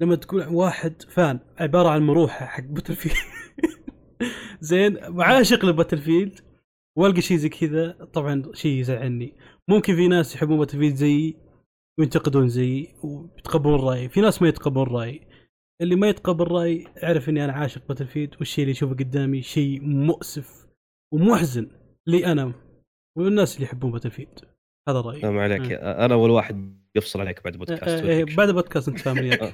لما 0.01 0.15
تكون 0.15 0.47
واحد 0.47 1.01
fan 1.01 1.39
عبارة 1.57 1.89
عن 1.89 2.01
مروحة 2.01 2.45
حق 2.45 2.63
Battlefield 2.63 3.15
زين 4.69 4.97
وعاشق 5.03 5.65
ل 5.65 5.97
Battlefield 5.97 6.39
والقى 6.97 7.21
شيء 7.21 7.37
زي 7.37 7.49
كذا 7.49 7.91
طبعا 8.13 8.43
شيء 8.53 8.79
يزعلني. 8.79 9.37
ممكن 9.69 9.95
في 9.95 10.07
ناس 10.07 10.35
يحبون 10.35 10.57
Battlefield 10.57 10.95
زيي 10.95 11.37
وينتقدون 11.99 12.47
زيي 12.47 12.95
ويتقبلون 13.03 13.79
رأيي. 13.79 14.09
في 14.09 14.21
ناس 14.21 14.41
ما 14.41 14.47
يتقبلون 14.47 14.87
رأيي. 14.87 15.27
اللي 15.81 15.95
ما 15.95 16.09
يتقبل 16.09 16.51
رأيي 16.51 16.87
اعرف 17.03 17.29
إني 17.29 17.45
أنا 17.45 17.53
عاشق 17.53 17.87
باتل 17.87 18.07
فيلد 18.07 18.35
والشيء 18.39 18.63
اللي 18.63 18.71
اشوفه 18.71 18.95
قدامي 18.95 19.41
شيء 19.41 19.81
مؤسف 19.81 20.67
ومحزن 21.13 21.71
لي 22.07 22.25
أنا 22.25 22.53
والناس 23.17 23.55
اللي 23.55 23.65
يحبون 23.65 23.91
باتل 23.91 24.11
فيلد 24.11 24.39
هذا 24.89 25.01
رأيي. 25.01 25.21
لا 25.21 25.29
ما 25.29 25.43
عليك. 25.43 25.61
مم. 25.61 25.77
أنا 25.81 26.13
أول 26.13 26.29
واحد 26.29 26.79
يفصل 26.95 27.19
عليك 27.21 27.43
بعد 27.43 27.57
بودكاست 27.57 27.83
آه، 28.03 28.21
آه،. 28.21 28.25
بعد 28.35 28.49
بودكاست 28.51 28.87
أنت 28.87 28.99
فاهم 28.99 29.17
آه. 29.31 29.53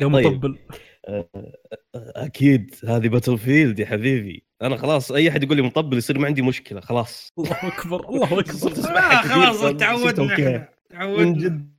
يا 0.00 0.08
طيب. 0.08 0.26
مطبل. 0.26 0.58
أكيد. 1.96 2.74
هذه 2.88 3.08
باتل 3.08 3.38
فيلد 3.38 3.78
يا 3.78 3.86
حبيبي. 3.86 4.44
أنا 4.62 4.76
خلاص 4.76 5.12
أي 5.12 5.28
أحد 5.28 5.42
يقول 5.42 5.56
لي 5.56 5.62
مطبل 5.62 5.98
يصير 5.98 6.18
ما 6.18 6.26
عندي 6.26 6.42
مشكلة 6.42 6.80
خلاص. 6.80 7.32
الله 7.38 7.50
أكبر 7.68 8.08
الله 8.08 8.24
أكبر. 8.40 8.70
آه 8.98 9.22
خلاص 9.22 9.60
تعودنا 9.76 10.68
تعودنا 10.90 11.24
من 11.24 11.34
جد 11.34 11.72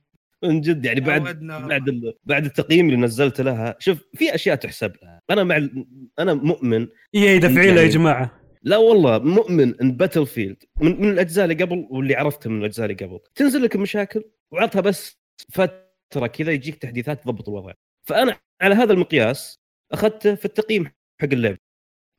من 0.44 0.60
جد. 0.60 0.84
يعني 0.84 1.00
بعد. 1.00 1.22
بعد 1.68 1.88
ال- 1.88 2.14
بعد 2.24 2.44
التقييم 2.44 2.86
اللي 2.86 2.96
نزلت 2.96 3.40
لها 3.40 3.76
شوف 3.78 3.98
في 4.14 4.34
أشياء 4.34 4.56
تحسب 4.56 4.92
لها. 5.02 5.20
أنا 5.30 5.44
مع 5.44 5.56
ال- 5.56 5.86
أنا 6.18 6.34
مؤمن. 6.34 6.86
اي 7.14 7.38
دفعي 7.38 7.54
له 7.66 7.72
يا 7.72 7.76
يعني- 7.76 7.88
جماعة. 7.88 8.43
لا 8.64 8.76
والله 8.76 9.18
مؤمن 9.18 9.80
إن 9.80 9.96
باتل 9.96 10.26
فيلد 10.26 10.64
من, 10.80 11.00
من 11.00 11.10
الأجزاء 11.10 11.44
اللي 11.44 11.64
قبل 11.64 11.86
واللي 11.90 12.14
عرفته 12.14 12.50
من 12.50 12.60
الأجزاء 12.60 12.90
اللي 12.90 13.06
قبل. 13.06 13.20
تنزل 13.34 13.62
لك 13.62 13.76
مشاكل 13.76 14.24
وعطها 14.50 14.80
بس 14.80 15.18
فترة 15.52 16.26
كذا 16.26 16.52
يجيك 16.52 16.74
تحديثات 16.76 17.24
تضبط 17.24 17.48
الوضع. 17.48 17.72
فأنا 18.08 18.40
على 18.62 18.74
هذا 18.74 18.92
المقياس 18.92 19.60
أخذته 19.92 20.34
في 20.34 20.44
التقييم 20.44 20.84
حق 21.20 21.28
اللعبة. 21.32 21.58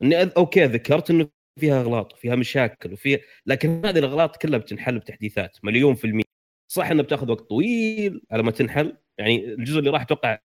إني. 0.03 0.23
أوكي 0.23 0.65
ذكرت 0.65 1.09
إنه 1.11 1.29
فيها 1.59 1.81
أغلاط 1.81 2.13
وفيها 2.13 2.35
مشاكل 2.35 2.93
وفيها 2.93 3.19
لكن 3.45 3.85
هذه 3.85 3.99
الأغلاط 3.99 4.37
كلها 4.37 4.59
بتنحل 4.59 4.99
بتحديثات 4.99 5.57
مليون 5.63 5.95
في 5.95 6.05
المية. 6.05 6.23
صح 6.71 6.87
انها 6.91 7.03
بتاخذ 7.03 7.31
وقت 7.31 7.49
طويل 7.49 8.21
على 8.31 8.43
ما 8.43 8.51
تنحل 8.51 8.97
يعني 9.17 9.45
الجزء 9.53 9.79
اللي 9.79 9.89
راح 9.89 10.01
أتوقع 10.01 10.39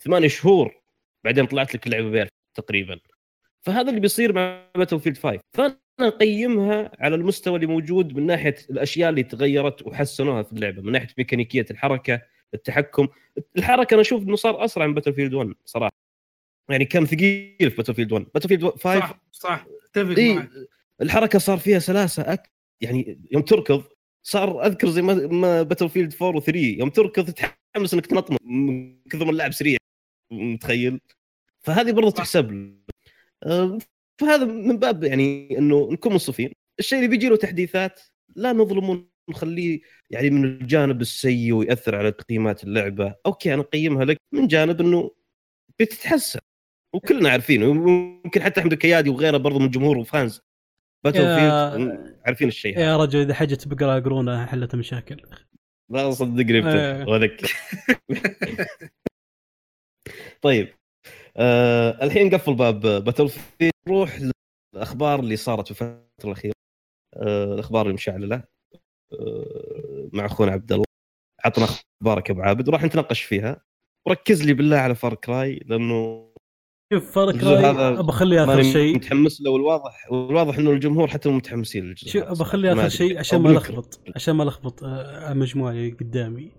ثمان 0.00 0.28
شهور 0.28 0.82
بعدين 1.24 1.46
طلعت 1.46 1.74
لك 1.74 1.86
اللعبة 1.86 2.28
تقريبا. 2.54 3.00
فهذا 3.66 3.88
اللي 3.88 4.00
بيصير 4.00 4.32
مع 4.32 4.70
باتل 4.76 5.00
فيلد 5.00 5.16
5 5.18 5.40
فأنا 5.52 5.76
أقيمها 6.00 6.92
على 6.98 7.14
المستوى 7.14 7.54
اللي 7.56 7.66
موجود 7.66 8.16
من 8.16 8.26
ناحية 8.26 8.54
الأشياء 8.70 9.10
اللي 9.10 9.22
تغيرت 9.22 9.86
وحسنوها 9.86 10.42
في 10.42 10.52
اللعبة 10.52 10.82
من 10.82 10.92
ناحية 10.92 11.08
ميكانيكية 11.18 11.66
الحركة 11.70 12.22
التحكم. 12.54 13.08
الحركة 13.56 13.94
أنا 13.94 14.00
أشوف 14.00 14.22
إنه 14.22 14.36
صار 14.36 14.64
أسرع 14.64 14.86
من 14.86 14.94
باتل 14.94 15.12
فيلد 15.14 15.34
1 15.34 15.54
صراحة. 15.64 15.92
يعني 16.70 16.84
كان 16.84 17.06
ثقيل 17.06 17.56
في 17.70 17.76
باتل 17.76 17.94
فيلد 17.94 18.12
1 18.12 18.26
باتل 18.34 18.48
فيلد 18.48 18.64
5 18.64 19.00
صح 19.00 19.20
صح. 19.32 19.66
أتفق 19.90 20.18
معك. 20.18 20.50
الحركة 21.02 21.38
صار 21.38 21.58
فيها 21.58 21.78
سلاسة 21.78 22.22
أك... 22.32 22.50
يعني 22.80 23.20
يوم 23.32 23.42
تركض 23.42 23.82
صار 24.22 24.66
أذكر 24.66 24.88
زي 24.88 25.02
ما, 25.02 25.14
ما 25.14 25.62
باتل 25.62 25.88
فيلد 25.88 26.14
4 26.22 26.40
و3 26.40 26.54
يوم 26.56 26.90
تركض 26.90 27.30
تتحمس 27.30 27.94
إنك 27.94 28.06
تنطمط 28.06 28.42
من 28.42 28.96
كثر 29.10 29.24
ما 29.24 29.30
اللعب 29.30 29.52
سريع 29.52 29.76
متخيل 30.32 31.00
فهذه 31.60 31.92
برضه. 31.92 32.10
تحسب 32.10 32.52
له. 32.52 32.86
فهذا 34.20 34.44
من 34.44 34.78
باب 34.78 35.04
يعني 35.04 35.58
إنه 35.58 35.88
نكون 35.92 36.12
منصفين. 36.12 36.52
الشيء 36.78 36.98
اللي 36.98 37.10
بيجي 37.10 37.28
له 37.28 37.36
تحديثات 37.36 38.00
لا 38.36 38.52
نظلمه 38.52 39.06
ونخليه 39.28 39.80
يعني 40.10 40.30
من 40.30 40.44
الجانب 40.44 41.00
السيء 41.00 41.52
ويأثر 41.52 41.94
على 41.96 42.12
تقييمات 42.12 42.64
اللعبة. 42.64 43.14
أوكي 43.26 43.54
أنا 43.54 43.62
أقيمها 43.62 44.04
لك 44.04 44.16
من 44.34 44.46
جانب 44.46 44.80
إنه 44.80 45.10
بتتحسن 45.80 46.40
وكلنا 46.94 47.30
عارفين 47.30 47.62
ويمكن 47.62 48.42
حتى 48.42 48.60
أحمد 48.60 48.72
الكيادي 48.72 49.10
وغيره 49.10 49.36
برضه 49.36 49.58
من 49.58 49.70
جمهور 49.70 49.98
وفانز. 49.98 50.40
باتل 51.04 51.20
يا- 51.20 52.20
عارفين 52.26 52.48
الشيء 52.48 52.76
هذا. 52.76 52.84
يا 52.84 52.96
رجل 52.96 53.20
إذا 53.20 53.34
حاجة 53.34 53.58
بقرأ 53.66 53.98
قرونه 53.98 54.46
حلت 54.46 54.74
مشاكل. 54.74 55.22
لا 55.92 56.10
صدقني 56.10 56.72
إيه. 56.72 57.04
طيب. 60.42 60.68
آه 61.36 62.04
الحين 62.04 62.26
نقفل 62.26 62.54
باب 62.54 62.80
باتل 62.80 63.28
فيلد. 63.28 63.72
نروح 63.88 64.18
للأخبار 64.74 65.20
اللي 65.20 65.36
صارت 65.36 65.72
في 65.72 65.82
الفترة 65.82 66.24
الأخيرة. 66.24 66.52
آه 67.16 67.54
الأخبار 67.54 67.86
المشعلله 67.86 68.44
آه 69.12 70.10
مع 70.12 70.26
أخونا 70.26 70.52
عبد 70.52 70.72
الله. 70.72 70.84
عطنا 71.44 71.64
أخبارك 71.64 72.30
أبو 72.30 72.40
عابد 72.42 72.68
وراح 72.68 72.84
نتناقش 72.84 73.22
فيها. 73.22 73.62
وركز 74.08 74.42
لي 74.42 74.54
بالله 74.54 74.76
على 74.76 74.94
فار 74.94 75.14
كراي 75.14 75.54
لأنه 75.66 76.26
شوف 76.92 77.10
فار 77.12 77.32
كراي 77.32 77.66
أبى 77.70 78.10
اخليه 78.10 78.44
آخر 78.44 78.62
شيء. 78.62 78.94
متحمس 78.94 79.40
له 79.40 79.50
والواضح 79.50 80.12
والواضح 80.12 80.58
إنه 80.58 80.70
الجمهور 80.70 81.08
حتى 81.08 81.28
متحمسين 81.28 81.84
للجزء 81.84 82.08
شوف 82.10 82.22
أبى. 82.22 82.42
اخليه 82.42 82.72
آخر. 82.72 82.88
شيء 82.88 83.18
عشان 83.18 83.40
ما. 83.40 83.50
ألخبط. 83.50 84.00
عشان 84.16 84.34
ما 84.34 84.42
ألخبط 84.42 84.84
آه، 84.84 85.32
المجموعه 85.32 85.70
اللي 85.70 85.90
قدامي. 85.90 86.52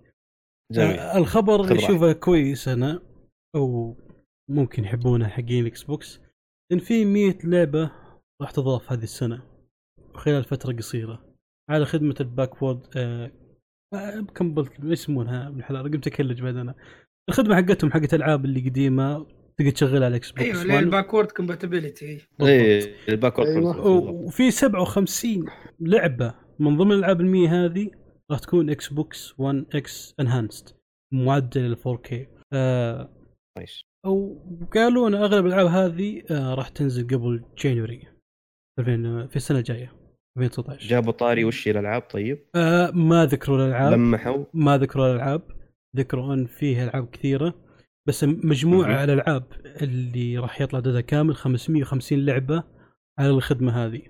جميل. 0.72 0.99
آه، 0.99 1.18
الخبر 1.18 1.62
اللي 1.62 1.86
أشوفه 1.86 2.14
كويس 2.14 2.68
أنا 2.68 3.02
أو 3.56 3.95
ممكن 4.49 4.84
يحبونه 4.84 5.28
حقين 5.28 5.61
الإكس 5.61 5.84
بوكس. 5.84 6.22
ان 6.72 6.80
في 6.80 7.06
100 7.06 7.38
لعبة 7.44 7.91
راح 8.41 8.52
تضاف 8.52 8.91
هذه 8.91 9.03
السنة 9.03 9.41
خلال 10.14 10.44
فترة 10.44 10.74
قصيرة. 10.74 11.36
على 11.69 11.86
خدمة 11.86 12.15
ال 12.20 12.28
backward 12.28 12.98
آه 12.98 13.32
compat 14.36 14.72
إيش 14.72 14.91
يسمونها 14.91 15.49
بالحلال 15.49 15.91
قمت 15.91 16.07
أكلج 16.07 16.41
بعد 16.41 16.56
أنا. 16.56 16.76
الخدمة 17.30 17.56
حقتهم 17.56 17.91
حقت 17.91 18.14
ألعاب 18.14 18.45
اللي 18.45 18.69
قديمة 18.69 19.28
تقدر 19.57 19.72
تشغلها 19.72 19.95
على 19.95 20.07
الاكس 20.07 20.32
بوكس. 20.32 20.44
أيوه 20.44 20.61
اللي 20.61 20.74
هي 20.74 20.80
ال 20.80 20.85
backward 20.85 21.32
compatibility 21.32 22.20
إيه 22.41 22.95
ال 23.10 23.14
backward 23.14 23.48
أيوة. 23.48 23.82
وفي 24.11 24.52
57 24.52 25.45
لعبة 25.80 26.36
من 26.60 26.78
ضمن 26.78 26.91
الالعاب 26.91 27.22
المية 27.22 27.65
هذه 27.65 27.91
راح 28.32 28.40
تكون 28.40 28.69
إكس 28.69 28.94
بوكس 28.94 29.40
1 29.40 29.65
إكس 29.76 30.15
enhanced 30.20 30.70
معدل 31.14 31.61
ال 31.61 31.78
4K 31.78 32.15
آه 32.53 33.10
nice. 33.58 33.82
أو 34.06 34.41
قالوا 34.74 35.07
إن 35.07 35.15
أغلب 35.15 35.45
الألعاب 35.45 35.68
هذه 35.68 36.24
آه 36.32 36.53
راح 36.53 36.69
تنزل 36.69 37.07
قبل 37.07 37.44
January 37.58 38.08
2000 38.80 39.28
في 39.28 39.36
السنة 39.36 39.60
الجاية 39.60 39.94
2019 40.38 40.88
جابوا 40.88 41.11
طاري 41.11 41.45
وش 41.45 41.68
الألعاب 41.68 42.02
طيب؟ 42.02 42.45
آه 42.56 42.91
ما 42.91 43.26
ذكروا 43.26 43.57
الألعاب. 43.57 43.94
لمحوا. 43.94 44.45
ما 44.53 44.78
ذكروا 44.78 45.07
الألعاب. 45.07 45.41
ذكروا 45.95 46.34
إن 46.34 46.45
فيه 46.45 46.84
ألعاب 46.84 47.10
كثيرة. 47.10 47.53
بس 48.07 48.24
مجموع. 48.24 49.03
الألعاب 49.03 49.44
اللي 49.82 50.38
راح 50.38 50.61
يطلع 50.61 50.80
عددها 50.80 51.02
كامل 51.02 51.36
550 51.36 52.26
لعبة 52.26 52.64
على 53.19 53.30
الخدمة 53.30 53.86
هذه 53.86 54.02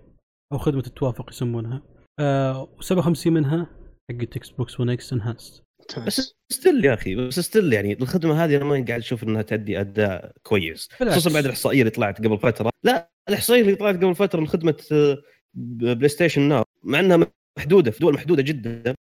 أو 0.54 0.58
خدمة 0.58 0.84
التوافق 0.88 1.30
يسمونها. 1.30 1.82
آه 2.20 2.66
و57 2.66 3.28
منها 3.28 3.68
حقت 4.12 4.36
إكس 4.38 4.50
بوكس 4.50 4.80
1 4.80 4.92
إكس 4.92 5.14
enhanced 5.14 5.64
بس 6.08 6.36
still 6.50 6.86
يا 6.86 6.94
أخي 6.94 7.16
بس 7.16 7.40
still 7.40 7.74
يعني 7.74 7.94
الخدمة 7.94 8.44
هذه 8.46 8.56
أنا 8.58 8.66
ما 8.66 8.74
قاعد 8.88 9.00
أشوف 9.00 9.24
إنها 9.24 9.42
تؤدي 9.42 9.80
أداء 9.80 10.32
كويس. 10.44 10.90
خصوصا 11.02 11.34
بعد 11.34 11.46
الإحصائية 11.46 11.80
اللي 11.80 11.90
طلعت 11.92 12.18
قبل 12.18 12.40
فترة. 12.40 12.70
لا 12.84 13.12
الإحصائية 13.30 13.62
اللي 13.62 13.76
طلعت 13.76 13.96
قبل 13.96 14.16
فترة 14.16 14.40
من 14.40 14.48
خدمة 14.48 14.76
آه، 14.92 15.18
بلاي 15.54 16.10
ستيشن 16.10 16.42
ناو 16.42 16.64
مع 16.84 17.00
إنها 17.00 17.28
محدودة 17.58 17.92
في 17.92 18.00
دول 18.00 18.14
محدودة 18.14 18.42
جدا 18.42 18.96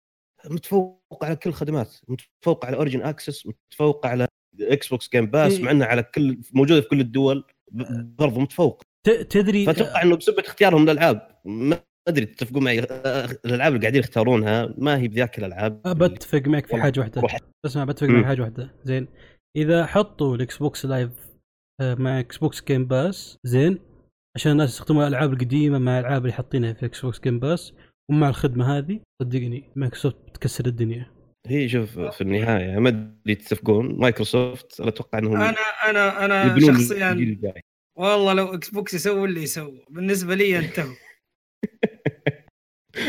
متفوق 0.49 1.02
على 1.22 1.36
كل 1.36 1.49
الخدمات 1.49 1.95
متفوق 2.07 2.66
على 2.66 2.78
اوريجن 2.78 3.02
اكسس 3.02 3.48
متفوق 3.48 4.06
على 4.06 4.28
إكس 4.62 4.88
بوكس 4.88 5.10
جيم 5.12 5.26
باس. 5.26 5.60
مع 5.60 5.72
إنها 5.72 5.88
على 5.88 6.03
كل 6.03 6.38
موجودة 6.53 6.82
في 6.82 6.88
كل 6.88 6.99
الدول 6.99 7.44
ب- 7.72 8.16
برضو 8.16 8.40
متفوق. 8.40 8.82
ت- 9.03 9.10
تدري 9.10 9.66
فأتوقع 9.66 10.02
إنه 10.02 10.16
بسبب 10.16 10.40
اختيارهم 10.40 10.84
للألعاب 10.84 11.40
ما 11.45 11.80
أدري 12.07 12.26
تتفقون 12.26 12.64
معي 12.64 12.80
الألعاب 12.80 13.73
اللي 13.73 13.82
قاعدين 13.82 13.99
يختارونها 13.99 14.73
ما 14.77 14.98
هي 14.98 15.07
بذاك 15.07 15.40
الألعاب 15.40 15.82
بتفق 15.98 16.41
معك 16.48 16.65
في 16.68 16.77
حاجة 16.77 16.99
واحدة. 16.99 17.22
روح. 17.22 17.38
اسمع 17.65 17.84
بتفق 17.84 18.07
معك 18.07 18.22
في. 18.22 18.27
حاجة 18.27 18.41
واحدة. 18.41 18.76
زين. 18.84 19.07
إذا 19.57 19.86
حطوا 19.86 20.36
الاكس 20.36 20.57
بوكس 20.57 20.86
لايف 20.86 21.10
مع 21.82 22.19
إكس 22.19 22.38
بوكس 22.38 22.64
جيم 22.68 22.86
باس 22.86 23.38
زين. 23.44 23.80
عشان 24.36 24.52
الناس 24.52 24.69
يستخدموا 24.69 25.03
الألعاب 25.03 25.34
القديمة 25.34 25.77
مع 25.77 25.99
الألعاب 25.99 26.22
اللي 26.22 26.34
حاطينها 26.34 26.73
في 26.73 26.86
إكس 26.86 27.02
بوكس 27.02 27.19
جيم 27.19 27.40
باس 27.40 27.73
ومع 28.11 28.30
الخدمة 28.30 28.77
هذه 28.77 28.99
صدقني 29.22 29.72
مايكروسوفت 29.76 30.15
بتكسر 30.30 30.65
الدنيا. 30.65 31.11
هي 31.48 31.69
شوف 31.69 31.99
في 31.99 32.22
النهاية 32.22 32.80
ما 32.80 32.90
أدري 32.90 33.36
تتفقون 33.36 33.99
مايكروسوفت 33.99 34.80
أنا 34.80 34.90
أتوقع 34.90 35.19
إنهم 35.19 35.36
أنا 35.41 35.56
أنا 35.90 36.26
أنا 36.26 36.60
شخصيا 36.60 37.38
والله 37.98 38.34
لو 38.34 38.53
إكس 38.53 38.69
بوكس 38.69 38.94
يسوي 38.94 39.26
اللي 39.27 39.44
يسوي. 39.44 39.86
بالنسبة 39.90 40.36
لي 40.36 40.60
انتهوا. 40.60 40.95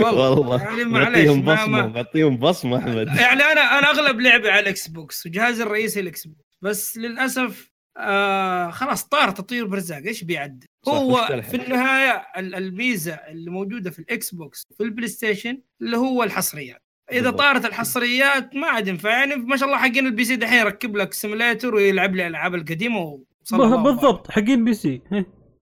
والله. 0.00 0.30
والله. 0.30 0.62
يعني 0.62 0.84
معليش 0.84 1.28
بعطيهم 1.28 1.44
ما 1.44 1.54
بصمة 1.54 1.86
بعطيهم 1.86 2.36
بصمة 2.36 2.78
أحمد. 2.78 3.06
يعني 3.06 3.42
أنا 3.42 3.78
أنا 3.78 3.90
أغلب 3.90 4.20
لعبي 4.20 4.50
على 4.50 4.60
الاكس 4.60 4.88
بوكس 4.88 5.26
وجهازي 5.26 5.62
الرئيسي 5.62 6.00
الاكس 6.00 6.26
بوكس 6.26 6.44
بس 6.62 6.96
للأسف 6.98 7.70
آه 7.96 8.70
خلاص 8.70 9.04
طار 9.04 9.30
تطوير 9.30 9.66
برزاق. 9.66 10.02
إيش 10.02 10.24
بيعدل 10.24 10.66
هو 10.88 11.42
في. 11.50 11.56
النهاية 11.56 12.26
ال- 12.36 12.54
الميزه 12.54 13.14
اللي 13.14 13.50
موجودة 13.50 13.90
في 13.90 13.98
الإكس 13.98 14.34
بوكس 14.34 14.66
في 14.76 14.82
البلاي 14.82 15.08
ستيشن 15.08 15.60
اللي 15.80 15.96
هو 15.96 16.22
الحصريات. 16.22 16.82
إذا 17.12 17.20
بالضبط. 17.20 17.38
طارت 17.38 17.64
الحصريات 17.64 18.56
ما 18.56 18.66
عاد 18.66 18.88
ينفع. 18.88 19.10
يعني 19.10 19.36
ما 19.36 19.56
شاء 19.56 19.68
الله 19.68 19.78
حقين 19.78 20.06
البي 20.06 20.24
سي 20.24 20.36
دحين 20.36 20.58
يركب 20.58 20.96
لك 20.96 21.12
سيميليتر 21.12 21.74
ويلعب 21.74 22.14
لي 22.16 22.22
الألعاب 22.22 22.54
القديمة. 22.54 23.24
بالضبط 23.52 24.30
حقين 24.30 24.64
بي 24.64 24.74
سي. 24.74 25.02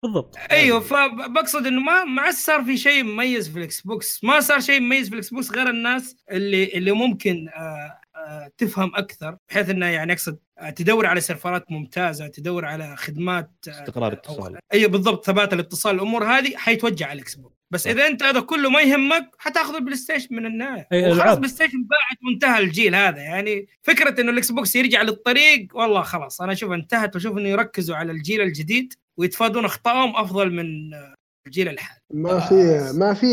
بالضبط. 0.05 0.37
أيوه 0.51 0.81
فبقصد 0.81 1.67
إنه 1.67 1.81
ما 1.81 2.05
ما 2.05 2.31
صار 2.31 2.65
في 2.65 2.77
شيء 2.77 3.03
مميز 3.03 3.49
في 3.49 3.59
الاكس 3.59 3.81
بوكس 3.81 4.25
ما 4.25 4.41
صار 4.41 4.61
شيء 4.61 4.81
مميز 4.81 5.09
في 5.09 5.15
الاكس 5.15 5.31
بوكس 5.31 5.53
غير 5.53 5.71
الناس 5.71 6.17
اللي 6.31 6.65
اللي 6.65 6.93
ممكن 6.93 7.49
آه 7.49 8.01
آه 8.17 8.51
تفهم 8.59 8.93
أكثر 8.95 9.37
بحيث 9.49 9.71
إنه 9.71 9.87
يعني 9.87 10.13
أقصد 10.13 10.39
تدور 10.77 11.07
على 11.07 11.21
سيرفرات 11.21 11.73
ممتازة 11.73 12.27
تدور 12.27 12.65
على 12.65 12.97
خدمات 12.97 13.51
آه 13.69 13.71
استقرار 13.71 14.13
اتصال. 14.13 14.59
أيوه 14.73 14.91
بالضبط 14.91 15.27
ثبات 15.27 15.53
الاتصال. 15.53 15.95
الأمور 15.95 16.25
هذه 16.25 16.57
حيتوجه 16.57 17.05
على 17.05 17.13
الاكس 17.13 17.35
بوكس 17.35 17.55
بس. 17.71 17.87
إذا 17.87 18.07
أنت 18.07 18.23
هذا 18.23 18.41
كله 18.41 18.71
ما 18.71 18.81
يهمك 18.81 19.31
حتاخذ 19.39 19.75
البلاي 19.75 19.97
ستيشن 19.97 20.29
من 20.31 20.47
النهاية. 20.47 20.89
ألعاب. 20.93 21.39
بلاي 21.39 21.49
ستيشن 21.49 21.85
باعت 21.85 22.19
وانتهى 22.27 22.59
الجيل 22.59 22.95
هذا. 22.95 23.21
يعني 23.21 23.67
فكرة 23.83 24.21
إنه 24.21 24.31
الاكس 24.33 24.53
بوكس 24.53 24.77
يرجع 24.77 25.03
للطريق 25.03 25.69
والله 25.75 26.03
خلاص 26.03 26.41
أنا 26.41 26.53
أشوف 26.53 26.73
انتهت 26.73 27.15
وأشوف 27.15 27.39
إنه 27.39 27.49
يركزوا 27.49 27.97
على 27.97 28.13
الجيل 28.13 28.41
الجديد. 28.41 28.95
ويتفادون 29.19 29.65
أخطائهم 29.65 30.16
أفضل 30.16 30.51
من 30.53 30.95
آه، 30.95 31.15
الجيل 31.47 31.69
الحالي. 31.69 32.01
ما 32.15 32.41
في 32.41 32.55
ما 32.99 33.15
في 33.15 33.27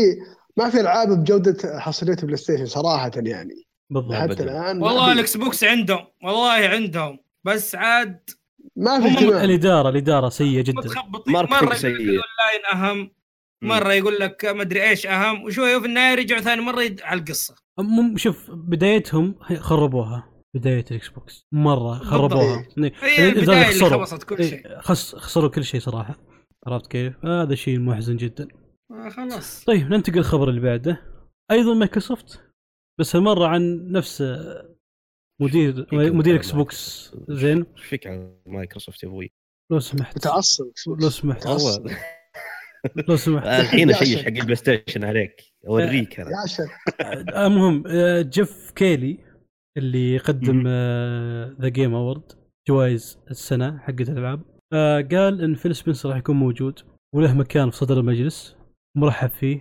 ما 0.56 0.70
في 0.70 0.80
ألعاب 0.80 1.08
بجودة 1.08 1.80
حصرية 1.80 2.14
بلاي 2.16 2.36
ستيشن 2.36 2.66
صراحة 2.66 3.10
يعني. 3.16 3.54
بالضبط. 3.90 4.14
حتى. 4.14 4.42
الآن 4.42 4.78
ما 4.80 4.86
والله 4.86 5.06
في- 5.06 5.12
الإكس 5.12 5.36
بوكس 5.36 5.64
عندهم 5.64 6.06
والله 6.24 6.50
عندهم. 6.68 7.18
بس 7.44 7.74
عاد 7.74 8.30
ما 8.76 9.00
في 9.00 9.06
اهتمام 9.08 9.44
الاداره 9.44 9.88
الاداره 9.88 10.28
سيئة 10.28 10.62
جدا. 10.62 10.80
مرة 11.26 11.56
يقول 11.56 11.76
سيء. 11.76 11.90
الاونلاين 11.90 12.62
أهم 12.72 13.10
مرة 13.62 13.92
يقول 13.92 14.16
لك 14.20 14.44
مدري 14.44 14.82
إيش 14.88 15.06
أهم 15.06 15.44
وشويه 15.44 15.76
وفي 15.76 15.86
النهاية 15.86 16.14
رجعوا 16.14 16.40
ثاني 16.40 16.60
مرة 16.60 16.90
على 17.02 17.20
القصة. 17.20 17.54
مم 17.78 18.16
شوف 18.16 18.50
بدايتهم 18.50 19.34
خربوها. 19.60 20.31
بداية 20.54 20.84
الاكس 20.90 21.08
بوكس 21.08 21.46
مره 21.52 21.94
خربوها. 21.94 22.66
إيه، 22.78 23.30
لدرجة 23.30 23.38
البداية 23.38 23.68
اللي 23.70 24.04
خسروا. 24.04 24.18
كل 24.24 24.36
إيه، 24.38 24.50
شيء. 24.50 24.80
خس 24.80 25.14
خسروا 25.14 25.50
كل 25.50 25.64
شيء 25.64 25.80
صراحة. 25.80 26.18
عرفت 26.66 26.86
كيف؟ 26.86 27.24
هذا 27.24 27.54
شيء 27.54 27.78
محزن 27.78 28.16
جدا. 28.16 28.48
آه، 28.90 29.08
خلاص. 29.08 29.64
طيب 29.64 29.90
ننتقل 29.90 30.18
الخبر 30.18 30.48
اللي 30.48 30.60
بعده. 30.60 31.02
أيضا 31.50 31.74
مايكروسوفت 31.74 32.40
بس 33.00 33.16
هالمره 33.16 33.46
عن 33.46 33.92
نفس 33.92 34.22
مدير 35.40 35.86
مدير 35.92 36.36
إكس 36.36 36.52
بوكس 36.52 37.12
زين. 37.28 37.66
إيش 37.76 37.84
فيك 37.84 38.06
على 38.06 38.36
مايكروسوفت 38.46 39.02
يا 39.02 39.08
أبوي؟ 39.08 39.32
لو 39.72 39.80
سمحت. 39.80 40.16
متعصب 40.16 40.72
لو 41.00 41.10
سمحت. 41.10 41.46
لو 43.08 43.16
سمحت. 43.16 43.46
الحين 43.46 43.90
يا 43.90 44.02
اشيش. 44.02 44.22
حق 44.22 44.26
البلاي 44.26 44.56
ستيشن 44.56 45.04
عليك. 45.04 45.42
أوريك 45.68 46.20
أنا. 46.20 46.30
شيخ. 46.46 46.70
المهم 47.36 47.84
آه، 47.86 48.22
جيف 48.22 48.70
كيلي 48.70 49.31
اللي 49.78 50.14
يقدم 50.14 50.68
The 51.60 51.68
Game 51.68 51.94
Awards 51.94 52.32
جوائز 52.68 53.18
السنة 53.30 53.78
حقت 53.78 54.00
الألعاب. 54.00 54.42
آه، 54.72 55.00
قال 55.00 55.40
إن 55.42 55.54
فيل 55.54 55.74
سبنسر 55.76 56.08
راح 56.08 56.18
يكون 56.18 56.36
موجود 56.36 56.80
وله 57.14 57.34
مكان 57.34 57.70
في 57.70 57.76
صدر 57.76 58.00
المجلس 58.00 58.56
مرحب 58.96 59.30
فيه. 59.30 59.60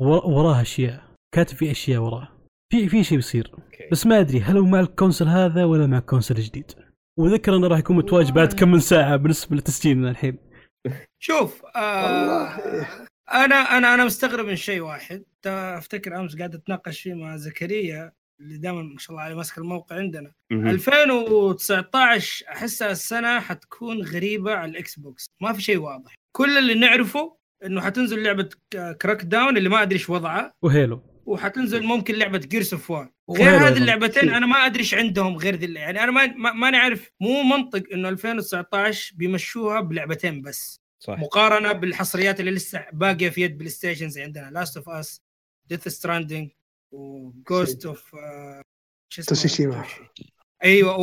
ور- 0.00 0.26
وراه 0.26 0.60
أشياء 0.60 1.04
كاتب 1.34 1.56
في 1.56 1.70
أشياء 1.70 2.02
وراه. 2.02 2.28
في 2.72 2.88
في 2.88 3.04
شيء 3.04 3.18
بيصير. 3.18 3.52
بس 3.92 4.06
ما 4.06 4.20
أدري 4.20 4.40
هل 4.40 4.56
هو 4.56 4.64
مع 4.64 4.80
ال 4.80 4.86
console 4.86 5.28
هذا 5.28 5.64
ولا 5.64 5.86
مع 5.86 5.98
ال 5.98 6.03
console 6.03 6.36
الجديد. 6.36 6.72
وذكر 7.18 7.56
إنه 7.56 7.66
راح 7.66 7.78
يكون 7.78 7.96
متواجد 7.96 8.34
بعد 8.34 8.52
كم 8.52 8.70
من 8.70 8.80
ساعة 8.80 9.16
بالنسبة 9.16 9.56
لتسجيلنا 9.56 10.10
الحين. 10.10 10.38
شوف 11.22 11.62
آه. 11.76 12.48
أنا 13.32 13.54
أنا 13.54 13.94
أنا 13.94 14.04
مستغرب 14.04 14.46
من 14.46 14.56
شيء 14.56 14.80
واحد. 14.80 15.24
أفتكر 15.46 16.20
أمس 16.20 16.36
قاعد 16.36 16.54
أتناقش 16.54 17.00
فيه 17.00 17.14
مع 17.14 17.36
زكريا. 17.36 18.12
اللي 18.40 18.58
دائما 18.58 18.82
ما 18.82 18.98
شاء 18.98 19.10
الله 19.10 19.22
عليه 19.22 19.34
ماسك 19.34 19.58
الموقع 19.58 19.96
عندنا. 19.96 20.32
مهم. 20.50 20.68
2019 20.68 22.44
احسها 22.48 22.90
السنة 22.90 23.40
حتكون 23.40 24.02
غريبة 24.02 24.54
على 24.54 24.70
الإكس 24.70 24.98
بوكس. 24.98 25.26
ما 25.40 25.52
في 25.52 25.62
شيء 25.62 25.78
واضح. 25.78 26.14
كل 26.36 26.58
اللي 26.58 26.74
نعرفه 26.74 27.36
إنه 27.64 27.80
حتنزل 27.80 28.22
لعبة 28.22 28.48
كراك 28.72 29.22
داون 29.22 29.56
اللي 29.56 29.68
ما 29.68 29.82
أدري 29.82 29.94
إيش 29.94 30.10
وضعها 30.10 30.52
وهيلو. 30.62 31.02
وحتنزل 31.26 31.82
ممكن 31.82 32.14
لعبة 32.14 32.38
جيرز 32.38 32.72
أوف 32.72 32.90
وور 32.90 33.08
غير 33.30 33.68
هذه. 33.68 33.76
اللعبتين 33.76 34.34
أنا 34.34 34.46
ما 34.46 34.66
أدري 34.66 34.80
إيش 34.80 34.94
عندهم 34.94 35.36
غير 35.36 35.56
ذي 35.56 35.74
يعني 35.74 36.02
أنا 36.02 36.10
ما 36.10 36.26
ما, 36.26 36.52
ما 36.52 36.70
نعرف 36.70 37.10
مو 37.20 37.42
منطق 37.42 37.82
إنه 37.92 38.08
2019 38.08 39.14
بيمشوها 39.16 39.80
بلعبتين 39.80 40.42
بس. 40.42 40.80
صح. 40.98 41.18
مقارنة 41.18 41.72
بالحصريات 41.72 42.40
اللي 42.40 42.50
لسه 42.50 42.86
باقية 42.92 43.28
في 43.28 43.42
يد 43.42 43.58
بلاي 43.58 43.70
ستيشن 43.70 44.08
زي 44.08 44.22
عندنا 44.22 44.50
لاست 44.50 44.76
أوف 44.76 44.88
أس 44.88 45.22
ديث 45.68 45.88
ستراندنج 45.88 46.50
وجوست 46.92 47.86
أوف 47.86 48.16
تسوشيما. 49.28 49.84
أيوه 50.64 50.96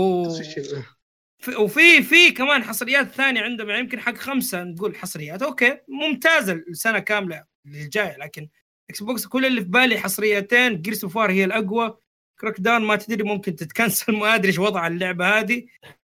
في- 1.40 1.56
وفي 1.56 2.04
في 2.04 2.32
كمان 2.32 2.64
حصريات 2.64 3.08
ثانية 3.12 3.42
عندهم 3.42 3.70
يعني 3.70 3.82
يمكن 3.82 4.00
حق 4.00 4.16
خمسة 4.16 4.64
نقول 4.64 4.96
حصريات. 4.96 5.42
أوكي 5.42 5.80
ممتازة 5.88 6.54
السنة 6.54 7.00
كاملة 7.00 7.44
اللي 7.66 7.88
جاية 7.88 8.18
لكن 8.18 8.50
إكس 8.90 9.04
بوكس 9.04 9.26
كل 9.28 9.46
اللي 9.46 9.62
في 9.62 9.68
بالي 9.68 10.00
حصريتين. 10.00 10.82
جيرز 10.82 11.04
أوف 11.04 11.18
هي 11.18 11.46
الأقوى. 11.46 11.98
كراك 12.40 12.60
داون 12.60 12.82
ما 12.82 12.96
تدري 12.96 13.24
ممكن 13.24 13.56
تتكنسل 13.56 14.14
ما 14.14 14.36
أدري 14.36 14.48
إيش 14.48 14.60
وضع 14.60 14.88
اللعبة 14.88 15.40
هذه. 15.40 15.66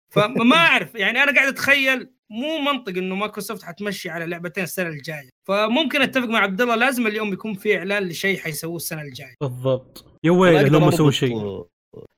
فما 0.09 0.55
أعرف 0.67 0.95
يعني 0.95 1.23
أنا 1.23 1.35
قاعد 1.35 1.47
أتخيل 1.47 2.09
مو 2.31 2.57
منطق 2.57 2.97
إنه 2.97 3.15
مايكروسوفت 3.15 3.63
حتمشي 3.63 4.09
على 4.09 4.25
لعبتين 4.25 4.63
السنة 4.63 4.89
الجاية. 4.89 5.29
فممكن 5.47 6.01
أتفق 6.01 6.27
مع 6.27 6.39
عبد 6.39 6.61
الله 6.61 6.75
لازم 6.75 7.07
اليوم 7.07 7.33
يكون 7.33 7.53
في 7.53 7.77
إعلان 7.77 8.03
لشيء 8.03 8.37
حيسووه 8.37 8.75
السنة 8.75 9.01
الجاية. 9.01 9.35
بالضبط. 9.41 10.19
يا 10.23 10.31
أقدر 10.31 10.71
لو 10.71 10.79
ما 10.79 10.91
سووا 10.91 11.11
شيء. 11.11 11.65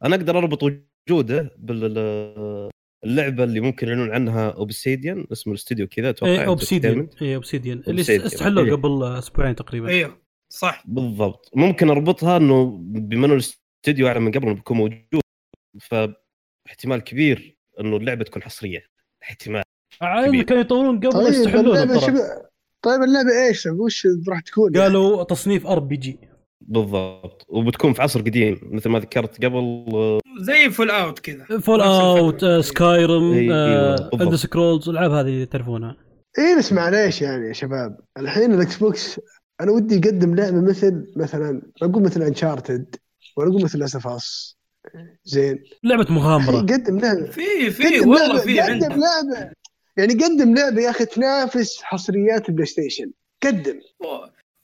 أنا 0.03 0.15
أقدر 0.15 0.38
أربط 0.38 0.64
وجوده 0.64 1.56
باللعبه 1.57 3.44
اللي 3.44 3.60
ممكن 3.60 3.88
يعلنون 3.88 4.11
عنها 4.11 4.49
اوبسيديان 4.49 5.27
اسم 5.31 5.49
الاستوديو 5.52 5.88
كذا 5.88 6.10
أتوقع 6.10 6.31
اي 6.31 6.45
اوبسيديان. 6.45 7.10
اي 7.22 7.36
اوبسيديان 7.36 7.84
اللي. 7.88 8.02
استحلوه 8.02 8.65
إيه. 8.65 8.72
قبل 8.72 9.03
أسبوعين 9.03 9.56
تقريبا. 9.56 9.90
أيوه 9.90 10.22
صح. 10.52 10.84
بالضبط. 10.88 11.52
ممكن 11.56 11.90
أربطها 11.90 12.38
إنه 12.38 12.77
بما 12.81 13.26
انه 13.26 13.34
الاستوديو 13.34 14.07
أعلن 14.07 14.22
من 14.22 14.31
قبل 14.31 14.45
إنه 14.48 14.56
بيكون 14.56 14.77
موجود. 14.77 15.22
فاحتمال 15.81 16.99
كبير 16.99 17.57
إنه 17.80 17.98
اللعبة 17.98 18.23
تكون 18.23 18.44
حصرية. 18.44 18.86
احتمال. 19.23 19.64
كبير. 20.28 20.44
كانوا 20.44 20.62
يطورون 20.62 21.00
قبل 21.00 21.12
طيب 21.12 22.00
شو 22.00 22.08
طيب 22.82 23.02
اللعبة 23.04 23.48
إيش؟ 23.48 23.66
وش 23.68 24.08
راح 24.30 24.40
تكون؟ 24.40 24.76
يعني؟ 24.76 24.86
قالوا 24.88 25.24
تصنيف 25.24 25.68
RPG 25.68 26.20
بالضبط. 26.62 27.46
وبتكون 27.50 27.94
في 27.94 28.02
عصر 28.02 28.22
قديم 28.22 28.60
مثل 28.64 28.90
ما 28.90 29.00
ذكرت 29.00 29.46
قبل 29.46 29.86
زي 30.42 30.70
فول 30.70 30.90
اوت 30.90 31.20
كذا. 31.20 31.60
فول 31.60 31.82
اوت. 31.82 32.46
سكايرم. 32.46 33.34
إلدر 34.22 34.36
سكرولز 34.36 34.90
الألعاب 34.90 35.12
هذه 35.12 35.44
تعرفونها. 35.44 35.96
إي 36.40 36.58
بس 36.58 36.74
معليش 36.74 37.22
يعني 37.22 37.48
يا 37.48 37.54
شباب. 37.54 37.98
الحين 38.20 38.54
الإكس 38.54 38.78
بوكس 38.78 39.20
أنا 39.62 39.72
ودي 39.72 39.96
يقدم 39.96 40.36
لعبة 40.36 40.62
مثل 40.62 41.14
مثلا 41.18 41.62
أقول 41.84 42.04
مثل 42.04 42.22
أنتشارتد 42.22 42.95
ولا 43.38 43.50
أقول 43.50 43.64
مثل 43.64 43.84
اسفاس 43.84 44.58
زين. 45.24 45.64
لعبة 45.84 46.06
مغامرة. 46.14 46.60
قدم 46.60 47.00
لعبه 47.00 47.26
في 47.26 47.72
في 47.72 48.00
والله 48.00 48.38
لعبة- 48.40 48.42
في 48.44 48.60
قدم 48.60 48.72
عندنا 48.74 48.88
لعبه 48.96 49.52
يعني 50.00 50.14
قدم 50.14 50.56
لعبة 50.56 50.82
يا 50.82 50.90
أخي 50.90 51.06
تنافس 51.06 51.82
حصريات 51.84 52.50
البلاي 52.50 52.66
ستيشن 52.66 53.12
قدم. 53.44 53.80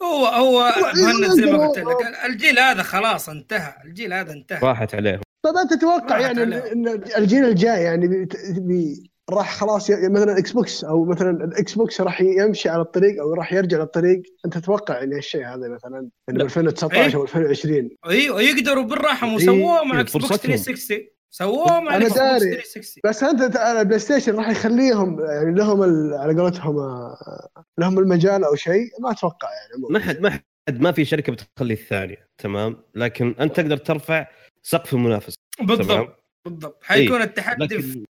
هو 0.01 0.25
هو 0.25 0.73
مهند 0.95 1.31
زي 1.31 1.45
ما 1.51 1.67
قلت 1.67 1.79
لك 1.79 2.25
الجيل 2.25 2.59
هذا 2.59 2.83
خلاص 2.83 3.29
انتهى 3.29 3.73
الجيل 3.85 4.13
هذا 4.13 4.33
انتهى. 4.33 4.59
راحت 4.63 4.95
عليهم 4.95 5.21
طيب 5.45 5.55
أنت 5.55 5.73
تتوقع 5.73 6.19
يعني. 6.19 6.43
ان 6.43 6.87
الجيل 7.17 7.45
الجاي 7.45 7.83
يعني 7.83 8.07
بي 8.07 8.27
بي 8.57 9.11
راح 9.29 9.57
خلاص 9.57 9.91
مثلا 9.91 10.31
الاكس 10.33 10.51
بوكس 10.51 10.83
أو 10.83 11.05
مثلا 11.05 11.29
الاكس 11.29 11.73
بوكس 11.73 12.01
راح 12.01 12.21
يمشي 12.21 12.69
على 12.69 12.81
الطريق 12.81 13.21
أو 13.21 13.33
راح 13.33 13.53
يرجع 13.53 13.77
للطريق. 13.77 14.21
أنت 14.45 14.57
تتوقع 14.57 15.03
إن 15.03 15.13
الشيء 15.13 15.45
هذا 15.45 15.67
مثلا؟ 15.69 16.09
إنه 16.29 16.37
لا. 16.37 16.43
2019 16.43 17.17
أو 17.17 17.23
2020 17.23 17.89
أيوه 18.07 18.41
يقدروا 18.41 18.83
بالراحة 18.83 19.27
إيه، 19.27 19.37
سووه 19.37 19.83
مع 19.83 19.95
إيه، 19.95 20.01
إكس 20.01 20.13
بوكس 20.13 20.25
فرصتهم. 20.25 20.51
360 20.51 20.97
سووه 21.31 21.79
مع 21.79 21.95
أنا 21.95 22.05
إكس 22.05 22.13
بوكس 22.13 22.19
داري. 22.19 22.39
360 22.39 23.01
بس 23.05 23.23
أنت 23.23 23.43
ت- 23.43 23.57
البلاي 23.57 23.99
ستيشن 23.99 24.35
راح 24.35 24.49
يخليهم 24.49 25.19
يعني 25.25 25.55
لهم 25.55 25.83
ال- 25.83 26.13
على 26.13 26.41
قولتهم 26.41 26.77
آه، 26.77 27.49
لهم 27.77 27.99
المجال 27.99 28.43
أو 28.43 28.55
شيء 28.55 28.89
ما 29.01 29.11
أتوقع 29.11 29.47
يعني 29.51 29.83
ما 29.89 29.99
حد 29.99 30.19
ما 30.19 30.29
حد 30.69 30.81
ما 30.81 30.91
في 30.91 31.05
شركة 31.05 31.31
بتخلي 31.33 31.73
الثانية 31.73 32.27
تمام؟ 32.37 32.83
لكن 32.95 33.35
أنت 33.39 33.55
تقدر 33.55 33.77
ترفع 33.77 34.27
سقف 34.63 34.93
المنافس 34.93 35.35
تمام؟ 35.57 35.67
بالضبط. 35.77 36.23
بالضبط 36.45 36.83
حيكون 36.83 37.21
التحدي 37.21 37.67
في 37.67 37.77
لكن 37.87 38.05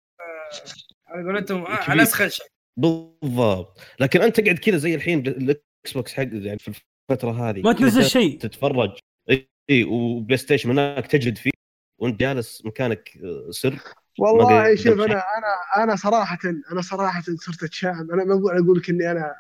على 1.09 1.25
قولتهم 1.33 1.67
آه،. 1.67 1.91
على 1.91 2.03
أسخن 2.03 2.29
شيء. 2.29 2.47
بالضبط. 2.77 3.81
لكن 4.01 4.23
أنت 4.23 4.41
تقعد 4.41 4.59
كذا 4.59 4.77
زي 4.77 4.95
الحين 4.95 5.19
الاكس 5.19 5.93
بوكس 5.95 6.13
حق 6.13 6.27
يعني 6.33 6.59
في 6.59 6.83
الفترة 7.11 7.51
هذه 7.51 7.61
ما 7.63 7.73
تنزل 7.73 8.05
شيء. 8.05 8.39
تتفرج. 8.39 8.91
اي 9.31 9.85
وبلاي 9.85 10.37
ستيشن 10.37 10.71
هناك 10.71 11.07
تجلد 11.07 11.39
فيه. 11.39 11.51
وانت 11.99 12.21
جالس 12.21 12.63
مكانك 12.65 13.11
آه، 13.25 13.51
سر 13.51 13.79
والله 14.19 14.75
شوف. 14.75 15.01
أنا 15.01 15.05
أنا 15.05 15.83
أنا 15.85 15.97
صراحة 15.97 16.39
أنا 16.73 16.83
صراحة 16.83 17.23
صرت 17.37 17.63
أتشائم 17.63 18.13
أنا 18.13 18.25
ما 18.25 18.35
أقول 18.35 18.79
لك 18.79 18.91
إني 18.91 19.11
أنا 19.11 19.35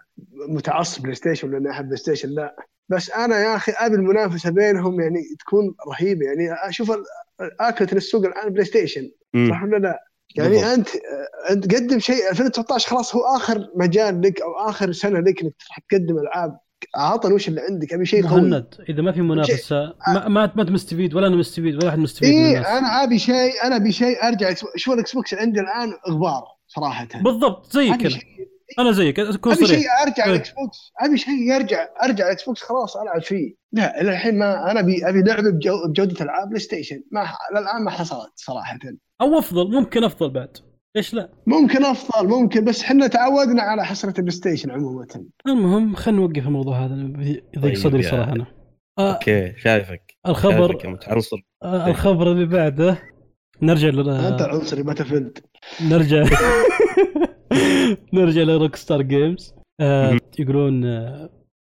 متعصب 0.48 1.02
بلاي 1.02 1.14
ستيشن 1.14 1.50
لاني 1.50 1.70
أحب 1.70 1.84
بلاي 1.84 1.96
ستيشن 1.96 2.28
لا 2.28 2.56
بس 2.88 3.10
أنا 3.10 3.38
يا 3.38 3.56
أخي 3.56 3.72
أبي 3.72 3.94
المنافسة 3.94 4.50
بينهم 4.50 5.00
يعني 5.00 5.20
تكون 5.40 5.74
رهيبة 5.88 6.26
يعني 6.26 6.52
أشوف 6.68 6.92
اكله 7.40 7.88
السوق 7.92 8.24
الآن 8.24 8.48
بلاي 8.48 8.64
ستيشن. 8.64 9.10
صح 9.50 9.62
ولا 9.62 9.76
لا؟ 9.76 10.04
يعني 10.36 10.48
بالضبط. 10.48 10.66
أنت 10.66 10.88
أنت 11.50 11.74
قدم 11.74 11.98
شيء 11.98 12.30
2019 12.30 12.90
خلاص 12.90 13.14
هو 13.16 13.36
آخر 13.36 13.70
مجال 13.76 14.20
لك 14.22 14.40
أو 14.42 14.52
آخر 14.68 14.92
سنة 14.92 15.20
لك 15.20 15.42
إنك 15.42 15.54
تقدم 15.90 16.18
ألعاب 16.18 16.58
عطنا 16.96 17.34
وش 17.34 17.48
اللي 17.48 17.60
عندك 17.60 17.92
أبي 17.94 18.06
شيء 18.06 18.26
قوي 18.26 18.40
مهند 18.40 18.74
إذا 18.88 19.02
ما 19.02 19.12
في 19.12 19.20
منافسة 19.22 19.94
ما 20.08 20.28
ما 20.28 20.52
ما 20.56 20.62
انت 20.62 20.70
مستفيد 20.70 21.14
ولا 21.14 21.26
أنا 21.26 21.36
مستفيد 21.36 21.74
ولا 21.74 21.88
أحد 21.88 21.98
مستفيد 21.98 22.34
من 22.34 22.44
اي 22.44 22.58
أنا 22.58 23.04
أبي 23.04 23.18
شيء 23.18 23.52
أنا 23.64 23.76
أبي 23.76 23.92
شيء 23.92 24.24
أرجع 24.24 24.54
شوف 24.76 24.94
الاكس 24.94 25.14
بوكس 25.14 25.34
عندي 25.34 25.60
الآن؟ 25.60 25.92
غبار 26.10 26.42
صراحة. 26.66 27.08
بالضبط 27.14 27.72
زيك 27.72 27.92
أبي 27.92 28.20
أنا 28.78 28.92
زيك 28.92 29.20
أكون 29.20 29.52
أبي 29.52 29.66
شيء 29.66 29.76
صريح 29.78 30.02
أرجع 30.02 30.24
إيه. 30.24 30.30
الاكس 30.30 30.50
بوكس 30.50 30.78
أبي 31.00 31.18
شيء 31.18 31.34
يرجع 31.54 31.88
أرجع 32.02 32.26
الاكس 32.26 32.44
بوكس 32.44 32.62
خلاص 32.62 32.96
ألعب 32.96 33.22
فيه. 33.22 33.54
لا 33.72 34.00
إلى 34.00 34.10
الحين 34.10 34.38
ما 34.38 34.70
أنا 34.70 34.80
ابي 34.80 35.08
أبي 35.08 35.22
لعبة 35.22 35.50
بجو- 35.50 35.88
بجودة 35.88 36.24
ألعاب 36.24 36.48
بلاي 36.48 36.60
ستيشن 36.60 37.02
ما 37.12 37.28
الان 37.52 37.84
ما 37.84 37.90
حصلت 37.90 38.32
صراحة. 38.36 38.78
أو 39.20 39.38
أفضل 39.38 39.70
ممكن 39.70 40.04
أفضل 40.04 40.30
بعد. 40.30 40.56
ليش 40.96 41.14
لا؟ 41.14 41.28
ممكن 41.46 41.84
أفضل 41.84 42.28
ممكن 42.28 42.64
بس 42.64 42.82
إحنا 42.82 43.06
تعودنا 43.06 43.62
على 43.62 43.84
حصرية 43.84 44.14
البلاي 44.18 44.30
ستيشن 44.30 44.70
عموما. 44.70 45.06
المهم 45.46 45.94
خلينا 45.94 46.20
نوقف 46.20 46.46
الموضوع 46.46 46.84
هذا 46.84 46.94
يضيق 46.94 47.44
طيب 47.62 47.74
صدري 47.74 48.02
صراحة 48.02 48.32
أنا 48.32 48.46
آه 48.98 49.12
أوكي 49.12 49.52
شايفك. 49.56 50.14
الخبر 50.26 50.68
شايفك 50.68 50.86
متعنصر. 50.86 51.36
آه 51.62 51.86
الخبر 51.86 52.32
اللي 52.32 52.46
بعده 52.46 52.98
نرجع 53.62 53.88
ل... 53.88 54.08
أنت 54.10 54.42
عنصري 54.42 54.82
ما 54.82 54.94
تفلت. 54.94 55.44
نرجع 55.90 56.24
نرجع 58.14 58.42
لروك 58.42 58.76
ستار 58.76 59.02
جيمز 59.02 59.54
آه. 59.80 60.18
يقولون 60.38 60.84
آه 60.84 61.30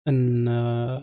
إن 0.09 0.49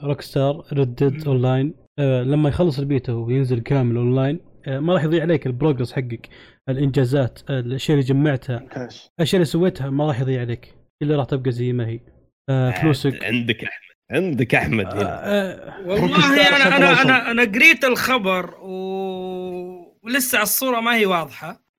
روك 0.03 0.21
ستار 0.21 0.65
ريد 0.73 1.00
ديد 1.00 1.27
أون 1.27 1.41
لاين 1.41 1.73
آه 1.99 2.23
لما 2.23 2.49
يخلص 2.49 2.79
البيتا 2.79 3.13
وينزل 3.13 3.59
كامل 3.59 3.97
اون 3.97 4.15
لاين 4.15 4.39
ما 4.67 4.93
راح 4.93 5.03
يضيع 5.03 5.21
عليك 5.21 5.47
ال 5.47 5.53
progress 5.53 5.93
حقك 5.93 6.29
الإنجازات 6.69 7.39
آه 7.49 7.59
الأشياء 7.59 7.97
اللي 7.99 8.09
جمعتها. 8.09 8.57
الأشياء 9.17 9.35
اللي 9.35 9.45
سويتها 9.45 9.89
ما 9.89 10.07
راح 10.07 10.19
يضيع 10.19 10.41
عليك 10.41 10.75
إلا 11.01 11.15
راح 11.15 11.25
تبقى 11.25 11.51
زي 11.51 11.73
ما 11.73 11.87
هي. 11.87 11.99
آه 12.49 12.71
فلوسك. 12.71 13.23
عندك 13.23 13.63
أحمد 13.63 13.89
عندك 14.11 14.55
أحمد 14.55 14.85
آه 14.85 14.93
هنا. 14.93 15.25
آه 15.25 15.79
والله 15.87 16.47
أنا 16.47 16.77
أنا 16.77 17.01
أنا 17.01 17.31
أنا 17.31 17.43
قريت 17.43 17.83
الخبر 17.83 18.55
و- 18.61 19.99
ولسه 20.03 20.41
الصورة 20.41 20.79
ما 20.79 20.95
هي 20.95 21.05
واضحة. 21.05 21.69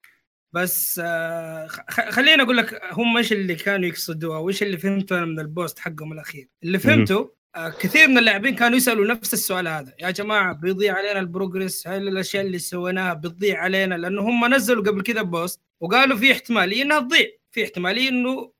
بس 0.54 1.00
آه، 1.04 1.66
خ- 1.66 2.08
خليني 2.10 2.42
أقول 2.42 2.56
لك 2.56 2.80
هم 2.92 3.16
إيش 3.16 3.32
اللي 3.32 3.54
كانوا 3.54 3.88
يقصدوها 3.88 4.38
وإيش 4.38 4.62
اللي 4.62 4.78
فهمته 4.78 5.18
أنا 5.18 5.26
من 5.26 5.40
ال 5.40 5.48
post 5.48 5.78
حقهم 5.78 6.12
الأخير. 6.12 6.48
اللي 6.64 6.78
فهمته 6.78 7.18
آه، 7.18 7.34
كثير 7.56 8.08
من 8.08 8.18
اللاعبين 8.18 8.54
كانوا 8.54 8.76
يسألوا 8.76 9.06
نفس 9.06 9.32
السؤال 9.34 9.68
هذا. 9.68 9.94
يا 10.00 10.10
جماعة 10.10 10.52
بيضيع 10.52 10.94
علينا 10.94 11.20
ال 11.20 11.28
progress 11.28 11.88
هل 11.88 12.08
الأشياء 12.08 12.46
اللي 12.46 12.58
سويناها 12.58 13.14
بتضيع 13.14 13.62
علينا؟ 13.62 13.94
لأنه 13.94 14.22
هم 14.22 14.54
نزلوا 14.54 14.84
قبل 14.84 15.02
كذا 15.02 15.22
post 15.22 15.60
وقالوا 15.80 16.16
في 16.16 16.32
احتمالية 16.32 16.82
إنها 16.82 17.00
تضيع. 17.00 17.26
في 17.52 17.64
احتمالية 17.64 18.08
إنه 18.08 18.52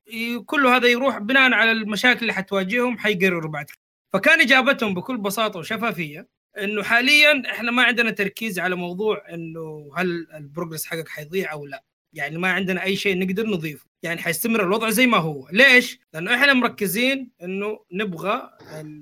كل 0.45 0.67
هذا 0.67 0.87
يروح 0.87 1.17
بناء 1.17 1.53
على 1.53 1.71
المشاكل 1.71 2.19
اللي 2.21 2.33
حتواجههم 2.33 2.97
حيقرروا 2.97 3.51
بعد. 3.51 3.65
فكان 4.13 4.41
إجابتهم 4.41 4.93
بكل 4.93 5.17
بساطة 5.17 5.59
وشفافية 5.59 6.27
إنه 6.57 6.83
حاليا 6.83 7.43
إحنا 7.51 7.71
ما 7.71 7.83
عندنا 7.83 8.11
تركيز 8.11 8.59
على 8.59 8.75
موضوع 8.75 9.23
إنه 9.33 9.91
هل 9.97 10.27
ال 10.35 10.41
progress 10.41 10.85
حقك 10.85 11.07
حيضيع 11.09 11.51
أو 11.51 11.65
لا. 11.65 11.83
يعني 12.13 12.37
ما 12.37 12.51
عندنا 12.51 12.83
أي 12.83 12.95
شيء 12.95 13.17
نقدر 13.19 13.47
نضيفه. 13.47 13.85
يعني 14.03 14.21
حيستمر 14.21 14.63
الوضع 14.63 14.89
زي 14.89 15.07
ما 15.07 15.17
هو. 15.17 15.47
ليش؟ 15.51 15.99
لأنه 16.13 16.35
إحنا 16.35 16.53
مركزين 16.53 17.31
إنه 17.43 17.79
نبغى 17.91 18.49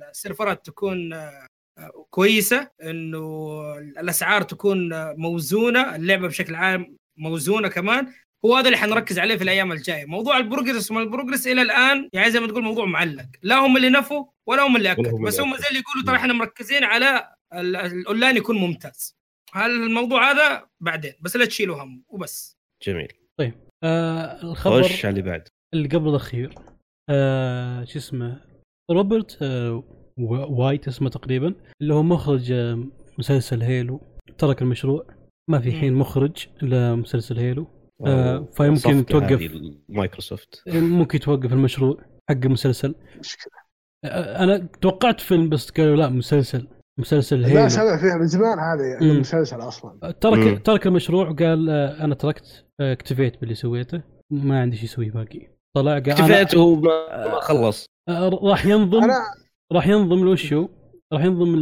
السيرفرات 0.10 0.66
تكون 0.66 1.14
آه، 1.14 1.48
كويسة 2.10 2.70
إنه 2.84 3.62
الأسعار 3.78 4.42
تكون 4.42 4.90
موزونة 5.16 5.96
اللعبة 5.96 6.28
بشكل 6.28 6.56
عام 6.56 6.96
موزونة 7.18 7.68
كمان. 7.68 8.14
هو 8.46 8.56
هذا 8.56 8.66
اللي 8.66 8.78
حنركز 8.78 9.20
عليه 9.20 9.36
في 9.36 9.44
الأيام 9.44 9.72
الجاية. 9.72 10.06
موضوع 10.06 10.38
ال 10.38 10.44
progress 10.44 10.92
وما 10.92 11.02
ال 11.02 11.07
progress 11.07 11.48
إلى 11.48 11.62
الآن 11.62 12.10
يعني 12.14 12.32
زي 12.32 12.40
ما 12.40 12.48
تقول 12.48 12.64
موضوع 12.64 12.86
معلق. 12.86 13.26
لا 13.42 13.56
هم 13.56 13.78
اللي 13.78 13.90
نفوا 13.90 14.26
ولا 14.48 14.68
هم 14.68 14.76
اللي 14.76 14.92
اكدوا 14.92 15.26
بس 15.26 15.40
هم. 15.40 15.58
زي 15.58 15.68
اللي 15.70 15.80
يقولوا 15.80 16.06
ترى 16.08 16.16
إحنا 16.16 16.34
مركزين 16.34 16.84
على 16.84 17.34
ال- 17.54 17.76
الأونلاين 17.76 18.38
يكون 18.38 18.58
ممتاز. 18.58 19.16
هل 19.54 19.72
الموضوع 19.72 20.32
هذا 20.32 20.68
بعدين. 20.80 21.14
بس 21.22 21.36
لا 21.36 21.46
تشيلوا 21.46 21.84
هم. 21.84 22.04
وبس. 22.08 22.59
جميل. 22.84 23.08
آه 23.84 24.42
الخبر 24.44 24.84
خش 24.84 25.06
على 25.06 25.20
اللي 25.20 25.30
بعد؟ 25.32 25.48
اللي 25.74 25.88
قبل 25.88 26.10
الأخير 26.10 26.54
آه 27.10 27.84
شو 27.84 28.00
اسمه 28.00 28.42
روبرت 28.92 29.38
آه 29.42 29.84
و- 30.20 30.64
وايت 30.64 30.88
اسمه 30.88 31.10
تقريبا 31.10 31.56
اللي 31.82 31.94
هو 31.94 32.04
مخرج 32.04 32.52
آه 32.52 32.84
مسلسل 33.20 33.62
هيلو 33.62 34.02
ترك 34.38 34.62
المشروع. 34.62 35.08
ما 35.50 35.60
في 35.60 35.72
حين 35.72 35.94
مخرج 35.94 36.48
لمسلسل 36.62 37.38
هيلو. 37.40 37.68
آه، 38.08 38.46
فيمكن 38.58 39.06
توقف. 39.06 39.52
مايكروسوفت 39.90 40.64
ممكن 40.68 41.20
توقف 41.20 41.54
المشروع 41.54 41.98
حق 42.30 42.38
المسلسل. 42.46 42.96
مشكلة. 43.20 43.54
آه، 44.06 44.44
أنا 44.44 44.58
توقعت 44.82 45.22
فيلم 45.22 45.50
بس 45.50 45.72
قالوا 45.72 45.96
لا 45.96 46.10
مسلسل. 46.10 46.68
مسلسل 47.00 47.42
لهيلو. 47.42 47.70
سمع 47.70 47.98
فيها 47.98 48.18
من 48.18 48.28
زمان 48.28 48.60
هذه 48.60 48.98
مم. 49.06 49.12
المسلسل 49.12 49.58
أصلا. 49.62 50.12
ترك 50.12 50.38
مم. 50.38 50.58
ترك 50.58 50.88
المشروع 50.88 51.30
وقال 51.30 51.70
آه، 51.70 52.04
أنا 52.04 52.16
تركت 52.16 52.66
آه، 52.80 52.94
اكتفيت 52.94 53.40
باللي 53.42 53.56
سويته. 53.56 54.02
ما 54.32 54.62
عندي 54.62 54.78
شيء 54.78 54.86
أسوي 54.90 55.10
باقي. 55.10 55.48
طلع 55.76 55.92
قال 56.00 56.04
أنا- 56.06 56.10
اكتفيت 56.22 56.56
وهو 56.56 56.76
ما 56.76 57.28
ما 57.28 57.40
خلص. 57.40 57.86
آه، 58.10 58.30
راح 58.44 58.66
ينضم 58.66 59.04
أنا 59.04 59.14
راح 59.74 59.88
ينضم 59.88 60.26
لوش 60.26 60.54
هو 60.54 60.68
راح 61.14 61.24
ينضم 61.24 61.56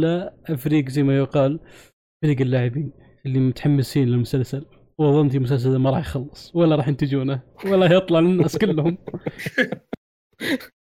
لفريق 0.50 0.88
زي 0.88 1.02
ما 1.02 1.16
يقال 1.16 1.60
فريق 2.22 2.40
اللاعبين 2.40 2.92
اللي 3.26 3.38
متحمسين 3.38 4.08
للمسلسل. 4.08 4.66
وظنتي 4.98 5.36
المسلسل 5.36 5.76
ما 5.76 5.90
راح 5.90 5.98
يخلص 5.98 6.52
ولا 6.54 6.76
راح 6.76 6.88
ينتجونه 6.88 7.40
ولا 7.66 7.94
يطلع 7.96 8.18
للناس 8.20 8.56
كلهم. 8.58 8.98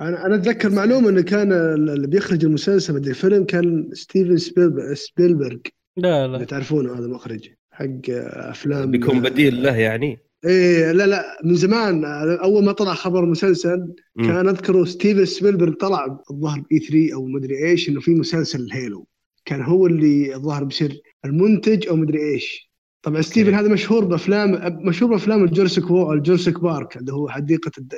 أنا 0.00 0.26
أنا 0.26 0.34
أتذكر 0.34 0.70
معلومة 0.70 1.08
إنه 1.08 1.22
كان 1.22 1.52
اللي 1.52 2.06
بيخرج 2.06 2.44
المسلسل 2.44 2.94
مدري 2.94 3.10
الفيلم 3.10 3.44
كان 3.44 3.90
ستيفن 3.92 4.36
سبيلبرغ, 4.36 4.94
سبيلبرغ. 4.94 5.58
لا 5.96 6.26
لا. 6.26 6.44
تعرفونه 6.44 6.98
هذا 6.98 7.04
المخرج 7.06 7.48
حق 7.70 8.10
أفلام. 8.10 8.90
بيكون 8.90 9.20
بديل 9.20 9.62
له 9.62 9.76
يعني؟ 9.76 10.18
إيه 10.46 10.92
لا 10.92 11.06
لا. 11.06 11.38
من 11.44 11.54
زمان 11.54 12.04
أول 12.04 12.64
ما 12.64 12.72
طلع 12.72 12.94
خبر 12.94 13.24
المسلسل 13.24 13.94
مم. 14.16 14.26
كان 14.26 14.48
أذكره 14.48 14.84
ستيفن 14.84 15.24
سبيلبرغ 15.24 15.72
طلع 15.72 16.20
الظاهر 16.30 16.62
بإي 16.70 16.78
3 16.78 17.14
أو 17.14 17.26
مدري 17.26 17.66
إيش 17.66 17.88
إنه 17.88 18.00
في 18.00 18.14
مسلسل 18.14 18.68
هيلو. 18.72 19.06
كان 19.44 19.62
هو 19.62 19.86
اللي 19.86 20.34
الظاهر 20.34 20.64
بيصير 20.64 21.00
المنتج 21.24 21.88
أو 21.88 21.96
مدري 21.96 22.32
إيش. 22.32 22.70
طبعا 23.02 23.20
ستيفن 23.22 23.54
هذا 23.54 23.68
مشهور 23.68 24.04
بأفلام 24.04 24.76
مشهور 24.86 25.10
بأفلام 25.12 25.44
الجوراسيك 25.44 25.90
و- 25.90 26.12
والجوراسيك 26.12 26.60
بارك 26.60 26.96
اللي 26.96 27.12
هو 27.12 27.28
حديقة 27.28 27.70
الد- 27.78 27.94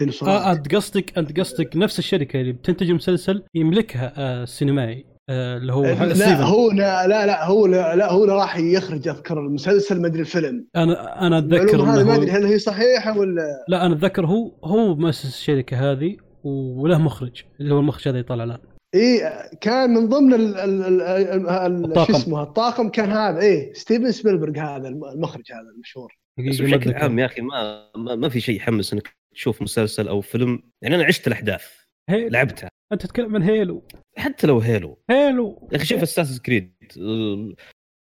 الديناصورات 0.00 0.42
آه 0.42 0.52
انت 0.52 0.74
قصدك 0.74 1.18
أنت 1.18 1.40
قصدك 1.40 1.76
نفس 1.76 1.98
الشركة 1.98 2.40
اللي 2.40 2.52
بتنتج 2.52 2.90
المسلسل 2.90 3.42
يملكها 3.54 4.12
آه 4.16 4.42
السينمائي 4.42 5.06
آه 5.28 5.56
اللي 5.56 5.72
هو 5.72 5.82
لا 5.82 6.14
ستيفن. 6.14 6.42
هو 6.42 6.70
لا 6.70 7.06
لا, 7.08 7.26
لا 7.26 7.46
هو 7.46 7.66
لا, 7.66 7.96
لا 7.96 8.12
هو 8.12 8.24
راح 8.24 8.56
يخرج 8.56 9.08
أذكر 9.08 9.38
المسلسل 9.40 10.00
ما 10.00 10.06
أدري 10.06 10.20
الفيلم. 10.20 10.66
أنا 10.76 11.26
أنا 11.26 11.38
أتذكر 11.38 11.74
إنه 11.82 12.04
ما 12.04 12.14
أدري 12.16 12.30
هل 12.30 12.44
هي 12.46 12.58
صحيحة 12.58 13.18
ولا 13.18 13.64
لا 13.68 13.86
أنا 13.86 13.94
أتذكر 13.94 14.26
هو 14.26 14.52
هو 14.64 14.94
مؤسس 14.96 15.26
الشركة 15.26 15.92
هذه 15.92 16.16
وله 16.44 16.98
مخرج 16.98 17.42
اللي 17.60 17.74
هو 17.74 17.78
المخرج 17.80 18.08
هذا 18.08 18.18
يطلع 18.18 18.44
الآن. 18.44 18.58
اي 18.94 19.20
كان 19.60 19.90
من 19.90 20.08
ضمن 20.08 20.34
ال 20.34 20.56
ال 20.56 20.82
ال 20.82 21.02
ال 21.02 21.48
ال 21.48 21.84
الطاقم. 21.84 22.12
شو 22.12 22.18
اسمه 22.18 22.42
الطاقم 22.42 22.88
كان 22.88 23.10
هذا 23.10 23.40
إيه 23.40 23.72
ستيفن 23.72 24.12
سبيلبرغ 24.12 24.58
هذا 24.58 24.88
الم- 24.88 25.04
المخرج 25.04 25.52
هذا 25.52 25.70
المشهور. 25.74 26.18
بس 26.48 26.60
بشكل. 26.60 26.94
عام 26.94 27.18
يا 27.18 27.26
أخي 27.26 27.40
ما 27.42 27.90
ما, 27.96 28.14
ما 28.14 28.28
في 28.28 28.40
شيء 28.40 28.56
يحمس 28.56 28.92
إنك 28.92 29.16
تشوف 29.34 29.62
مسلسل 29.62 30.08
أو 30.08 30.20
فيلم. 30.20 30.62
يعني 30.82 30.94
أنا 30.94 31.04
عشت 31.04 31.26
الأحداث 31.26 31.64
هيلو. 32.08 32.28
لعبتها. 32.28 32.68
أنت 32.92 33.02
تتكلم 33.02 33.36
عن 33.36 33.42
هيلو. 33.42 33.88
حتى 34.16 34.46
لو 34.46 34.58
هيلو. 34.58 35.02
هيلو. 35.10 35.68
يا 35.72 35.76
أخي 35.76 35.86
شوف 35.86 36.02
أساسنز 36.02 36.40
كريد 36.40 36.74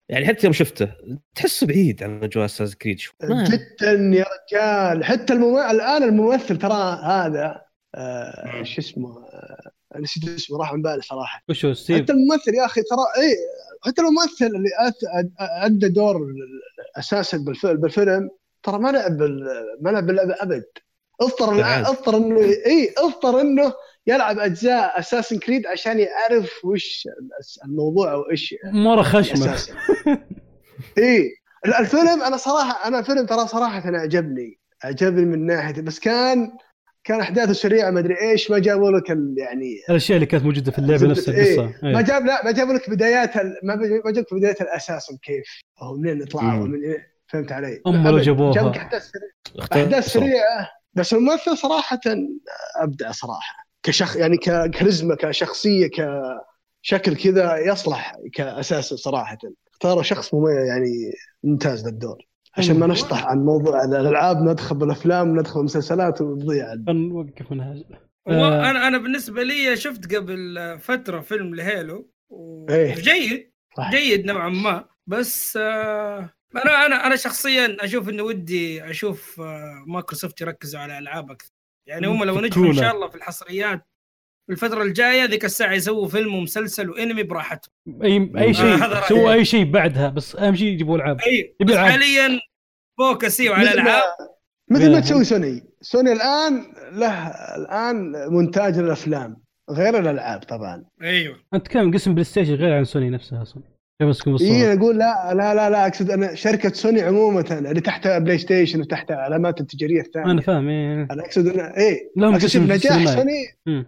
يعني 0.10 0.26
حتى 0.28 0.46
يوم 0.48 0.54
شفته 0.54 0.92
تحسه 1.36 1.68
بعيد 1.68 2.04
عن 2.04 2.24
أجواء 2.24 2.46
أساسنز 2.46 2.76
كريد 2.76 2.98
جدا 3.24 3.92
يا 3.92 4.26
رجال. 4.54 5.04
حتى 5.04 5.34
الممثل 5.34 5.72
الآن 5.72 6.04
الممثل 6.04 6.58
ترى 6.58 7.00
هذا 7.04 7.62
آه 7.96 8.64
شو 8.64 8.82
اسمه 8.82 9.10
آه 9.26 9.72
نسيت 10.00 10.28
اسمه 10.30 10.58
راح 10.60 10.74
من 10.74 10.82
بالي 10.82 11.02
صراحة. 11.02 11.44
وش 11.50 11.66
هو 11.66 11.74
ستيف؟ 11.74 12.02
حتى 12.02 12.12
الممثل 12.14 12.56
يا 12.56 12.66
أخي 12.66 12.82
ترى 12.82 13.24
اي 13.24 13.36
حتى 13.86 14.02
الممثل 14.02 14.46
اللي 14.46 14.70
أدى 15.40 15.90
دور 15.90 16.20
أساسا 17.00 17.38
بالف- 17.38 17.66
بالفيلم 17.66 18.30
ترى 18.64 18.80
ما 18.80 18.90
لعب 18.92 19.18
بال- 19.18 19.48
ما 19.82 19.90
لعب 19.90 20.06
باللعبه 20.06 20.36
أبد. 20.40 20.66
اضطر. 21.22 21.62
اضطر 21.90 22.18
إنه 22.18 22.40
اي 22.66 22.94
اضطر 22.98 23.42
إنه 23.42 23.74
يلعب 24.08 24.40
أجزاء 24.40 25.00
اساسن 25.00 25.40
كريد 25.40 25.68
عشان 25.68 26.00
يعرف 26.00 26.52
وش 26.66 27.08
الموضوع 27.66 28.12
أو 28.14 28.22
إيش 28.32 28.56
مرة 28.74 29.02
خشمة. 29.02 29.58
اي 30.98 31.32
الفيلم 31.80 32.22
أنا 32.24 32.38
صراحة 32.38 32.88
أنا 32.88 33.00
الفيلم 33.00 33.26
ترى 33.26 33.48
صراحة 33.48 33.96
أعجبني. 33.96 34.60
أعجبني 34.86 35.26
من 35.26 35.46
ناحية 35.46 35.82
بس 35.82 36.00
كان 36.00 36.52
كان 37.10 37.20
أحداثه 37.20 37.54
سريعة 37.54 37.92
ما 37.92 38.00
أدري 38.00 38.22
إيش 38.22 38.52
ما 38.52 38.60
جابوا 38.60 38.92
لك 38.92 39.10
يعني 39.38 39.76
الأشياء 39.90 40.16
اللي 40.16 40.26
كانت 40.26 40.44
موجودة 40.44 40.72
في 40.72 40.80
اللعبة 40.80 41.08
نفس 41.08 41.30
إيه. 41.30 41.42
القصة 41.42 41.74
ما 41.84 42.00
إيه. 42.00 42.06
جاب 42.06 42.26
لا 42.26 42.46
ما 42.46 42.52
جابوا 42.52 42.74
لك 42.74 42.90
بدايات 42.90 43.38
ما 43.38 43.76
ما 43.76 44.12
جاب 44.12 44.18
لك 44.18 44.34
بدايه 44.34 44.56
الاساس 44.62 45.14
كيف 45.22 45.62
أو 45.82 45.96
منين 45.98 46.26
طلعوا. 46.26 46.68
من 46.68 46.84
إيه 46.84 47.08
فهمت 47.28 47.52
علي؟ 47.52 47.82
أما 47.88 48.10
لو. 48.10 48.18
جابوها. 48.18 48.52
جاب 48.54 48.68
لك 48.68 48.78
أحداث 48.78 49.12
سريعة 49.12 49.84
أحداث. 49.84 50.06
سريعة 50.06 50.70
بس 50.94 51.14
الممثل 51.14 51.58
صراحة 51.58 52.00
أبدع 52.82 53.12
صراحة 53.12 53.66
كشخ 53.84 54.18
يعني 54.18 54.38
ككاريزما 54.38 55.16
كشخصية 55.16 55.90
كشكل 56.84 57.16
كذا 57.16 57.58
يصلح 57.58 58.16
كأساس 58.34 58.86
صراحة 58.86 59.38
اختاروا 59.72 60.04
شخص 60.04 60.34
مميز 60.34 60.68
يعني 60.68 61.12
ممتاز 61.44 61.88
للدور 61.88 62.29
عشان 62.58 62.80
ما 62.80 62.88
نشطح 62.88 63.26
عن 63.26 63.38
موضوع 63.46 63.84
الألعاب 63.84 64.38
ندخل 64.38 64.76
بالأفلام 64.76 65.40
ندخل 65.40 65.56
بالمسلسلات 65.56 66.22
ونضيع 66.22 66.74
نوقف 66.74 67.52
من 67.52 67.62
هذا 67.62 67.84
هو 68.28 68.46
آه. 68.46 68.70
أنا 68.70 68.88
أنا 68.88 68.98
بالنسبة 68.98 69.44
لي 69.44 69.78
شفت 69.78 70.16
قبل 70.16 70.78
فترة 70.80 71.20
فيلم 71.20 71.56
لهيلو 71.56 72.12
إيه. 72.70 72.96
جيد. 72.96 73.52
جيد 73.92 74.26
نوعا 74.26 74.50
ما 74.50 74.86
بس 75.08 75.58
آه 75.58 76.30
أنا 76.56 76.86
أنا 76.86 77.08
أنا 77.08 77.16
شخصيا 77.16 77.78
أشوف 77.80 78.10
إنه 78.10 78.24
ودي 78.24 78.90
أشوف 78.90 79.42
آه 79.42 79.84
مايكروسوفت 79.88 80.42
يركزوا 80.42 80.80
على 80.80 80.98
ألعاب 80.98 81.32
أكثر 81.32 81.52
يعني 81.88 82.08
هم 82.08 82.24
لو 82.24 82.42
نجحوا 82.42 82.66
إن 82.66 82.74
شاء 82.74 82.96
الله 82.96 83.08
في 83.08 83.16
الحصريات 83.16 83.89
في 84.50 84.54
الفترة 84.54 84.84
الجاية 84.84 85.26
ذيك 85.26 85.46
الساعة 85.46 85.74
يسووا 85.74 86.08
فيلم 86.08 86.36
ومسلسل 86.36 86.90
وأنمي 86.90 87.24
براحتهم. 87.24 87.74
اي 88.04 88.32
أي 88.38 88.54
شيء. 88.54 88.78
سووا 89.10 89.34
أي 89.34 89.46
شيء 89.46 89.72
بعدها 89.72 90.10
بس 90.10 90.36
أهم 90.36 90.56
شيء 90.56 90.68
يجيبوا 90.68 90.96
ألعاب 90.96 91.22
أي 91.22 91.56
بس. 91.66 91.76
حاليا 91.76 92.40
focus 92.98 93.42
أيوه 93.42 93.56
على 93.56 93.70
مثل 93.70 93.76
ما 93.76 93.82
الألعاب 93.82 94.04
مثل 94.72 94.92
ما. 94.92 95.00
تسوي 95.00 95.24
سوني 95.24 95.64
سوني 95.82 96.12
الآن 96.12 96.66
له 96.92 97.28
الآن 97.58 98.14
مونتاج 98.32 98.78
الأفلام 98.78 99.38
غير 99.72 100.00
الألعاب 100.00 100.40
طبعا 100.40 100.86
أيوه 101.04 101.36
أنت 101.54 101.68
كم 101.68 101.94
قسم 101.94 102.12
بلاي 102.12 102.24
ستيشن 102.24 102.54
غير 102.54 102.74
عن 102.74 102.84
سوني 102.84 103.10
نفسها 103.10 103.42
أصلا 103.42 103.64
بالصوت 104.02 104.42
اي 104.42 104.74
أقول 104.74 104.98
لا 104.98 105.34
لا 105.34 105.56
لا 105.56 105.70
لا 105.70 105.88
أقصد 105.88 106.12
أنا 106.12 106.36
شركة 106.36 106.70
سوني 106.70 107.02
عموما 107.02 107.60
اللي 107.60 107.82
تحتها 107.82 108.20
بلاي 108.20 108.38
ستيشن 108.38 108.82
وتحتها 108.82 109.16
علامات 109.16 109.62
التجارية 109.62 110.02
الثانية 110.02 110.32
أنا 110.32 110.42
فاهم 110.42 110.70
إيه. 110.70 111.08
أنا 111.12 111.24
أقصد 111.24 111.48
انه 111.48 111.64
إيه 111.78 112.12
لهم 112.18 112.36
قسم 112.36 112.64
نجاح. 112.72 113.16
سوني. 113.16 113.86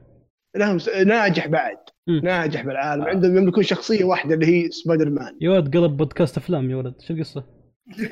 لهم 0.55 0.79
س- 0.79 0.89
ناجح 0.89 1.47
بعد 1.47 1.77
مم. 2.07 2.21
ناجح 2.23 2.61
بالعالم. 2.61 3.03
عندهم 3.03 3.37
يملكون 3.37 3.63
شخصية 3.63 4.03
واحدة 4.03 4.33
اللي 4.33 4.45
هي 4.45 4.69
سبايدر 4.71 5.09
مان 5.09 5.37
يا 5.41 5.49
ولد 5.49 5.77
قلب 5.77 5.97
بودكاست 5.97 6.37
أفلام 6.37 6.69
يا 6.71 6.75
ولد 6.75 6.93
شو 7.07 7.13
القصة؟ 7.13 7.43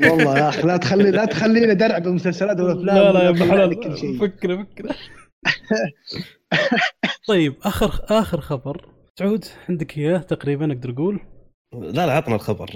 والله 0.03 0.37
يا 0.37 0.49
أخي 0.49 0.61
لا 0.61 0.77
تخلي 0.77 1.11
لا 1.11 1.25
تخلينا 1.25 1.73
درع 1.73 1.97
بالمسلسلات 1.97 2.59
والافلام 2.59 2.95
لا 2.95 3.11
لا 3.11 3.23
يا 3.23 3.29
ابن 3.29 3.43
حلال 3.51 3.97
شيء. 3.99 4.19
فكرة 4.19 4.63
فكرة. 4.63 4.95
طيب 7.27 7.53
اخر 7.63 7.99
آخر 8.19 8.41
خبر. 8.41 8.85
سعود 9.19 9.45
عندك 9.69 9.97
إياه 9.97 10.17
تقريبا 10.17 10.71
أقدر 10.73 10.89
أقول؟ 10.91 11.19
لا 11.73 12.05
لا 12.05 12.13
عطنا 12.13 12.35
الخبر 12.35 12.69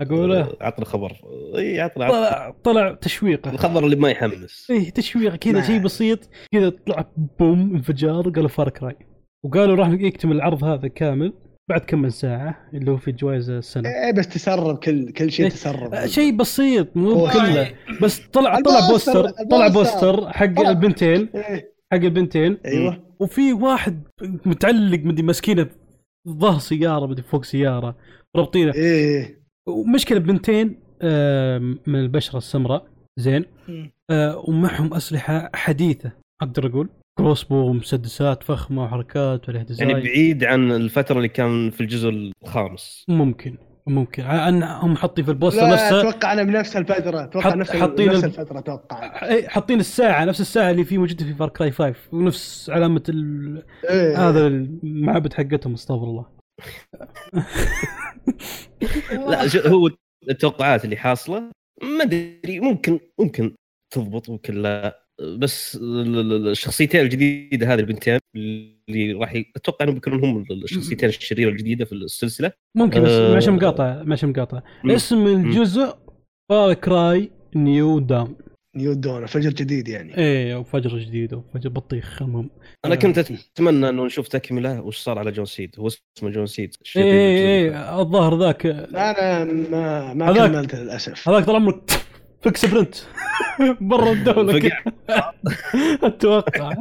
أقوله؟ 0.00 0.56
عطنا 0.60 0.84
خبر. 0.84 1.12
إي 1.58 1.80
عطنا 1.80 2.04
عطنا. 2.04 2.18
طلع 2.18 2.54
طلع 2.64 2.94
تشويقه. 2.94 3.50
الخبر 3.50 3.84
اللي 3.84 3.96
ما 3.96 4.10
يحمس. 4.10 4.70
إيه 4.70 4.90
تشويق 4.90 5.36
كذا 5.36 5.62
شيء 5.62 5.78
بسيط 5.78 6.18
كذا 6.52 6.72
طلع 6.86 7.10
بوم 7.38 7.74
انفجار 7.74 8.30
قالوا 8.30 8.48
فار 8.48 8.68
كراي. 8.68 8.96
وقالوا 9.44 9.76
راح 9.76 9.88
يكتمل 9.88 10.36
العرض 10.36 10.64
هذا 10.64 10.88
كامل 10.88 11.32
بعد 11.68 11.80
كم 11.80 12.02
من 12.02 12.10
ساعة 12.10 12.68
اللي 12.74 12.90
هو 12.90 12.96
في 12.96 13.12
جوائز 13.12 13.50
السنة. 13.50 13.88
إيه 13.88 14.12
بس 14.12 14.28
تسرب 14.28 14.78
كل 14.78 15.12
كل 15.12 15.32
شيء 15.32 15.46
إيه. 15.46 15.52
تسرب. 15.52 15.94
آه، 15.94 16.06
شيء 16.06 16.36
بسيط 16.36 16.96
مو 16.96 17.28
كله. 17.28 17.72
بس 18.02 18.20
طلع 18.20 18.60
طلع 18.60 18.88
بوستر 18.90 19.30
طلع. 19.50 19.68
بوستر 19.68 20.32
حق 20.32 20.46
طلع. 20.46 20.70
البنتين. 20.70 21.28
إيه. 21.34 21.72
حق 21.92 21.98
البنتين. 21.98 22.58
أيوه. 22.66 23.14
وفي 23.20 23.52
واحد 23.52 24.02
متعلق 24.22 25.00
مدري 25.04 25.22
مسكينة 25.22 25.66
ظهر 26.28 26.58
سيارة 26.58 27.06
مدري 27.06 27.22
فوق 27.22 27.44
سيارة 27.44 27.96
رابطينه 28.36 28.74
إيه. 28.74 29.38
ومشكلة 29.68 30.18
بنتين 30.18 30.66
من 31.86 31.94
البشرة 31.98 32.38
السمراء 32.38 32.86
زين. 33.18 33.44
آه، 34.10 34.42
ومعهم 34.48 34.94
أسلحة 34.94 35.50
حديثة 35.54 36.12
أقدر 36.42 36.66
أقول. 36.66 36.88
crossbow 37.18 37.54
ومسدسات 37.56 38.42
فخمة 38.42 38.84
وحركات 38.84 39.50
design 39.50 39.90
يعني 39.90 40.02
بعيد 40.02 40.44
عن 40.44 40.72
الفترة 40.72 41.16
اللي 41.16 41.28
كان 41.28 41.70
في 41.70 41.80
الجزء 41.80 42.32
الخامس. 42.44 43.04
ممكن 43.08 43.56
ممكن. 43.86 44.22
ان 44.22 44.62
هم 44.62 44.96
حاطين 44.96 45.24
في 45.24 45.30
البوستر 45.30 45.62
لا 45.62 45.72
نفسه. 45.72 46.00
أتوقع 46.00 46.32
أنا 46.32 46.42
بنفس 46.42 46.76
الفترة 46.76 47.24
أتوقع 47.24 47.50
حط- 47.50 47.56
نفس 47.56 47.70
حاطين 47.76 48.08
نفس 48.08 48.24
ال- 48.24 48.28
الفترة 48.28 48.58
أتوقع. 48.58 49.28
إيه، 49.28 49.48
حاطين 49.48 49.80
الساعة 49.80 50.24
نفس 50.24 50.40
الساعة 50.40 50.70
اللي 50.70 50.84
في 50.84 50.98
موجودة 50.98 51.24
في 51.24 51.34
فار 51.34 51.48
كراي 51.48 51.70
5 51.70 51.94
ونفس 52.12 52.70
علامة 52.70 53.02
ال... 53.08 53.62
إيه. 53.90 54.28
هذا 54.28 54.46
المعبد 54.46 55.32
حقتهم 55.32 55.72
استغفر 55.72 56.04
الله. 56.04 56.26
لا 59.12 59.68
هو 59.68 59.90
التوقعات 60.30 60.84
اللي 60.84 60.96
حاصلة؟ 60.96 61.50
ما 61.82 62.02
أدري 62.04 62.60
ممكن 62.60 63.00
ممكن 63.20 63.54
تضبط 63.94 64.30
ممكن 64.30 64.62
لا. 64.62 65.04
بس 65.38 65.76
ال- 65.76 66.18
ال- 66.32 66.48
الشخصيتين 66.48 67.00
الجديدة 67.00 67.74
هذه 67.74 67.80
البنتين 67.80 68.18
اللي 68.36 69.12
راح 69.12 69.42
أتوقع 69.56 69.84
إنهم 69.84 69.94
بيكونون 69.94 70.24
هم 70.24 70.44
الشخصيتين 70.50 71.08
الشريرة 71.08 71.48
الجديدة 71.50 71.84
في 71.84 71.92
السلسلة. 71.92 72.52
ممكن 72.76 73.02
بس 73.02 73.10
آه. 73.10 73.34
ماشي 73.34 73.50
مقاطع 73.50 74.02
ماشي 74.02 74.26
مقاطع. 74.26 74.62
اسم 74.86 75.26
الجزء 75.26 75.96
فار 76.50 76.74
كراي 76.74 77.30
نيو 77.56 77.98
دان 77.98 78.36
نيو 78.78 78.92
دون 78.92 79.26
فجر 79.26 79.50
جديد 79.50 79.88
يعني 79.88 80.16
إيه 80.18 80.56
وفجر 80.56 80.98
جديد 80.98 81.34
وفجر 81.34 81.68
بطيخ 81.68 82.22
المهم 82.22 82.50
أنا 82.84 82.94
آه. 82.94 82.98
كنت 82.98 83.18
أتمنى 83.18 83.88
إنه 83.88 84.04
نشوف 84.04 84.28
تكملة 84.28 84.80
وش 84.80 84.98
صار 84.98 85.18
على 85.18 85.30
جون 85.32 85.44
سيد 85.44 85.74
هو 85.78 85.86
اسمه 85.86 86.30
جون 86.30 86.46
سيد 86.46 86.74
إيه 86.96 87.02
إيه. 87.04 87.38
إيه 87.70 88.00
الظاهر 88.00 88.38
ذاك 88.38 88.66
أنا 88.66 89.44
ما 89.44 90.14
ما 90.14 90.30
هذاك- 90.30 90.50
كملت 90.50 90.74
للأسف 90.74 91.28
هذاك 91.28 91.44
طال 91.44 91.56
عمرك 91.56 91.90
فك 92.42 92.56
سبرنت 92.56 92.94
برا 93.80 94.12
الدولة. 94.12 94.70
أتوقع 96.02 96.72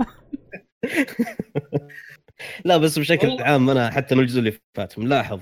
لا 2.65 2.77
بس 2.77 2.99
بشكل. 2.99 3.41
عام 3.41 3.69
أنا 3.69 3.89
حتى 3.91 4.15
من 4.15 4.21
الجزء 4.21 4.39
اللي 4.39 4.53
فات 4.75 4.99
ملاحظ 4.99 5.39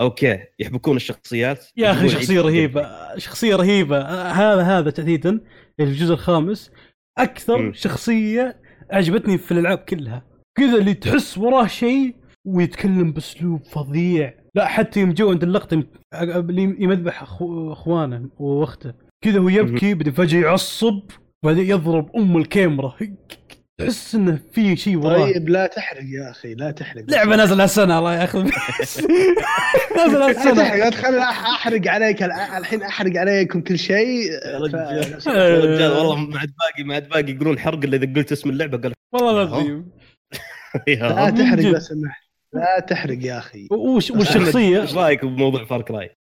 أوكي 0.00 0.38
يحبكون 0.58 0.96
الشخصيات؟ 0.96 1.66
يا 1.76 1.90
أخي 1.90 2.08
شخصية 2.08 2.40
رهيبة 2.40 2.88
شخصية 3.18 3.56
رهيبة. 3.56 4.02
هذا 4.30 4.62
هذا 4.62 4.90
تحديدا 4.90 5.40
الجزء 5.80 6.14
الخامس. 6.14 6.70
أكثر 7.18 7.58
مم. 7.58 7.72
شخصية 7.72 8.62
عجبتني 8.90 9.38
في 9.38 9.52
الألعاب 9.52 9.78
كلها. 9.78 10.26
كذا 10.58 10.76
اللي 10.76 10.94
تحس 10.94 11.38
وراه 11.38 11.66
شيء 11.66 12.14
ويتكلم 12.44 13.12
بأسلوب 13.12 13.64
فظيع. 13.64 14.34
لا 14.54 14.66
حتى 14.66 15.00
يوم 15.00 15.12
جو 15.12 15.30
عند 15.30 15.42
اللقطة 15.42 15.84
اللي 16.14 16.62
يمذبح 16.62 17.22
أخوانه 17.22 18.28
وأخته. 18.38 18.94
كذا 19.24 19.38
هو 19.38 19.48
يبكي 19.48 19.94
بعدين 19.94 20.12
فجأة 20.12 20.40
يعصب 20.40 21.00
وبعدين 21.42 21.70
يضرب 21.70 22.16
أم 22.16 22.36
الكاميرا. 22.36 22.94
تحس 23.80 24.14
انه 24.14 24.38
في 24.52 24.76
شيء 24.76 24.96
وراه 24.96 25.24
طيب 25.32 25.48
لا 25.48 25.66
تحرق 25.66 26.02
يا 26.04 26.30
أخي 26.30 26.54
لا 26.54 26.70
تحرق. 26.70 27.04
لعبة 27.08 27.36
نازلة 27.36 27.62
هالسنة 27.64 27.98
الله 27.98 28.14
يأخذ 28.14 28.42
نازلة 29.96 30.18
لا 30.18 30.28
هالسنة. 30.28 30.54
تحرق 30.54 30.76
لا 30.84 30.90
تخلي 30.90 31.20
أح- 31.20 31.24
أحرق 31.50 31.88
عليك 31.90 32.22
الحين 32.22 32.82
أحرق 32.82 33.16
عليكم 33.20 33.60
كل 33.60 33.78
شيء. 33.78 34.30
رجال. 34.46 35.18
يا 35.26 35.58
رجال 35.60 35.92
والله 35.92 36.16
ما 36.26 36.38
عاد 36.38 36.48
باقي 36.60 36.84
ما 36.84 36.94
عاد 36.94 37.08
باقي 37.08 37.32
يقولون 37.32 37.58
حرق 37.58 37.78
إلا 37.84 37.96
إذا 37.96 38.14
قلت 38.14 38.32
اسم 38.32 38.50
اللعبة 38.50 38.78
قال 38.78 38.92
والله 39.12 39.42
العظيم. 39.42 39.90
لا 40.88 41.30
تحرق 41.30 41.58
جد. 41.60 41.66
لا 41.66 41.78
سمح 41.78 42.24
لا 42.52 42.80
تحرق 42.88 43.18
يا 43.24 43.38
أخي. 43.38 43.68
وش 43.72 44.10
والشخصيه 44.10 44.82
إيش 44.82 44.94
رأيك 44.94 45.24
بموضوع 45.24 45.64
فار 45.64 45.82
كراي؟ 45.82 46.16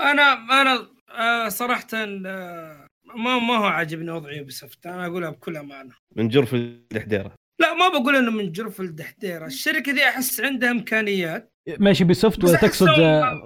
أنا 0.00 0.32
أنا 0.62 0.86
آه 1.18 1.48
صراحة 1.48 1.86
آه 1.94 2.86
ما 3.16 3.38
ما 3.38 3.56
هو 3.56 3.64
عاجبني 3.64 4.10
وضع 4.10 4.32
يوبيسوفت. 4.32 4.86
أنا 4.86 5.06
أقولها 5.06 5.30
بكل 5.30 5.56
أمانة. 5.56 5.94
من 6.16 6.28
جرف 6.28 6.54
الدحديرة. 6.54 7.34
لا 7.60 7.74
ما 7.74 7.88
بقول 7.88 8.16
إنه 8.16 8.30
من 8.30 8.52
جرف 8.52 8.80
الدحديرة. 8.80 9.46
الشركة 9.46 9.92
دي 9.92 10.04
أحس 10.04 10.40
عندها 10.40 10.70
إمكانيات. 10.70 11.52
ماشي 11.78 12.04
يوبيسوفت 12.04 12.44
ولا 12.44 12.56
تقصد 12.56 12.88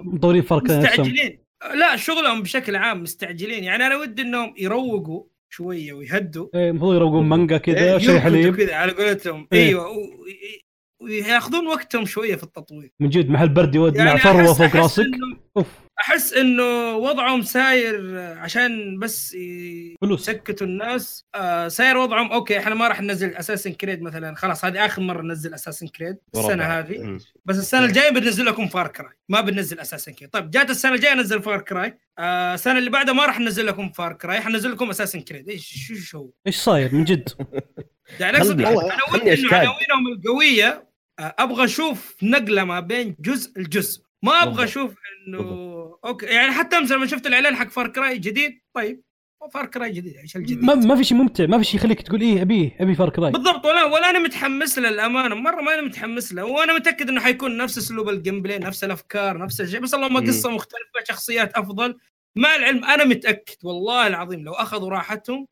مطورين 0.03 0.41
نفسهم. 0.41 0.63
مستعجلين. 0.63 1.39
لا 1.75 1.95
شغلهم 1.95 2.41
بشكل 2.41 2.75
عام 2.75 3.03
مستعجلين. 3.03 3.63
يعني 3.63 3.85
أنا 3.87 3.97
ودي 3.97 4.21
إنهم 4.21 4.53
يروقوا 4.57 5.23
شوية 5.49 5.93
ويهدوا. 5.93 6.47
إيه، 6.55 6.69
المفروض 6.69 6.95
يروقون 6.95 7.25
مانجا 7.25 7.57
كذا 7.57 7.77
إيه، 7.77 7.97
شيء 7.97 8.19
حليب. 8.19 8.55
كذا 8.55 8.75
على 8.75 8.91
قولتهم. 8.91 9.47
إيه. 9.53 9.67
أيوه 9.67 9.87
وياخذون 10.99 11.67
وقتهم 11.67 12.05
شوية 12.05 12.35
في 12.35 12.43
التطوير. 12.43 12.91
من 12.99 13.09
جد 13.09 13.29
محل 13.29 13.49
برد 13.49 13.75
يود 13.75 13.97
مع 13.97 14.05
يعني 14.05 14.19
فروة 14.19 14.53
أحس- 14.53 14.57
فوق 14.57 14.75
راسك؟ 14.75 15.03
إنه- 15.03 15.37
أوف. 15.57 15.67
أحس 15.99 16.33
إنه 16.33 16.95
وضعهم 16.95 17.41
صاير 17.41 18.17
عشان 18.19 18.99
بس 18.99 19.37
فلوس. 20.01 20.21
يسكتوا 20.21 20.67
الناس. 20.67 21.25
آه 21.35 21.67
صاير 21.67 21.97
وضعهم 21.97 22.31
أوكي 22.31 22.59
إحنا 22.59 22.75
ما 22.75 22.87
راح 22.87 23.01
ننزل 23.01 23.35
Assassin's 23.35 23.73
Creed 23.73 24.01
مثلا. 24.01 24.35
خلاص 24.35 24.65
هذه 24.65 24.85
آخر 24.85 25.01
مرة 25.01 25.21
ننزل 25.21 25.53
Assassin's 25.53 25.87
Creed 25.87 26.17
السنة 26.35 26.63
هذه. 26.63 27.17
بس 27.45 27.57
السنة 27.57 27.85
الجاية 27.85 28.09
بننزل 28.09 28.45
لكم 28.45 28.67
Far 28.67 28.87
Cry 28.87 29.13
ما 29.29 29.41
بننزل 29.41 29.79
Assassin's 29.79 30.11
Creed 30.13 30.29
طيب 30.31 30.51
جات 30.51 30.69
السنة 30.69 30.93
الجاية 30.93 31.13
ننزل 31.13 31.41
Far 31.41 31.61
Cry 31.61 31.97
آه 32.19 32.53
السنة 32.53 32.77
اللي 32.79 32.89
بعدها 32.89 33.13
ما 33.13 33.25
راح 33.25 33.39
ننزل 33.39 33.65
لكم 33.65 33.89
Far 33.89 34.13
Cry 34.13 34.41
حننزل 34.41 34.71
لكم 34.71 34.89
Assassin's 34.89 35.19
Creed 35.21 35.49
إيش 35.49 35.87
شو 35.87 35.95
شو 35.95 36.29
إيش 36.47 36.55
صاير؟ 36.57 36.95
من 36.95 37.03
جد. 37.03 37.29
يعني 38.19 38.37
أقصد. 38.37 38.61
عناوينهم 38.61 40.07
القوية 40.13 40.67
آه، 40.69 40.86
أبغى 41.19 41.65
أشوف 41.65 42.15
نقلة 42.23 42.63
ما 42.63 42.79
بين 42.79 43.15
جزء 43.19 43.59
الجزء 43.59 44.01
ما 44.23 44.43
أبغى. 44.43 44.63
أشوف 44.63 44.95
إنه 45.27 45.39
أوكي 46.05 46.25
يعني 46.25 46.51
حتى 46.51 46.77
أمس 46.77 46.91
لما 46.91 47.05
شفت 47.05 47.27
الإعلان 47.27 47.55
حق 47.55 47.69
Far 47.69 47.87
Cry 47.87 48.17
جديد 48.17 48.61
طيب 48.73 49.01
Far 49.53 49.65
Cry 49.65 49.91
جديد 49.91 50.15
إيش 50.15 50.35
الجديد 50.35 50.63
ما, 50.63 50.75
ما 50.75 50.95
في 50.95 51.03
شيء 51.03 51.17
ممتع 51.17 51.45
ما 51.45 51.57
في 51.57 51.63
شيء 51.63 51.75
يخليك 51.75 52.01
تقول 52.01 52.21
إيه 52.21 52.41
ابيه 52.41 52.75
أبي 52.79 52.95
Far 52.95 53.09
Cry 53.09 53.31
بالضبط 53.31 53.65
ولا 53.65 53.83
ولا 53.83 54.09
أنا 54.09 54.19
متحمس 54.19 54.79
له 54.79 54.89
للأمانة 54.89 55.35
مرة 55.35 55.61
ما 55.61 55.73
أنا 55.73 55.81
متحمس 55.81 56.33
له 56.33 56.45
وأنا 56.45 56.73
متأكد 56.73 57.09
إنه 57.09 57.21
حيكون 57.21 57.57
نفس 57.57 57.77
أسلوب 57.77 58.09
ال 58.09 58.41
gameplay 58.41 58.59
نفس 58.59 58.83
الأفكار 58.83 59.37
نفس 59.37 59.61
الشيء 59.61 59.79
بس 59.79 59.93
اللهم. 59.93 60.27
قصة 60.27 60.49
مختلفة 60.49 61.03
شخصيات 61.07 61.53
أفضل 61.53 61.97
مع 62.35 62.55
العلم 62.55 62.85
أنا 62.85 63.03
متأكد 63.05 63.55
والله 63.63 64.07
العظيم 64.07 64.43
لو 64.43 64.53
أخذوا 64.53 64.89
راحتهم 64.89 65.47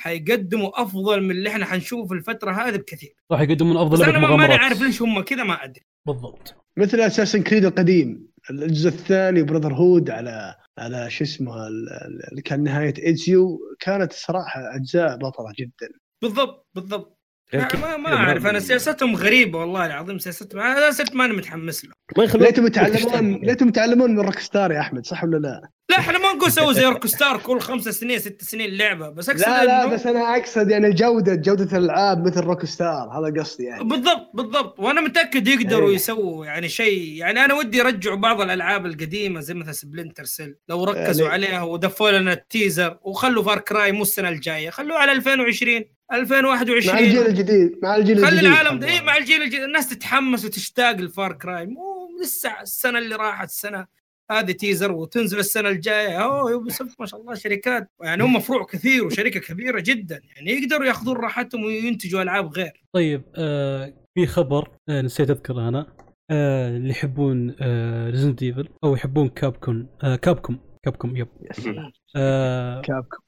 حيقدموا 0.00 0.82
أفضل 0.82 1.22
من 1.22 1.30
اللي 1.30 1.48
إحنا 1.50 1.64
حنشوفه 1.66 2.08
في 2.08 2.14
الفترة 2.14 2.52
هذه 2.52 2.76
بكثير. 2.76 3.14
راح 3.30 3.40
يقدمون 3.40 3.76
أفضل 3.76 4.02
بس 4.02 4.08
أنا 4.08 4.18
ما- 4.18 4.36
ماني 4.36 4.54
عارف 4.54 4.82
ليش 4.82 5.02
هم 5.02 5.20
كذا 5.20 5.42
ما 5.44 5.64
أدري. 5.64 5.82
بالضبط. 6.06 6.54
مثل 6.76 7.00
Assassin's 7.00 7.42
Creed 7.42 7.64
القديم 7.64 8.26
الجزء 8.50 8.88
الثاني 8.88 9.42
Brotherhood 9.42 10.10
على 10.10 10.54
على 10.78 11.10
شو 11.10 11.24
اسمه 11.24 11.66
ال- 11.68 11.88
ال- 11.88 12.30
اللي 12.30 12.42
كان 12.42 12.62
نهاية 12.62 12.94
Ezio 13.06 13.58
كانت 13.80 14.12
صراحة 14.12 14.76
أجزاء 14.76 15.16
بطلة 15.16 15.52
جدا. 15.58 15.88
بالضبط 16.22 16.68
بالضبط. 16.74 17.19
ما 17.54 17.96
ما, 17.96 18.14
أعرف 18.16 18.46
أنا 18.46 18.58
سياستهم 18.60 19.16
غريبة 19.16 19.58
والله 19.58 19.86
العظيم 19.86 20.18
سياستهم. 20.18 20.60
أنا 20.60 20.90
صرت 20.90 21.14
ماني 21.14 21.32
متحمس 21.32 21.84
له. 21.84 21.90
ما 22.18 22.24
يخلون 22.24 22.44
ليتهم 22.44 22.66
يتعلمون 22.66 23.40
ليتهم 23.42 23.68
يتعلمون 23.68 24.10
من 24.10 24.20
Rockstar 24.20 24.72
يا 24.72 24.80
أحمد 24.80 25.06
صح 25.06 25.24
ولا 25.24 25.36
لا؟ 25.36 25.60
لا 25.90 25.98
إحنا 25.98 26.18
ما 26.18 26.32
نقول 26.32 26.52
سووا 26.52 26.72
زي 26.72 26.84
Rockstar 26.84 27.36
كل 27.38 27.60
خمس 27.60 27.88
سنين 27.88 28.18
ست 28.18 28.42
سنين 28.42 28.70
لعبة. 28.70 29.08
بس 29.10 29.28
أقصد 29.30 29.40
لا 29.42 29.64
لا 29.64 29.86
إنه- 29.86 29.92
بس 29.92 30.06
أنا 30.06 30.36
أقصد 30.36 30.70
يعني 30.70 30.90
جودة 30.92 31.34
جودة 31.34 31.78
الألعاب 31.78 32.26
مثل 32.26 32.40
Rockstar 32.40 33.08
هذا 33.18 33.40
قصدي 33.40 33.64
يعني. 33.64 33.84
بالضبط 33.84 34.30
بالضبط. 34.34 34.80
وأنا 34.80 35.00
متأكد 35.00 35.48
يقدروا 35.48 35.88
إيه. 35.88 35.94
يسووا 35.94 36.46
يعني 36.46 36.68
شيء. 36.68 37.12
يعني 37.16 37.44
أنا 37.44 37.54
ودي 37.54 37.78
يرجعوا 37.78 38.16
بعض 38.16 38.40
الألعاب 38.40 38.86
القديمة 38.86 39.40
زي 39.40 39.54
مثلا 39.54 39.72
Splinter 39.72 40.24
Cell 40.24 40.54
لو 40.68 40.84
ركزوا 40.84 41.28
يعني- 41.28 41.46
عليها 41.46 41.62
ودفوا 41.62 42.10
لنا 42.10 42.32
ال 42.32 42.41
teaser 42.41 42.98
وخلوا 43.02 43.42
Far 43.42 43.58
Cry 43.58 43.92
مو 43.92 44.02
السنة 44.02 44.28
الجاية 44.28 44.70
خلوه 44.70 44.98
على 44.98 45.12
2020 45.12 45.84
مع 46.10 46.16
2021 46.16 46.98
الجيل 46.98 47.26
الجديد 47.26 47.78
مع 47.82 47.96
الجيل 47.96 48.16
خلي 48.18 48.28
الجديد 48.28 48.46
العالم 48.46 48.78
ده 48.78 48.86
خلوها. 48.86 49.00
إيه 49.00 49.06
مع 49.06 49.16
الجيل 49.16 49.42
الجديد. 49.42 49.62
الناس 49.62 49.88
تتحمس 49.88 50.44
وتشتاق 50.44 50.96
ل 50.96 51.05
Far 51.05 51.32
Cry. 51.32 51.66
مو 51.66 52.08
لسه 52.22 52.60
السنة 52.62 52.98
اللي 52.98 53.14
راحت 53.16 53.48
السنة 53.48 53.86
هذه 54.30 54.52
teaser 54.52 54.92
وتنزل 54.92 55.38
السنة 55.38 55.68
الجاية. 55.68 56.22
أوه 56.24 56.50
Ubisoft 56.50 57.00
ما 57.00 57.06
شاء 57.06 57.20
الله 57.20 57.34
شركات 57.34 57.90
يعني 58.02 58.22
هم 58.22 58.40
فروع 58.40 58.64
كثير 58.64 59.04
وشركة 59.04 59.40
كبيرة 59.40 59.80
جدا. 59.80 60.20
يعني 60.36 60.50
يقدروا 60.50 60.86
ياخذون 60.86 61.16
راحتهم 61.16 61.64
وينتجوا 61.64 62.22
ألعاب 62.22 62.52
غير. 62.52 62.82
طيب 62.92 63.22
آه 63.36 63.94
في 64.14 64.26
خبر 64.26 64.68
آه 64.88 65.00
نسيت 65.02 65.30
أذكره 65.30 65.68
أنا 65.68 65.96
آه 66.30 66.68
اللي 66.68 66.90
يحبون 66.90 67.56
آه 67.60 68.10
Resident 68.10 68.42
Evil 68.42 68.68
أو 68.84 68.94
يحبون 68.94 69.28
Capcom 69.28 69.88
آه 70.02 70.16
Capcom 70.16 70.58
Capcom 70.84 71.16
yep. 71.16 71.28
يا 71.42 71.52
سلام 71.52 71.92
آه 72.16 72.80
Capcom 72.80 73.18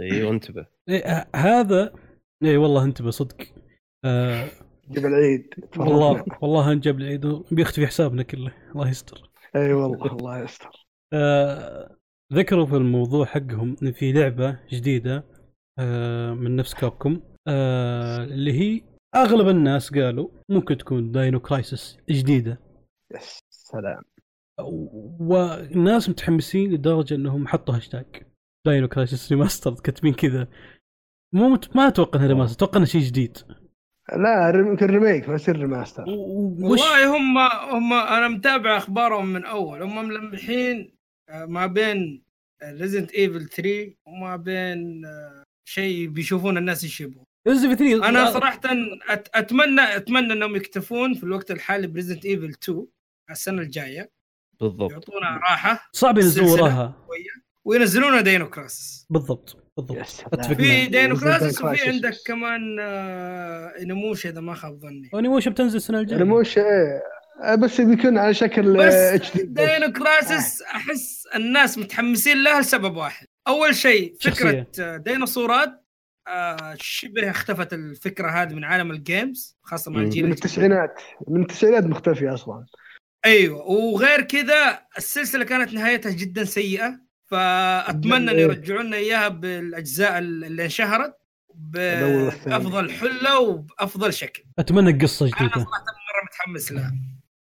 أيوه 0.00 0.30
انتبه 0.30 0.66
إيه 0.88 1.04
آه 1.04 1.26
هذا 1.36 1.92
اي 2.42 2.56
والله 2.56 2.84
انتبه 2.84 3.10
صدق. 3.10 3.36
آه 4.04 4.48
جيب 4.90 5.06
العيد 5.06 5.54
والله 5.78 6.24
والله 6.42 6.72
إن 6.72 6.79
جبت 6.79 7.00
العيد 7.00 7.26
بيختفي 7.50 7.86
حسابنا 7.86 8.22
كله. 8.22 8.54
الله 8.72 8.88
يستر. 8.88 9.30
إي 9.56 9.72
والله 9.72 10.06
الله 10.06 10.42
يستر. 10.42 10.86
آه 11.12 11.96
ذكروا 12.32 12.66
في 12.66 12.76
الموضوع 12.76 13.24
حقهم 13.24 13.76
إن 13.82 13.92
في 13.92 14.12
لعبة 14.12 14.60
جديدة 14.72 15.24
آه 15.78 16.34
من 16.34 16.56
نفس 16.56 16.74
Capcom 16.74 17.20
آه 17.48 18.24
اللي 18.24 18.52
هي 18.52 18.82
أغلب 19.16 19.48
الناس 19.48 19.94
قالوا 19.94 20.28
ممكن 20.48 20.78
تكون 20.78 21.12
Dino 21.12 21.40
Crisis 21.40 21.98
جديدة. 22.10 22.60
يا 23.14 23.20
سلام. 23.50 24.02
والناس 25.20 26.08
متحمسين 26.08 26.72
لدرجة 26.72 27.14
إنهم 27.14 27.48
حطوا 27.48 27.76
هاشتاج. 27.76 28.33
Dino 28.66 28.88
Crisis 28.88 29.32
remaster 29.32 29.74
كاتبين 29.74 30.14
كذا. 30.14 30.48
مو 31.34 31.48
مت... 31.48 31.76
ما 31.76 31.88
أتوقع 31.88 32.18
انها 32.18 32.28
remaster 32.28 32.56
أتوقع 32.56 32.76
إنه 32.76 32.86
شيء 32.86 33.00
جديد. 33.00 33.38
لا 34.16 34.52
يمكن 34.54 34.86
remake 34.86 35.28
ما 35.28 35.34
يصير 35.34 35.56
remaster. 35.60 36.04
وش؟ 36.08 36.80
والله 36.80 37.16
هم 37.16 37.38
هم 37.74 37.92
أنا 37.92 38.28
متابع 38.28 38.76
أخبارهم 38.76 39.26
من 39.26 39.44
أول. 39.44 39.82
هم 39.82 40.08
ملمحين 40.08 40.94
آه، 41.30 41.44
ما 41.44 41.66
بين 41.66 42.22
Resident 42.64 43.10
Evil 43.12 43.48
3 43.48 43.94
وما 44.06 44.36
بين 44.36 45.04
آه، 45.06 45.42
شيء 45.68 46.08
بيشوفون 46.08 46.58
الناس 46.58 46.84
إيش 46.84 47.00
يبغوا 47.00 47.24
Resident 47.48 47.78
3 47.78 48.08
أنا 48.08 48.30
صراحة 48.32 48.60
أت- 48.60 49.30
أتمنى 49.34 49.80
أتمنى 49.96 50.32
إنهم 50.32 50.56
يكتفون 50.56 51.14
في 51.14 51.24
الوقت 51.24 51.50
الحالي 51.50 51.86
ب 51.86 51.90
Resident 51.90 52.24
Evil 52.24 52.48
2 52.48 52.86
السنة 53.30 53.62
الجاية. 53.62 54.10
بالضبط. 54.60 54.92
يعطونا 54.92 55.28
راحة 55.36 55.88
صعب 55.92 56.18
ينزلون 56.18 56.46
السلسلة. 56.46 56.64
وراها. 56.64 57.06
وينزلونا 57.64 58.20
دينو 58.20 58.50
كراس 58.50 59.06
بالضبط. 59.10 59.56
بالضبط 59.76 60.46
في. 60.46 60.86
دينو 60.86 61.14
نزل 61.14 61.24
كراس 61.24 61.58
Dino 61.58 61.64
وفي. 61.64 61.88
عندك 61.88 62.14
كمان 62.26 62.76
آه، 62.80 63.72
انيموشا 63.82 64.28
إذا 64.28 64.40
ما 64.40 64.54
خاب 64.54 64.80
ظني. 64.80 65.10
انيموشن 65.14 65.50
بتنزل 65.50 65.76
السنة 65.76 66.00
الجاية؟ 66.00 66.18
ريموش 66.18 66.58
إيه. 66.58 67.02
آه، 67.42 67.54
بس 67.54 67.80
بيكون 67.80 68.18
على 68.18 68.34
شكل 68.34 68.76
بس 68.76 68.94
إتش 68.94 69.36
دي 69.36 69.42
دينو 69.42 69.92
كراسس 69.92 70.62
أحس 70.62 71.24
الناس 71.34 71.78
متحمسين 71.78 72.42
لها 72.42 72.60
لسبب 72.60 72.96
واحد. 72.96 73.26
أول 73.48 73.74
شيء 73.74 74.14
شخصية. 74.18 74.66
فكرة 74.72 74.84
آه، 74.84 74.96
ديناصورات. 74.96 75.84
آه، 76.28 76.74
شبه 76.80 77.30
اختفت 77.30 77.72
الفكرة 77.72 78.30
هذه 78.30 78.54
من 78.54 78.64
عالم 78.64 78.90
الجيمز 78.90 79.56
خاصة 79.62 79.90
مع. 79.90 80.00
الجيل 80.00 80.24
من. 80.26 80.32
التسعينات. 80.32 81.00
من 81.28 81.42
التسعينات 81.42 81.84
مختفي 81.84 82.28
أصلا. 82.28 82.66
أيوه 83.24 83.66
وغير 83.66 84.20
كذا 84.22 84.78
السلسلة 84.98 85.44
كانت 85.44 85.72
نهايتها 85.72 86.12
جدا 86.12 86.44
سيئة. 86.44 87.03
فأتمنى 87.26 88.30
أن. 88.30 88.38
يرجعوا 88.38 88.82
لنا 88.82 88.96
إياها 88.96 89.28
بالأجزاء 89.28 90.18
اللي 90.18 90.64
انشهرت. 90.64 91.14
بأفضل 91.54 92.90
حلة 92.90 93.38
وبأفضل 93.40 94.12
شكل. 94.12 94.42
أتمنى 94.58 94.92
قصة 94.98 95.26
أنا 95.26 95.34
جديدة. 95.36 95.52
صراحة 95.54 95.70
مرة 95.70 96.24
متحمس 96.28 96.72
لها. 96.72 96.94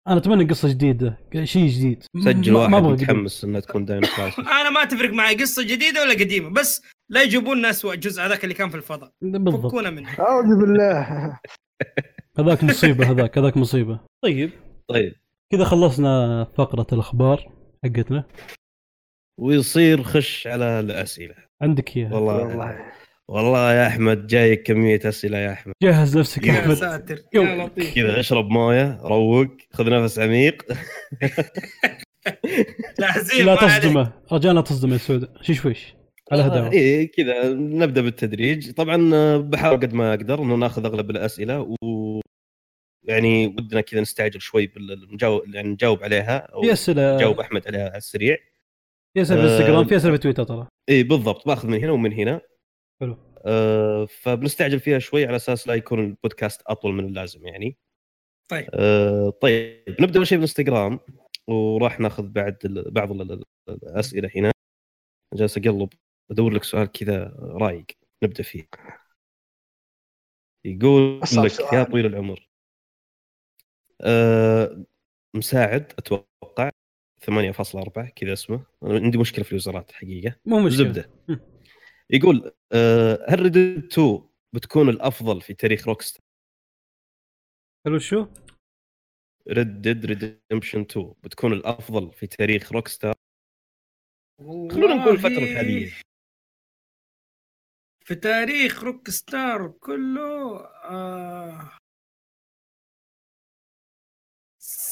أنا 0.08 0.18
أتمنى 0.18 0.46
قصة 0.46 0.70
جديدة 0.70 1.18
شيء 1.44 1.68
جديد. 1.68 2.04
سجل 2.24 2.52
ما- 2.54 2.60
واحد 2.60 2.72
ما. 2.72 2.80
متحمس 2.80 3.44
إنها 3.44 3.60
تكون 3.60 3.86
كرايسس 3.86 4.40
أنا 4.62 4.70
ما 4.70 4.86
تفرق 4.86 5.10
معي 5.14 5.36
قصة 5.36 5.64
جديدة 5.64 6.02
ولا 6.02 6.14
قديمة 6.14 6.50
بس 6.50 6.82
لا 7.10 7.22
يجيبون 7.22 7.58
لنا 7.58 7.70
اسوء 7.70 7.96
جزء 7.96 8.22
هذاك 8.22 8.44
اللي 8.44 8.56
كان 8.56 8.70
في 8.70 8.76
الفضاء. 8.78 9.12
بالضبط. 9.22 9.66
فكونا 9.68 9.90
منه. 9.90 10.10
أعوذ 10.20 10.60
بالله. 10.60 11.40
هذاك 12.40 12.64
مصيبة 12.64 13.12
هذاك 13.12 13.38
هذاك 13.38 13.58
مصيبة. 13.58 14.00
طيب. 14.24 14.52
طيب. 14.88 15.14
كذا 15.52 15.64
خلصنا 15.64 16.44
فقرة 16.58 16.88
الأخبار 16.94 17.52
حقتنا. 17.84 18.24
ويصير 19.40 20.04
خش 20.04 20.48
على 20.48 20.80
الأسئلة. 20.80 21.36
عندك 21.62 21.98
إياها. 21.98 22.14
والله. 22.14 22.34
والله. 22.44 22.80
والله 23.28 23.74
يا 23.74 23.88
أحمد 23.88 24.28
جاي 24.28 24.56
كمية 24.56 25.00
أسئلة 25.06 25.38
يا 25.38 25.52
أحمد. 25.54 25.74
جهز 25.84 26.18
نفسك 26.18 26.48
يا 26.48 26.60
أحمد. 26.60 26.74
ساتر. 26.74 27.20
يا 27.34 27.66
لطيف. 27.66 27.96
كذا 27.96 28.20
اشرب 28.20 28.50
موية 28.50 29.00
روق 29.04 29.48
خذ 29.74 29.90
نفس 29.90 30.20
عميق. 30.20 30.64
لا 33.00 33.20
زين 33.20 33.46
لا. 33.46 33.56
تصدمه. 33.56 34.12
رجاء 34.32 34.54
لا 34.54 34.62
تصدمه 34.62 34.94
يا 34.94 34.98
سود 34.98 35.30
شيش 35.42 35.66
ويش 35.66 35.94
على 36.32 36.42
هداوة. 36.42 36.72
اي 36.72 37.08
كذا. 37.08 37.50
نبدأ 37.54 38.02
بالتدريج. 38.02 38.72
طبعا 38.72 39.10
آه، 39.14 39.38
بحاول 39.38 39.78
قد 39.78 39.94
ما 39.94 40.10
أقدر 40.14 40.42
إنه 40.44 40.56
ناخذ 40.56 40.86
أغلب 40.86 41.10
الأسئلة 41.10 41.62
و 41.82 42.22
يعني 43.04 43.48
ودنا 43.48 43.82
كذا 43.82 44.02
نستعجل 44.02 44.42
شوي 44.42 44.68
بالنجاوب 44.68 45.42
يعني 45.56 45.68
نجاوب 45.70 46.04
عليها 46.04 46.38
أو 46.38 46.62
في 46.62 46.74
أسئلة. 46.74 47.16
نجاوب 47.16 47.40
أحمد 47.40 47.68
عليها 47.68 47.90
على 47.90 47.98
السريع. 47.98 48.38
في 49.14 49.22
اسئله 49.22 49.38
في 49.42 49.44
آه، 49.44 49.46
الانستغرام 49.48 49.86
في 49.88 49.96
اسئله 49.96 50.12
في 50.12 50.18
تويتر 50.18 50.44
ترى. 50.44 50.68
اي 50.90 51.04
بالضبط. 51.04 51.48
باخذ 51.48 51.68
من 51.68 51.84
هنا 51.84 51.92
ومن 51.92 52.14
هنا. 52.14 52.42
حلو. 53.02 53.18
آه 53.46 54.06
فبنستعجل 54.06 54.80
فيها 54.80 55.00
شوي 55.00 55.26
على 55.26 55.36
أساس 55.36 55.68
لا 55.68 55.74
يكون 55.74 56.00
البودكاست 56.00 56.62
أطول 56.68 56.94
من 56.94 57.06
اللازم 57.06 57.48
يعني. 57.48 57.78
طيب. 58.52 58.70
آه 58.74 59.30
طيب. 59.30 59.96
نبدأ 60.02 60.18
أول 60.18 60.28
شيء 60.28 60.38
بالانستغرام 60.38 61.00
وراح 61.48 62.00
ناخذ 62.00 62.28
بعد 62.28 62.58
بعض 62.92 63.12
ال- 63.12 63.32
ال- 63.32 63.44
الأسئلة 63.70 64.32
هنا. 64.36 64.52
جالس 65.34 65.58
أقلب 65.58 65.90
أدور 66.32 66.54
لك 66.54 66.64
سؤال 66.64 66.92
كذا 66.92 67.36
رايق 67.40 67.86
نبدأ 68.24 68.44
فيه. 68.44 68.68
يقول 70.66 71.20
لك 71.20 71.26
سؤال. 71.26 71.74
يا 71.80 71.84
طويل 71.84 72.06
العمر. 72.06 72.50
آه 74.02 74.84
مساعد 75.36 75.94
أتوقع. 75.98 76.70
8.4 77.26 78.10
كذا 78.16 78.34
اسمه. 78.34 78.66
عندي 78.84 79.18
مشكلة 79.18 79.44
في 79.44 79.50
اليوزرات 79.50 79.92
حقيقة. 79.92 80.36
مو 80.46 80.60
مشكلة. 80.60 80.78
زبدة. 80.78 81.10
يقول 82.10 82.52
آه 82.72 83.26
هل 83.30 83.40
Red 83.44 83.58
2 83.58 84.30
بتكون 84.54 84.90
الأفضل 84.90 85.42
في 85.42 85.54
تاريخ 85.54 85.88
Rockstar 85.88 86.22
حلو 87.86 88.00
شو؟ 88.00 88.28
Red 89.50 89.82
Dead 89.82 90.06
Redemption 90.06 90.82
2 90.82 91.14
بتكون 91.24 91.54
الأفضل 91.54 92.14
في 92.14 92.28
تاريخ 92.28 92.74
Rockstar 92.74 93.14
خلونا 94.72 94.96
نقول 94.96 95.14
الفترة 95.14 95.44
الحالية. 95.44 95.92
في 98.06 98.16
تاريخ 98.16 98.84
Rockstar 98.84 99.68
كله 99.68 100.60
آه 100.66 101.78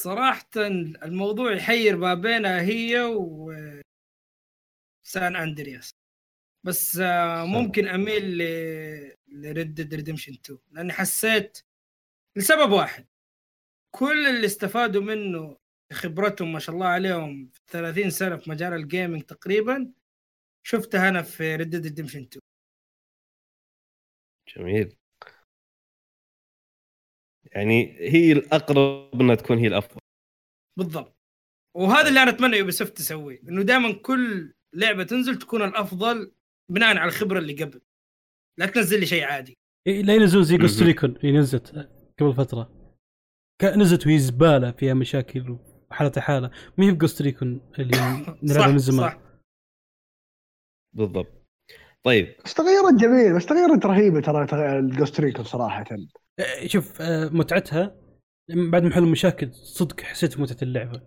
صراحة 0.02 0.50
الموضوع 0.58 1.54
يحير 1.54 1.98
ما 1.98 2.14
بينها 2.14 2.62
هي 2.62 3.02
و 3.02 3.54
سان 5.04 5.36
أندرياس. 5.36 5.92
بس 6.66 6.98
آه 6.98 7.46
ممكن 7.46 7.88
أميل 7.88 8.38
ل 8.38 8.42
ل 9.28 9.39
Red 9.39 9.74
Dead 9.74 9.94
Redemption 9.94 10.34
2 10.34 10.60
لأني 10.72 10.94
حسيت 10.94 11.58
لسبب 12.38 12.72
واحد. 12.72 13.08
كل 13.96 14.28
اللي 14.28 14.46
استفادوا 14.46 15.02
منه 15.02 15.58
خبرتهم 15.94 16.54
ما 16.54 16.60
شاء 16.60 16.76
الله 16.76 16.88
عليهم 16.88 17.50
في 17.54 17.62
30 17.68 18.10
سنة 18.10 18.38
في 18.38 18.50
مجال 18.50 18.74
ال 18.74 18.81
gaming 18.81 19.24
تقريبا 19.24 19.94
شفتها 20.64 21.10
أنا 21.10 21.22
في 21.22 21.56
Red 21.56 21.70
Dead 21.70 21.84
Redemption 21.86 22.20
2 22.22 22.42
جميل. 24.58 24.98
يعني 27.56 27.96
هي 28.00 28.32
الأقرب 28.32 29.22
إنها 29.22 29.36
تكون 29.36 29.58
هي 29.58 29.68
الأفضل. 29.68 30.00
بالضبط. 30.80 31.16
وهذا 31.78 32.10
اللي 32.10 32.24
أنا 32.24 32.32
أتمنى 32.32 32.58
Ubisoft 32.58 32.98
تسويه 32.98 33.42
إنه 33.50 33.62
دائما 33.62 33.92
كل 33.94 34.54
لعبة 34.76 35.04
تنزل 35.04 35.38
تكون 35.40 35.62
الأفضل 35.62 36.32
بناء 36.72 36.98
على 36.98 37.08
الخبرة 37.08 37.40
اللي 37.40 37.64
قبل 37.64 37.82
لا 38.60 38.66
تنزل 38.66 39.00
لي 39.00 39.06
شيء 39.06 39.24
عادي. 39.24 39.58
إيه، 39.88 40.02
لا 40.02 40.16
ينزلون 40.16 40.44
زي 40.44 40.58
مهم. 40.58 40.62
جوست 40.66 40.84
ريكون 40.84 41.10
اللي 41.16 41.32
نزلت 41.40 41.90
قبل 42.20 42.34
فترة. 42.34 42.96
نزلت 43.64 44.08
وهي 44.08 44.20
زبالة 44.20 44.72
فيها 44.72 44.94
مشاكل 44.94 45.58
وحالتها 45.92 46.22
حالة. 46.22 46.52
ما 46.78 46.86
هي 46.86 46.92
ب 46.92 46.97
Ghost 46.97 47.22
Recon 47.22 47.72
اللي 47.80 47.98
نلعبها 48.44 48.72
من 48.72 48.78
زمان. 48.78 49.10
صح. 49.10 49.20
بالضبط. 50.96 51.41
طيب. 52.04 52.36
بس 52.46 52.54
تغيرت 52.54 52.94
جميل 53.02 53.36
بس 53.36 53.46
تغيرت 53.46 53.86
رهيبة 53.86 54.22
ترى 54.22 54.48
تغ- 54.48 54.54
ال 54.54 54.65
Ghost 54.65 55.20
Recon 55.20 55.46
صراحة. 55.46 55.86
آه، 56.40 56.68
شوف 56.68 57.02
آه، 57.02 57.30
متعتها 57.30 57.96
بعد 58.50 58.84
ما 58.84 58.92
حلوا 58.94 59.06
المشاكل 59.06 59.54
صدق 59.54 60.02
حسيت 60.02 60.38
بمتعة 60.38 60.58
اللعبة. 60.68 61.02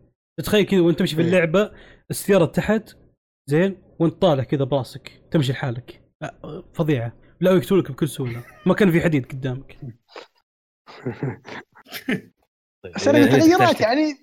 تخيل 0.45 0.65
كذا 0.67 0.81
وانت 0.81 0.99
تمشي 0.99 1.15
في 1.17 1.21
إيه. 1.23 1.27
اللعبة 1.29 1.73
السيارة 2.11 2.45
تحت 2.47 2.91
زين 3.51 3.83
وانت 4.01 4.23
طالع 4.23 4.45
كذا 4.45 4.65
براسك 4.65 5.13
تمشي 5.31 5.53
لحالك. 5.53 6.03
آه، 6.23 6.71
فظيعة. 6.75 7.13
لا 7.41 7.51
يقتلونك 7.53 7.91
بكل 7.93 8.09
سهولة. 8.09 8.45
ما 8.67 8.75
كان 8.75 8.91
في 8.91 9.01
حديد 9.01 9.27
قدامك. 9.27 9.77
طيب 12.85 12.95
بس 12.95 13.07
يعني 13.07 13.19
هي 13.19 13.27
تغيرات 13.41 13.81
يعني 13.81 14.15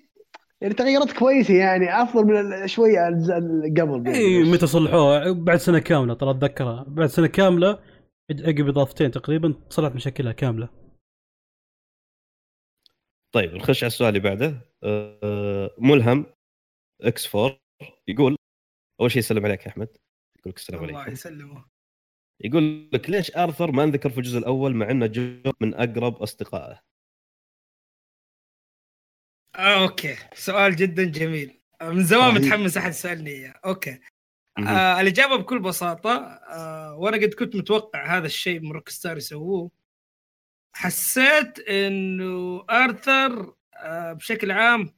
يعني 0.62 0.74
تغيرات 0.74 1.12
كويسة 1.12 1.54
يعني 1.54 2.02
أفضل 2.02 2.24
من 2.24 2.36
ال- 2.36 2.70
شوية 2.70 3.08
الاجزاء 3.08 3.38
قبل 3.80 4.06
يعني. 4.06 4.18
اي 4.18 4.42
متى 4.52 4.66
صلحوها؟ 4.66 5.32
بعد 5.32 5.56
سنة 5.56 5.78
كاملة 5.78 6.14
ترى 6.14 6.30
أتذكرها. 6.30 6.84
بعد 6.88 7.06
سنة 7.08 7.26
كاملة 7.26 7.82
عقب 8.30 8.68
إضافتين 8.68 9.10
تقريبا 9.10 9.54
صلحت 9.68 9.94
مشاكلها 9.94 10.32
كاملة. 10.32 10.68
طيب 13.34 13.54
نخش 13.54 13.84
على 13.84 13.88
السؤال 13.88 14.08
اللي 14.08 14.20
بعده. 14.28 14.60
آه، 14.84 15.70
ملهم 15.78 16.26
إكس 17.02 17.34
4 17.36 17.58
يقول 18.08 18.36
أول 19.00 19.10
شيء 19.10 19.18
يسلم 19.18 19.44
عليك 19.46 19.62
يا 19.66 19.68
أحمد. 19.70 19.88
يقول 20.38 20.50
لك 20.50 20.56
السلام 20.56 20.84
الله 20.84 20.96
عليكم 20.98 21.12
يسلمه. 21.12 21.64
يقول 22.44 22.90
لك 22.92 23.10
ليش 23.10 23.36
آرثر 23.36 23.72
ما 23.72 23.84
انذكر 23.84 24.10
في 24.10 24.18
الجزء 24.18 24.38
الأول 24.38 24.74
مع 24.74 24.90
إنه 24.90 25.06
جو 25.06 25.52
من 25.60 25.74
أقرب 25.74 26.16
أصدقائه؟ 26.16 26.80
okay. 29.56 30.16
سؤال 30.34 30.76
جدا 30.76 31.04
جميل. 31.04 31.60
آه، 31.80 31.90
من 31.90 32.04
زمان. 32.04 32.34
متحمس 32.34 32.76
أحد 32.76 32.90
يسألني 32.90 33.30
إياه. 33.30 33.54
okay. 33.64 33.98
آه 34.58 35.00
الإجابة 35.00 35.36
بكل 35.36 35.58
بساطة 35.58 36.10
آه 36.50 36.94
وأنا 36.94 37.16
قد 37.16 37.34
كنت 37.34 37.56
متوقع 37.56 38.16
هذا 38.16 38.26
الشيء 38.26 38.60
من 38.60 38.72
روك 38.72 38.88
ستار 38.88 39.16
يسووه. 39.16 39.70
حسيت 40.72 41.58
إنه 41.58 42.64
آرثر 42.70 43.54
آه 43.76 44.12
بشكل 44.12 44.50
عام 44.50 44.94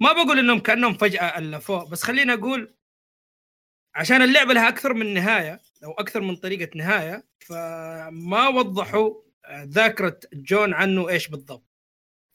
ما 0.00 0.12
بقول 0.12 0.38
إنهم 0.38 0.58
كأنهم 0.58 0.94
فجأة 0.94 1.38
ألفوه 1.38 1.90
بس 1.90 2.02
خليني 2.02 2.32
أقول 2.32 2.74
عشان 3.94 4.22
اللعبة 4.22 4.54
لها 4.54 4.68
أكثر 4.68 4.94
من 4.94 5.14
نهاية 5.14 5.60
أو 5.84 5.92
أكثر 5.92 6.20
من 6.20 6.36
طريقة 6.36 6.70
نهاية 6.76 7.26
فما 7.38 8.48
وضحوا 8.48 9.14
آه، 9.44 9.64
ذاكرة 9.64 10.20
جون 10.32 10.74
عنه 10.74 11.08
إيش 11.08 11.28
بالضبط. 11.28 11.66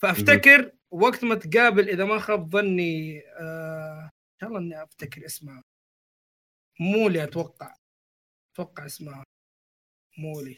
فأفتكر 0.02 0.72
وقت 0.92 1.24
ما 1.24 1.36
تقابل 1.36 1.90
إذا 1.90 2.06
ما 2.06 2.20
خاب 2.20 2.52
ظني 2.52 3.22
آه، 3.28 4.04
ان 4.04 4.40
شاء 4.42 4.50
الله 4.50 4.60
إني 4.60 4.84
أفتكر 4.84 5.26
اسمها 5.26 5.64
مولي 6.80 7.24
أتوقع. 7.24 7.76
أتوقع 8.54 8.86
اسمها 8.86 9.24
مولي. 10.18 10.58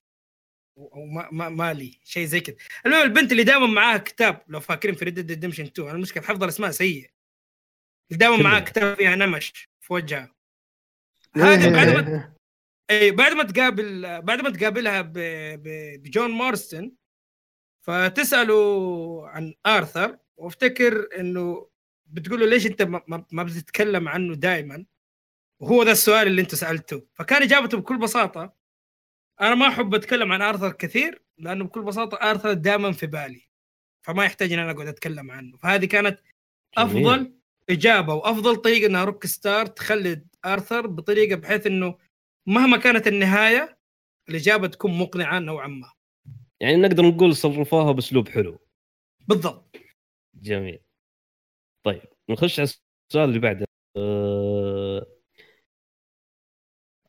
أو 0.78 1.06
ما 1.06 1.30
ما 1.32 1.50
مالي 1.50 2.00
شيء 2.04 2.26
زي 2.26 2.40
كذا. 2.40 2.56
المهم 2.86 3.02
البنت 3.02 3.32
اللي 3.32 3.44
دائما 3.44 3.68
معاها 3.68 3.98
كتاب 3.98 4.44
لو 4.48 4.60
فاكرين 4.60 4.96
في 4.96 5.06
ريد 5.06 5.20
ريدمشن 5.20 5.64
2 5.64 5.88
أنا 5.88 5.98
المشكلة 5.98 6.24
حفظ 6.24 6.44
الأسماء 6.44 6.72
سيء. 6.72 7.12
دائما 8.12 8.38
كلها. 8.38 8.50
معاه 8.50 8.60
كتاب 8.60 8.98
فيها 8.98 9.16
نمش 9.16 9.52
في 9.82 9.94
وجهها. 9.94 10.36
هذه 11.36 11.74
بعد 11.74 11.88
ما 11.88 12.34
اي 12.92 13.12
بعد 13.12 13.32
ما 13.32 13.44
تقابل 13.44 14.22
بعد 14.22 14.42
ما 14.42 14.50
تقابلها 14.50 15.02
ب... 15.02 15.14
ب... 15.14 15.68
بجون 16.04 16.32
مارستن 16.32 16.96
فتساله 17.86 19.30
عن 19.30 19.54
آرثر. 19.66 20.23
وافتكر 20.38 21.08
إنه 21.20 21.70
بتقول 22.06 22.40
له 22.40 22.46
ليش 22.46 22.66
أنت 22.66 22.82
ما, 22.82 23.44
بتتكلم 23.44 24.08
عنه 24.08 24.36
دائما 24.36 24.86
وهو 25.60 25.84
ذا 25.84 25.92
السؤال 25.92 26.28
اللي 26.28 26.42
أنت 26.42 26.56
سألته. 26.56 27.04
فكان 27.14 27.42
إجابته 27.42 27.78
بكل 27.78 27.98
بساطة 27.98 28.54
أنا 29.42 29.56
ما 29.56 29.68
أحب 29.68 29.96
أتكلم 29.96 30.32
عن 30.32 30.42
آرثر 30.42 30.72
كثير 30.72 31.22
لأنه 31.38 31.66
بكل 31.66 31.82
بساطة 31.82 32.16
آرثر 32.16 32.54
دائما 32.54 32.92
في 32.92 33.08
بالي 33.08 33.42
فما 34.02 34.26
يحتاج 34.26 34.54
إن 34.54 34.60
أنا 34.60 34.72
أقعد 34.72 34.88
أتكلم 34.88 35.32
عنه. 35.32 35.58
فهذه 35.58 35.86
كانت 35.86 36.20
جميل. 36.78 37.08
أفضل 37.08 37.34
إجابة 37.70 38.14
وأفضل 38.14 38.56
طريقة 38.56 38.88
إنها 38.88 39.04
روك 39.04 39.26
ستار 39.26 39.66
تخلد 39.66 40.28
آرثر 40.46 40.88
بطريقة 40.88 41.36
بحيث 41.36 41.68
إنه 41.68 41.98
مهما 42.46 42.78
كانت 42.78 43.08
النهاية 43.08 43.78
الإجابة 44.30 44.68
تكون 44.68 44.98
مقنعة 44.98 45.40
نوعا 45.40 45.68
ما. 45.68 45.92
يعني 46.60 46.76
نقدر 46.76 47.06
نقول 47.06 47.36
صرفوها 47.36 47.92
بأسلوب 47.92 48.30
حلو. 48.30 48.60
بالضبط. 49.28 49.73
جميل. 50.44 50.80
طيب 51.86 52.02
نخش 52.30 52.60
على 52.60 52.70
السؤال 53.10 53.30
اللي 53.30 53.40
بعده. 53.40 53.66
آه، 53.98 55.08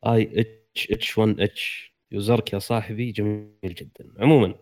آي 0.05 0.41
إتش 0.41 0.91
إتش 0.91 1.17
1 1.17 1.39
إتش. 1.39 1.95
يوزرك 2.11 2.53
يا 2.53 2.59
صاحبي 2.59 3.11
جميل 3.11 3.51
جدا. 3.65 4.13
عموما 4.19 4.55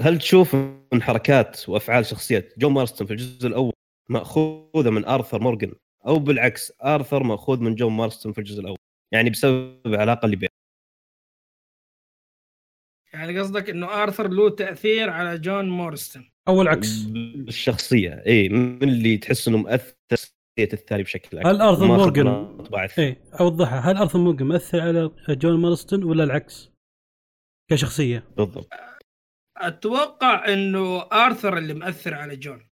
هل 0.00 0.18
تشوف 0.18 0.54
من 0.92 1.02
حركات 1.02 1.68
وأفعال 1.68 2.06
شخصية 2.06 2.48
جون 2.58 2.72
مارستون 2.72 3.06
في 3.06 3.12
الجزء 3.12 3.46
الأول 3.48 3.72
مأخوذة 4.10 4.90
من 4.90 5.04
آرثر 5.04 5.40
مورغان 5.42 5.74
أو 6.06 6.18
بالعكس 6.18 6.72
آرثر 6.84 7.22
مأخوذ 7.22 7.60
من 7.60 7.74
جون 7.74 7.92
مارستون 7.92 8.32
في 8.32 8.38
الجزء 8.38 8.60
الأول؟ 8.60 8.78
يعني 9.12 9.30
بسبب 9.30 9.86
العلاقة 9.86 10.26
اللي 10.26 10.36
بينهم. 10.36 10.59
يعني 13.12 13.38
قصدك 13.38 13.70
إنه 13.70 14.02
آرثر 14.02 14.28
له 14.28 14.50
تأثير 14.50 15.10
على 15.10 15.38
جون 15.38 15.68
مورستون 15.68 16.30
أو 16.48 16.62
العكس. 16.62 17.02
بالشخصية. 17.36 18.22
اي 18.26 18.48
من 18.48 18.88
اللي 18.88 19.16
تحس 19.16 19.48
إنه 19.48 19.56
مؤثر 19.58 19.94
شخصيه 20.12 20.72
الثاني 20.72 21.02
بشكل 21.02 21.38
أكبر. 21.38 21.50
هل 21.50 21.60
آرثر 21.60 22.08
الثاني. 22.84 23.08
إيه 23.08 23.22
أوضحها. 23.40 23.78
هل 23.78 23.96
آرثر 23.96 24.18
مورغان 24.18 24.48
مؤثر 24.48 24.80
على 24.80 25.10
جون 25.28 25.60
مارستون 25.60 26.04
ولا 26.04 26.24
العكس؟ 26.24 26.70
كشخصية. 27.70 28.28
بالضبط. 28.36 28.68
أتوقع 29.56 30.52
إنه 30.52 31.02
آرثر 31.02 31.58
اللي 31.58 31.74
مأثر 31.74 32.14
على 32.14 32.36
جون. 32.36 32.68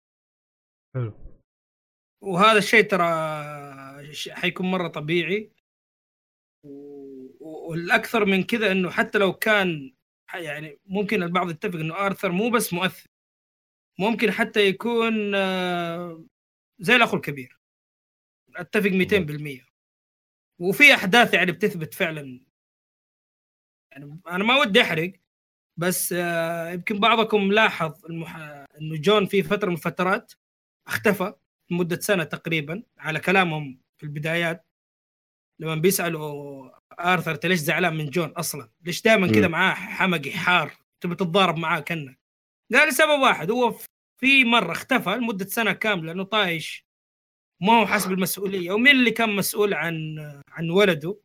حلو. 0.96 1.12
وهذا 2.24 2.58
الشيء 2.58 2.82
ترى 2.82 3.06
حيكون 4.30 4.70
مرة 4.70 4.88
طبيعي. 4.88 5.52
والأكثر 7.40 8.24
من 8.24 8.42
كذا 8.42 8.72
إنه 8.72 8.90
حتى 8.90 9.18
لو 9.18 9.32
كان 9.32 9.94
يعني 10.34 10.78
ممكن 10.86 11.22
البعض 11.22 11.50
يتفق 11.50 11.74
إنه 11.74 11.94
آرثر 12.06 12.32
مو 12.32 12.50
بس 12.50 12.72
مؤثر. 12.72 13.08
ممكن 13.98 14.30
حتى 14.30 14.60
يكون 14.60 15.34
آه، 15.34 16.24
زي 16.78 16.96
الاخو 16.96 17.16
الكبير. 17.16 17.58
أتفق 18.56 18.90
200% 18.90 19.66
وفي 20.58 20.94
أحداث 20.94 21.34
يعني 21.34 21.52
بتثبت 21.52 21.94
فعلا. 21.94 22.40
يعني 23.92 24.20
أنا 24.28 24.44
ما 24.44 24.56
ودي 24.60 24.82
أحرق 24.82 25.12
بس 25.76 26.12
آه، 26.12 26.70
يمكن 26.70 27.00
بعضكم 27.00 27.52
لاحظ 27.52 28.04
المح... 28.06 28.36
إنه 28.80 28.96
جون 28.96 29.26
في 29.26 29.42
فترة 29.42 29.68
من 29.68 29.74
الفترات 29.74 30.32
اختفى 30.86 31.34
لمدة 31.70 32.00
سنة 32.00 32.24
تقريبا 32.24 32.82
على 32.98 33.20
كلامهم 33.20 33.80
في 33.98 34.02
البدايات. 34.06 34.66
لما 35.58 35.74
بيسألوا 35.74 36.70
آرثر 37.00 37.30
أنت 37.30 37.46
ليش 37.46 37.58
زعلان 37.58 37.96
من 37.96 38.10
جون 38.10 38.28
أصلا؟ 38.28 38.68
ليش 38.84 39.02
دائما 39.02 39.32
كذا. 39.32 39.48
معاه 39.48 39.74
حمقي 39.74 40.32
حار 40.32 40.72
تبي 41.00 41.14
تتضارب 41.14 41.56
معاه 41.56 41.80
كأنك 41.80 42.18
قال 42.72 42.88
لسبب 42.88 43.20
واحد 43.20 43.50
هو 43.50 43.78
في 44.20 44.44
مرة 44.44 44.72
اختفى 44.72 45.10
لمدة 45.10 45.46
سنة 45.46 45.72
كاملة 45.72 46.12
انه 46.12 46.24
طايش. 46.24 46.86
ما 47.60 47.72
هو 47.72 47.86
حاسب 47.86 48.12
المسؤولية. 48.12 48.72
ومين 48.72 48.96
اللي 48.96 49.10
كان 49.10 49.36
مسؤول 49.36 49.74
عن 49.74 50.18
عن 50.48 50.70
ولده؟ 50.70 51.20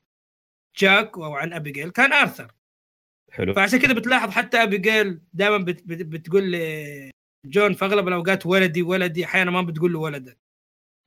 جاك 0.77 1.17
أو 1.17 1.35
عن 1.35 1.53
أبيجيل؟ 1.53 1.89
كان 1.89 2.13
آرثر. 2.13 2.51
حلو. 3.31 3.53
فعشان 3.53 3.79
كذا 3.79 3.93
بتلاحظ 3.93 4.29
حتى 4.29 4.63
أبيجيل 4.63 5.21
دائما 5.33 5.57
بت 5.57 5.83
بت 5.83 6.01
بتقول 6.05 6.43
لجون 6.43 7.73
في 7.73 7.85
أغلب 7.85 8.07
الأوقات 8.07 8.45
ولدي 8.45 8.81
ولدي. 8.81 9.25
أحيانا 9.25 9.51
ما 9.51 9.61
بتقول 9.61 9.93
له 9.93 9.99
ولدك. 9.99 10.37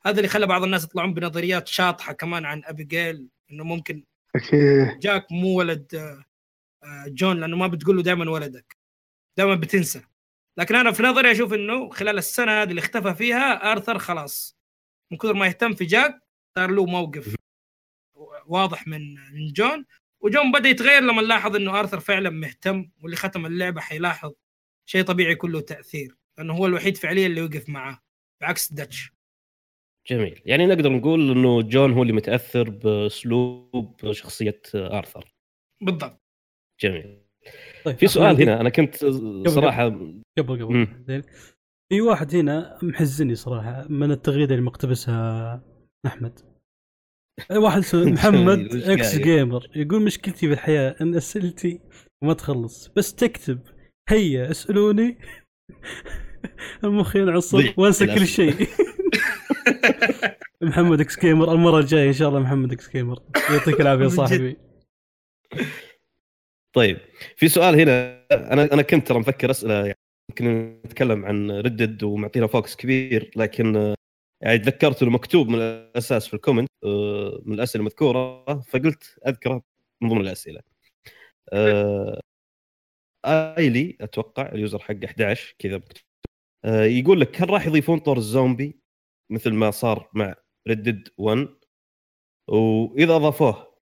هذا 0.07 0.17
اللي 0.17 0.29
خلى 0.29 0.47
بعض 0.47 0.63
الناس 0.63 0.85
يطلعون 0.85 1.15
بنظريات 1.15 1.69
شاطحة 1.69 2.13
كمان 2.13 2.45
عن 2.45 2.63
أبيجيل 2.65 3.29
إنه 3.51 3.65
ممكن 3.65 4.05
okay. 4.37 4.99
جاك 4.99 5.33
مو 5.33 5.59
ولد 5.59 5.95
آه، 6.85 7.05
جون 7.09 7.41
لأنه 7.41 7.57
ما 7.57 7.67
بتقول 7.67 7.97
له 7.97 8.03
دائما 8.03 8.31
ولدك. 8.31 8.77
دائما 9.39 9.55
بتنسى. 9.55 10.03
لكن 10.59 10.75
أنا 10.75 10.93
في 10.93 11.03
نظري 11.03 11.33
أشوف 11.33 11.53
إنه 11.55 11.91
خلال 11.91 12.19
السنة 12.19 12.63
هذه 12.63 12.71
اللي 12.71 12.79
اختفى 12.81 13.15
فيها 13.15 13.73
آرثر 13.73 13.99
خلاص. 13.99 14.57
من 15.13 15.19
كثر 15.19 15.35
ما 15.35 15.47
يهتم 15.47 15.75
في 15.75 15.85
جاك 15.85 16.23
صار 16.59 16.71
له 16.71 16.87
موقف 16.87 17.35
واضح 18.47 18.87
من 18.87 19.15
من 19.15 19.53
جون. 19.53 19.87
وجون 20.21 20.53
بدأ 20.53 20.69
يتغير 20.69 21.03
لما 21.03 21.21
لاحظ 21.21 21.57
إنه 21.57 21.81
آرثر 21.81 22.01
فعلا 22.01 22.31
مهتم 22.31 22.91
واللي 23.03 23.17
ختم 23.17 23.47
اللعبة 23.47 23.81
حيلاحظ 23.81 24.33
شيء 24.87 25.03
طبيعي 25.05 25.35
كله 25.35 25.61
تأثير. 25.61 26.17
لأنه 26.39 26.55
هو 26.55 26.67
الوحيد 26.67 26.97
فعليا 26.97 27.27
اللي 27.27 27.43
وقف 27.43 27.69
معاه 27.69 28.01
بعكس 28.43 28.73
داتش 28.73 29.13
جميل. 30.09 30.43
يعني 30.47 30.67
نقدر 30.67 30.93
نقول 30.93 31.31
إنه 31.31 31.63
جون 31.63 31.93
هو 31.93 32.03
اللي 32.03 32.13
متأثر 32.13 32.71
بأسلوب 32.71 34.13
شخصية 34.13 34.61
آرثر. 34.75 35.35
بالضبط. 35.83 36.21
جميل. 36.83 37.19
طيب 37.85 37.97
في 37.97 38.07
سؤال 38.07 38.43
هنا 38.43 38.61
أنا 38.61 38.69
كنت 38.71 38.97
صراحة 39.49 39.85
قبل 39.85 40.23
قبل. 40.39 40.89
زين. 41.07 41.23
في 41.93 42.01
واحد 42.01 42.35
هنا 42.35 42.79
محزني 42.83 43.35
صراحة 43.35 43.87
من 43.89 44.11
التغريدة 44.11 44.55
اللي 44.55 44.67
مقتبسها 44.67 45.63
أحمد. 46.07 46.41
واحد 47.51 47.79
اسمه 47.79 48.05
محمد 48.13 48.75
إكس؟ 48.75 49.17
جيمر. 49.19 49.71
يقول 49.77 50.03
مشكلتي 50.03 50.47
في 50.47 50.53
الحياة 50.53 50.97
إن 51.01 51.15
أسئلتي 51.15 51.81
ما 52.25 52.33
تخلص 52.35 52.89
بس 52.89 53.15
تكتب 53.15 53.61
هيا 54.09 54.51
اسألوني. 54.51 55.19
المخ 56.85 57.17
ينعصر 57.17 57.59
ضيع 57.59 57.75
وأنسى 57.77 58.07
كل. 58.07 58.27
شيء 58.27 58.55
محمد 60.63 61.01
إكس 61.01 61.21
جيمر 61.21 61.53
المرة 61.53 61.79
الجاية 61.79 62.09
إن 62.09 62.13
شاء 62.13 62.29
الله 62.29 62.41
محمد 62.41 62.73
إكس 62.73 62.91
جيمر 62.91 63.23
يعطيك 63.51 63.81
العافية. 63.81 64.07
صاحبي 64.27 64.57
طيب 66.77 66.99
في 67.37 67.49
سؤال 67.49 67.81
هنا 67.81 68.27
أنا 68.33 68.73
أنا 68.73 68.83
كنت 68.83 69.09
ترى 69.09 69.19
مفكر 69.19 69.51
اسئله 69.51 69.75
يعني 69.75 69.99
يمكن 70.31 70.81
نتكلم 70.87 71.25
عن 71.25 71.51
ردد 71.51 72.03
ومعطينا 72.03 72.47
focus 72.47 72.77
كبير 72.77 73.31
لكن 73.37 73.77
آه، 73.77 73.95
يعني 74.43 74.59
تذكرت 74.59 75.03
إنه 75.03 75.11
مكتوب 75.11 75.49
من 75.49 75.55
الأساس 75.59 76.27
في 76.29 76.35
ال 76.35 76.39
comment 76.39 76.69
آه، 76.85 77.43
من 77.45 77.55
الأسئلة 77.55 77.81
المذكورة 77.81 78.45
فقلت 78.61 79.19
أذكره 79.27 79.63
من 80.03 80.09
ضمن 80.09 80.21
الأسئلة. 80.21 80.61
آه، 81.53 82.21
ايلي 83.27 83.97
أتوقع 84.01 84.49
ال 84.53 84.58
user 84.58 84.79
حق 84.79 85.05
11 85.05 85.55
كذا 85.59 85.77
مكتوب 85.77 86.03
آه، 86.05 86.10
يقول 86.65 87.21
لك 87.21 87.43
هل 87.43 87.51
راح 87.51 87.67
يضيفون 87.67 87.99
طور 87.99 88.17
الزومبي 88.17 88.81
مثل 89.33 89.51
ما 89.55 89.71
صار 89.71 90.11
مع 90.15 90.35
ردد 90.69 91.09
1 91.19 91.49
وإذا 92.51 93.17
أضافوه 93.17 93.75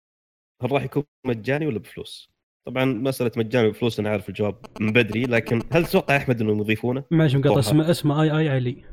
هل 0.63 0.73
راح 0.73 0.83
يكون 0.83 1.05
مجاني 1.27 1.67
ولا 1.67 1.79
بفلوس؟ 1.79 2.31
طبعا 2.67 2.85
مسألة 2.85 3.33
مجاني 3.37 3.69
بفلوس 3.69 3.99
أنا 4.01 4.11
عارف 4.11 4.29
الجواب 4.29 4.67
من 4.81 4.93
بدري 4.93 5.23
لكن 5.25 5.63
هل 5.73 5.87
تتوقع 5.87 6.15
يا 6.15 6.19
أحمد 6.19 6.41
إنهم 6.41 6.61
يضيفونه؟ 6.61 7.05
معلش 7.11 7.35
مقاطع. 7.37 7.59
اسمه 7.61 7.91
اسمه 7.91 8.23
اي 8.23 8.31
اي 8.39 8.49
علي 8.49 8.85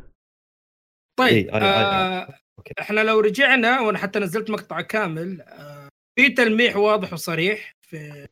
طيب 1.19 1.33
إيه، 1.33 1.51
آي- 1.51 1.53
آي- 1.53 1.63
آه 1.63 2.39
okay. 2.57 2.73
إحنا 2.79 2.99
لو 2.99 3.19
رجعنا 3.19 3.81
وأنا 3.81 3.97
حتى 3.97 4.19
نزلت 4.19 4.49
مقطع 4.51 4.81
كامل 4.81 5.41
آه 5.41 5.89
في 6.19 6.29
تلميح 6.29 6.75
واضح 6.75 7.13
وصريح 7.13 7.75
في 7.81 8.27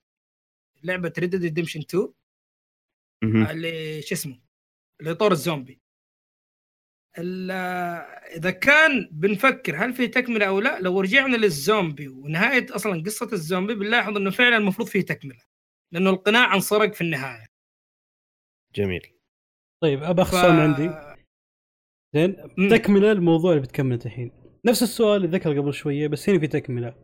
لعبة 0.83 1.13
ريد 1.19 1.35
ريدمشن 1.35 1.79
2 1.79 2.13
مهم. 3.23 3.45
اللي 3.45 4.01
شو 4.01 4.15
اسمه 4.15 4.39
اللي 5.03 5.15
طور 5.15 5.31
الزومبي. 5.31 5.79
ال- 7.17 7.51
إذا 8.37 8.51
كان 8.51 9.09
بنفكر 9.11 9.85
هل 9.85 9.93
في 9.93 10.07
تكملة 10.07 10.45
أو 10.47 10.59
لا 10.59 10.79
لو 10.79 11.01
رجعنا 11.01 11.37
للزومبي 11.37 12.07
ونهاية 12.07 12.65
أصلا 12.75 13.03
قصة 13.03 13.29
الزومبي 13.33 13.75
بنلاحظ 13.75 14.17
إنه 14.17 14.29
فعلا 14.31 14.57
المفروض 14.57 14.87
فيه 14.87 15.01
تكملة 15.01 15.41
لأنه 15.93 16.09
القناع 16.09 16.55
انسرق 16.55 16.93
في 16.93 17.01
النهاية. 17.01 17.45
جميل. 18.75 19.01
طيب 19.83 20.03
ابى 20.03 20.25
ف... 20.25 20.27
سؤال 20.27 20.53
من 20.53 20.59
عندي. 20.59 21.15
زين. 22.15 22.35
تكملة 22.69 23.11
الموضوع 23.11 23.51
اللي 23.51 23.61
بتكمله 23.63 23.99
الحين. 24.05 24.31
نفس 24.65 24.83
السؤال 24.83 25.25
اللي 25.25 25.37
ذكره 25.37 25.61
قبل 25.61 25.73
شوية 25.73 26.07
بس 26.07 26.29
هنا 26.29 26.39
في 26.39 26.47
تكملة. 26.47 26.95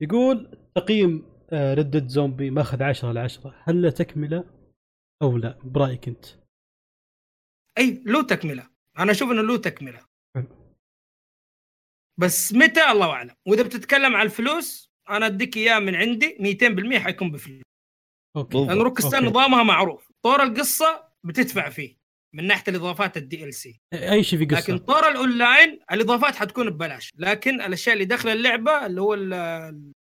يقول 0.00 0.58
تقييم 0.74 1.30
ردد 1.52 2.08
زومبي 2.08 2.50
ماخذ 2.50 2.82
10 2.82 3.08
على 3.08 3.20
10 3.20 3.62
هل 3.64 3.82
له 3.82 3.90
تكملة 3.90 4.44
أو 5.22 5.36
لا؟ 5.36 5.58
برأيك 5.64 6.08
أنت. 6.08 6.26
أي 7.80 8.02
له 8.06 8.22
تكملة. 8.22 8.70
أنا 8.98 9.12
أشوف 9.12 9.30
إنه 9.30 9.42
له 9.42 9.56
تكملة. 9.56 10.06
حلو. 10.36 10.76
بس 12.20 12.52
متى؟ 12.52 12.90
الله 12.90 13.10
أعلم. 13.10 13.34
وإذا 13.48 13.62
بتتكلم 13.62 14.16
على 14.16 14.26
الفلوس 14.26 14.90
أنا 15.10 15.26
أديك 15.26 15.56
إياه 15.56 15.78
من 15.78 15.94
عندي 15.94 16.36
200% 16.38 16.98
حيكون 16.98 17.30
بفلوس. 17.30 17.62
okay. 18.36 18.66
لأن 18.66 18.78
روك 18.78 19.00
ستار. 19.00 19.24
نظامها 19.24 19.62
معروف. 19.62 20.12
طور 20.24 20.42
القصة 20.42 21.08
بتدفع 21.24 21.68
فيه 21.68 21.96
من 22.34 22.46
ناحية 22.46 22.64
الإضافات 22.68 23.16
ال 23.16 23.54
DLC 23.54 23.80
أي 23.94 24.22
شيء 24.22 24.38
في 24.38 24.44
قصة؟ 24.44 24.60
لكن 24.60 24.78
طور 24.78 25.08
الاونلاين 25.08 25.80
الإضافات 25.92 26.36
حتكون 26.36 26.70
ببلاش. 26.70 27.10
لكن 27.16 27.60
الأشياء 27.60 27.92
اللي 27.94 28.04
داخل 28.04 28.28
اللعبة 28.28 28.86
اللي 28.86 29.00
هو 29.00 29.14
ال- 29.14 29.32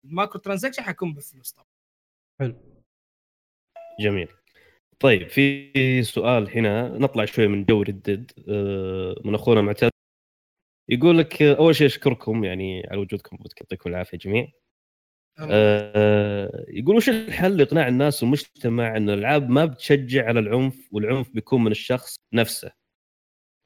micro 0.06 0.40
transaction 0.40 0.84
حيكون 0.84 1.14
بفلوس 1.14 1.52
طبعا. 1.52 1.66
جميل. 4.00 4.28
طيب 5.00 5.28
في 5.30 6.04
سؤال 6.04 6.58
هنا 6.58 6.98
نطلع 6.98 7.26
شوي 7.26 7.48
من 7.48 7.66
جو 7.66 7.82
ردد 7.82 8.32
من 9.26 9.36
أخونا 9.36 9.62
معتز. 9.62 9.90
يقول 10.90 11.18
لك 11.18 11.42
آه، 11.42 11.56
أول 11.56 11.76
شيء 11.76 11.88
أشكركم 11.88 12.44
يعني 12.44 12.88
على 12.92 13.00
وجودكم 13.02 13.38
يعطيكم 13.62 13.90
العافية 13.90 14.18
جميع 14.18 14.48
آه، 15.40 16.66
يقول 16.68 16.96
وش 16.96 17.10
الحل 17.10 17.58
لإقناع 17.58 17.88
الناس 17.88 18.24
والمجتمع 18.24 18.98
إن 18.98 19.10
الألعاب 19.10 19.50
ما 19.50 19.66
بتشجع 19.66 20.26
على 20.26 20.40
العنف 20.40 20.88
والعنف 20.92 21.30
بيكون 21.34 21.64
من 21.64 21.72
الشخص 21.72 22.16
نفسه؟ 22.34 22.72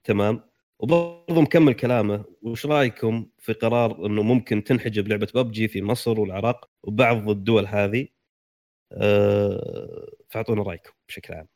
تمام. 0.03 0.43
وبرضه 0.80 1.41
مكمل 1.41 1.73
كلامه 1.73 2.26
وش 2.41 2.65
رأيكم 2.65 3.30
في 3.39 3.53
قرار 3.53 4.05
إنه 4.05 4.22
ممكن 4.23 4.64
تنحجب 4.64 5.07
لعبة 5.07 5.27
ببجي 5.35 5.68
في 5.68 5.81
مصر 5.81 6.19
والعراق 6.19 6.69
وبعض 6.84 7.30
الدول 7.30 7.65
هذه؟ 7.68 8.07
فاعطونا 10.30 10.64
رأيكم 10.64 10.91
بشكل 11.07 11.34
عام. 11.34 11.48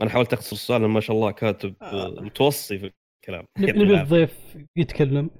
أنا 0.00 0.10
حاولت 0.10 0.32
أختصر 0.32 0.56
السؤال 0.56 0.82
ما 0.82 1.00
شاء 1.00 1.16
الله 1.16 1.30
كاتب 1.30 1.74
آه، 1.82 2.08
متوصي 2.20 2.78
في 2.78 2.92
الكلام. 3.20 3.44
نبي. 3.58 4.00
الضيف 4.00 4.56
يتكلم. 4.76 5.30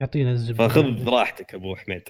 يعطينا 0.00 0.32
الزبدة. 0.32 0.68
فخذ 0.68 1.08
راحتك 1.08 1.54
أبو 1.54 1.76
حميد. 1.76 2.08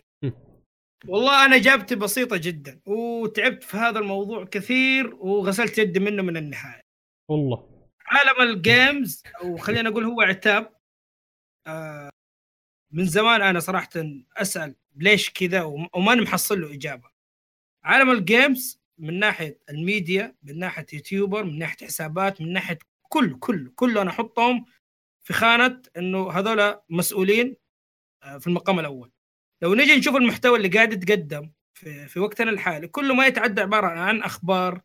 والله 1.08 1.44
أنا 1.46 1.56
اجابتي 1.56 1.94
بسيطة 1.94 2.36
جدا 2.36 2.80
وتعبت 2.86 3.62
في 3.62 3.76
هذا 3.76 3.98
الموضوع 3.98 4.44
كثير 4.44 5.14
وغسلت 5.14 5.78
يدي 5.78 6.00
منه 6.00 6.22
من 6.22 6.36
النهاية. 6.36 6.80
والله. 7.30 7.88
عالم 8.06 8.50
ال 8.50 8.62
games 8.62 9.22
وخلينا 9.44 9.90
نقول 9.90 10.04
هو 10.04 10.20
عتاب. 10.20 10.76
آه 11.66 12.10
من 12.92 13.04
زمان 13.06 13.42
أنا 13.42 13.60
صراحة 13.60 13.90
أسأل 14.36 14.74
ليش 14.96 15.30
كذا 15.30 15.62
وم- 15.62 15.88
وماني 15.94 16.20
محصل 16.22 16.60
له 16.60 16.74
إجابة. 16.74 17.09
عالم 17.84 18.10
ال 18.10 18.22
games 18.22 18.80
من 18.98 19.18
ناحية 19.18 19.58
الميديا 19.70 20.36
من 20.42 20.58
ناحية 20.58 20.86
YouTuber 20.92 21.44
من 21.44 21.58
ناحية 21.58 21.86
حسابات 21.86 22.40
من 22.40 22.52
ناحية 22.52 22.78
كل 23.02 23.38
كل 23.38 23.72
كله 23.74 24.02
أنا 24.02 24.10
أحطهم 24.10 24.64
في 25.22 25.32
خانة 25.32 25.82
إنه 25.96 26.30
هذول 26.30 26.80
مسؤولين 26.90 27.56
آه، 28.22 28.38
في 28.38 28.46
المقام 28.46 28.80
الأول. 28.80 29.10
لو 29.62 29.74
نجي 29.74 29.96
نشوف 29.96 30.16
المحتوى 30.16 30.56
اللي 30.56 30.68
قاعد 30.68 30.92
يتقدم 30.92 31.50
في, 31.74 32.08
في 32.08 32.20
وقتنا 32.20 32.50
الحالي 32.50 32.88
كله 32.88 33.14
ما 33.14 33.26
يتعدى 33.26 33.60
عبارة 33.60 33.86
عن 33.86 34.22
أخبار 34.22 34.80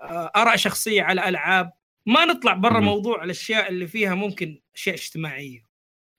آه، 0.00 0.32
آراء 0.36 0.56
شخصية 0.56 1.02
على 1.02 1.28
ألعاب 1.28 1.72
ما 2.06 2.24
نطلع 2.24 2.54
برا. 2.54 2.80
موضوع 2.80 3.24
الأشياء 3.24 3.68
اللي 3.68 3.86
فيها 3.86 4.14
ممكن 4.14 4.60
أشياء 4.74 4.94
اجتماعية. 4.94 5.66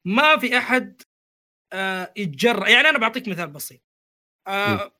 ما 0.06 0.38
في 0.38 0.58
أحد 0.58 1.02
آه، 1.74 2.14
يتجرأ 2.18 2.70
يعني 2.70 2.90
أنا 2.90 2.98
بعطيك 2.98 3.28
مثال 3.28 3.48
بسيط. 3.50 3.82
آه، 4.48 4.92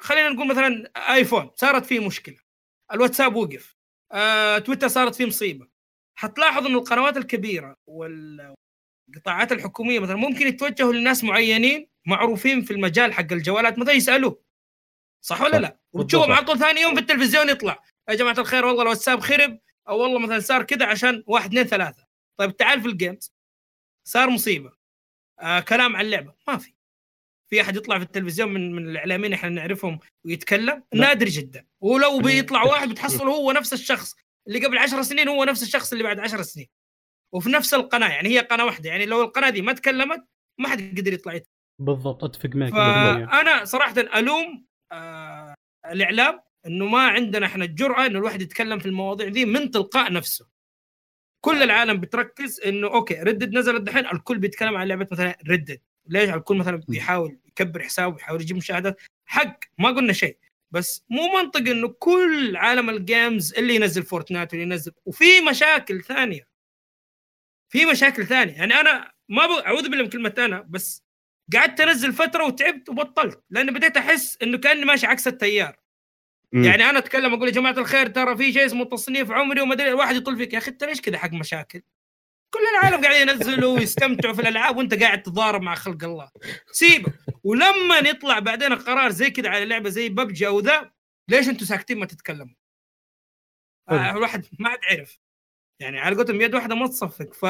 خلينا 0.00 0.28
نقول 0.28 0.48
مثلا 0.48 0.90
آيفون 0.96 1.50
صارت 1.54 1.86
فيه 1.86 2.06
مشكلة. 2.06 2.36
الواتساب 2.92 3.36
وقف. 3.36 3.76
آه، 4.12 4.58
تويتر 4.58 4.88
صارت 4.88 5.14
فيه 5.14 5.26
مصيبة. 5.26 5.68
حتلاحظ 6.18 6.66
إن 6.66 6.74
القنوات 6.74 7.16
الكبيرة 7.16 7.76
والقطاعات 7.86 9.52
الحكومية 9.52 9.98
مثلا 9.98 10.16
ممكن 10.16 10.46
يتوجهوا 10.46 10.92
لناس 10.92 11.24
معينين 11.24 11.88
معروفين 12.06 12.62
في 12.62 12.70
المجال 12.72 13.12
حق 13.12 13.32
الجوالات 13.32 13.78
مثلا 13.78 13.92
يسألوه. 13.92 14.42
صح 15.24 15.40
ولا. 15.40 15.56
لا؟ 15.56 15.80
وتشوفهم. 15.92 16.32
على 16.32 16.44
طول 16.44 16.58
ثاني 16.58 16.80
يوم 16.80 16.94
في 16.94 17.00
التلفزيون 17.00 17.48
يطلع. 17.48 17.82
يا 18.08 18.14
جماعة 18.14 18.38
الخير 18.38 18.64
والله 18.64 18.82
الواتساب 18.82 19.20
خرب 19.20 19.58
أو 19.88 19.98
والله 19.98 20.18
مثلا 20.18 20.40
صار 20.40 20.62
كذا 20.62 20.86
عشان 20.86 21.24
واحد 21.26 21.48
اثنين 21.48 21.64
ثلاثة. 21.64 22.06
طيب 22.38 22.56
تعال 22.56 22.80
في 22.80 22.88
الجيمز 22.88 23.34
صار 24.08 24.30
مصيبة. 24.30 24.72
آه 25.40 25.60
كلام 25.60 25.96
عن 25.96 26.04
اللعبة. 26.04 26.34
ما 26.48 26.56
في. 26.56 26.77
في 27.50 27.60
أحد 27.60 27.76
يطلع 27.76 27.98
في 27.98 28.04
التلفزيون 28.04 28.52
من 28.52 28.72
من 28.72 28.88
الإعلاميين 28.90 29.32
إحنا 29.32 29.48
نعرفهم 29.48 29.98
ويتكلم. 30.24 30.82
نادر 30.94 31.26
جدا 31.26 31.66
ولو 31.80 32.18
بيطلع 32.18 32.62
مم. 32.64 32.68
واحد 32.68 32.88
بتحصل 32.88 33.26
هو 33.28 33.52
نفس 33.52 33.72
الشخص 33.72 34.14
اللي 34.48 34.66
قبل 34.66 34.78
عشر 34.78 35.02
سنين 35.02 35.28
هو 35.28 35.44
نفس 35.44 35.62
الشخص 35.62 35.92
اللي 35.92 36.04
بعد 36.04 36.18
عشر 36.18 36.42
سنين 36.42 36.66
وفي 37.34 37.50
نفس 37.50 37.74
القناة 37.74 38.08
يعني 38.08 38.28
هي 38.28 38.38
قناة 38.38 38.64
واحدة 38.64 38.90
يعني 38.90 39.06
لو 39.06 39.22
القناة 39.22 39.50
دي 39.50 39.62
ما 39.62 39.72
تكلمت 39.72 40.24
ما 40.60 40.68
حد 40.68 40.98
قدر 40.98 41.12
يطلع 41.12 41.34
يتكلم. 41.34 41.52
بالضبط 41.80 42.24
أتفق 42.24 42.50
معك 42.54 42.72
100%. 42.72 42.74
فأنا 42.74 43.64
صراحة 43.64 43.94
ألوم 44.00 44.66
آه 44.92 45.54
الإعلام 45.86 46.40
إنه 46.66 46.86
ما 46.86 47.06
عندنا 47.08 47.46
إحنا 47.46 47.64
الجرأة 47.64 48.06
إنه 48.06 48.18
الواحد 48.18 48.42
يتكلم 48.42 48.78
في 48.78 48.86
المواضيع 48.86 49.28
دي 49.28 49.44
من 49.44 49.70
تلقاء 49.70 50.12
نفسه 50.12 50.48
كل 51.44 51.62
العالم 51.62 52.00
بتركز 52.00 52.60
إنه 52.60 52.86
okay 52.88 53.14
Red 53.14 53.31
Dead 53.31 53.54
نزلت 53.54 53.82
دحين 53.82 54.06
الكل 54.06 54.38
بيتكلم 54.38 54.76
عن 54.76 54.88
لعبة 54.88 55.08
مثلا 55.12 55.38
Red 55.48 55.62
Dead 55.62 55.80
ليش 56.08 56.30
الكل 56.30 56.56
مثلا 56.56 56.76
بيحاول 56.88 57.38
يكبر 57.46 57.82
حسابه 57.82 58.14
بيحاول 58.14 58.40
يجيب 58.40 58.56
مشاهدات؟ 58.56 59.00
حقه 59.26 59.60
ما 59.78 59.88
قلنا 59.88 60.12
شيء. 60.12 60.36
بس 60.70 61.04
مو 61.10 61.36
منطق 61.36 61.60
إنه 61.60 61.88
كل 61.88 62.56
عالم 62.56 62.90
ال 62.90 63.01
games 63.01 63.54
اللي 63.54 63.74
ينزل 63.74 64.02
Fortnite 64.02 64.52
واللي 64.52 64.66
ينزل 64.66 64.92
وفي 65.04 65.40
مشاكل 65.40 66.02
ثانية. 66.02 66.48
في 67.68 67.86
مشاكل 67.86 68.26
ثانية. 68.26 68.52
يعني 68.52 68.74
أنا 68.74 69.12
ما 69.28 69.46
ب... 69.46 69.50
أعوذ 69.50 69.88
بالله 69.88 70.02
من 70.02 70.10
كلمة 70.10 70.34
أنا 70.38 70.60
بس 70.68 71.04
قعدت 71.54 71.80
أنزل 71.80 72.12
فترة 72.12 72.44
وتعبت 72.46 72.88
وبطلت 72.88 73.44
لأن 73.50 73.74
بديت 73.74 73.96
أحس 73.96 74.38
إنه 74.42 74.58
كأني 74.58 74.84
ماشي 74.84 75.06
عكس 75.06 75.28
التيار. 75.28 75.76
مم. 76.52 76.64
يعني 76.64 76.90
أنا 76.90 76.98
أتكلم 76.98 77.34
أقول 77.34 77.48
يا 77.48 77.52
جماعة 77.52 77.78
الخير 77.78 78.06
ترى 78.06 78.36
في 78.36 78.52
شيء 78.52 78.66
اسمه 78.66 78.84
تصنيف 78.84 79.30
عمري 79.30 79.60
وما 79.60 79.74
أدري 79.74 79.88
الواحد 79.88 80.16
يطل 80.16 80.36
فيك. 80.36 80.52
يا 80.52 80.58
أخي 80.58 80.70
انت 80.70 80.84
ليش 80.84 81.00
كذا 81.00 81.18
حق 81.18 81.32
مشاكل؟ 81.32 81.82
كل 82.50 82.60
العالم 82.78 83.04
قاعد 83.04 83.28
ينزلوا 83.28 83.74
ويستمتعوا 83.74 84.34
في 84.34 84.40
الألعاب 84.42 84.76
وأنت 84.76 84.94
قاعد 84.94 85.22
تضارب 85.22 85.62
مع 85.62 85.74
خلق 85.74 86.04
الله. 86.04 86.30
سيبه 86.72 87.12
ولما 87.44 87.98
يطلع 87.98 88.38
بعدين 88.38 88.74
قرار 88.74 89.10
زي 89.10 89.30
كذا 89.30 89.48
على 89.48 89.64
لعبة 89.64 89.88
زي 89.88 90.08
ببجي 90.08 90.46
أو 90.46 90.60
ذا 90.60 90.92
ليش 91.30 91.48
أنتم 91.48 91.64
ساكتين 91.66 91.98
ما 91.98 92.06
تتكلموا؟ 92.06 92.54
آه 93.88 94.10
الواحد 94.10 94.46
ما 94.58 94.68
عاد 94.68 94.78
عرف 94.90 95.18
يعني 95.80 96.00
على 96.00 96.16
قولتهم 96.16 96.40
يد 96.40 96.54
واحدة 96.54 96.74
ما 96.74 96.86
تصفق. 96.86 97.34
ف 97.34 97.46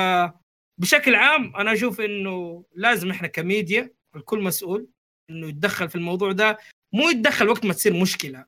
بشكل 0.80 1.14
عام 1.14 1.56
أنا 1.56 1.72
أشوف 1.72 2.00
إنه 2.00 2.64
لازم 2.74 3.10
إحنا 3.10 3.28
كميديا 3.28 3.90
الكل 4.16 4.42
مسؤول 4.42 4.88
إنه 5.30 5.48
يتدخل 5.48 5.88
في 5.88 5.94
الموضوع 5.94 6.32
ده. 6.32 6.58
مو 6.94 7.08
يتدخل 7.08 7.48
وقت 7.48 7.64
ما 7.64 7.72
تصير 7.74 7.92
مشكلة. 7.92 8.44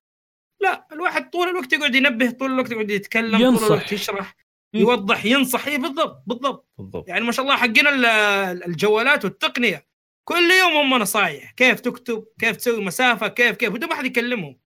لا 0.60 0.88
الواحد 0.92 1.30
طول 1.30 1.48
الوقت 1.48 1.72
يقعد 1.72 1.94
ينبه 1.94 2.30
طول 2.30 2.52
الوقت 2.52 2.70
يقعد 2.70 2.90
يتكلم 2.90 3.38
طول 3.38 3.46
ينصح. 3.46 3.64
الوقت 3.64 3.92
يشرح. 3.92 4.36
يوضح 4.74 5.24
ينصح 5.24 5.66
اي 5.66 5.78
بالضبط 5.78 6.22
بالضبط. 6.26 6.68
بالضبط. 6.78 7.08
يعني 7.08 7.24
ما 7.24 7.32
شاء 7.32 7.44
الله 7.44 7.56
حقنا 7.56 7.90
ال- 7.90 8.64
الجوالات 8.64 9.24
والتقنية. 9.24 9.86
كل 10.24 10.50
يوم 10.60 10.72
هم 10.72 11.02
نصايح. 11.02 11.50
كيف 11.52 11.80
تكتب 11.80 12.24
كيف 12.40 12.56
تسوي 12.56 12.84
مسافة 12.84 13.28
كيف 13.28 13.56
كيف 13.56 13.70
بدون 13.70 13.88
ما 13.88 13.94
حد 13.94 14.06
يكلمهم. 14.06 14.58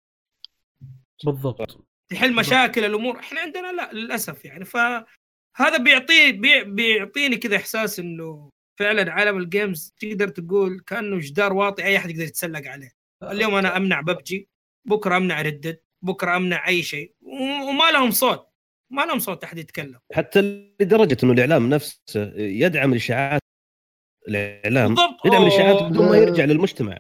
بالضبط. 1.24 1.86
تحل 2.09 2.35
مشاكل 2.35 2.85
الأمور. 2.85 3.18
إحنا 3.18 3.40
عندنا 3.40 3.72
لا 3.72 3.93
للأسف 3.93 4.44
يعني. 4.44 4.64
فهذا 4.64 5.76
بيعطي 5.78 6.32
بي 6.32 6.64
بيعطيني 6.64 7.36
كذا 7.36 7.56
إحساس 7.56 7.98
إنه 7.98 8.51
فعلا 8.78 9.12
عالم 9.12 9.36
ال 9.39 9.48
games 9.48 9.94
تقدر 10.01 10.28
تقول 10.28 10.81
كأنه 10.86 11.18
جدار 11.18 11.52
واطي 11.52 11.85
أي 11.85 11.97
أحد 11.97 12.10
يقدر 12.10 12.22
يتسلق 12.22 12.66
عليه. 12.70 12.93
اليوم 13.22 13.55
أنا 13.55 13.76
أمنع 13.76 14.01
ببجي 14.01 14.48
بكرة 14.85 15.16
أمنع 15.16 15.43
Red 15.43 15.59
Dead 15.59 15.81
بكرة 16.02 16.36
أمنع 16.36 16.68
أي 16.68 16.82
شيء 16.82 17.14
وما 17.22 17.90
لهم 17.90 18.10
صوت. 18.10 18.53
ما 18.95 19.03
لهم 19.03 19.19
صوت 19.19 19.45
أحد 19.45 19.59
يتكلم. 19.59 19.99
حتى 20.12 20.41
لدرجة 20.81 21.16
إنه 21.25 21.33
الإعلام 21.33 21.69
نفسه 21.71 22.33
يدعم 22.37 22.93
الإشاعات 22.93 23.41
الإعلام 24.29 24.95
بالضبط. 24.95 25.27
يدعم 25.27 25.43
الإشاعات. 25.43 25.83
بدون 25.83 26.09
ما 26.09 26.16
يرجع 26.16 26.45
للمجتمع. 26.45 26.99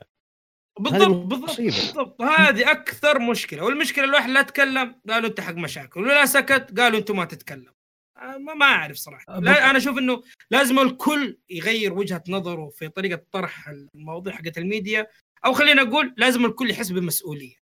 بالضبط 0.80 1.26
بالضبط. 1.26 1.60
بالضبط. 1.60 2.22
هذه 2.22 2.70
أكثر 2.70 3.18
مشكلة. 3.18 3.64
والمشكلة 3.64 4.04
الواحد 4.04 4.30
لا 4.30 4.42
تكلم 4.42 5.00
قالوا 5.08 5.28
أنت 5.28 5.40
حق 5.40 5.54
مشاكل 5.54 6.00
ولا 6.00 6.26
سكت 6.26 6.80
قالوا 6.80 6.98
أنتم 6.98 7.16
ما 7.16 7.24
تتكلم. 7.24 7.74
آه، 8.16 8.38
ما, 8.38 8.54
ما 8.54 8.66
أعرف 8.66 8.96
صراحة. 8.96 9.40
لا 9.40 9.70
أنا 9.70 9.78
أشوف 9.78 9.98
إنه 9.98 10.22
لازم 10.50 10.78
الكل 10.78 11.38
يغير 11.50 11.92
وجهة 11.92 12.22
نظره 12.28 12.68
في 12.68 12.88
طريقة 12.88 13.22
طرح 13.32 13.68
المواضيع 13.68 14.32
حقت 14.32 14.58
الميديا 14.58 15.06
أو 15.44 15.52
خلينا 15.52 15.82
نقول 15.82 16.14
لازم 16.16 16.44
الكل 16.44 16.70
يحس 16.70 16.90
بمسؤولية. 16.90 17.63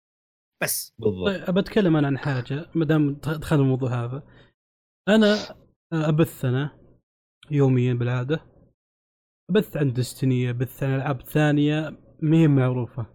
بس. 0.63 0.95
بالضبط. 0.99 1.27
طيب 1.27 1.43
أبى 1.43 1.61
أتكلم 1.61 1.97
أنا 1.97 2.07
عن 2.07 2.19
حاجة 2.19 2.71
ما 2.75 2.85
دام 2.85 3.15
دخلنا 3.15 3.63
الموضوع 3.63 4.05
هذا. 4.05 4.23
أنا 5.09 5.35
أبث 5.93 6.45
أنا 6.45 6.79
يوميا 7.51 7.95
بالعادة. 7.95 8.47
أبث 9.51 9.77
عن 9.77 9.93
Destiny 9.93 10.51
أبث 10.51 10.83
عن 10.83 10.95
ألعاب 10.95 11.23
ثانية 11.23 11.99
ما 12.23 12.37
هي 12.37 12.49
معروفة. 12.49 13.07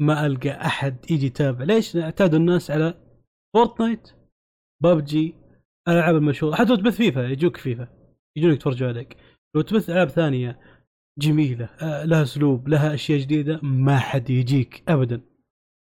ما 0.00 0.26
ألقى 0.26 0.50
أحد 0.50 1.10
يجي 1.10 1.26
يتابع. 1.26 1.64
ليش؟ 1.64 1.96
اعتادوا 1.96 2.38
الناس 2.38 2.70
على 2.70 2.94
Fortnite 3.54 4.10
PUBG 4.82 5.34
الالعاب 5.88 6.16
المشهوره 6.16 6.54
حتى 6.54 6.68
لو 6.68 6.76
تبث 6.76 6.96
فيفا 6.96 7.20
يجوك 7.20 7.56
فيفا. 7.56 7.88
يجونك 8.36 8.54
يتفرجوا 8.54 8.88
عليك. 8.88 9.16
لو 9.54 9.62
تبث 9.62 9.90
ألعاب 9.90 10.08
ثانية 10.08 10.60
جميلة 11.18 11.64
آه، 11.64 12.04
لها 12.04 12.22
أسلوب 12.22 12.68
لها 12.68 12.94
أشياء 12.94 13.18
جديدة 13.18 13.60
ما 13.62 13.98
حد 13.98 14.30
يجيك 14.30 14.84
ابدا. 14.88 15.33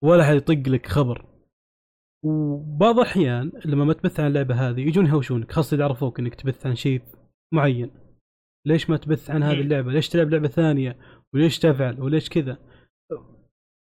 ولا 0.04 0.24
حد 0.24 0.36
يطق 0.36 0.68
لك 0.68 0.86
خبر. 0.86 1.26
وبعض 2.24 2.98
الأحيان 2.98 3.52
لما 3.64 3.84
ما 3.84 3.92
تبث 3.92 4.20
عن 4.20 4.26
اللعبة 4.26 4.54
هذه 4.54 4.80
يجون 4.80 5.06
يهوشونك 5.06 5.52
خاصة 5.52 5.74
إذا 5.74 5.84
عرفوك 5.84 6.20
إنك 6.20 6.34
تبث 6.34 6.66
عن 6.66 6.74
شيء 6.74 7.02
معين. 7.54 7.90
ليش 8.66 8.90
ما 8.90 8.96
تبث 8.96 9.30
عن 9.30 9.42
هذه 9.42 9.54
مم. 9.56 9.60
اللعبة؟ 9.60 9.92
ليش 9.92 10.08
تلعب 10.08 10.30
لعبة 10.30 10.48
ثانية؟ 10.48 10.98
وليش 11.34 11.58
تفعل؟ 11.58 12.00
وليش 12.02 12.28
كذا؟ 12.28 12.58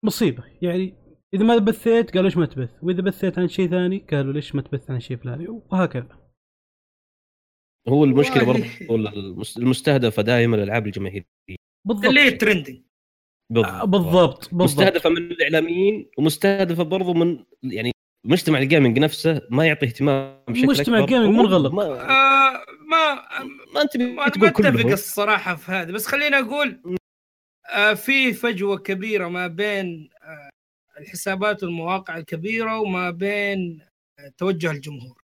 مصيبة. 0.04 0.44
يعني 0.62 0.94
إذا 1.34 1.44
ما 1.44 1.58
بثيت 1.58 2.10
قالوا 2.10 2.22
ليش 2.22 2.36
ما 2.36 2.46
تبث؟ 2.46 2.70
وإذا 2.84 3.02
بثيت 3.02 3.38
عن 3.38 3.48
شيء 3.48 3.70
ثاني 3.70 3.98
قالوا 3.98 4.32
ليش 4.32 4.54
ما 4.54 4.62
تبث 4.62 4.90
عن 4.90 5.00
شيء 5.00 5.16
فلاني؟ 5.16 5.48
وهكذا. 5.48 6.20
هو 7.88 8.04
المشكلة 8.04 8.56
المس- 8.90 9.56
المستهدفة 9.62 10.22
دائما 10.22 10.56
الألعاب 10.56 10.86
الجماهيرية. 10.86 11.24
بالضبط. 11.86 12.04
اللي 12.06 12.20
هي 12.20 12.28
ال 12.28 12.34
trending 12.34 12.82
آه، 13.56 13.84
بالضبط 13.84 14.48
بالضبط 14.54 14.54
مستهدفة 14.54 15.10
من 15.10 15.16
الإعلاميين 15.16 16.10
ومستهدفة 16.18 16.82
برضو 16.82 17.14
من 17.14 17.44
يعني 17.62 17.92
مجتمع 18.24 18.58
ال 18.58 18.64
gaming 18.64 18.98
نفسه 18.98 19.42
ما 19.50 19.66
يعطي 19.66 19.86
اهتمام 19.86 20.42
بشكل 20.48 20.66
مجتمع. 20.66 20.98
ال 20.98 21.04
gaming 21.04 21.34
منغلق. 21.34 21.72
ما, 21.72 21.82
آه 21.84 22.64
ما 22.90 23.14
ما 23.74 23.82
أنت 23.82 23.96
ما 23.96 24.26
أتفق 24.26 24.86
الصراحة 24.92 25.54
في 25.54 25.72
هذا 25.72 25.92
بس 25.92 26.06
خليني 26.06 26.38
أقول 26.38 26.80
آه 27.72 27.94
في 27.94 28.32
فجوة 28.32 28.78
كبيرة 28.78 29.28
ما 29.28 29.46
بين 29.46 30.10
آه 30.22 30.50
الحسابات 31.00 31.62
والمواقع 31.62 32.16
الكبيرة 32.18 32.78
وما 32.80 33.10
بين 33.10 33.80
آه 34.18 34.32
توجه 34.38 34.70
الجمهور 34.70 35.22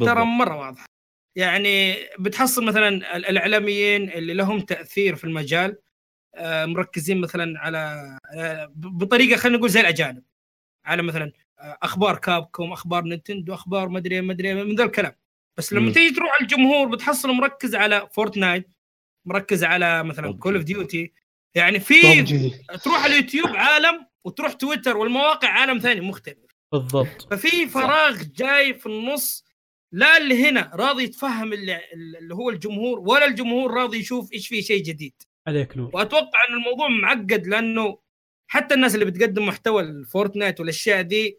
ترى 0.00 0.06
بالضبط. 0.14 0.26
مرة 0.26 0.56
واضحة 0.56 0.86
يعني 1.36 1.94
بتحصل 2.18 2.64
مثلا 2.64 2.88
ال- 2.88 3.26
الإعلاميين 3.26 4.10
اللي 4.10 4.34
لهم 4.34 4.60
تأثير 4.60 5.16
في 5.16 5.24
المجال 5.24 5.76
مركزين 6.66 7.20
مثلا 7.20 7.60
على 7.60 7.78
آه، 8.34 8.64
ب- 8.64 8.98
بطريقة 8.98 9.36
خلينا 9.36 9.58
نقول 9.58 9.70
زي 9.70 9.80
الأجانب. 9.80 10.22
على 10.84 11.02
مثلا 11.02 11.32
آه، 11.58 11.78
أخبار 11.82 12.18
Capcom 12.18 12.72
أخبار 12.72 13.04
Nintendo 13.04 13.54
أخبار 13.54 13.88
مدري 13.88 14.20
مدري 14.20 14.54
من 14.64 14.74
ذا 14.74 14.84
الكلام. 14.84 15.12
بس 15.56 15.72
لما. 15.72 15.92
تيجي 15.92 16.14
تروح 16.14 16.30
على 16.32 16.40
الجمهور 16.42 16.88
بتحصله 16.88 17.32
مركز 17.32 17.74
على 17.74 18.08
Fortnite 18.12 18.68
مركز 19.24 19.64
على 19.64 20.04
مثلا. 20.04 20.32
Call 20.38 20.54
of 20.54 20.64
Duty 20.64 21.12
يعني 21.54 21.80
في. 21.80 22.00
تروح 22.84 23.04
على 23.04 23.18
اليوتيوب 23.18 23.46
عالم 23.46 24.06
وتروح 24.24 24.52
تويتر 24.52 24.96
والمواقع 24.96 25.48
عالم 25.48 25.78
ثاني 25.78 26.00
مختلف. 26.00 26.38
بالضبط. 26.72 27.32
ففي 27.34 27.66
فراغ 27.68 28.22
جاي 28.36 28.74
في 28.74 28.86
النص 28.86 29.44
لا 29.92 30.16
اللي 30.16 30.48
هنا 30.48 30.70
راضي 30.74 31.02
يتفهم 31.04 31.52
اللي, 31.52 31.80
اللي 32.18 32.34
هو 32.34 32.50
الجمهور 32.50 32.98
ولا 33.00 33.24
الجمهور 33.26 33.74
راضي 33.74 33.98
يشوف 33.98 34.32
إيش 34.32 34.48
في 34.48 34.62
شيء 34.62 34.82
جديد. 34.82 35.14
عليك 35.46 35.76
نور. 35.76 35.90
وأتوقع 35.94 36.38
إن 36.48 36.54
الموضوع 36.54 36.88
معقد 36.88 37.46
لأنه 37.46 37.98
حتى 38.50 38.74
الناس 38.74 38.94
اللي 38.94 39.04
بتقدم 39.04 39.46
محتوى 39.46 39.82
ال 39.82 39.91
Fortnite 39.91 40.60
والأشياء 40.60 41.02
دي 41.02 41.38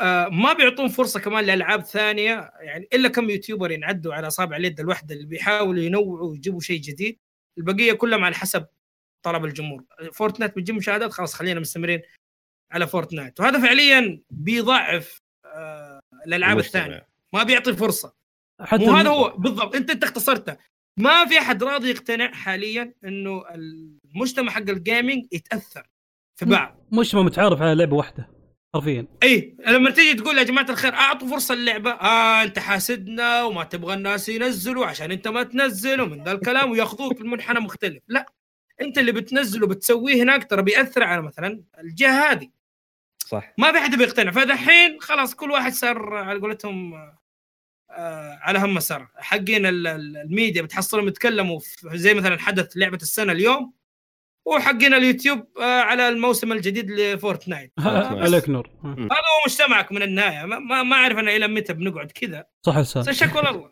آه 0.00 0.28
ما 0.28 0.52
بيعطون 0.52 0.88
فرصة 0.88 1.20
كمان 1.20 1.44
لألعاب 1.44 1.80
ثانية 1.84 2.50
يعني 2.60 2.88
إلا 2.92 3.08
كم 3.08 3.30
YouTuber 3.30 3.70
ينعدوا 3.70 4.14
على 4.14 4.26
أصابع 4.26 4.56
اليد 4.56 4.80
الواحدة 4.80 5.14
اللي 5.14 5.26
بيحاولوا 5.26 5.82
ينوعوا 5.82 6.28
ويجيبوا 6.30 6.60
شيء 6.60 6.80
جديد. 6.80 7.18
البقية 7.58 7.92
كلهم 7.92 8.24
على 8.24 8.34
حسب 8.34 8.66
طلب 9.24 9.44
الجمهور. 9.44 9.84
Fortnite 10.12 10.56
بتجيب 10.56 10.74
مشاهدات 10.74 11.12
خلاص 11.12 11.34
خلينا 11.34 11.60
مستمرين 11.60 12.02
على 12.72 12.86
Fortnite. 12.86 13.40
وهذا 13.40 13.60
فعليا 13.62 14.22
بيضعف 14.30 15.20
آه 15.44 16.00
الألعاب. 16.26 16.58
الثانية. 16.58 17.08
ما 17.34 17.42
بيعطي 17.42 17.72
فرصة. 17.72 18.14
حتى 18.60 18.84
مو 18.86 18.92
هذا 18.92 19.00
الم- 19.00 19.08
هو 19.10 19.36
بالضبط. 19.36 19.74
انت 19.76 19.90
أنت 19.90 20.04
اختصرته. 20.04 20.56
ما 20.96 21.26
في 21.26 21.38
أحد 21.38 21.62
راضي 21.62 21.90
يقتنع 21.90 22.32
حاليا 22.32 22.94
إنه 23.04 23.44
المجتمع 24.14 24.52
حق 24.52 24.60
ال 24.68 24.76
gaming 24.76 25.24
يتأثر 25.32 25.82
في 26.36 26.44
بعض. 26.44 26.86
مجتمع 26.92 27.22
متعارف 27.22 27.62
على 27.62 27.74
لعبة 27.74 27.96
واحدة 27.96 28.28
حرفيا. 28.74 29.06
اي 29.22 29.56
لما 29.66 29.90
تيجي 29.90 30.14
تقول 30.14 30.38
يا 30.38 30.42
جماعة 30.42 30.70
الخير 30.70 30.94
أعطوا 30.94 31.28
فرصة 31.28 31.54
اللعبة. 31.54 31.90
آه 31.90 32.42
أنت 32.42 32.58
حاسدنا 32.58 33.42
وما 33.44 33.64
تبغى 33.64 33.94
الناس 33.94 34.28
ينزلوا 34.28 34.86
عشان 34.86 35.10
أنت 35.10 35.28
ما 35.28 35.42
تنزل 35.42 36.00
ومن 36.00 36.24
ذا 36.24 36.32
الكلام 36.32 36.70
ويأخذوك 36.70 37.16
في 37.16 37.20
المنحنى 37.20 37.60
مختلف. 37.60 38.02
لا 38.08 38.32
أنت 38.80 38.98
اللي 38.98 39.12
بتنزل 39.12 39.64
وبتسويه 39.64 40.22
هناك 40.22 40.50
ترى 40.50 40.62
بيأثر 40.62 41.02
على 41.02 41.22
مثلا 41.22 41.62
الجهه 41.78 42.32
هذه 42.32 42.48
صح. 43.26 43.52
ما 43.58 43.72
في 43.72 43.78
حد 43.78 43.98
بيقتنع. 43.98 44.30
فدحين 44.30 45.00
خلاص 45.00 45.34
كل 45.34 45.50
واحد 45.50 45.72
صار 45.72 46.14
على 46.14 46.40
قولتهم 46.40 46.94
آه 46.94 47.23
على 48.40 48.58
هم 48.58 48.74
مسار 48.74 49.08
حقين 49.16 49.66
ال- 49.66 49.86
ال- 49.86 50.16
الميديا 50.16 50.62
بتحصلهم 50.62 51.08
يتكلموا 51.08 51.60
زي 51.84 52.14
مثلا 52.14 52.38
حدث 52.38 52.72
لعبة 52.76 52.96
السنة 52.96 53.32
اليوم 53.32 53.72
وحقين 54.46 54.94
اليوتيوب 54.94 55.46
آه 55.60 55.80
على 55.80 56.08
الموسم 56.08 56.52
الجديد 56.52 56.90
ل 56.90 56.98
Fortnite. 56.98 57.72
آه، 57.78 57.82
عليك 58.24 58.48
نور. 58.48 58.70
هذا 58.84 59.02
هو 59.02 59.42
مجتمعك 59.46 59.92
من 59.92 60.02
النهاية. 60.02 60.46
ما, 60.46 60.82
ما, 60.82 60.96
أعرف 60.96 61.18
أنا 61.18 61.36
إلى 61.36 61.48
متى 61.48 61.72
بنقعد 61.72 62.10
كذا. 62.10 62.44
صح 62.66 62.80
بس 62.80 62.96
لسان 62.96 63.08
الشكوى 63.08 63.42
لله 63.42 63.70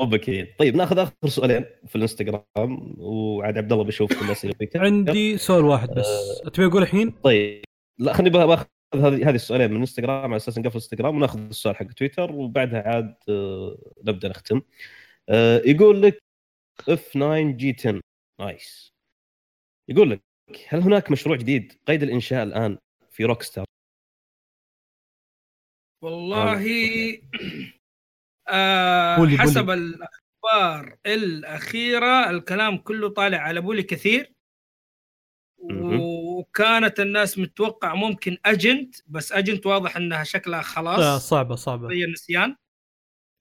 okay 0.00 0.44
طيب 0.58 0.76
ناخذ 0.76 0.98
آخر 0.98 1.12
سؤالين 1.26 1.64
في 1.86 1.96
الإنستغرام 1.96 2.94
وعاد 2.98 3.58
عبد 3.58 3.72
الله 3.72 3.84
بيشوف 3.84 4.22
الاسئله. 4.22 4.54
عندي 4.76 5.38
سؤال 5.38 5.64
واحد 5.64 5.88
بس. 5.90 6.40
تبي 6.54 6.66
أقول 6.66 6.82
الحين؟ 6.82 7.10
طيب. 7.10 7.64
لا 7.98 8.12
خليني 8.12 8.30
بأخذ 8.30 8.64
هذه 8.94 9.28
هذه 9.28 9.34
السؤالين 9.34 9.70
من 9.70 9.76
الانستغرام 9.76 10.24
على 10.24 10.36
أساس 10.36 10.58
نقفل 10.58 10.68
الانستغرام 10.70 11.16
وناخذ 11.16 11.38
السؤال 11.48 11.76
حق 11.76 11.86
تويتر 11.86 12.32
وبعدها 12.32 12.82
عاد 12.88 13.14
آه، 13.28 13.78
نبدأ 14.04 14.28
نختم. 14.28 14.62
آه، 15.28 15.62
يقول 15.66 16.02
لك 16.02 16.22
F 16.88 17.08
9 17.12 17.56
G 17.56 17.72
10 17.78 18.00
nice. 18.40 18.92
يقول 19.88 20.10
لك 20.10 20.22
هل 20.68 20.80
هناك 20.80 21.10
مشروع 21.10 21.36
جديد 21.36 21.72
قيد 21.86 22.02
الإنشاء 22.02 22.42
الآن 22.42 22.78
في 23.10 23.24
Rockstar؟ 23.24 23.64
والله 26.02 26.62
آه 28.48 29.16
بولي- 29.16 29.38
حسب. 29.38 29.70
الأخبار 29.70 30.98
الأخيرة 31.06 32.30
الكلام 32.30 32.76
كله 32.78 33.08
طالع 33.08 33.38
على 33.38 33.60
بولي 33.60 33.82
كثير 33.82 34.32
مهم. 35.62 36.00
وكانت 36.40 37.00
الناس 37.00 37.38
متوقع 37.38 37.94
ممكن 37.94 38.38
أجنت 38.46 38.96
بس 39.06 39.32
أجنت 39.32 39.66
واضح 39.66 39.96
إنها 39.96 40.24
شكلها 40.24 40.62
خلاص. 40.62 41.28
صعبة 41.28 41.54
صعبة. 41.54 41.88
زي 41.88 42.04
النسيان. 42.04 42.56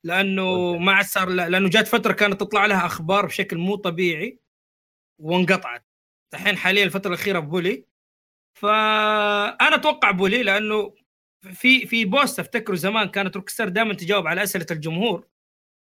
لأنه 0.03 0.77
ما 0.77 0.91
عاد 0.91 1.05
صار 1.05 1.29
لأنه 1.29 1.69
جات 1.69 1.87
فترة 1.87 2.13
كانت 2.13 2.39
تطلع 2.39 2.65
لها 2.65 2.85
أخبار 2.85 3.25
بشكل 3.25 3.57
مو 3.57 3.75
طبيعي 3.75 4.39
وانقطعت. 5.21 5.85
الحين 6.33 6.57
حاليا 6.57 6.83
الفترة 6.83 7.09
الأخيرة 7.13 7.39
بولي 7.39 7.85
فأنا 8.57 9.75
أتوقع 9.75 10.11
Bully 10.11 10.43
لأنه 10.43 10.95
في 11.53 11.87
في 11.87 12.05
post 12.05 12.39
أفتكره 12.39 12.75
زمان 12.75 13.09
كانت 13.09 13.35
Rockstar 13.35 13.69
دائما 13.69 13.93
تجاوب 13.93 14.27
على 14.27 14.43
أسئلة 14.43 14.65
الجمهور. 14.71 15.27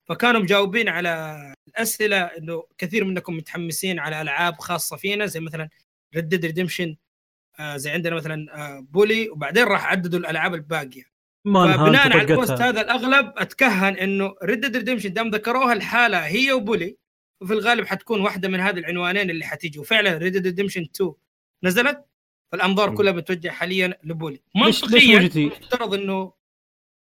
فكانوا 0.08 0.40
مجاوبين 0.40 0.88
على 0.88 1.54
الأسئلة 1.68 2.16
إنه 2.16 2.66
كثير 2.78 3.04
منكم 3.04 3.36
متحمسين 3.36 3.98
على 3.98 4.20
ألعاب 4.20 4.58
خاصة 4.58 4.96
فينا 4.96 5.26
زي 5.26 5.40
مثلا 5.40 5.68
Red 6.14 6.28
Dead 6.28 6.44
Redemption 6.46 6.96
زي 7.74 7.90
عندنا 7.90 8.14
مثلا 8.16 8.46
آه 8.76 8.80
Bully 8.80 9.30
وبعدين 9.30 9.64
راح 9.64 9.86
عددوا 9.86 10.18
الألعاب 10.20 10.54
الباقية 10.54 11.12
انهانت 11.88 12.12
على 12.12 12.22
ال 12.32 12.36
post 12.36 12.50
هذا 12.62 12.80
الأغلب 12.80 13.32
أتكهن 13.36 13.94
إنه 13.96 14.34
Red 14.42 14.60
Dead 14.60 14.76
Redemption 14.76 15.12
دام 15.12 15.28
ذكروها 15.30 15.72
الحالة 15.72 16.18
هي 16.26 16.52
و 16.52 16.60
Bully 16.60 16.96
وفي 17.40 17.52
الغالب 17.52 17.86
حتكون 17.86 18.20
واحدة 18.20 18.48
من 18.48 18.60
هذه 18.60 18.78
العنوانين 18.78 19.30
اللي 19.30 19.44
حتيجي 19.44 19.78
وفعلا 19.78 20.16
Red 20.18 20.32
Dead 20.32 20.46
Redemption 20.46 20.82
2 20.94 21.12
نزلت 21.64 22.04
فالأنظار. 22.52 22.96
كلها 22.96 23.12
بتوجه 23.12 23.48
حاليا 23.48 23.98
ل 24.04 24.10
Bully 24.10 24.40
ليش- 24.56 24.84
ليش 24.84 25.04
مو 25.06 25.12
منطقيا 25.12 25.28
GT؟ 25.28 25.46
مفترض 25.46 25.94
إنه 25.94 26.32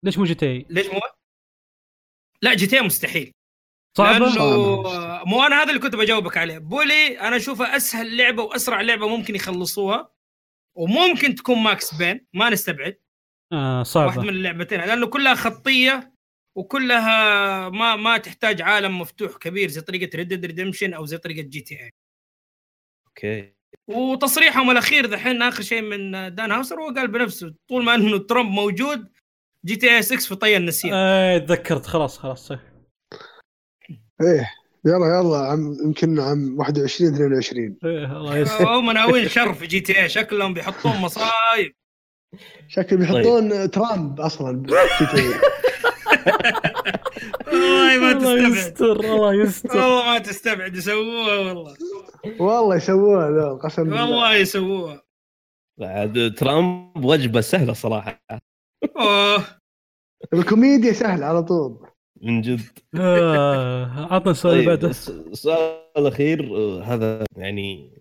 ليش 0.04 0.18
مو 0.18 0.24
GT؟ 0.26 0.66
ليش 0.70 0.88
مو 0.88 1.00
لا 2.42 2.54
GT 2.54 2.82
مستحيل 2.82 3.34
صعبة؟ 3.98 4.20
لأنه 4.20 4.84
صعبة. 4.84 5.24
مو 5.26 5.44
أنا 5.44 5.62
هذا 5.64 5.70
اللي 5.70 5.80
كنت 5.80 5.96
بجاوبك 5.96 6.38
عليه. 6.38 6.58
Bully 6.58 7.20
أنا 7.20 7.36
اشوفها 7.36 7.76
أسهل 7.78 8.18
لعبة 8.18 8.44
وأسرع 8.44 8.82
لعبة 8.82 9.08
ممكن 9.08 9.36
يخلصوها 9.36 10.12
وممكن 10.78 11.36
تكون 11.36 11.58
Max 11.58 11.96
Payne. 11.96 12.26
ما 12.34 12.50
نستبعد. 12.50 12.98
آه 13.54 13.78
واحدة 13.78 13.84
صعبه 13.84 14.22
من 14.22 14.30
اللعبتين. 14.30 14.80
لأنه 14.80 15.08
كلها 15.08 15.36
خطية 15.36 16.14
وكلها 16.58 17.70
ما 17.70 17.96
ما 17.96 18.18
تحتاج 18.18 18.62
عالم 18.62 19.00
مفتوح 19.00 19.38
كبير 19.38 19.70
زي 19.70 19.82
طريقة 19.82 20.18
Red 20.18 20.28
Dead 20.28 20.46
Redemption 20.46 20.94
أو 20.94 21.06
زي 21.06 21.18
طريقة 21.18 21.42
GTA 21.42 21.90
أوكي. 23.08 23.54
وتصريحهم 23.88 24.72
الأخير 24.72 25.06
دحين 25.06 25.42
آخر 25.42 25.64
شيء 25.64 25.82
من 25.82 26.36
دان 26.36 26.52
هاوسر 26.52 26.76
هو 26.82 26.94
قال 26.94 27.08
بنفسه 27.08 27.54
طول 27.70 27.84
ما 27.84 27.96
إنه 27.96 28.18
ترامب 28.18 28.52
موجود 28.52 29.12
GTA 29.66 30.02
6 30.02 30.18
في 30.18 30.36
طي 30.36 30.58
النسيان 30.58 30.94
آه 30.94 31.38
تذكرت. 31.38 31.86
خلاص 31.86 32.18
خلاص 32.18 32.48
صح. 32.48 32.60
إيه 34.22 34.52
يلا 34.86 35.20
يلا 35.20 35.38
عم 35.38 35.78
يمكن 35.86 36.20
عام 36.20 36.60
21 36.60 37.14
22 37.14 37.78
إيه 37.86 38.06
الله 38.18 38.80
هم 38.80 38.92
ناويين 38.92 39.30
شر 39.30 39.54
في 39.54 39.68
GTA 39.68 40.10
شكلهم 40.10 40.54
بيحطون 40.54 40.92
مصايب. 40.98 41.76
شكل 42.68 42.98
بيحطون 42.98 43.72
ترامب 43.72 44.22
أصلا 44.22 44.64
GTA. 45.00 45.42
والله 47.52 48.00
ما 48.00 48.12
الله 48.12 48.50
تستبعد. 48.50 48.52
يستر 48.52 49.00
الله 49.00 49.34
يستر. 49.34 49.78
والله 49.78 50.06
ما 50.06 50.20
تستبعد 50.20 50.76
يسووها 50.76 51.36
والله. 51.38 51.76
والله 52.40 52.76
يسووها 52.76 53.30
ذول 53.32 53.60
قسم 53.60 53.84
بالله. 53.84 54.02
والله 54.02 54.36
يسووها. 54.36 55.02
عاد 55.82 56.34
ترامب 56.38 57.06
وجبة 57.06 57.42
سهلة 57.42 57.74
صراحة. 57.74 58.22
أوه. 58.98 59.44
الكوميديا 60.34 60.94
سهل 60.94 61.24
على 61.24 61.44
طول. 61.44 61.88
من 62.22 62.42
جد. 62.42 62.62
آه، 62.96 64.14
عطنا 64.14 64.32
السؤال 64.32 64.54
اللي 64.54 64.66
طيب 64.66 64.76
بعده. 64.80 64.90
الس- 64.90 65.10
السؤال 65.10 65.86
الأخير 65.98 66.58
آه، 66.58 66.84
هذا 66.84 67.26
يعني 67.38 67.92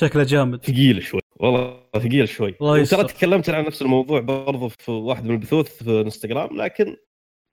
شكله 0.00 0.22
جامد. 0.24 0.64
ثقيل 0.64 1.02
شوي. 1.02 1.20
والله 1.36 1.84
ثقيل 1.94 2.28
شوي. 2.28 2.52
ترى 2.84 3.04
تكلمت 3.04 3.50
عن 3.50 3.64
نفس 3.64 3.82
الموضوع 3.82 4.20
برضو 4.20 4.68
في 4.68 4.90
واحد 4.90 5.24
من 5.24 5.30
البثوث 5.30 5.82
في 5.82 6.00
إنستغرام 6.00 6.56
لكن 6.62 6.96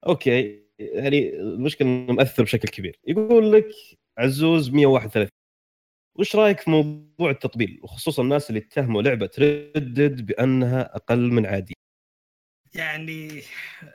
أوكي 0.08 0.62
يعني 0.80 1.30
المشكلة 1.40 1.88
إنه 1.88 2.14
مأثر 2.14 2.44
بشكل 2.44 2.68
كبير. 2.70 3.00
يقول 3.08 3.52
لك 3.52 3.68
عزوز 4.18 4.70
131 4.70 5.28
وش 6.20 6.36
رأيك 6.36 6.60
في 6.60 6.70
موضوع 6.72 7.30
التطبيل؟ 7.32 7.80
وخصوصا 7.84 8.24
الناس 8.24 8.50
اللي 8.50 8.60
اتهموا 8.60 9.02
لعبة 9.02 9.30
ردد 9.40 10.26
بأنها 10.26 10.96
أقل 10.96 11.32
من 11.32 11.46
عادي 11.46 11.74
يعني 12.76 13.42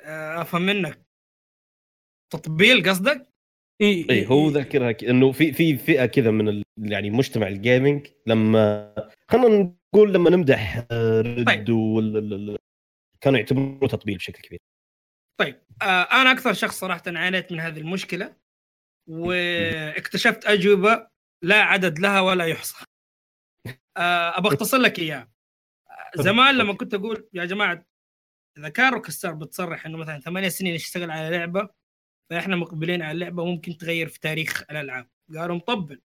آه، 0.04 0.42
أفهم 0.42 0.62
منك. 0.62 1.05
تطبيل 2.32 2.88
قصدك؟ 2.90 3.28
إي 3.80 4.06
إي 4.10 4.26
هو 4.26 4.48
ذكرها 4.48 4.92
ك- 4.92 5.04
إنه 5.04 5.32
في 5.32 5.52
في 5.52 5.76
فئة 5.76 6.06
كذا 6.06 6.30
من 6.30 6.48
ال... 6.48 6.62
يعني 6.78 7.10
مجتمع 7.10 7.48
الجيمنج 7.48 8.06
لما 8.26 8.94
خلينا 9.30 9.48
نقول 9.94 10.14
لما 10.14 10.30
نمدح 10.30 10.86
آه، 10.90 11.20
رد 11.20 11.46
طيب. 11.46 11.68
وال... 11.70 12.16
ال- 12.16 12.32
ال- 12.50 12.58
كانوا 13.20 13.38
يعتبروه 13.38 13.88
تطبيل 13.88 14.16
بشكل 14.16 14.40
كبير. 14.42 14.58
طيب 15.40 15.62
آه 15.82 16.02
أنا 16.02 16.32
أكثر 16.32 16.52
شخص 16.52 16.78
صراحة 16.80 17.02
عانيت 17.06 17.52
من 17.52 17.60
هذه 17.60 17.78
المشكلة 17.78 18.36
واكتشفت 19.10 20.44
أجوبة 20.46 21.08
لا 21.44 21.62
عدد 21.62 21.98
لها 21.98 22.20
ولا 22.20 22.44
يحصى. 22.46 22.84
آه 23.96 24.38
ابى 24.38 24.48
أختصر 24.48 24.76
لك 24.78 24.98
إياها. 24.98 25.30
زمان 26.16 26.54
لما 26.58 26.72
كنت 26.74 26.94
أقول 26.94 27.28
يا 27.32 27.44
جماعة 27.44 27.86
إذا 28.58 28.68
كان 28.68 28.92
Rockstar 28.92 29.34
بتصرح 29.34 29.86
إنه 29.86 29.98
مثلا 29.98 30.20
ثمانية 30.20 30.48
سنين 30.48 30.74
يشتغل 30.74 31.10
على 31.10 31.36
لعبة 31.36 31.68
فإحنا 32.30 32.56
مقبلين 32.56 33.02
على 33.02 33.12
اللعبة 33.12 33.44
ممكن 33.44 33.76
تغير 33.78 34.08
في 34.08 34.20
تاريخ 34.20 34.62
الألعاب. 34.70 35.08
قالوا 35.36 35.56
مطبل. 35.56 36.00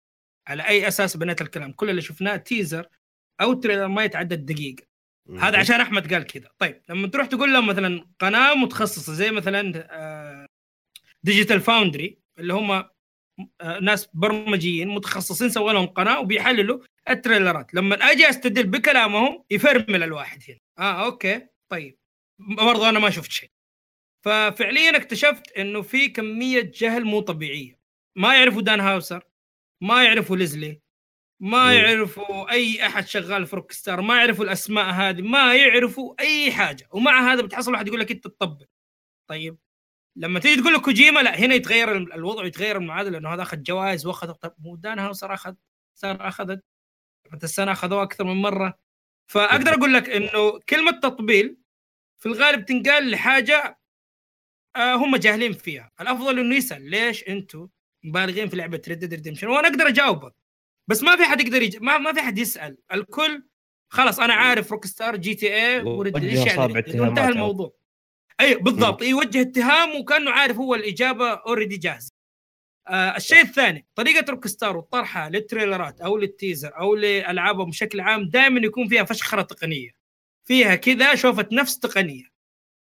على 0.47 0.67
أي 0.67 0.87
أساس 0.87 1.17
بنيت 1.17 1.41
الكلام؟ 1.41 1.71
كل 1.71 1.89
اللي 1.89 2.01
شفناه 2.01 2.35
teaser 2.35 2.87
أو 3.41 3.53
trailer 3.53 3.87
ما 3.87 4.03
يتعدى 4.03 4.35
الدقيقه 4.35 4.83
هذا 5.39 5.57
عشان 5.59 5.81
أحمد 5.81 6.13
قال 6.13 6.23
كذا. 6.23 6.49
طيب 6.57 6.81
لما 6.89 7.07
تروح 7.07 7.27
تقول 7.27 7.53
لهم 7.53 7.67
مثلا 7.67 8.07
قناة 8.19 8.53
متخصصة 8.53 9.13
زي 9.13 9.31
مثلا 9.31 10.47
Digital 11.23 11.61
Foundry 11.61 12.19
اللي 12.39 12.53
هم 12.53 12.71
آه، 12.71 13.79
ناس 13.81 14.09
برمجيين 14.13 14.87
متخصصين 14.87 15.49
سووا 15.49 15.73
لهم 15.73 15.85
قناة 15.85 16.19
وبيحللوا 16.19 16.79
التريلرات 17.09 17.73
لما 17.73 17.95
أجي 17.95 18.29
أستدل 18.29 18.67
بكلامهم 18.67 19.43
يفرمل 19.51 20.03
الواحد 20.03 20.39
هنا. 20.47 20.57
آه 20.79 21.05
أوكي. 21.05 21.47
طيب. 21.71 21.97
برضو 22.39 22.89
أنا 22.89 22.99
ما 22.99 23.09
شفت 23.09 23.31
شيء. 23.31 23.49
ففعليا 24.21 24.97
اكتشفت 24.97 25.51
إنه 25.51 25.81
في 25.81 26.07
كمية 26.09 26.71
جهل 26.75 27.05
مو 27.05 27.19
طبيعية. 27.19 27.79
ما 28.15 28.35
يعرفوا 28.37 28.61
دان 28.61 28.79
هاوسر 28.79 29.23
ما 29.81 30.03
يعرفوا 30.03 30.37
ليزلي 30.37 30.81
ما. 31.41 31.73
يعرفوا 31.73 32.51
أي 32.51 32.85
أحد 32.85 33.07
شغال 33.07 33.47
في 33.47 33.55
روك 33.55 33.71
ستار 33.71 34.01
ما 34.01 34.17
يعرفوا 34.17 34.45
الأسماء 34.45 34.85
هذه 34.85 35.21
ما 35.21 35.55
يعرفوا 35.55 36.15
أي 36.19 36.51
حاجة. 36.51 36.87
ومع 36.91 37.33
هذا 37.33 37.41
بتحصل 37.41 37.71
واحد 37.73 37.87
يقول 37.87 37.99
لك 37.99 38.11
أنت 38.11 38.23
تطبل. 38.23 38.65
طيب 39.29 39.57
لما 40.15 40.39
تيجي 40.39 40.61
تقول 40.61 40.73
له 40.73 40.79
كوجيما 40.81 41.19
لا 41.19 41.39
هنا 41.39 41.55
يتغير 41.55 41.97
ال- 41.97 42.13
الوضع 42.13 42.45
يتغير 42.45 42.77
المعادله 42.77 43.11
لأنه 43.11 43.33
هذا 43.33 43.41
أخذ 43.41 43.63
جوائز 43.63 44.05
وأخذ 44.05 44.31
طب 44.33 44.53
مو 44.59 44.75
دان 44.75 44.99
هاوسر 44.99 45.33
أخذ 45.33 45.55
صار 45.95 46.27
أخذت. 46.27 46.63
السنة 47.43 47.71
أخذوها 47.71 48.03
أكثر 48.03 48.23
من 48.23 48.35
مرة. 48.41 48.79
فأقدر 49.27 49.73
أقول 49.73 49.93
لك 49.93 50.09
إنه 50.09 50.59
كلمة 50.69 50.91
تطبيل 50.91 51.57
في 52.17 52.25
الغالب 52.25 52.65
تنقال 52.65 53.11
لحاجة 53.11 53.78
آه 54.75 54.95
هم 54.95 55.15
جاهلين 55.15 55.53
فيها. 55.53 55.91
الأفضل 56.01 56.39
إنه 56.39 56.55
يسأل 56.55 56.89
ليش 56.89 57.23
أنتم 57.27 57.67
مبالغين 58.03 58.49
في 58.49 58.55
لعبة 58.55 58.81
Red 58.87 58.99
Dead 58.99 59.13
Redemption 59.13 59.47
وأنا 59.47 59.67
أقدر 59.67 59.87
اجاوبك 59.87 60.33
بس 60.87 61.03
ما 61.03 61.15
في 61.15 61.23
حد 61.23 61.41
يقدر 61.41 61.61
يج... 61.61 61.77
ما, 61.81 61.97
ما 61.97 62.13
في 62.13 62.21
حد 62.21 62.37
يسأل. 62.37 62.77
الكل 62.93 63.43
خلاص 63.89 64.19
أنا 64.19 64.33
عارف 64.33 64.71
Rockstar 64.71 65.15
GTA 65.15 65.55
و 65.55 65.81
Red 65.81 66.15
أصابع 66.15 66.83
يعني. 66.87 67.29
الموضوع. 67.29 67.73
اي 68.41 68.55
بالضبط. 68.55 69.01
يوجه 69.01 69.41
اتهام 69.41 69.99
وكأنه 69.99 70.31
عارف 70.31 70.57
هو 70.57 70.75
الإجابة 70.75 71.29
already 71.33 71.77
جاهزه 71.77 72.11
آه 72.87 73.15
الشيء 73.17 73.41
الثاني 73.41 73.87
طريقة 73.95 74.31
Rockstar 74.31 74.77
وطرحها 74.77 75.29
للتريلرات 75.29 76.01
أو 76.01 76.17
لل 76.17 76.32
teaser 76.32 76.77
أو 76.79 76.95
لألعابهم 76.95 77.69
بشكل 77.69 77.99
عام 77.99 78.29
دائما 78.29 78.59
يكون 78.59 78.87
فيها 78.87 79.03
فشخرة 79.03 79.41
تقنية. 79.41 79.89
فيها 80.45 80.75
كذا 80.75 81.15
شوفة 81.15 81.47
نفس 81.51 81.79
تقنية. 81.79 82.23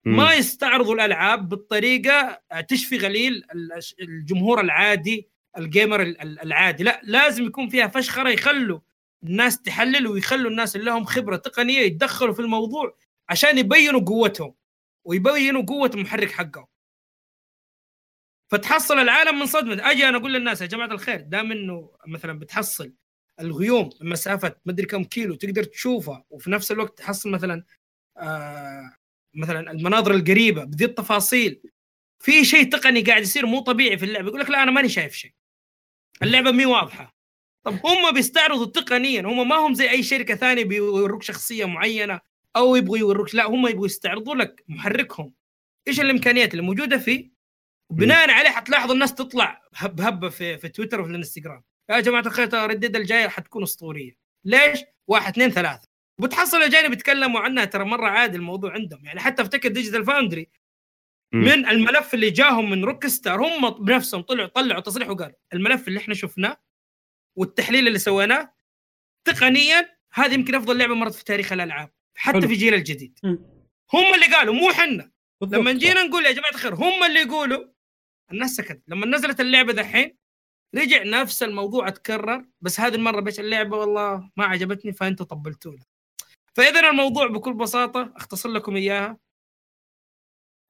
ما 0.05 0.35
يستعرضوا 0.35 0.95
الألعاب 0.95 1.49
بالطريقة 1.49 2.41
تشفي 2.69 2.97
غليل 2.99 3.45
ال- 3.55 3.81
الجمهور 4.01 4.61
العادي 4.61 5.29
الجيمر 5.59 6.03
ال- 6.03 6.21
ال- 6.21 6.41
العادي. 6.41 6.83
لا 6.85 7.01
لازم 7.05 7.45
يكون 7.47 7.69
فيها 7.69 7.89
فشخرة 7.89 8.29
يخلوا 8.31 8.81
الناس 9.25 9.63
تحلل 9.63 10.07
ويخلوا 10.07 10.51
الناس 10.51 10.77
اللي 10.77 10.87
لهم 10.91 11.05
خبرة 11.05 11.37
تقنية 11.37 11.79
يتدخلوا 11.81 12.35
في 12.35 12.41
الموضوع 12.41 12.97
عشان 13.29 13.59
يبينوا 13.59 14.01
قوتهم 14.01 14.55
ويبينوا 15.05 15.63
قوة 15.63 15.91
المحرك 15.95 16.31
حقهم. 16.33 16.67
فتحصل 18.51 18.99
العالم 18.99 19.39
من 19.39 19.47
صدمة. 19.47 19.91
أجي 19.91 20.09
أنا 20.09 20.17
أقول 20.19 20.33
للناس 20.33 20.61
يا 20.61 20.67
جماعة 20.67 20.87
الخير 20.87 21.21
دام 21.21 21.53
إنه 21.53 21.91
مثلا 22.07 22.39
بتحصل 22.39 22.93
الغيوم 23.41 23.91
مسافة 24.01 24.57
مدري 24.67 24.87
كم 24.87 25.05
كيلو 25.05 25.35
تقدر 25.35 25.65
تشوفها 25.65 26.25
وفي 26.31 26.51
نفس 26.51 26.73
الوقت 26.73 26.99
تحصل 26.99 27.31
مثلا 27.31 27.65
آه 28.17 28.97
مثلا 29.35 29.71
المناظر 29.71 30.15
القريبة 30.15 30.65
بذي 30.65 30.85
التفاصيل. 30.85 31.63
في 32.19 32.45
شيء 32.45 32.71
تقني 32.71 33.03
قاعد 33.03 33.23
يصير 33.23 33.47
مو 33.47 33.61
طبيعي 33.61 33.99
في 33.99 34.05
اللعبة 34.05 34.29
يقول 34.29 34.41
لك 34.41 34.51
لا 34.51 34.63
أنا 34.63 34.71
ماني 34.71 34.89
شايف 34.89 35.15
شيء. 35.15 35.33
اللعبة 36.23 36.51
مي 36.51 36.67
واضحة. 36.67 37.19
طب 37.65 37.73
هم 37.87 38.15
بيستعرضوا 38.15 38.67
تقنيا 38.67 39.23
هم 39.23 39.49
ما 39.49 39.57
هم 39.57 39.75
زي 39.75 39.91
أي 39.91 40.03
شركة 40.03 40.35
ثانية 40.35 40.65
بيوروك 40.65 41.23
شخصية 41.23 41.65
معينة 41.65 42.21
أو 42.57 42.77
يبغوا 42.77 42.99
يوروك 42.99 43.35
لا 43.35 43.47
هم 43.47 43.67
يبغوا 43.67 43.87
يستعرضوا 43.87 44.35
لك 44.35 44.65
محركهم. 44.69 45.33
إيش 45.89 46.01
الإمكانيات 46.01 46.51
اللي 46.55 46.63
موجودة 46.63 46.99
فيه؟ 46.99 47.31
بناء 47.91 48.31
عليه 48.31 48.51
حتلاحظوا 48.51 48.95
الناس 48.95 49.15
تطلع 49.15 49.63
هب 49.75 50.01
هبة 50.01 50.29
في 50.29 50.59
في 50.59 50.69
تويتر 50.69 51.01
وفي 51.01 51.11
الإنستغرام. 51.11 51.63
يا 51.91 52.01
جماعة 52.01 52.21
الخير 52.27 52.47
ترى 52.47 52.73
الجاية 52.73 53.29
حتكون 53.29 53.63
أسطورية. 53.63 54.17
ليش؟ 54.45 54.81
واحد 55.07 55.33
اثنين 55.33 55.51
ثلاثة. 55.51 55.88
وبتحصل 56.21 56.57
الاجانب 56.57 56.93
يتكلموا 56.93 57.41
عنها 57.41 57.65
ترى 57.65 57.85
مرة 57.85 58.09
عادي 58.09 58.37
الموضوع 58.37 58.73
عندهم 58.73 59.05
يعني 59.05 59.21
حتى 59.21 59.43
افتكر 59.43 59.69
Digital 59.69 60.05
Foundry. 60.05 60.51
من 61.35 61.67
الملف 61.69 62.15
اللي 62.15 62.31
جاهم 62.31 62.71
من 62.71 62.85
Rockstar 62.85 63.47
هم 63.47 63.71
بنفسهم 63.71 64.21
طلعوا 64.23 64.49
طلعوا 64.49 64.81
تصريح 64.81 65.09
وقالوا 65.11 65.37
الملف 65.53 65.89
اللي 65.89 65.99
إحنا 65.99 66.15
شفناه 66.15 66.57
والتحليل 67.37 67.89
اللي 67.89 67.99
سويناه 67.99 68.55
تقنيا 69.25 69.99
هذه 70.13 70.35
يمكن 70.35 70.55
أفضل 70.55 70.79
لعبة 70.79 70.95
مرت 70.95 71.15
في 71.15 71.25
تاريخ 71.25 71.53
الألعاب 71.53 71.91
حتى 72.15 72.39
حلو. 72.39 72.49
في 72.49 72.55
جيل 72.55 72.75
الجديد. 72.75 73.19
هم 73.95 74.15
اللي 74.15 74.27
قالوا 74.37 74.55
مو 74.55 74.73
حنا 74.73 75.11
بالضبط. 75.41 75.61
لما 75.61 75.73
جينا 75.73 76.03
نقول 76.03 76.27
يا 76.27 76.33
جماعة 76.33 76.51
الخير 76.51 76.75
هم 76.75 77.05
اللي 77.05 77.21
يقولوا 77.21 77.65
الناس 78.33 78.51
سكت 78.51 78.83
لما 78.89 79.07
نزلت 79.07 79.41
اللعبة 79.41 79.73
دحين 79.73 80.17
رجع 80.75 81.03
نفس 81.03 81.43
الموضوع 81.43 81.89
اتكرر 81.89 82.45
بس 82.61 82.81
هذه 82.81 82.95
المرة 82.95 83.21
بس 83.21 83.41
اللعبة 83.41 83.77
والله 83.77 84.31
ما 84.37 84.45
عجبتني 84.45 84.93
فانتوا 84.93 85.27
طبلتوا 85.27 85.73
لها 85.73 85.87
فاذا 86.59 86.91
الموضوع 86.91 87.27
بكل 87.27 87.55
بساطة 87.55 88.13
أختصر 88.17 88.49
لكم 88.49 88.77
إياها. 88.77 89.19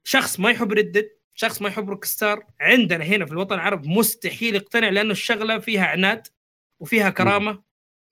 شخص 0.07 0.41
ما 0.41 0.51
يحب 0.51 0.73
ردد 0.73 1.11
شخص 1.35 1.63
ما 1.63 1.69
يحب 1.69 1.89
روك 1.91 2.05
ستار 2.05 2.47
عندنا 2.61 3.05
هنا 3.05 3.27
في 3.27 3.33
الوطن 3.33 3.55
العربي 3.55 3.89
مستحيل 3.89 4.55
يقتنع 4.55 4.89
لأنه 4.89 5.11
الشغلة 5.11 5.59
فيها 5.59 5.87
عناد 5.87 6.27
وفيها 6.83 7.11
كرامة 7.11 7.63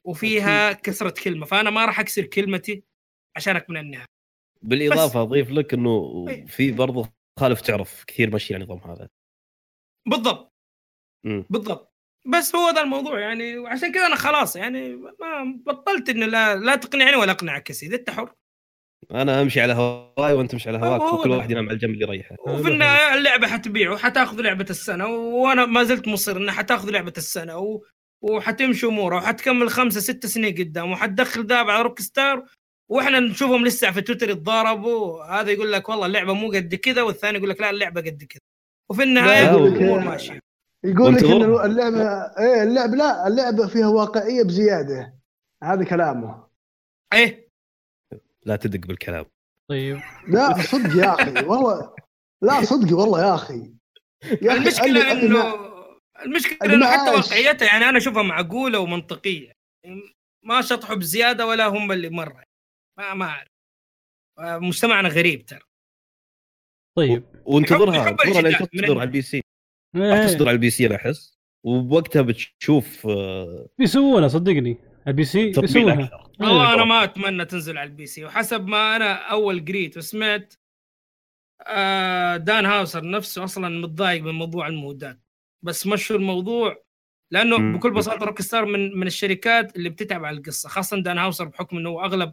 وفيها 0.07 0.73
كسره 0.73 1.15
كلمة 1.25 1.47
فأنا 1.47 1.71
ما 1.71 1.85
راح 1.85 2.01
أكسر 2.01 2.25
كلمتي 2.25 2.85
عشانك 3.37 3.71
من 3.71 3.77
النهاية. 3.77 4.07
بالإضافة 4.63 5.23
أضيف 5.23 5.51
لك 5.51 5.75
إنه. 5.75 6.25
في 6.47 6.73
برضه 6.73 7.13
خالف 7.39 7.61
تعرف 7.61 8.05
كثير 8.05 8.31
ماشي 8.31 8.55
على 8.55 8.65
النظام 8.65 8.91
هذا. 8.91 9.09
بالضبط. 10.09 10.53
مم. 11.25 11.45
بالضبط. 11.51 11.96
بس 12.27 12.55
هو 12.55 12.71
ذا 12.71 12.81
الموضوع 12.81 13.21
يعني 13.21 13.59
وعشان 13.59 13.93
كذا 13.93 14.07
أنا 14.07 14.17
خلاص 14.17 14.57
يعني 14.57 14.97
ما 14.97 15.61
بطلت 15.67 16.09
إنه 16.09 16.27
لا 16.27 16.57
لا 16.57 16.77
تقنعني 16.77 17.17
ولا 17.17 17.33
أقنعك 17.33 17.71
يا 17.71 17.75
سيدي 17.75 17.97
أنت 17.97 18.11
حر. 18.11 18.33
أنا 19.11 19.43
أمشي 19.43 19.61
على 19.61 19.73
هواي 19.73 20.33
وأنت 20.33 20.51
تمشي 20.51 20.69
على 20.69 20.79
هواك 20.79 21.01
هو 21.01 21.21
وكل. 21.21 21.31
واحد 21.31 21.51
ينام 21.51 21.67
على 21.67 21.75
الجنب 21.75 21.91
اللي 21.91 22.05
يريحه. 22.05 22.37
وفي 22.47 22.69
النهايه 22.69 23.15
اللعبة 23.15 23.47
حتبيع 23.47 23.93
وحتأخذ 23.93 24.41
لعبة 24.41 24.67
السنة 24.71 25.07
وأنا 25.07 25.67
ما 25.67 25.85
زلت 25.85 26.09
مصر 26.09 26.37
انها 26.37 26.55
حتأخذ 26.55 26.91
لعبة 26.91 27.13
السنة 27.17 27.59
و... 27.59 27.83
وحتمشي 28.23 28.87
امورها 28.87 29.17
وحتكمل 29.19 29.71
خمسة 29.71 30.01
ست 30.01 30.27
سنين 30.27 30.55
قدام 30.55 30.93
وحتدخل 30.93 31.47
داب 31.47 31.71
على 31.71 31.83
Rockstar 31.83 32.45
وإحنا 32.91 33.21
نشوفهم 33.21 33.65
لسه 33.65 33.91
في 33.91 34.01
تويتر 34.01 34.31
يتضاربوا 34.31 35.25
هذا 35.25 35.51
يقول 35.51 35.73
لك 35.73 35.89
والله 35.89 36.07
اللعبة 36.07 36.33
مو 36.33 36.49
قد 36.51 36.75
كذا 36.75 37.03
والثاني 37.03 37.39
يقول 37.39 37.51
لك 37.51 37.61
لا 37.61 37.71
اللعبة 37.71 38.01
قد 38.01 38.25
كذا. 38.29 38.41
وفي 38.91 39.03
النهاية 39.03 39.51
الأمور 39.51 39.99
ماشية. 39.99 40.46
يقول 40.85 41.15
لك. 41.15 41.25
ان 41.25 41.71
اللعبه 41.71 42.05
إيه 42.39 42.63
اللعبه 42.63 42.97
لا 42.97 43.27
اللعبة 43.27 43.67
فيها 43.69 43.89
واقعية 43.89 44.43
بزيادة. 44.43 45.15
هذا 45.63 45.85
كلامه. 45.85 46.47
إيه. 47.13 47.49
لا 48.45 48.57
تدق 48.57 48.87
بالكلام. 48.87 49.27
طيب. 49.71 50.01
لا 50.29 50.63
صدق 50.63 50.97
يا 51.05 51.15
أخي. 51.15 51.45
والله 51.47 51.95
لا 52.43 52.65
صدق 52.65 52.97
والله 52.97 53.21
يا 53.29 53.35
أخي. 53.35 53.75
يا 54.43 54.51
أخي 54.53 54.59
المشكلة 54.59 55.01
أنا- 55.03 55.23
انه 55.25 55.53
أنا- 55.53 56.23
المشكلة 56.23 56.75
إنه 56.75 56.87
حتى. 56.87 57.11
واقعيتها 57.11 57.67
يعني 57.67 57.85
أنا 57.89 57.99
أشوفها 57.99 58.23
معقولة 58.23 58.79
ومنطقية. 58.79 59.53
ما 60.45 60.61
شطحوا 60.63 60.95
بزيادة 60.97 61.47
ولا 61.47 61.67
هم 61.67 61.93
اللي 61.93 62.09
مرة. 62.09 62.43
ما 62.99 63.15
ما 63.15 63.25
أعرف. 63.27 63.49
مجتمعنا 64.63 65.09
غريب 65.09 65.47
ترى. 65.47 65.61
طيب. 66.97 67.25
وانتظرها. 67.45 68.09
انتظرها 68.09 68.43
لين 68.43 68.57
تصدر. 68.59 68.91
على 68.99 69.03
ال 69.03 69.23
PC. 69.23 69.43
راح 69.97 70.19
إيه، 70.19 70.27
تصدر 70.27 70.49
على 70.49 70.55
ال 70.55 70.71
PC 70.71 70.87
أنا 70.87 70.97
احس 70.97 71.39
وبوقتها 71.65 72.23
بتشوف 72.23 73.07
آه، 73.07 73.69
بيسوونها 73.79 74.29
صدقني. 74.29 74.79
ال 75.09 75.25
PC 75.25 75.51
بيسوونها. 75.61 76.11
والله 76.41 76.69
إيه. 76.69 76.75
أنا 76.75 76.85
ما 76.85 77.05
أتمنى 77.05 77.45
تنزل 77.45 77.79
على 77.79 77.89
ال 77.91 78.07
PC. 78.07 78.25
وحسب 78.25 78.67
ما 78.67 78.97
أنا 78.97 79.13
أول 79.15 79.65
قريت 79.65 79.97
وسمعت 79.97 80.55
آه، 81.67 82.37
دان 82.37 82.67
هاوسر 82.67 83.11
نفسه 83.11 83.45
أصلا 83.45 83.69
متضايق 83.81 84.23
من 84.23 84.31
موضوع 84.35 84.67
المودات. 84.67 85.21
بس 85.63 85.87
مشوا 85.87 86.17
الموضوع 86.17 86.83
لأنه 87.33 87.59
مم. 87.59 87.77
بكل 87.79 87.91
بساطة 87.91 88.27
Rockstar 88.27 88.65
من 88.65 88.97
من 88.99 89.07
الشركات 89.07 89.77
اللي 89.77 89.89
بتتعب 89.89 90.25
على 90.25 90.37
القصة. 90.37 90.69
خاصه 90.69 90.97
دان 91.03 91.19
هاوسر 91.19 91.45
بحكم 91.45 91.77
إنه 91.79 92.05
أغلب 92.05 92.33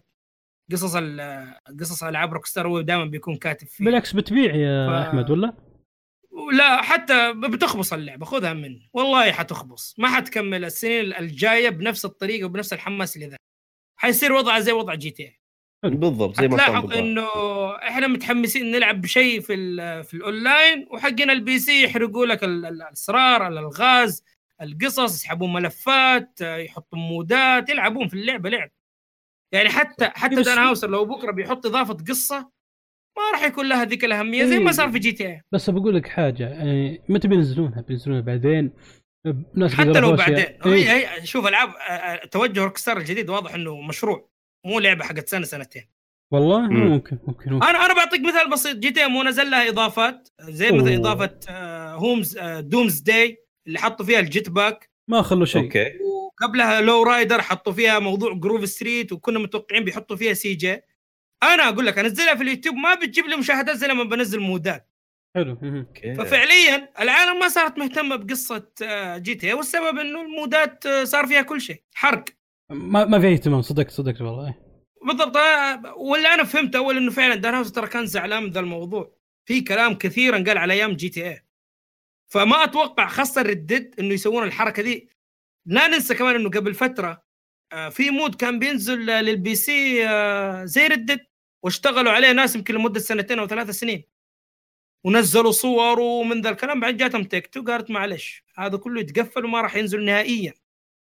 قصص 0.72 0.96
ال- 0.96 1.54
قصص 1.80 2.04
ألعاب 2.04 2.34
Rockstar 2.34 2.68
هو 2.68 2.82
دائما 2.82 3.06
بيكون 3.06 3.36
كاتب 3.36 3.68
فيها. 3.68 3.86
بالعكس 3.86 4.14
بتبيع 4.14 4.56
يا 4.56 4.88
ف- 4.88 5.08
أحمد 5.08 5.32
ولا؟ 5.32 5.54
لا 6.54 6.82
حتى 6.82 7.34
بتخبص 7.34 7.94
اللعبة 7.94 8.26
خذها 8.26 8.54
منه 8.54 8.80
والله 8.94 9.32
حتخبص. 9.32 9.96
ما 9.98 10.08
حتكمل 10.08 10.66
السنين 10.66 11.14
الجاية 11.16 11.70
بنفس 11.70 12.06
الطريقة 12.06 12.46
وبنفس 12.46 12.74
الحماس 12.74 13.16
اللي 13.16 13.28
ذا. 13.28 13.38
حيصير 14.00 14.34
وضعها 14.34 14.60
زي 14.60 14.72
وضع 14.72 14.94
GT 14.96 15.40
بالضبط 15.84 16.36
زي 16.42 16.48
ما 16.48 16.56
بالضبط. 16.58 16.94
إنه 16.94 17.28
إحنا 17.76 18.08
متحمسين 18.08 18.72
نلعب 18.72 19.02
بشيء 19.02 19.42
في 19.42 19.54
ال- 19.54 20.04
في 20.04 20.14
الأونلاين 20.14 20.88
وحقنا 20.92 21.34
ال 21.34 21.60
PC 21.60 21.84
يحرقوا 21.84 22.26
لك 22.26 22.44
ال- 22.44 22.66
ال- 22.66 22.82
الأسرار 22.82 23.48
الالغاز 23.48 24.24
القصص 24.62 25.16
يسحبون 25.16 25.54
ملفات 25.54 26.42
يحطون 26.42 27.00
مودات 27.00 27.70
يلعبون 27.70 28.08
في 28.08 28.14
اللعبة 28.14 28.50
لعب. 28.50 28.72
يعني 29.52 29.70
حتى 29.70 30.10
حتى 30.10 30.36
دان 30.42 30.58
هاوسر 30.58 30.90
لو 30.90 31.06
بكرة 31.06 31.32
بيحط 31.32 31.66
إضافة 31.66 31.94
قصة 31.94 32.50
ما 33.18 33.32
راح 33.32 33.44
يكون 33.44 33.70
لها 33.70 33.86
ذيك 33.86 34.06
الأهمية 34.06 34.46
زي 34.46 34.60
ما 34.60 34.72
صار 34.72 34.92
في 34.92 35.00
GTA 35.00 35.42
بس 35.52 35.70
بقول 35.70 35.96
لك 35.96 36.08
حاجة 36.08 36.50
يعني 36.50 37.02
متى 37.10 37.28
بينزلونها؟ 37.28 37.82
بينزلونها 37.82 38.22
بعدين؟ 38.22 38.72
ناس 39.56 39.74
حتى 39.74 40.00
لو. 40.00 40.16
بعدين. 40.16 40.38
إيه. 40.38 40.58
هي 40.66 40.90
هي 40.90 41.26
شوف 41.26 41.48
ألعاب 41.48 41.70
توجه 42.32 42.64
Rockstar 42.64 42.98
الجديد 42.98 43.30
واضح 43.30 43.54
إنه 43.54 43.82
مشروع 43.82 44.30
مو 44.66 44.80
لعبة 44.80 45.04
حقت 45.04 45.30
سنة 45.30 45.46
سنتين. 45.46 45.84
والله؟ 46.34 46.62
مم. 46.62 46.88
ممكن 46.88 47.18
ممكن 47.28 47.52
ممكن. 47.54 47.66
أنا 47.66 47.86
أنا 47.86 47.94
بعطيك 47.94 48.22
مثال 48.22 48.50
بسيط. 48.50 48.78
GT 48.78 49.08
مو 49.08 49.24
نزل 49.24 49.52
لها 49.52 49.70
إضافات 49.70 50.30
زي 50.42 50.72
مثلا 50.72 50.90
أوه. 50.90 50.96
إضافة 50.96 51.40
آه، 51.50 51.96
هومز 51.96 52.38
آه، 52.38 52.60
Doomsday 52.60 53.38
اللي 53.68 53.80
حطوا 53.80 54.06
فيها 54.06 54.20
ال 54.20 54.50
jetpack. 54.50 54.90
ما 55.10 55.22
خلوا 55.22 55.46
شيء. 55.46 55.64
أوكي. 55.64 55.92
وقبلها 56.04 56.82
Lowrider 56.82 57.42
حطوا 57.42 57.74
فيها 57.74 58.00
موضوع 58.00 58.34
Grove 58.34 58.66
Street 58.70 59.12
وكنا 59.12 59.40
متوقعين 59.40 59.84
بيحطوا 59.84 60.16
فيها 60.16 60.34
CJ. 60.34 60.82
أنا 61.44 61.70
أقول 61.70 61.86
لك 61.86 62.00
انزلها 62.00 62.36
في 62.36 62.44
اليوتيوب 62.44 62.76
ما 62.76 62.96
بتجيب 62.96 63.26
لي 63.26 63.36
مشاهدات 63.36 63.76
زي 63.76 63.88
لما 63.88 64.04
بنزل 64.04 64.40
مودات. 64.40 64.90
حلو. 65.36 65.58
ففعليا 66.18 66.90
العالم 67.00 67.40
ما 67.40 67.48
صارت 67.48 67.78
مهتمة 67.78 68.16
بقصة 68.16 68.72
آه، 68.84 69.18
GT 69.18 69.54
والسبب 69.54 69.98
إنه 69.98 70.22
المودات 70.22 70.86
آه، 70.86 71.04
صار 71.04 71.28
فيها 71.28 71.42
كل 71.42 71.62
شيء 71.62 71.84
حرق. 71.94 72.26
ما 72.70 73.06
ما 73.06 73.20
في 73.20 73.34
اهتمام 73.34 73.62
صدقت 73.62 73.92
صدقت 73.92 74.22
والله. 74.22 74.48
إيه. 74.48 74.60
بالضبط 75.08 75.38
آه، 75.38 75.96
واللي 75.98 76.28
أنا 76.28 76.44
فهمت 76.44 76.76
اول 76.76 76.98
إنه 76.98 77.12
فعلا 77.12 77.36
دان 77.36 77.54
هاوسر 77.54 77.72
ترى 77.72 77.88
كان 77.88 78.06
زعلان 78.06 78.44
من 78.44 78.50
ذا 78.50 78.60
الموضوع. 78.60 79.18
في 79.46 79.62
كلام 79.62 79.94
كثيرا 79.94 80.44
قال 80.44 80.58
على 80.58 80.74
أيام 80.74 80.94
GTA 80.94 81.46
فما 82.32 82.64
أتوقع 82.64 83.08
خاصة 83.08 83.42
Red 83.42 83.65
Dead 83.65 83.96
إنه 84.00 84.14
يسوون 84.14 84.44
الحركة 84.44 84.84
دي. 84.84 85.10
لا 85.66 85.88
ننسى 85.88 86.16
كمان 86.16 86.36
إنه 86.36 86.50
قبل 86.50 86.74
فترة 86.74 87.24
في 87.90 88.10
mod 88.10 88.36
كان 88.36 88.60
بينزل 88.60 89.06
لل 89.06 89.56
PC 89.56 90.08
زي 90.66 90.88
Red 90.88 91.04
Dead 91.04 91.26
واشتغلوا 91.64 92.12
عليه 92.12 92.32
ناس 92.32 92.56
يمكن 92.56 92.76
لمدة 92.76 93.00
سنتين 93.00 93.40
أو 93.40 93.48
ثلاث 93.48 93.70
سنين. 93.70 94.04
ونزلوا 95.06 95.52
صور 95.52 96.00
ومن 96.00 96.42
ذا 96.42 96.50
الكلام 96.50 96.80
بعد 96.80 96.98
جاتهم 96.98 97.24
Take-Two 97.24 97.64
قالت 97.64 97.92
معلش 97.92 98.44
هذا 98.56 98.78
كله 98.78 99.02
يتقفل 99.02 99.46
وما 99.46 99.62
راح 99.62 99.76
ينزل 99.76 100.06
نهائيا. 100.06 100.54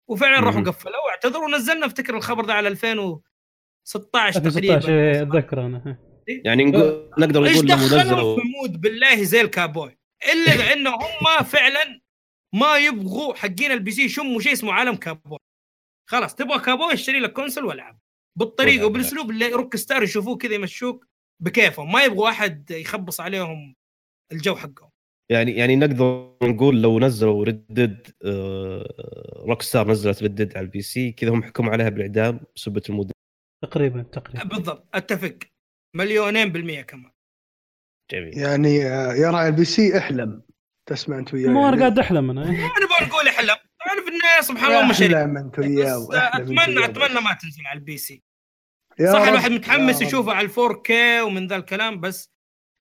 وفعلا 0.09 0.41
راحوا. 0.41 0.61
قفلوا 0.61 1.05
واعتذروا 1.07 1.45
ونزلنا. 1.45 1.87
افتكر 1.87 2.17
الخبر 2.17 2.45
ده 2.45 2.55
على 2.55 2.69
2016 2.69 4.41
2016 4.41 4.51
تقريبا. 4.51 4.89
إيه، 4.89 5.23
أتذكر 5.23 5.67
أنا. 5.67 5.99
يعني 6.45 6.65
نقول 6.65 7.11
نقدر 7.19 7.45
إيش 7.45 7.57
نقول 7.57 7.67
دخلهم 7.67 8.01
نزلوا 8.01 8.37
في 8.37 8.43
mod 8.61 8.81
بالله 8.81 9.23
زي 9.23 9.41
الكابوي؟ 9.41 9.99
إلا 10.33 10.57
لأنه 10.57 10.91
هم 10.91 11.45
فعلا 11.45 12.01
ما 12.53 12.77
يبغوا 12.77 13.35
حقين 13.35 13.73
ال 13.73 13.91
PC 13.91 14.05
يشموا 14.05 14.41
شيء 14.41 14.53
اسمه 14.53 14.73
عالم 14.73 14.97
كابوي. 14.97 15.39
خلاص 16.09 16.35
تبغى 16.35 16.59
كابوي 16.59 16.93
اشتري 16.93 17.21
لك 17.21 17.33
console 17.33 17.65
والعب. 17.65 17.99
بالطريقة. 18.39 18.87
وبالأسلوب 18.87 19.31
اللي 19.31 19.49
Rockstar 19.49 20.03
يشوفوه 20.03 20.37
كذا 20.37 20.55
يمشوك 20.55 21.07
بكيفهم. 21.43 21.93
ما 21.93 22.03
يبغوا 22.03 22.29
أحد 22.29 22.71
يخبص 22.71 23.21
عليهم 23.21 23.75
الجو 24.33 24.57
حقهم. 24.57 24.91
يعني 25.31 25.53
يعني 25.53 25.77
نقدر 25.77 26.37
نقول 26.43 26.83
لو 26.83 27.01
نزلوا 27.01 27.45
Red 27.45 28.11
Dead 29.47 29.63
Rockstar 29.63 29.89
نزلت 29.89 30.23
Red 30.23 30.37
Dead 30.37 30.57
على 30.57 30.65
ال 30.65 30.83
PC 30.83 31.13
كذا 31.13 31.31
هم 31.31 31.43
حكموا 31.43 31.73
عليها 31.73 31.89
بالإعدام 31.89 32.41
بسبة 32.57 32.83
ال 32.89 32.95
mod 32.95 33.13
تقريبا 33.65 34.03
تقريبا. 34.03 34.45
بالضبط. 34.45 34.89
أتفق. 34.95 35.39
مليونين 35.97 36.53
بالمية 36.53 36.83
كمان. 36.83 37.13
جميل. 38.13 38.39
يعني 38.39 38.85
آه، 38.85 39.15
يا 39.15 39.31
راعي 39.31 39.49
ال 39.49 39.65
PC 39.65 39.99
أحلم. 39.99 40.43
تسمع 40.89 41.19
أنت 41.19 41.35
وياي. 41.35 41.49
ما 41.53 41.69
أنا 41.69 41.79
قاعد 41.81 41.99
أحلم 41.99 42.31
أنا. 42.31 42.43
أنا 42.43 42.57
بقول 42.59 43.09
نقول 43.09 43.29
أحلم. 43.29 43.57
أنا 43.93 44.03
في 44.05 44.09
النهايه 44.09 44.41
سبحان 44.41 44.83
الله 44.83 44.93
شركه 44.93 45.23
أحلم 45.23 45.37
أنت 45.37 45.59
وياه 45.59 46.03
أنت 46.05 46.15
اتمنى 46.15 46.85
أتمنى. 46.85 47.21
ما 47.21 47.33
تنزل 47.43 47.67
على 47.67 47.79
ال 47.79 47.97
PC. 47.97 48.23
صح 49.13 49.29
الواحد 49.29 49.51
متحمس. 49.51 50.03
يشوفه 50.03 50.33
على 50.33 50.49
4K 50.59 51.21
ومن 51.21 51.47
ذا 51.47 51.57
الكلام 51.57 52.01
بس 52.01 52.31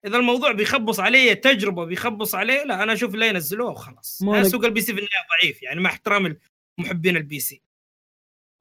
إذا 0.06 0.18
الموضوع 0.18 0.52
بيخبص 0.52 1.00
عليه 1.00 1.34
تجربة 1.34 1.86
بيخبص 1.86 2.36
عليه 2.36 2.64
لا 2.64 2.84
أنا 2.84 2.94
أشوف 2.94 3.16
لا 3.16 3.28
ينزلوه 3.28 3.72
وخلاص 3.72 4.24
سوق 4.44 4.66
ال 4.66 4.82
PC 4.82 4.94
في 4.94 5.00
النهاية 5.00 5.28
ضعيف 5.44 5.64
يعني 5.64 5.82
مع 5.82 5.90
احترام 5.90 6.38
محبين 6.80 7.18
ال 7.18 7.40
PC 7.40 7.62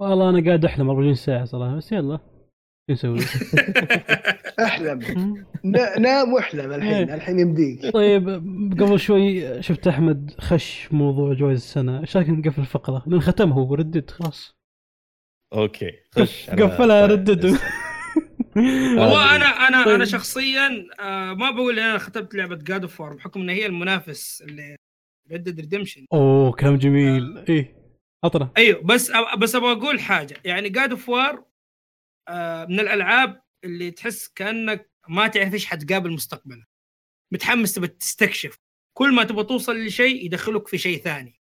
والله 0.02 0.31
أنا 0.31 0.44
قاعد 0.47 0.64
أحلم 0.64 0.89
24 0.89 1.14
ساعة 1.14 1.44
صراحة 1.44 1.76
بس 1.76 1.93
يلا 1.93 2.18
شو 2.90 2.93
نسوي؟ 2.93 3.18
أحلم 4.64 4.98
ن- 5.64 6.02
نام 6.02 6.32
واحلم 6.32 6.72
الحين 6.72 7.09
إيه. 7.09 7.14
الحين 7.14 7.39
يمديك 7.39 7.93
طيب 7.93 8.28
قبل 8.81 9.01
شوي 9.01 9.62
شفت 9.62 9.86
أحمد 9.86 10.35
خش 10.40 10.89
موضوع 10.93 11.35
جوائز 11.35 11.59
السنة 11.59 12.01
إيش 12.01 12.16
رأيك 12.16 12.28
نقفل 12.28 12.60
الفقرة؟ 12.60 13.02
لأن 13.06 13.20
ختم 13.20 13.52
هو 13.52 13.70
و 13.73 13.77
Red 13.77 13.91
Dead 13.91 14.11
خلاص 14.10 14.56
أوكي 15.53 15.93
خش. 16.12 16.51
قفلها 16.51 17.07
طيب، 17.07 17.11
Red 17.11 17.23
Dead. 17.23 17.44
والله 18.57 19.37
أنا 19.37 19.45
أنا 19.47 19.85
طيب. 19.85 19.95
أنا 19.95 20.05
شخصيا 20.05 20.89
آه 21.01 21.35
ما 21.35 21.51
بقول 21.51 21.79
أنا 21.79 21.99
ختمت 21.99 22.35
لعبة 22.35 22.57
God 22.56 22.82
of 22.82 23.01
War 23.01 23.15
بحكم 23.15 23.41
إن 23.41 23.49
هي 23.51 23.66
المنافس 23.66 24.43
اللي 24.43 24.77
Red 25.32 25.61
Redemption 25.61 26.06
أوه 26.12 26.53
كلام 26.53 26.77
جميل. 26.77 27.39
إيه 27.49 27.85
عطنا 28.25 28.53
أيوه 28.57 28.83
بس 28.83 29.12
بس 29.39 29.55
أبغى 29.55 29.73
أقول 29.73 30.01
حاجة. 30.01 30.37
يعني 30.45 30.69
God 30.69 30.90
of 30.90 31.09
War 31.09 31.44
من 32.69 32.81
الألعاب 32.81 33.43
اللي 33.65 33.91
تحس 33.91 34.29
كأنك 34.29 34.91
ما 35.09 35.27
تعرف 35.27 35.55
إيش 35.55 35.66
حتقابل 35.66 36.12
مستقبلا. 36.12 36.65
متحمس 37.33 37.75
تبى 37.75 37.89
تستكشف. 37.89 38.59
كل 38.99 39.15
ما 39.15 39.25
تبغى 39.25 39.45
توصل 39.45 39.77
لشيء 39.77 40.25
يدخلك 40.25 40.69
في 40.69 40.79
شيء 40.79 40.99
ثاني. 40.99 41.41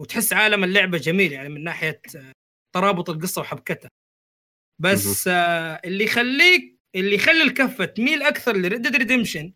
وتحس 0.00 0.32
عالم 0.32 0.64
اللعبة 0.64 0.98
جميل 0.98 1.32
يعني 1.32 1.48
من 1.48 1.64
ناحية 1.64 2.00
آه، 2.16 2.32
ترابط 2.72 3.10
القصة 3.10 3.40
وحبكتها. 3.40 3.90
بس 4.78 5.28
آه 5.28 5.80
اللي 5.84 6.04
يخليك 6.04 6.78
اللي 6.94 7.14
يخلي 7.14 7.42
الكفة 7.42 7.84
تميل 7.84 8.22
أكثر 8.22 8.56
ل 8.56 8.61
Red 8.61 8.76
Dead 8.76 8.96
Redemption 8.96 9.52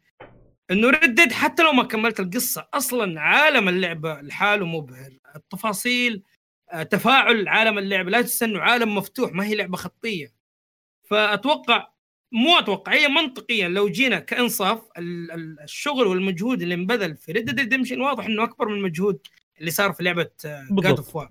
إنه 0.70 0.90
Red 0.90 1.08
Dead 1.08 1.32
حتى 1.32 1.62
لو 1.62 1.72
ما 1.72 1.82
كملت 1.82 2.20
القصة 2.20 2.68
أصلا 2.74 3.20
عالم 3.20 3.68
اللعبه 3.68 4.20
لحاله 4.20 4.66
مبهر. 4.66 5.12
التفاصيل 5.36 6.22
آه، 6.72 6.82
تفاعل 6.82 7.48
عالم 7.48 7.78
اللعبه 7.78 8.10
لا 8.10 8.20
تنسى 8.20 8.44
إنه 8.44 8.60
عالم 8.60 8.94
مفتوح 8.94 9.32
ما 9.32 9.44
هي 9.46 9.54
لعبة 9.54 9.76
خطية. 9.76 10.32
فاتوقع 11.04 11.88
مو 12.32 12.58
أتوقع 12.58 12.92
هي 12.92 13.08
منطقيا 13.08 13.68
لو 13.68 13.88
جينا 13.88 14.18
كإنصاف 14.18 14.82
ال- 14.98 15.30
ال- 15.32 15.60
الشغل 15.60 16.06
والمجهود 16.06 16.62
اللي 16.62 16.74
انبذل 16.74 17.16
في 17.16 17.32
Red 17.32 17.60
Redemption 17.60 18.00
واضح 18.00 18.26
إنه 18.26 18.44
أكبر 18.44 18.68
من 18.68 18.74
المجهود 18.74 19.18
اللي 19.60 19.70
صار 19.70 19.92
في 19.92 20.02
لعبة 20.02 20.30
God 20.70 20.96
of 20.96 21.16
War 21.16 21.28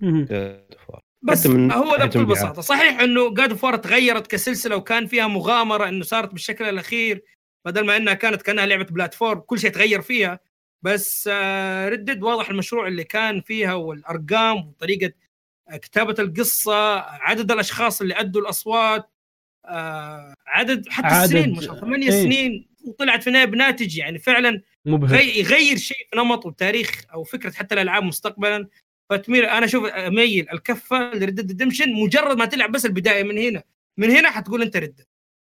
بس 1.26 1.46
من 1.46 1.72
هو 1.72 1.84
ناحية 1.96 2.04
بكل. 2.10 2.24
بساطة 2.24 2.62
صحيح 2.62 3.00
إنه 3.00 3.34
God 3.34 3.50
of 3.50 3.66
تغيرت 3.74 4.26
كسلسلة 4.26 4.76
وكان 4.76 5.06
فيها 5.06 5.26
مغامرة 5.26 5.88
إنه 5.88 6.04
صارت 6.04 6.32
بالشكل 6.32 6.64
الأخير 6.64 7.22
بدل 7.64 7.86
ما 7.86 7.96
إنها 7.96 8.14
كانت 8.14 8.42
كأنها 8.42 8.66
لعبة 8.66 8.84
platform 8.84 9.40
كل 9.40 9.58
شيء 9.58 9.70
تغير 9.70 10.02
فيها 10.02 10.40
بس 10.82 11.28
Red 11.88 12.03
Dead 12.03 12.22
واضح 12.22 12.48
المشروع 12.50 12.86
اللي 12.88 13.04
كان 13.04 13.40
فيها 13.40 13.74
والأرقام 13.74 14.56
وطريقة 14.68 15.12
آه، 15.68 15.76
كتابة 15.76 16.14
القصة 16.18 16.98
عدد 17.00 17.52
الأشخاص 17.52 18.00
اللي 18.00 18.14
أدوا 18.20 18.40
الأصوات 18.40 19.10
آه، 19.66 20.34
عدد 20.46 20.88
حتى 20.88 21.06
عدد- 21.06 21.24
السنين 21.36 21.58
الله 21.58 21.80
ثمانية 21.80 22.12
إيه. 22.12 22.22
سنين 22.22 22.68
وطلعت 22.84 23.22
في 23.22 23.26
النهايه 23.28 23.44
بناتج 23.44 23.96
يعني 23.96 24.18
فعلا 24.18 24.62
مبهر 24.84 25.16
غي- 25.16 25.38
يغير 25.38 25.76
شيء 25.76 25.96
في 26.10 26.18
نمط 26.18 26.46
وتاريخ 26.46 27.02
أو 27.14 27.24
فكرة 27.24 27.50
حتى 27.50 27.74
الألعاب 27.74 28.02
مستقبلا 28.02 28.68
فتميل 29.10 29.44
أنا 29.44 29.64
أشوف 29.66 29.84
اميل 29.84 30.50
الكفة 30.52 31.14
ل 31.14 31.20
Red 31.20 31.40
Redemption 31.40 31.92
مجرد 31.92 32.36
ما 32.36 32.44
تلعب 32.44 32.72
بس 32.72 32.86
البداية 32.86 33.22
من 33.22 33.38
هنا. 33.38 33.62
من 33.98 34.10
هنا 34.10 34.30
حتقول 34.30 34.62
أنت 34.62 34.76
رد. 34.76 35.00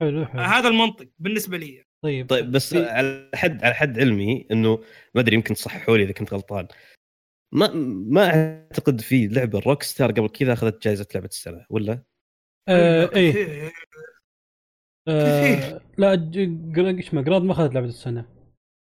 حلو 0.02 0.26
حلو. 0.26 0.42
هذا 0.42 0.68
المنطق 0.68 1.08
بالنسبة 1.20 1.58
لي. 1.58 1.84
طيب. 2.04 2.30
طيب 2.30 2.52
بس 2.52 2.74
إيه. 2.74 2.86
على 2.88 3.30
حد 3.36 3.64
على 3.64 3.74
حد 3.74 4.00
علمي 4.00 4.48
إنه 4.52 4.84
ما 5.16 5.22
أدري 5.22 5.36
يمكن 5.36 5.54
تصححوا 5.54 5.98
لي 5.98 6.04
إذا 6.04 6.12
كنت 6.12 6.34
غلطان. 6.34 6.68
ما 7.54 7.72
ما 8.12 8.30
أعتقد 8.30 9.02
في 9.02 9.28
لعبة 9.28 9.60
Rockstar 9.60 10.12
قبل 10.12 10.30
كذا 10.30 10.54
أخذت 10.54 10.84
جائزه 10.84 11.08
لعبة 11.16 11.28
السنة 11.28 11.66
ولا؟ 11.70 12.04
آه 12.70 13.16
إيه. 13.16 13.32
كثير. 13.32 13.72
آه 15.08 15.82
لا 15.98 16.12
إيش 16.12 17.08
اسمه 17.08 17.22
Grand 17.22 17.42
ما 17.42 17.52
أخذت 17.52 17.74
لعبة 17.74 17.88
السنة. 17.88 18.26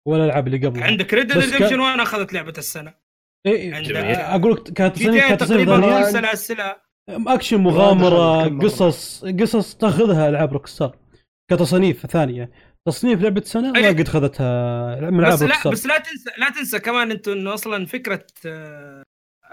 ولا 0.07 0.23
الألعاب 0.25 0.47
اللي 0.47 0.67
قبلها. 0.67 0.85
عندك 0.87 1.13
Red 1.13 1.27
Redemption 1.27 1.57
كان- 1.57 1.79
وأنا 1.79 2.03
أخذت 2.03 2.33
لعبة 2.33 2.53
السنة. 2.57 2.89
إيه 2.89 3.08
عندك- 3.47 3.95
آه، 3.95 4.35
أقول 4.35 4.51
لك 4.53 4.63
كانت 4.73 4.95
تصنيف 4.95 5.33
تصنيف 5.33 5.69
تقريبا 5.69 6.11
سلاسل 6.11 6.57
أكشن 7.09 7.57
مغامرة. 7.57 8.43
قصص 8.59 9.25
قصص 9.25 9.75
تاخذها 9.75 10.29
العاب 10.29 10.53
روك 10.53 10.67
ستار 10.67 10.97
كتصنيف 11.51 12.05
ثانية. 12.05 12.51
تصنيف 12.87 13.21
لعبة 13.21 13.41
سنة؟ 13.41 13.71
ما. 13.71 13.87
قد 13.87 14.07
خذتها. 14.07 14.95
من 15.09 15.19
العاب 15.19 15.33
بس 15.33 15.41
لا 15.41 15.71
بس 15.71 15.85
لا 15.85 15.97
تنسى 15.97 16.29
لا 16.37 16.49
تنسى 16.49 16.79
كمان 16.79 17.11
أنتم 17.11 17.31
انه 17.31 17.53
أصلا 17.53 17.85
فكرة 17.85 18.25
آه، 18.45 19.03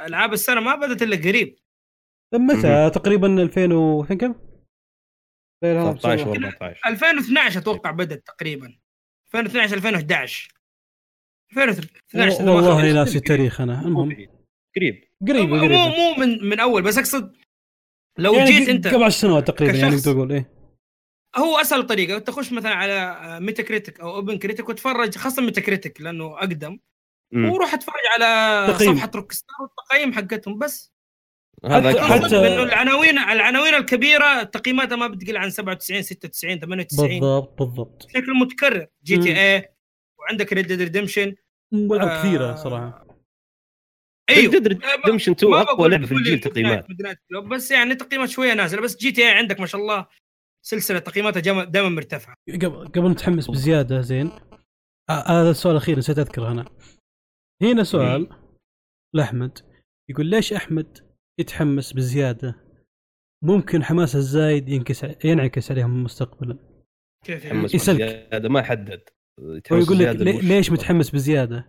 ألعاب 0.07 0.33
السنة 0.33 0.61
ما 0.61 0.75
بدأت 0.75 1.03
إلا 1.03 1.17
قريب. 1.17 1.57
متى؟ 2.35 2.91
تقريبا 2.95 3.43
2000 3.43 3.73
و 3.73 4.01
2000 4.03 4.15
كم؟ 4.19 4.35
13 5.65 6.33
2000 6.33 6.51
و14 6.51 6.87
2012 6.87 7.59
أتوقع 7.61 7.91
بدأت 7.91 8.27
تقريبا. 8.27 8.79
2012 9.35 9.77
2011 9.77 10.49
2012 11.53 11.91
إذا 12.15 12.45
ما 12.45 12.53
والله 12.53 12.77
خاب 12.83 12.95
ناسي 12.95 13.19
التاريخ 13.19 13.61
أنا 13.61 13.81
المهم. 13.81 14.13
قريب. 14.77 15.05
قريب 15.29 15.49
مو 15.49 15.57
قريب. 15.57 15.71
مو 15.73 16.15
من 16.19 16.45
من 16.49 16.61
أول 16.61 16.83
بس 16.83 16.99
أقصد 16.99 17.37
لو 18.19 18.35
يعني 18.35 18.51
جيت 18.51 18.69
أنت 18.69 18.87
قبل 18.89 19.03
10 19.05 19.09
سنوات 19.21 19.47
تقريبا 19.51 19.79
يعني. 19.79 19.97
تقول 20.01 20.33
إيه. 20.33 20.51
هو 21.37 21.57
أسهل 21.59 21.87
طريقة. 21.87 22.19
تخش 22.19 22.53
مثلا 22.53 22.75
على 22.75 23.19
Metacritic 23.41 24.01
أو 24.01 24.15
OpenCritic 24.15 24.69
وتفرج 24.69 25.17
خاصة 25.19 25.43
Metacritic 25.43 26.01
لأنه 26.01 26.39
أقدم. 26.39 26.79
مم. 27.33 27.51
وروح 27.51 27.75
اتفرج 27.75 28.03
على 28.19 28.73
تقييم. 28.73 28.95
صفحة 28.95 29.11
Rockstar 29.15 29.57
والتقييم 29.61 30.13
حقتهم 30.13 30.59
بس. 30.59 30.93
هذا 31.65 31.93
حتى- 31.93 32.25
انه 32.35 32.63
العناوين 32.63 33.19
العناوين 33.19 33.75
الكبيرة 33.75 34.43
تقييماتها 34.43 34.97
ما 34.97 35.07
بتقل 35.07 35.37
عن 35.37 35.51
97 35.51 36.03
96 36.03 36.61
98 36.61 37.21
بالضبط 37.21 37.63
بالضبط. 37.63 38.07
بشكل 38.07 38.35
متكرر. 38.41 38.87
G. 39.05 39.17
TA 39.19 39.76
وعندك 40.27 40.53
Red 40.53 40.67
Dead 40.67 40.83
Redemption 40.83 41.35
والعاب 41.75 42.09
آه، 42.09 42.19
كثيرة 42.23 42.55
صراحة. 42.55 43.07
أيوه. 44.31 44.53
Red 44.53 44.57
Dead 44.57 44.73
Redemption 44.73 45.31
2 45.31 45.51
ما 45.51 45.61
أقوى 45.61 45.89
لعبة 45.89 46.07
في 46.07 46.13
الجيل 46.13 46.41
تقييمات. 46.41 46.87
بس 47.51 47.71
يعني 47.71 47.95
تقييمات 47.95 48.29
شوية 48.29 48.55
نازلة 48.55 48.81
بس 48.83 48.97
GTA 48.97 49.31
عندك 49.31 49.61
ما 49.61 49.67
شاء 49.67 49.81
الله 49.81 50.07
سلسلة 50.67 50.99
تقييماتها 50.99 51.65
دائما 51.65 51.89
مرتفعة. 51.89 52.37
قبل 52.49 52.89
قبل 52.89 53.11
نتحمس 53.11 53.51
بزيادة 53.51 54.01
زين. 54.01 54.31
آه، 55.11 55.13
هذا 55.13 55.51
السؤال 55.51 55.77
الأخير 55.77 55.99
نسيت 55.99 56.19
أذكره 56.19 56.51
أنا. 56.51 56.65
هنا 57.63 57.83
سؤال 57.83 58.29
لأحمد. 59.15 59.59
يقول 60.11 60.27
ليش 60.27 60.53
أحمد 60.53 60.99
يتحمس 61.41 61.93
بزيادة؟ 61.93 62.67
ممكن 63.45 63.85
حماسه 63.85 64.19
الزايد 64.19 64.69
ينكس 64.69 65.07
ينعكس 65.25 65.71
عليهم 65.71 66.05
مستقبلا. 66.05 66.59
كيف 67.25 67.45
يعني؟ 67.45 67.59
تحمس 67.59 67.75
يسلك. 67.75 67.97
بزيادة 67.97 68.49
ما 68.49 68.63
حدد 68.63 69.03
هو 69.41 69.59
تحمس 69.59 69.85
يقول 69.85 69.99
لك؟ 69.99 70.17
ليش 70.45 70.73
متحمس 70.73 71.11
بزيادة؟ 71.11 71.69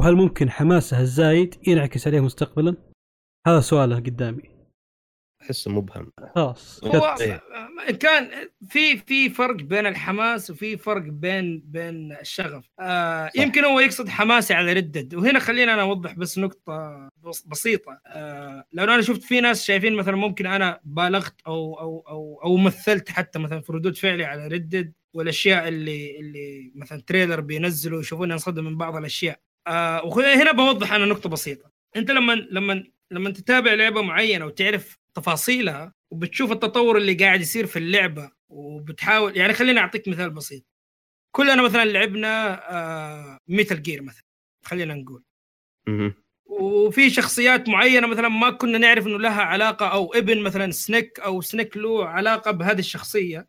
وهل 0.00 0.16
ممكن 0.16 0.50
حماسه 0.50 1.00
الزايد 1.00 1.54
ينعكس 1.68 2.06
عليه 2.06 2.20
مستقبلا؟ 2.20 2.76
هذا 3.46 3.60
سؤاله 3.60 3.96
قدامي. 3.96 4.42
أحسه 5.42 5.70
مبهم 5.70 6.12
خلاص 6.34 6.84
هو 6.84 7.16
إيه. 7.20 7.42
كان 8.00 8.30
في 8.68 8.96
في 8.96 9.30
فرق 9.30 9.56
بين 9.56 9.86
الحماس 9.86 10.50
وفي 10.50 10.76
فرق 10.76 11.02
بين 11.02 11.62
بين 11.66 12.12
الشغف. 12.12 12.64
آه 12.80 13.26
صح. 13.26 13.42
يمكن 13.42 13.64
هو 13.64 13.80
يقصد 13.80 14.08
حماسي 14.08 14.54
على 14.54 14.72
ردد. 14.72 15.14
وهنا 15.14 15.38
خلينا 15.38 15.74
أنا 15.74 15.82
أوضح 15.82 16.12
بس 16.12 16.38
نقطة 16.38 17.08
بس 17.22 17.42
بسيطة. 17.46 18.00
آه 18.06 18.64
لأنه 18.72 18.94
أنا 18.94 19.02
شفت 19.02 19.22
في 19.22 19.40
ناس 19.40 19.64
شايفين 19.64 19.94
مثلا 19.94 20.16
ممكن 20.16 20.46
أنا 20.46 20.80
بالغت 20.84 21.40
أو 21.46 21.80
أو 21.80 22.04
أو 22.08 22.40
أو 22.44 22.56
مثلت 22.56 23.10
حتى 23.10 23.38
مثلا 23.38 23.60
في 23.60 23.72
ردود 23.72 23.96
فعلي 23.96 24.24
على 24.24 24.48
ردد 24.48 24.92
والأشياء 25.14 25.68
اللي 25.68 26.20
اللي 26.20 26.72
مثلا 26.74 27.02
تريلر 27.06 27.40
بينزلوا 27.40 28.00
يشوفوني 28.00 28.32
انصدم 28.32 28.64
من 28.64 28.76
بعض 28.76 28.96
الأشياء. 28.96 29.40
آه 29.66 30.04
وهنا 30.04 30.52
بوضح 30.52 30.92
أنا 30.92 31.06
نقطة 31.06 31.28
بسيطة. 31.28 31.70
أنت 31.96 32.10
لما 32.10 32.32
لما 32.32 32.84
لما 33.10 33.30
تتابع 33.30 33.74
لعبة 33.74 34.02
معينة 34.02 34.46
وتعرف 34.46 34.98
تفاصيلها 35.14 35.94
وبتشوف 36.10 36.52
التطور 36.52 36.96
اللي 36.96 37.14
قاعد 37.14 37.40
يصير 37.40 37.66
في 37.66 37.78
اللعبة 37.78 38.30
وبتحاول 38.48 39.36
يعني 39.36 39.52
خليني 39.52 39.80
أعطيك 39.80 40.08
مثال 40.08 40.30
بسيط. 40.30 40.62
كلنا 41.30 41.62
مثلا 41.62 41.84
لعبنا 41.84 42.62
آه 42.70 43.38
Metal 43.48 43.82
Gear 43.82 44.02
مثلا 44.02 44.24
خلينا 44.64 44.94
نقول. 44.94 45.24
وفي 46.46 47.10
شخصيات 47.10 47.68
معينة 47.68 48.06
مثلا 48.06 48.28
ما 48.28 48.50
كنا 48.50 48.78
نعرف 48.78 49.06
إنه 49.06 49.18
لها 49.18 49.42
علاقة 49.42 49.86
أو 49.86 50.14
ابن 50.14 50.42
مثلا 50.42 50.70
Snake 50.70 51.20
أو 51.20 51.40
Snake 51.40 51.76
له 51.76 52.06
علاقة 52.06 52.50
بهذه 52.50 52.78
الشخصية. 52.78 53.48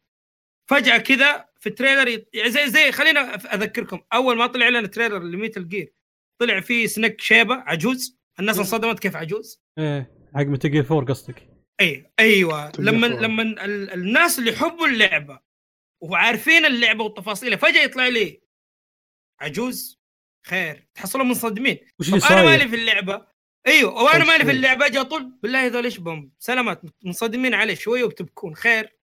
فجأة 0.69 0.98
كذا 0.98 1.45
في 1.60 1.69
ال 1.70 1.76
trailer 1.76 2.18
يط- 2.18 2.26
يعني 2.34 2.52
زي 2.52 2.68
زي 2.68 2.91
خلينا 2.91 3.35
أذكركم 3.35 3.99
أول 4.14 4.38
ما 4.38 4.48
طلع 4.48 4.69
لنا 4.69 4.88
trailer 4.88 5.20
ل 5.20 5.28
Metal 5.28 5.70
Gear 5.70 5.94
طلع 6.40 6.60
فيه 6.60 6.88
Snake 6.88 7.22
شيبة 7.22 7.56
عجوز. 7.56 8.19
الناس 8.40 8.57
انصدمت 8.57 8.99
كيف 8.99 9.15
عجوز. 9.15 9.61
إيه 9.77 10.11
حق 10.35 10.41
Metal 10.41 10.84
Four 10.84 11.04
قصدك. 11.03 11.53
اي 11.82 12.12
أيوه. 12.20 12.72
لما. 12.80 13.08
لما 13.08 13.41
ال- 13.44 13.91
الناس 13.91 14.40
اللي 14.40 14.52
يحبوا 14.52 14.88
اللعبة 14.88 15.40
وعارفين 16.02 16.66
اللعبة 16.66 17.04
وتفاصيلها 17.04 17.58
فجأة 17.58 17.82
يطلع 17.84 18.08
لي 18.08 18.41
عجوز 19.40 20.00
خير. 20.48 20.88
تحصلوا 20.95 21.26
منصدمين 21.26 21.78
أنا 22.32 22.44
مالي؟ 22.44 22.68
في 22.68 22.76
اللعبة؟ 22.76 23.28
أيوه. 23.68 24.04
وأنا 24.04 24.26
مالي 24.26 24.45
في. 24.45 24.52
اللعبة؟ 24.52 24.86
أجي 24.86 25.02
اطول 25.02 25.38
بالله 25.44 25.66
هذول 25.66 25.84
إيش 25.84 25.98
بهم؟ 25.98 26.32
سلامات. 26.40 26.82
منصدمين 27.04 27.54
عليه 27.54 27.76
شوية 27.76 28.04
وبتبكون. 28.04 28.56
خير. 28.56 28.95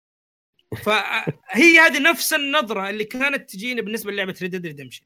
فهي 0.85 1.78
هذه 1.78 1.99
نفس 2.03 2.32
النظرة 2.32 2.90
اللي 2.90 3.05
كانت 3.05 3.51
تجيني 3.51 3.82
بالنسبة 3.82 4.12
للعبة 4.12 4.35
Red 4.43 4.66
Redemption 4.66 5.05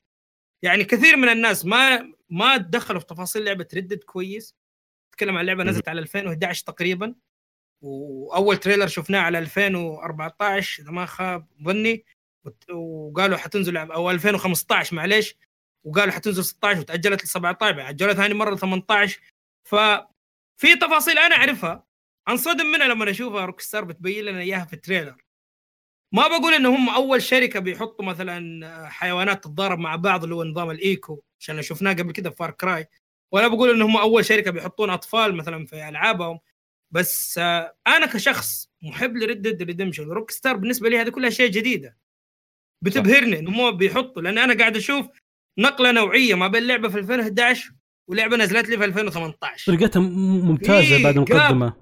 يعني 0.62 0.84
كثير 0.84 1.16
من 1.16 1.28
الناس 1.28 1.64
ما 1.64 2.12
ما 2.30 2.56
دخلوا 2.56 3.00
في 3.00 3.06
تفاصيل 3.06 3.44
لعبة 3.44 3.68
Red 3.74 3.94
كويس. 4.04 4.56
تكلم 5.12 5.36
عن 5.36 5.46
لعبة 5.46 5.64
نزلت 5.64 5.88
على 5.88 6.00
2011 6.00 6.64
تقريبا. 6.64 7.14
وأول 7.82 8.56
trailer 8.56 8.86
شفناه 8.86 9.20
على 9.20 9.38
2014 9.38 10.82
إذا 10.82 10.90
ما 10.90 11.06
خاب 11.06 11.46
ظني. 11.64 12.04
وقالوا 12.72 13.36
حتنزل 13.36 13.76
أو 13.76 14.10
2015 14.10 14.96
معليش. 14.96 15.36
وقالوا 15.84 16.12
حتنزل 16.12 16.44
16 16.44 16.80
وتأجلت 16.80 17.24
ل 17.24 17.28
17 17.28 17.80
أجلوها 17.80 18.14
ثاني 18.14 18.34
مرة 18.34 18.54
ل 18.54 18.58
18 18.58 19.20
ففي 19.68 20.76
تفاصيل 20.80 21.18
أنا 21.18 21.36
أعرفها. 21.36 21.84
أنصدم 22.28 22.66
منها 22.66 22.88
لما 22.88 23.10
أشوفها 23.10 23.44
Rockstar 23.44 23.84
بتبين 23.84 24.24
لنا 24.24 24.40
إياها 24.40 24.64
في 24.64 24.72
ال 24.72 24.77
trailer. 24.77 25.16
ما 26.14 26.28
بقول 26.28 26.54
ان 26.54 26.66
هم 26.66 26.88
أول 26.88 27.22
شركة 27.22 27.60
بيحطوا 27.60 28.04
مثلا 28.04 28.88
حيوانات 28.88 29.44
تتضارب 29.44 29.78
مع 29.78 29.96
بعض 29.96 30.22
اللي 30.22 30.34
هو 30.34 30.44
نظام 30.44 30.70
ال 30.70 30.83
eco 30.83 31.22
عشان 31.40 31.62
شفناه 31.62 31.92
قبل 31.92 32.12
كده 32.12 32.30
في 32.30 32.36
Far 32.36 32.50
Cry. 32.50 32.88
ولا 33.32 33.48
بقول 33.48 33.70
ان 33.70 33.82
هم 33.82 33.96
أول 33.96 34.24
شركة 34.24 34.50
بيحطون 34.50 34.90
أطفال 34.90 35.34
مثلا 35.36 35.66
في 35.66 35.88
ألعابهم. 35.88 36.38
بس 36.92 37.38
آه، 37.38 37.74
أنا 37.86 38.06
كشخص 38.06 38.70
محب 38.82 39.16
ل 39.16 39.42
Red 39.42 39.62
Dead 39.62 40.04
Redemption 40.04 40.30
Rockstar 40.30 40.56
بالنسبة 40.56 40.88
لي 40.88 40.98
هذه 40.98 41.08
كلها 41.08 41.28
اشياء 41.28 41.48
جديدة. 41.48 41.96
بتبهرني 42.82 43.38
انهم 43.38 43.60
هم 43.60 43.76
بيحطوا 43.76 44.22
لأن 44.22 44.38
أنا 44.38 44.58
قاعد 44.58 44.76
أشوف 44.76 45.06
نقلة 45.58 45.92
نوعية 45.92 46.34
ما 46.34 46.48
بين 46.48 46.66
لعبة 46.66 46.88
في 46.88 46.98
2011 46.98 47.72
ولعبة 48.08 48.36
نزلت 48.36 48.68
لي 48.68 48.78
في 48.78 48.84
2018 48.84 49.76
طريقتها 49.76 50.00
ممتازة 50.00 50.96
في 50.96 51.02
بعد. 51.02 51.14
المقدمه 51.16 51.72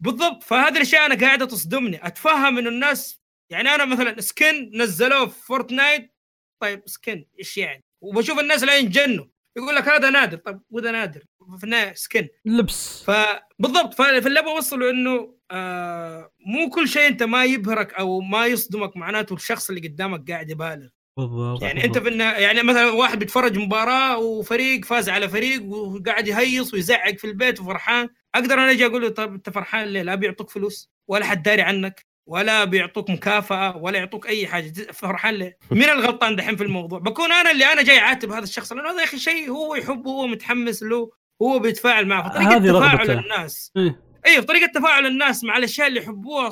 بالضبط. 0.00 0.42
فهذه 0.42 0.76
الاشياء 0.76 1.06
أنا 1.06 1.14
قاعدة 1.14 1.46
تصدمني 1.46 2.06
أتفهم 2.06 2.58
إنه 2.58 2.68
الناس 2.68 3.20
يعني 3.50 3.68
أنا 3.68 3.84
مثلا 3.84 4.20
سكن 4.20 4.70
نزلوه 4.74 5.26
في 5.26 5.46
فورتنايت. 5.46 6.14
طيب 6.62 6.82
سكن 6.86 7.24
إيش 7.38 7.58
يعني؟ 7.58 7.84
وبشوف 8.00 8.38
الناس 8.38 8.62
لا 8.62 8.76
ينجنوا. 8.78 9.26
يقول 9.56 9.74
لك 9.74 9.88
هذا 9.88 10.10
نادر. 10.10 10.36
طب 10.36 10.62
وذا 10.70 10.90
نادر. 10.90 11.24
في 11.60 11.92
سكن. 11.94 12.28
لبس. 12.44 13.04
فبالضبط 13.04 13.94
فاللي 13.94 14.40
أبغى 14.40 14.50
اوصله 14.50 14.90
إنه 14.90 15.34
آه 15.50 16.32
مو 16.46 16.70
كل 16.70 16.88
شيء 16.88 17.06
أنت 17.06 17.22
ما 17.22 17.44
يبهرك 17.44 17.94
أو 17.94 18.20
ما 18.20 18.46
يصدمك 18.46 18.96
معناته 18.96 19.34
الشخص 19.34 19.68
اللي 19.70 19.88
قدامك 19.88 20.30
قاعد 20.30 20.50
يبالغ. 20.50 20.88
بالضبط. 21.16 21.62
يعني 21.62 21.84
أنت 21.84 21.98
في 21.98 22.18
يعني 22.18 22.62
مثلا 22.62 22.90
واحد 22.90 23.18
بيتفرج 23.18 23.58
مباراة 23.58 24.18
وفريق 24.18 24.84
فاز 24.84 25.08
على 25.08 25.28
فريق 25.28 25.62
وقاعد 25.64 26.28
يهيص 26.28 26.74
ويزعق 26.74 27.16
في 27.16 27.26
البيت 27.26 27.60
وفرحان 27.60 28.08
أقدر 28.34 28.54
أنا 28.54 28.70
أجي 28.70 28.86
أقول 28.86 29.02
له 29.02 29.08
طب 29.08 29.34
أنت 29.34 29.50
فرحان 29.50 29.88
ليه؟ 29.88 30.02
لا 30.02 30.14
بيعطوك 30.14 30.50
فلوس 30.50 30.90
ولا 31.08 31.24
حد 31.24 31.42
داري 31.42 31.62
عنك. 31.62 32.06
ولا 32.26 32.64
بيعطوك 32.64 33.10
مكافأة 33.10 33.76
ولا 33.76 33.98
يعطوك 33.98 34.26
أي 34.26 34.46
حاجة 34.46 34.72
فرحان 34.92 35.34
ليه؟ 35.34 35.58
مين 35.70 35.88
الغلطان 35.88 36.36
دحين 36.36 36.56
في 36.56 36.62
الموضوع؟ 36.62 36.98
بكون 36.98 37.32
أنا 37.32 37.50
اللي 37.50 37.72
أنا 37.72 37.82
جاي 37.82 37.98
أعاتب 37.98 38.32
هذا 38.32 38.44
الشخص 38.44 38.72
لأنه 38.72 38.90
هذا 38.90 38.98
يا 39.00 39.04
أخي 39.04 39.18
شيء 39.18 39.50
هو 39.50 39.74
يحبه 39.74 40.10
هو 40.10 40.26
متحمس 40.26 40.82
له 40.82 41.10
هو 41.42 41.58
بيتفاعل 41.58 42.06
معه 42.06 42.28
فطريقه 42.28 42.58
تفاعل. 42.58 43.10
الناس 43.10 43.72
إيه. 43.76 44.00
أيوه 44.26 44.42
طريقة 44.42 44.66
تفاعل 44.66 45.06
الناس 45.06 45.44
مع 45.44 45.56
الأشياء 45.56 45.88
اللي 45.88 46.00
يحبوها 46.00 46.50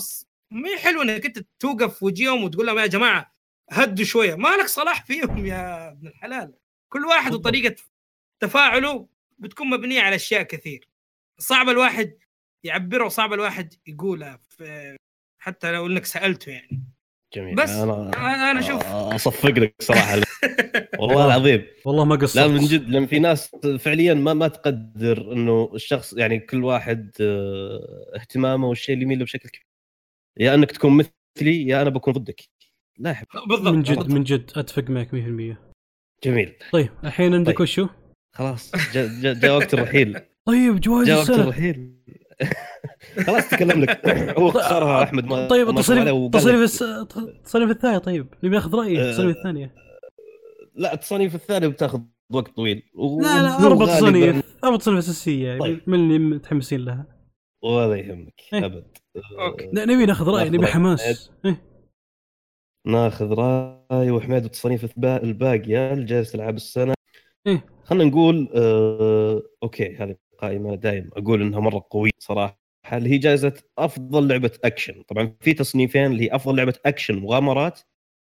ما 0.51 0.69
هي 0.69 0.79
حلوة 0.79 1.03
إنك 1.03 1.27
أنت 1.27 1.39
توقف 1.59 1.99
في 1.99 2.05
وجههم 2.05 2.45
وتقول 2.45 2.67
لهم 2.67 2.79
يا 2.79 2.87
جماعة 2.87 3.35
هدوا 3.71 4.05
شوية 4.05 4.35
ما 4.35 4.49
لك 4.49 4.67
صلاح 4.67 5.05
فيهم 5.05 5.47
يا 5.47 5.89
ابن 5.89 6.07
الحلال 6.07 6.55
كل 6.89 7.05
واحد. 7.05 7.35
وطريقة 7.35 7.75
تفاعله 8.41 9.09
بتكون 9.39 9.71
مبنية 9.71 10.03
على 10.03 10.17
أشياء 10.17 10.43
كثير 10.43 10.89
صعب 11.39 11.69
الواحد 11.69 12.19
يعبرها 12.65 13.07
وصعب 13.07 13.33
الواحد 13.33 13.75
يقولها 13.87 14.41
في 14.49 14.97
حتى 15.41 15.73
لو 15.73 15.87
انك 15.87 16.05
سألته 16.05 16.51
يعني. 16.51 16.83
جميل. 17.35 17.55
بس 17.55 17.71
أنا 17.71 18.11
أنا 18.51 18.61
أشوف 18.61 18.87
أصفق 18.87 19.51
لك 19.51 19.75
صراحة. 19.83 20.21
والله 21.01 21.27
العظيم. 21.27 21.67
والله 21.85 22.05
ما 22.05 22.17
قصرت. 22.17 22.37
لا 22.37 22.49
من 22.49 22.61
جد 22.61 22.89
لأن 22.89 23.07
في 23.07 23.19
ناس 23.19 23.57
فعليا 23.79 24.15
ما 24.15 24.35
ما 24.35 24.49
تقدر 24.49 25.33
إنه 25.33 25.71
الشخص 25.75 26.13
يعني 26.13 26.39
كل 26.41 26.65
واحد 26.65 27.11
آه، 27.21 28.13
اهتمامه 28.17 28.69
والشيء 28.69 28.95
اللي 28.95 29.05
يميل 29.05 29.19
له 29.19 29.25
بشكل 29.25 29.49
كبير. 29.49 29.67
يا 30.39 30.55
إنك 30.55 30.73
تكون 30.73 30.97
مثلي 30.97 31.67
يا 31.67 31.83
أنا 31.83 31.91
بكون 31.91 32.15
ضدك. 32.15 32.41
لا 32.99 33.17
بالضبط 33.49 33.73
من 33.73 33.83
جد 33.83 33.97
بالضبط. 33.97 34.15
من 34.15 34.25
جد 34.25 34.51
أتفق 34.57 34.91
معك 34.91 35.09
100% 35.09 35.71
جميل. 36.25 36.55
طيب 36.73 36.91
الحين 37.05 37.35
عندك 37.35 37.53
طيب. 37.53 37.61
وشو؟ 37.61 37.89
خلاص 38.37 38.73
جاء 38.93 39.09
جا 39.21 39.33
جا 39.33 39.53
وقت 39.53 39.75
الرحيل. 39.75 40.21
طيب 40.45 40.81
جوائز 40.81 41.09
جاء 41.09 41.19
وقت 41.19 41.31
الرحيل. 41.31 41.95
خلاص 43.27 43.49
تكلم 43.51 43.81
لك 43.81 44.09
هو 44.39 44.49
اختصرها 44.49 45.03
أحمد 45.03 45.25
ما 45.25 45.49
طيب 45.49 45.69
التصنيف 45.69 46.09
التصنيف 46.09 46.83
التصنيف 47.39 47.71
الثاني 47.71 47.99
طيب 47.99 48.27
نبي 48.45 48.55
ناخذ 48.55 48.75
رايي 48.75 49.01
آه، 49.01 49.11
التصنيف 49.11 49.37
الثانية 49.37 49.75
لا 50.75 50.95
التصانيف 50.95 51.35
الثانية 51.35 51.69
بتاخذ 51.69 52.01
وقت 52.33 52.57
طويل 52.57 52.83
لا 53.23 53.43
لا 53.43 53.67
أربع 53.67 53.87
غالباً- 53.87 53.89
تصنيف 53.99 54.43
أربع 54.65 54.77
تصنيف 54.77 54.99
أساسية 54.99 55.59
طيب. 55.59 55.81
من 55.87 55.95
اللي 55.99 56.19
متحمسين 56.19 56.85
لها 56.85 57.07
ولا 57.63 57.97
يهمك 57.97 58.41
إيه. 58.53 58.65
أبد 58.65 58.85
أوكي. 59.41 59.65
آه، 59.65 59.85
نبي 59.85 60.07
ناخذ 60.07 60.29
رأي 60.29 60.51
نبي. 60.51 60.67
حماس 60.67 61.31
إيه. 61.45 61.63
ناخذ 62.87 63.35
رأي 63.35 64.11
وحميد 64.11 64.45
التصنيف 64.45 64.85
البا- 64.85 65.23
الباقيه 65.23 65.95
لجائزه 65.95 66.35
ألعاب 66.35 66.57
السنة 66.57 66.95
إيه. 67.47 67.65
خلينا 67.85 68.05
نقول 68.05 68.49
آه، 68.55 69.43
أوكي 69.63 69.97
هذه 69.97 70.17
قائمة 70.41 70.75
دائما 70.75 71.11
أقول 71.13 71.43
إنها 71.43 71.61
مرة 71.61 71.87
قوية 71.91 72.11
صراحة. 72.19 72.61
اللي 72.93 73.11
هي 73.11 73.19
جائزة 73.19 73.53
أفضل 73.79 74.29
لعبة 74.29 74.59
أكشن؟ 74.65 75.03
طبعا 75.03 75.37
في 75.41 75.55
تصنيفين 75.55 76.07
اللي 76.07 76.25
هي 76.25 76.35
أفضل 76.35 76.57
لعبة 76.57 76.75
أكشن 76.87 77.19
مغامرات 77.19 77.81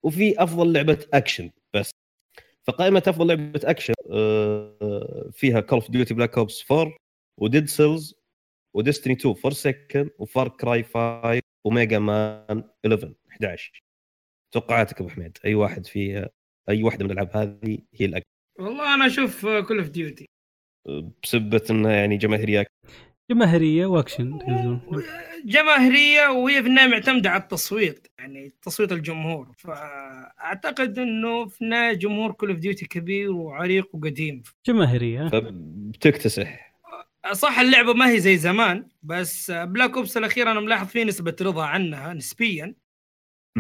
وفي 0.05 0.43
أفضل 0.43 0.73
لعبة 0.73 1.05
أكشن 1.13 1.51
بس. 1.73 1.91
فقائمة 2.63 3.03
أفضل 3.07 3.27
لعبة 3.27 3.61
أكشن 3.63 3.93
آه، 4.11 5.29
فيها 5.33 5.59
Call 5.59 5.79
of 5.79 5.91
Duty 5.91 6.13
Black 6.13 6.37
Ops 6.37 6.71
4 6.71 6.93
و 7.41 7.47
Dead 7.47 7.67
Cells 7.67 8.15
و 8.75 8.80
Destiny 8.80 9.13
2 9.13 9.35
Forsaken 9.35 9.51
و 9.53 10.09
Far 10.19 10.47
Cry 10.47 10.83
5 10.83 11.41
و 11.65 11.72
Mega 11.72 11.99
Man 11.99 12.63
11 12.85 13.13
11 13.31 13.83
توقعاتك 14.53 14.99
أبو 15.01 15.09
حميد 15.09 15.37
أي 15.45 15.55
واحد 15.55 15.85
فيها 15.85 16.29
أي 16.69 16.83
واحدة 16.83 17.05
من 17.05 17.11
الألعاب 17.11 17.37
هذه 17.37 17.77
هي 17.93 18.05
الاكثر 18.05 18.29
والله 18.59 18.95
أنا 18.95 19.05
أشوف 19.05 19.45
Call 19.45 19.77
of 19.79 19.89
Duty 19.89 20.25
بسبة 21.23 21.61
إنها 21.69 21.91
يعني 21.91 22.17
جماهيرية. 22.17 22.65
جماهيرية 23.31 23.85
وأكشن. 23.85 24.39
جماهيرية 25.45 26.27
وهي 26.27 26.61
في 26.61 26.67
النهاية 26.67 26.87
معتمدة 26.87 27.29
على 27.29 27.43
التصويت 27.43 28.07
يعني 28.19 28.53
تصويت 28.61 28.91
الجمهور. 28.91 29.51
فأعتقد 29.57 30.99
إنه 30.99 31.47
في 31.47 31.61
النهاية 31.61 31.93
جمهور 31.93 32.31
Call 32.31 32.49
of 32.49 32.59
Duty 32.59 32.85
كبير 32.85 33.31
وعريق 33.31 33.95
وقديم. 33.95 34.43
جماهيرية. 34.67 35.29
فبتكتسح. 35.29 36.75
صح 37.31 37.59
اللعبة 37.59 37.93
ما 37.93 38.09
هي 38.09 38.19
زي 38.19 38.37
زمان 38.37 38.87
بس 39.03 39.51
Black 39.51 39.97
Ops 39.97 40.17
الأخير 40.17 40.51
أنا 40.51 40.59
ملاحظ 40.59 40.87
فيه 40.87 41.03
نسبة 41.03 41.35
رضا 41.41 41.65
عنها 41.65 42.13
نسبيا. 42.13 42.75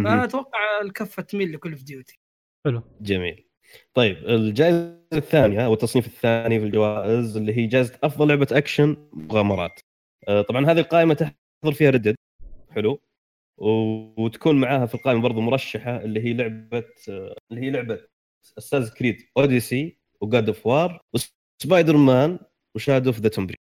فأتوقع 0.03 0.81
الكفة 0.81 1.23
تميل 1.23 1.53
ل 1.53 1.57
Call 1.57 1.71
of 1.71 1.83
Duty 1.83 2.19
حلو. 2.65 2.83
جميل. 3.01 3.44
طيب 3.93 4.17
الجائزة 4.17 4.99
الثانية 5.13 5.65
أو 5.65 5.73
التصنيف 5.73 6.07
الثاني 6.07 6.59
في 6.59 6.65
الجوائز 6.65 7.37
اللي 7.37 7.57
هي 7.57 7.67
جائزة 7.67 7.99
أفضل 8.03 8.27
لعبة 8.27 8.47
أكشن 8.51 9.09
مغامرات. 9.13 9.79
آه، 10.27 10.41
طبعا 10.41 10.65
هذه 10.65 10.79
القائمة 10.79 11.13
تحضر 11.13 11.73
فيها 11.73 11.89
Red 11.89 11.99
Dead. 11.99 12.15
حلو. 12.71 13.01
وتكون 13.57 14.61
معاها 14.61 14.85
في 14.85 14.95
القائمة 14.95 15.21
برضو 15.21 15.41
مرشحة 15.41 15.97
اللي 15.97 16.23
هي 16.25 16.33
لعبة 16.33 16.85
آه، 17.09 17.35
اللي 17.51 17.61
هي 17.61 17.69
لعبة 17.69 17.99
Assassin's 18.57 18.93
Creed 18.93 19.17
Odyssey 19.37 19.99
و 20.21 20.28
God 20.28 20.47
of 20.47 20.67
War 20.67 20.93
و 20.93 21.01
Spider-Man 21.13 22.39
و 22.75 22.80
Shadow 22.80 23.09
of 23.09 23.19
the 23.19 23.29
Tomb 23.29 23.40
Raider 23.40 23.57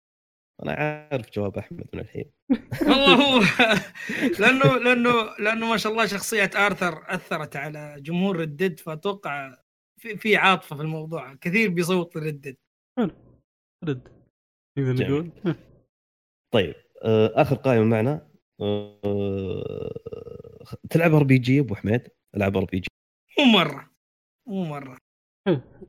أنا 0.63 0.73
عارف 0.73 1.31
جواب 1.31 1.59
أحمد 1.59 1.87
من 1.95 2.01
الحين. 2.01 2.25
والله 2.83 3.15
هو 3.15 3.43
لأنه 4.41 4.77
لأنه 4.79 5.13
لأنه 5.39 5.67
ما 5.71 5.77
شاء 5.77 5.93
الله 5.93 6.07
شخصية 6.07 6.51
آرثر 6.57 7.15
أثرت 7.15 7.57
على 7.57 7.97
جمهور 7.99 8.37
Red 8.37 8.56
Dead 8.56 8.81
فأتوقع 8.81 9.62
في, 10.03 10.17
في 10.17 10.37
عاطفة 10.37 10.77
في 10.77 10.83
الموضوع 10.83 11.35
كثير 11.35 11.71
بيصوت 11.71 12.17
ل 12.17 12.22
Red 12.22 12.37
Dead 12.37 12.57
Red 13.85 14.09
نقدر 14.79 14.93
جميل. 14.95 15.11
نقول. 15.11 15.31
طيب 16.55 16.75
آه، 17.03 17.33
آخر 17.35 17.57
قائمة 17.57 17.85
معنا 17.85 18.29
آه، 18.61 19.93
تلعب 20.91 21.15
RPG 21.15 21.61
أبو 21.61 21.75
حميد؟ 21.75 22.09
ألعاب 22.37 22.57
RPG 22.57 22.89
مو 23.39 23.45
مرة. 23.45 23.91
مو 24.49 24.65
مرة. 24.65 24.97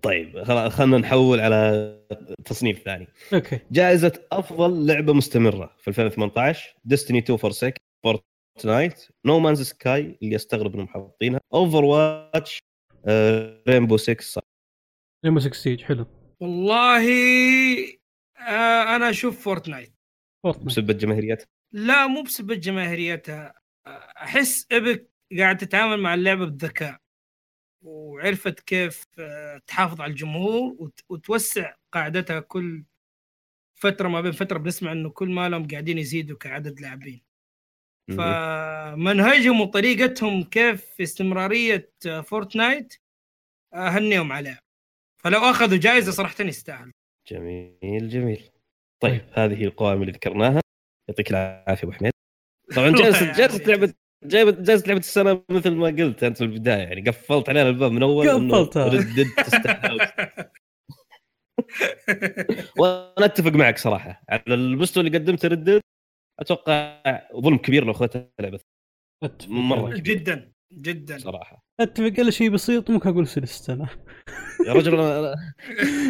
طيب 0.01 0.43
خلاص 0.43 0.73
خلينا 0.73 0.97
نحول 0.97 1.39
على 1.39 1.99
تصنيف 2.45 2.79
ثاني. 2.79 3.07
أوكي. 3.33 3.59
جائزة 3.71 4.25
أفضل 4.31 4.87
لعبة 4.87 5.13
مستمرة 5.13 5.75
في 5.77 5.87
2018 5.87 6.75
Destiny 6.85 7.19
2 7.19 7.37
Forsaken 7.37 7.77
Fortnite 8.03 9.07
No 9.25 9.39
Man's 9.39 9.61
Sky 9.61 10.17
اللي 10.23 10.35
استغرب 10.35 10.73
إنهم 10.73 10.87
حاطينها 10.87 11.39
Overwatch 11.53 12.59
Rainbow 13.67 13.97
6 13.97 14.41
Rainbow 15.25 15.39
6 15.39 15.53
Siege 15.53 15.81
حلو. 15.83 16.05
والله 16.39 17.03
آه 18.37 18.95
أنا 18.95 19.09
أشوف 19.09 19.43
Fortnite 19.43 19.93
Fortnite 20.43 20.67
بسبب 20.67 20.97
جماهيريتها؟ 20.97 21.47
لا 21.71 22.07
مو 22.07 22.21
بسبب 22.23 22.51
جماهيريتها. 22.59 23.53
أحس 24.17 24.67
Epic 24.71 25.09
قاعد 25.39 25.57
تتعامل 25.57 25.97
مع 26.01 26.13
اللعبه 26.13 26.45
بذكاء 26.45 26.99
وعرفت 27.81 28.59
كيف 28.59 29.05
آه، 29.19 29.61
تحافظ 29.67 30.01
على 30.01 30.09
الجمهور 30.11 30.75
وت- 30.79 31.03
وتوسع 31.09 31.73
قاعدتها 31.91 32.39
كل 32.39 32.83
فترة 33.75 34.07
ما 34.07 34.21
بين 34.21 34.31
فترة 34.31 34.57
بنسمع 34.57 34.91
إنه 34.91 35.09
كل 35.09 35.29
ما 35.29 35.49
لهم 35.49 35.67
قاعدين 35.67 35.97
يزيدوا 35.97 36.37
كعدد 36.37 36.79
لاعبين. 36.81 37.22
فمنهجهم 38.09 39.61
وطريقتهم 39.61 40.43
كيف 40.43 40.85
في 40.85 41.03
استمرارية 41.03 41.91
آه، 42.07 42.21
Fortnite 42.21 42.93
أهنيهم 43.73 44.31
عليها. 44.31 44.59
فلو 45.23 45.39
أخذوا 45.39 45.77
جائزه 45.77 46.11
صراحة 46.11 46.43
يستاهل. 46.43 46.91
جميل 47.27 48.09
جميل. 48.09 48.49
طيب 48.99 49.21
هذه 49.33 49.61
هي 49.61 49.65
القوائم 49.65 50.01
اللي 50.01 50.11
ذكرناها. 50.11 50.61
يعطيك 51.09 51.29
العافية 51.29 51.87
أبو 51.87 51.91
حميد. 51.91 52.11
طبعا 52.75 52.89
جائزه 53.01 53.37
جائزة 53.37 53.65
لعبه 53.65 53.93
جايبه 54.23 54.51
جائزة 54.51 54.87
لعبة 54.87 54.99
السنة 54.99 55.43
مثل 55.49 55.71
ما 55.71 55.87
قلت 55.87 56.23
أنت 56.23 56.37
في 56.37 56.43
البداية 56.43 56.83
يعني 56.83 57.01
قفلت 57.01 57.49
علينا 57.49 57.69
الباب 57.69 57.91
من 57.91 58.03
أول 58.03 58.29
إنه 58.29 58.57
قفلتها. 58.57 58.87
وأنا 62.79 63.25
أتفق 63.25 63.51
معك 63.51 63.77
صراحة. 63.77 64.23
على 64.29 64.41
المستوى 64.47 65.07
اللي 65.07 65.17
قدمته 65.17 65.47
ردد 65.47 65.81
أتوقع 66.39 67.01
ظلم 67.35 67.57
كبير 67.57 67.85
لو 67.85 67.91
اخذتها 67.91 68.29
لعبة 68.39 68.59
مرة. 69.47 69.81
معك. 69.89 70.01
جدا 70.01 70.51
جدا. 70.73 71.17
صراحة. 71.17 71.65
أتفق 71.79 72.19
الا 72.19 72.31
شيء 72.31 72.49
بسيط 72.49 72.89
ممكن 72.91 73.09
أقول 73.09 73.27
سلست 73.27 73.69
أنا 73.69 73.87
يا 74.67 74.73
رجل 74.73 74.93
أنا 74.99 75.33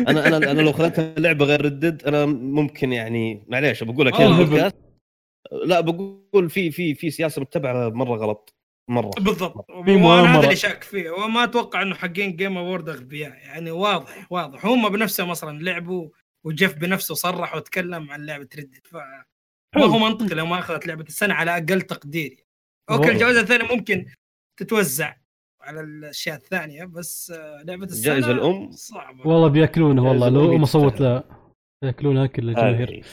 أنا 0.08 0.28
أنا, 0.28 0.52
أنا 0.52 0.62
لو 0.62 0.70
اخذتها 0.70 1.16
لعبه 1.18 1.45
غير 1.45 1.66
ردد 1.66 2.04
أنا 2.04 2.26
ممكن 2.26 2.94
يعني 2.94 3.45
معليش 3.48 3.84
بقولها 3.84 4.12
كذا 4.12 4.26
آه، 4.28 4.40
البودكاست. 4.40 4.76
لا 5.66 5.80
بقول 5.80 6.50
في 6.50 6.72
في 6.72 6.95
في 6.95 7.12
سياسة 7.12 7.41
متبعة 7.41 7.90
مرة 7.90 8.16
غلط. 8.18 8.56
مرة. 8.90 9.10
بالضبط. 9.20 9.66
في 9.86 9.91
وأنا 9.95 10.36
هذا. 10.38 10.44
اللي 10.44 10.56
شاك 10.56 10.84
فيه. 10.84 11.10
وما 11.12 11.44
أتوقع 11.44 11.82
إنه 11.82 11.95
حقين 11.95 12.36
جيم 12.36 12.58
اوورد 12.58 12.90
أغبياء. 12.90 13.32
يعني 13.32 13.72
واضح 13.72 14.28
واضح. 14.32 14.66
هم 14.66 14.90
بنفسهم 14.90 15.30
أصلا 15.30 15.60
لعبوا 15.60 16.10
وجيف 16.45 16.76
بنفسه 16.76 17.16
صرح 17.16 17.56
وتكلم 17.56 18.12
عن 18.12 18.26
لعبة 18.26 18.48
ردد 18.58 18.88
ف 18.88 18.98
ما. 19.76 19.86
هو 19.86 19.98
منطقي 19.98 20.36
لو 20.36 20.45
ما 20.45 20.60
أخذت 20.60 20.88
لعبة 20.88 21.04
السنة 21.04 21.34
على 21.34 21.52
أقل 21.58 21.82
تقدير 21.82 22.45
أوكي 22.90 23.08
هو- 23.08 23.12
الجوائز 23.12 23.38
الثانية 23.38 23.76
ممكن 23.76 24.06
تتوزع 24.60 25.16
على 25.62 25.80
الأشياء 25.82 26.36
الثانية 26.36 26.86
بس 26.86 27.32
آه، 27.32 27.64
لعبة 27.64 27.84
السنة 27.86 28.14
الجائزة 28.16 28.32
الأم؟ 28.32 28.72
صعبة 28.72 29.28
والله 29.28 29.48
بياكلونه 29.48 30.04
والله 30.10 30.30
لو 30.30 30.58
ما 30.58 30.66
صوت 30.66 30.94
يستاهل. 30.94 31.04
لا 31.14 31.24
بيأكلون 31.84 32.18
أكل 32.18 32.50
الجماهير. 32.50 33.06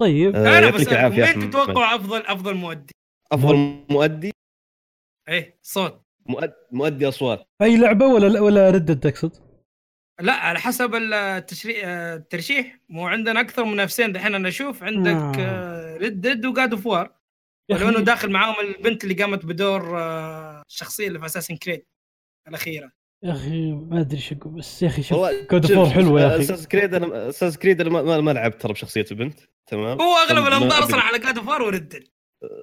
طيب 0.00 0.36
آه، 0.36 0.58
أنا 0.58 0.68
العافية 0.68 1.36
مين 1.38 1.50
تتوقع 1.50 1.94
أفضل 1.94 2.20
أفضل 2.20 2.54
مؤدي؟ 2.54 2.92
أفضل 3.32 3.84
مؤدي 3.90 4.30
إيه 5.28 5.58
صوت 5.62 6.02
مؤد- 6.26 6.54
مؤدي 6.72 7.08
أصوات 7.08 7.44
أي 7.62 7.76
لعبة 7.76 8.06
ولا 8.06 8.40
ولا 8.40 8.70
ردد 8.70 9.00
تقصد؟ 9.00 9.47
لا 10.20 10.32
على 10.32 10.58
حسب 10.58 10.94
التشريح 10.94 11.84
الترشيح. 11.86 12.78
مو 12.88 13.06
عندنا 13.06 13.40
أكثر 13.40 13.64
من 13.64 13.72
منافسين 13.72 14.12
دحين 14.12 14.34
أنا 14.34 14.48
أشوف. 14.48 14.82
عندك 14.82 15.38
آه. 15.40 15.96
ريد 15.96 16.20
ديد 16.20 16.46
وجاد 16.46 16.72
اوف 16.72 16.86
وار 16.86 17.10
ولو 17.70 17.88
إنه 17.88 18.00
داخل 18.00 18.30
معاهم 18.30 18.54
البنت 18.60 19.04
اللي 19.04 19.14
قامت 19.14 19.46
بدور 19.46 19.98
آه، 19.98 20.62
الشخصية 20.68 21.08
اللي 21.08 21.18
في 21.18 21.26
اساسن 21.26 21.56
كريد 21.56 21.84
الأخيرة. 22.48 22.90
يا 23.22 23.32
أخي 23.32 23.72
ما 23.72 24.00
أدري 24.00 24.20
شو 24.20 24.34
بس 24.34 24.82
يا 24.82 24.88
أخي 24.88 25.02
شوف 25.02 25.28
كود 25.50 25.66
فور 25.66 25.90
حلوة 25.90 26.20
يا 26.20 26.26
أخي. 26.34 26.40
أساس 26.44 26.68
كريد 26.68 26.94
أنا 26.94 27.28
أساس 27.28 27.58
كريد 27.58 27.80
أنا 27.80 27.90
ما, 27.90 28.20
ما- 28.20 28.30
لعبت 28.30 28.62
ترى 28.62 28.72
بشخصية 28.72 29.04
البنت. 29.10 29.40
تمام؟ 29.66 30.00
هو 30.00 30.14
أغلب 30.14 30.46
الأنظار. 30.46 30.84
أصلا 30.84 31.00
على 31.00 31.18
جاد 31.18 31.38
اوف 31.38 31.48
وار 31.48 31.62
وريد 31.62 31.88
ديد. 31.88 32.08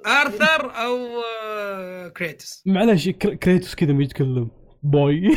آرثر 0.07 0.71
أو 0.83 1.21
آه، 1.45 2.07
كريتوس 2.07 2.63
معلش 2.65 3.09
كر- 3.09 3.33
كريتوس 3.35 3.75
كذا 3.75 3.93
ما 3.93 4.03
يتكلم. 4.03 4.51
باي 4.91 5.31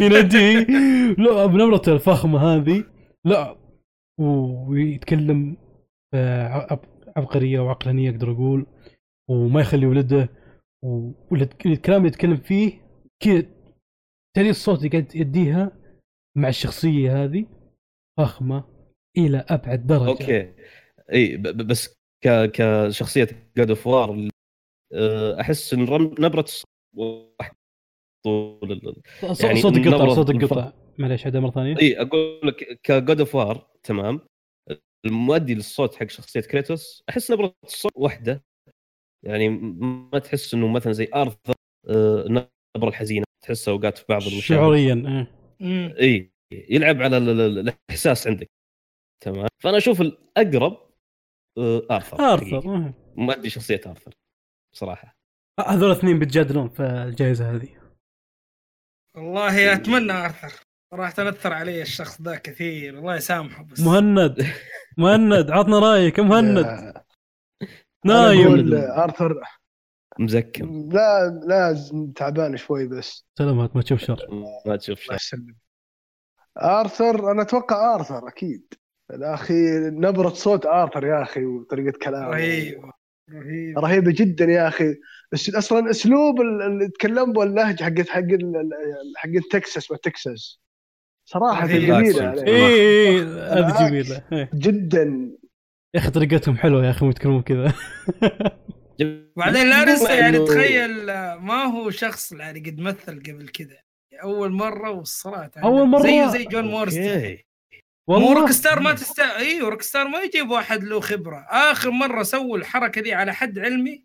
ينادي 0.00 0.64
لا 1.24 1.46
بنبرته 1.46 1.92
الفخمة 1.92 2.38
هذه. 2.38 2.84
لا. 3.24 3.56
ويتكلم 4.20 5.56
آه، 6.14 6.48
عب- 6.48 6.84
عبقرية 7.16 7.60
وعقلانية 7.60 8.10
أقدر 8.10 8.32
أقول. 8.32 8.66
وما 9.30 9.60
يخلي 9.60 9.86
ولده. 9.86 10.28
و- 10.84 11.10
والت- 11.30 11.66
الكلام 11.66 11.98
اللي 11.98 12.08
يتكلم 12.08 12.36
فيه 12.36 12.72
كذا. 13.22 13.46
تالي 14.36 14.50
الصوت 14.50 14.78
اللي 14.78 14.88
قاعد 14.88 15.16
يديها 15.16 15.72
مع 16.36 16.48
الشخصية 16.48 17.24
هذه. 17.24 17.46
فخمة 18.18 18.64
إلى 19.18 19.44
أبعد 19.48 19.86
درجة. 19.86 20.08
أوكي. 20.08 20.54
إي 21.12 21.36
بس 21.36 21.94
ك 22.24 22.50
كشخصية 22.54 23.28
God 23.56 23.68
of 23.70 23.86
War 23.86 24.28
أحس 25.40 25.74
إن 25.74 25.80
نبرة 26.18 26.44
طول 28.24 28.92
يعني 29.42 29.60
صوت 29.60 29.76
القطع 29.76 29.96
نبرة 29.96 30.14
صوت 30.14 30.30
الف- 30.30 30.42
القطع 30.52 30.72
معليش 30.98 31.24
عيدها 31.24 31.40
مرة 31.40 31.50
ثانية. 31.50 31.76
إي 31.80 32.00
أقول 32.00 32.40
لك 32.48 32.80
ك 32.82 32.91
God 32.91 33.20
of 33.20 33.34
War 33.34 33.66
تمام. 33.82 34.20
المؤدي 35.06 35.54
للصوت 35.54 35.94
حق 35.94 36.06
شخصية 36.08 36.40
كريتوس 36.40 37.02
أحس 37.08 37.30
نبرة 37.30 37.54
الصوت 37.64 37.92
واحدة 37.96 38.44
يعني 39.26 39.48
ما 39.48 40.18
تحس 40.18 40.54
إنه 40.54 40.68
مثلا 40.68 40.92
زي 40.92 41.08
ارثر 41.14 41.54
آه، 41.88 42.26
النبره 42.26 42.88
الحزينة 42.88 43.24
تحسها 43.44 43.72
اوقات 43.74 43.98
في 43.98 44.04
بعض 44.08 44.22
المشاهد. 44.22 44.58
شعوريا 44.58 44.94
إيه. 44.94 45.36
مم. 45.60 45.94
إي 46.00 46.32
يلعب 46.52 47.02
على 47.02 47.16
ال- 47.16 47.28
ال- 47.40 47.58
الإحساس 47.90 48.26
عندك. 48.26 48.46
تمام. 49.24 49.46
فأنا 49.62 49.76
أشوف 49.76 50.00
الأقرب 50.00 50.90
آه، 51.58 51.82
أرثر. 51.90 52.20
أرثر. 52.32 52.74
إيه. 52.76 52.94
مؤدي 53.16 53.50
شخصية 53.50 53.80
أرثر 53.86 54.14
بصراحه 54.74 55.16
هذول 55.60 55.90
الاثنين 55.90 56.18
بيتجادلون 56.18 56.68
في 56.68 56.82
الجائزة 56.82 57.54
هذه. 57.56 57.81
والله 59.16 59.72
أتمنى 59.72 60.12
ارثر 60.12 60.52
صراحة 60.90 61.12
تاثر 61.12 61.52
علي 61.52 61.82
الشخص 61.82 62.22
ذا 62.22 62.36
كثير. 62.36 62.98
الله 62.98 63.16
يسامحه 63.16 63.62
بس. 63.62 63.80
مهند. 63.80 64.46
مهند 64.98 65.50
عطنا 65.50 65.78
رأيك. 65.78 66.18
يا 66.18 66.22
مهند 66.22 66.92
نايم. 68.04 68.46
أقول 68.46 68.74
ارثر 68.74 69.40
مزكم. 70.18 70.88
لا 70.92 71.42
لا 71.46 71.76
تعبان 72.16 72.56
شوي 72.56 72.88
بس. 72.88 73.26
سلامات 73.38 73.76
ما 73.76 73.82
تشوف 73.82 74.00
شر. 74.00 74.26
ما 74.66 74.76
تشوف 74.76 75.10
يسلمك. 75.10 75.56
أرثر 76.62 77.32
أنا 77.32 77.42
أتوقع 77.42 77.94
أرثر 77.94 78.28
أكيد. 78.28 78.74
يا 79.10 79.34
أخي 79.34 79.54
نبرة 79.78 80.28
صوت 80.28 80.66
أرثر 80.66 81.06
يا 81.06 81.22
أخي 81.22 81.44
وطريقة 81.44 81.98
كلامه. 82.02 82.28
رهيب 82.28 82.90
رهيب. 83.30 83.78
رهيبة 83.78 84.12
جدا 84.16 84.44
يا 84.44 84.68
أخي. 84.68 84.94
أصلا 85.34 85.90
أسلوب 85.90 86.40
ال- 86.40 86.62
اللي 86.62 86.84
يتكلم 86.84 87.32
باللهجة 87.32 87.84
حقت 87.84 88.08
حق 88.08 88.18
ال- 88.18 88.56
ال- 88.56 89.12
حق 89.16 89.28
تكساس 89.50 89.90
وتكساس 89.90 90.60
صراحة 91.28 91.66
رهيب. 91.66 91.80
جميلة 91.82 92.18
بالعكس. 92.18 92.40
عليه. 92.40 92.52
اي 92.66 93.08
اي 93.08 93.20
هذه. 93.22 93.88
جميلة 93.88 94.22
إيه. 94.32 94.50
جدا 94.54 95.30
يا 95.94 96.00
أخي 96.00 96.10
طريقتهم 96.10 96.56
حلوة 96.56 96.84
يا 96.86 96.90
أخي 96.90 97.08
يتكلمون 97.08 97.42
كذا 97.42 97.72
بعدين 99.36 99.68
لا 99.70 99.84
ننسى 99.84 100.16
يعني 100.18 100.38
تخيل 100.46 101.04
ما 101.34 101.62
هو 101.64 101.90
شخص 101.90 102.32
يعني 102.32 102.60
قد 102.60 102.80
مثل 102.80 103.22
قبل 103.22 103.48
كذا 103.48 103.76
أول 104.22 104.52
مرة 104.52 104.90
على 105.26 105.50
أول 105.64 105.82
النبي. 105.82 105.90
مرة؟ 105.98 106.02
زيه 106.02 106.26
زي 106.38 106.44
جون 106.44 106.64
مورستون 106.64 107.02
أوكي 107.02 107.44
مو 108.08 108.14
والله 108.14 108.40
Rockstar 108.40 108.80
ما 108.80 108.92
تستا 108.92 109.36
أيوه 109.36 109.68
Rockstar 109.70 110.08
ما 110.08 110.18
يجيب 110.20 110.50
واحد 110.50 110.84
له 110.84 111.00
خبرة 111.00 111.46
آخر 111.50 111.90
مرة 111.90 112.22
سووا 112.22 112.58
الحركة 112.58 113.00
دي 113.00 113.14
على 113.14 113.34
حد 113.34 113.58
علمي 113.58 114.04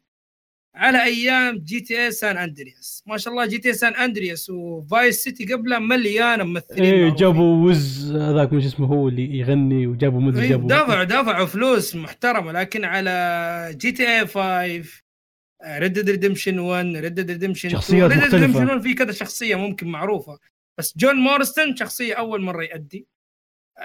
على 0.78 1.04
أيام 1.04 1.58
GTA 1.58 2.06
San 2.06 2.38
Andreas 2.38 3.04
ما 3.06 3.18
شاء 3.18 3.34
الله 3.34 3.46
GTA 3.46 3.68
San 3.70 3.96
Andreas 3.96 4.50
و 4.50 4.65
Vice 4.65 5.24
City 5.24 5.54
قبلها 5.54 5.80
مليانه 5.80 6.44
ممثلين 6.44 6.94
إيه. 6.94 7.16
جابوا 7.16 7.66
وز 7.66 8.16
هذاك 8.16 8.54
مش 8.54 8.66
اسمه 8.66 8.88
هو 8.88 9.08
اللي 9.08 9.38
يغني 9.38 9.88
وجابوا 9.88 10.22
مدري 10.22 10.44
إيه، 10.44 10.50
جابوا 10.50 10.68
دفعوا 10.68 11.04
دفعوا 11.04 11.46
فلوس 11.46 11.96
محترمة 11.96 12.52
لكن 12.52 12.86
على 12.86 13.76
GTA 13.78 14.28
5 14.28 14.84
Red 15.66 15.94
Dead 15.94 16.10
Redemption 16.10 16.60
1 16.60 16.86
Red 16.86 17.14
Dead 17.14 17.32
Redemption 17.32 17.70
شخصيات 17.70 18.12
Red 18.12 18.20
مختلفة. 18.20 18.38
Redemption 18.38 18.68
1 18.68 18.82
في 18.82 18.94
كذا 18.94 19.12
شخصية 19.12 19.56
ممكن 19.56 19.88
معروفة 19.88 20.40
بس 20.78 20.98
جون 20.98 21.16
مورستون 21.16 21.76
شخصية 21.76 22.14
أول 22.14 22.42
مرة 22.42 22.64
يأدي 22.64 23.08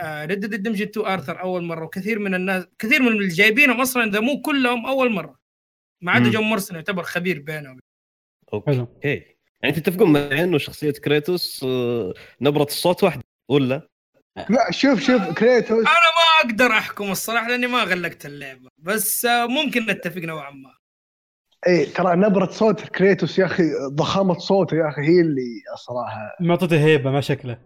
Red 0.04 0.40
Dead 0.40 0.52
Redemption 0.52 0.82
2 0.82 1.06
ارثر 1.06 1.40
أول 1.40 1.64
مرة 1.64 1.84
وكثير 1.84 2.18
من 2.18 2.34
الناس 2.34 2.64
كثير 2.78 3.02
من 3.02 3.08
اللي 3.08 3.28
جايبينهم 3.28 3.80
أصلا 3.80 4.04
إذا 4.04 4.20
مو 4.20 4.40
كلهم 4.40 4.86
أول 4.86 5.12
مرة 5.12 5.41
ما 6.02 6.12
عدا. 6.12 6.30
جون 6.30 6.44
مورستون 6.44 6.76
يعتبر 6.76 7.02
خبير 7.02 7.38
بينهم. 7.38 7.78
أوكي. 8.52 8.72
حلو. 8.72 8.88
يعني 9.62 9.74
تتفقون 9.74 10.12
معي 10.12 10.44
إنه 10.44 10.58
شخصية 10.58 10.90
كريتوس 10.90 11.64
آه، 11.64 12.14
نبرة 12.40 12.62
الصوت 12.64 13.04
واحدة 13.04 13.22
ولا؟ 13.50 13.88
لا 14.36 14.70
شوف 14.70 15.00
شوف 15.00 15.22
كريتوس. 15.22 15.86
أنا 15.86 15.86
ما 15.86 16.50
أقدر 16.50 16.66
أحكم 16.72 17.10
الصراحة 17.10 17.48
لأني 17.48 17.66
ما 17.66 17.82
غلقت 17.84 18.26
اللعبة 18.26 18.68
بس 18.78 19.24
آه، 19.24 19.46
ممكن 19.46 19.86
نتفق 19.86 20.18
نوعا 20.20 20.50
ما. 20.50 20.74
اي 21.68 21.86
ترى 21.86 22.16
نبرة 22.16 22.50
صوت 22.50 22.80
كريتوس 22.80 23.38
يا 23.38 23.46
أخي 23.46 23.62
ضخامة 23.92 24.38
صوته 24.38 24.76
يا 24.76 24.88
أخي 24.88 25.02
هي 25.02 25.20
اللي 25.20 25.62
الصراحة 25.74 26.36
معطته 26.40 26.84
هيبة 26.84 27.10
ما 27.10 27.20
شكله. 27.20 27.58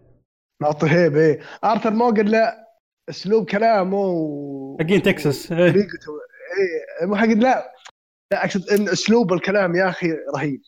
معطي 0.61 0.89
هيبة 0.89 1.19
إيه. 1.19 1.39
أرثر 1.63 1.91
موجن 1.91 2.25
لا 2.25 2.67
أسلوب 3.09 3.49
كلامه 3.49 3.97
و... 3.97 4.77
حقين 4.81 5.01
تكساس 5.01 5.51
إيه. 5.51 5.73
إيه 5.75 7.05
مو 7.05 7.15
حق 7.15 7.25
لا. 7.25 7.73
لا 8.31 8.45
أقصد 8.45 8.69
إن 8.69 8.89
أسلوب 8.89 9.33
الكلام 9.33 9.75
يا 9.75 9.89
أخي 9.89 10.07
رهيب. 10.35 10.61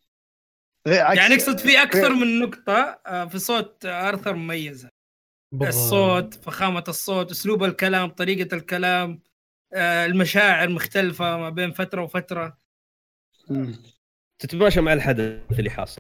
غير 0.88 1.02
عكس- 1.02 1.18
يعني 1.18 1.34
أقصد 1.36 1.58
في 1.58 1.82
أكثر 1.84 2.14
من 2.14 2.40
نقطة 2.40 3.02
آه، 3.08 3.26
في 3.26 3.40
صوت 3.40 3.86
آرثر 3.86 4.34
مميزة. 4.34 4.90
بالضبط. 5.54 5.68
الصوت 5.76 6.34
فخامة 6.34 6.84
الصوت 6.88 7.32
أسلوب 7.32 7.64
الكلام 7.64 8.10
طريقة 8.10 8.56
الكلام 8.56 9.22
آه، 9.74 10.06
المشاعر 10.06 10.70
مختلفة 10.70 11.38
ما 11.38 11.50
بين 11.50 11.72
فترة 11.72 12.02
وفترة. 12.04 12.58
تتماشى 14.42 14.82
مع 14.82 14.94
الحدث 14.94 15.60
اللي 15.60 15.70
حاصل. 15.70 16.00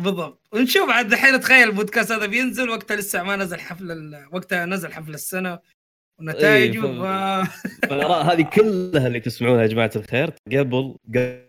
بالضبط. 0.00 0.48
ونشوف 0.52 0.90
عاد 0.90 1.12
الحين 1.12 1.40
تخيل 1.40 1.68
البودكاست 1.68 2.12
هذا 2.12 2.26
بينزل 2.26 2.70
وقتها 2.70 2.96
لسه 2.96 3.22
ما 3.22 3.36
نزل 3.36 3.60
حفل 3.60 3.90
ال- 3.90 4.28
وقتها 4.32 4.66
نزل 4.66 4.92
حفل 4.92 5.14
السنة. 5.14 5.58
ونتائجه 6.20 6.86
إيه، 6.86 7.44
ف... 7.44 7.50
فالآراء 7.90 8.34
هذه 8.34 8.42
كلها 8.42 9.06
اللي 9.06 9.20
تسمعونها 9.20 9.62
يا 9.62 9.66
جماعة 9.66 9.90
الخير 9.96 10.30
قبل 10.52 10.96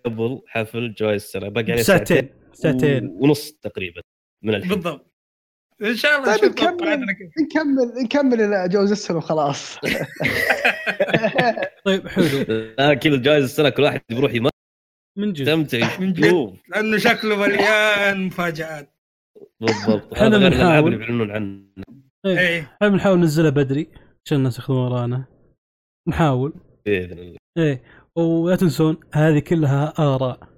قبل 0.06 0.42
حفل 0.48 0.94
جوائز 0.94 1.22
السنة 1.24 1.50
باقي 1.50 1.72
عليه 1.72 1.82
ساعتين 1.82 2.30
ساعتين. 2.54 3.06
و- 3.08 3.24
ونص 3.24 3.52
تقريبا 3.52 4.02
من 4.44 4.56
الحين. 4.56 4.76
بالضبط. 4.76 5.12
إن 5.82 5.96
شاء 5.96 6.20
الله 6.20 6.38
طيب 6.38 6.52
نكمل. 6.52 7.06
نكمل 7.42 8.04
نكمل 8.04 8.42
إلى 8.42 8.70
جوز 8.70 8.92
السنة 8.92 9.18
وخلاص. 9.18 9.78
طيب 11.86 12.08
حلو. 12.08 12.26
لكن 12.80 13.14
الجوائز 13.14 13.44
السنة 13.44 13.70
كل 13.70 13.84
واحد 13.84 14.02
بيروح 14.10 14.32
من 15.18 15.34
جد. 15.34 15.40
يستمتع 15.48 16.00
من 16.00 16.14
جد. 16.14 16.54
لأنه 16.70 16.98
شكله 16.98 17.36
مليان 17.36 18.24
مفاجآت. 18.26 18.94
بالضبط. 19.62 20.14
الألعاب 20.14 20.52
بنحاول. 20.52 20.98
بيعلنون 20.98 21.32
عنها 21.32 21.62
إيه. 22.26 22.40
إيه. 22.40 22.62
إحنا 22.76 22.88
بنحاول 22.90 23.20
ننزلها 23.20 23.50
بدري. 23.50 23.90
عشان 24.26 24.38
الناس 24.38 24.58
ياخذون 24.58 24.78
ورانا؟ 24.78 25.26
نحاول. 26.08 26.54
بإذن 26.86 27.20
الله. 27.20 27.38
إيه. 27.58 27.84
ولا 28.16 28.56
تنسون 28.56 28.98
هذه 29.14 29.40
كلها 29.40 29.94
آراء. 30.00 30.52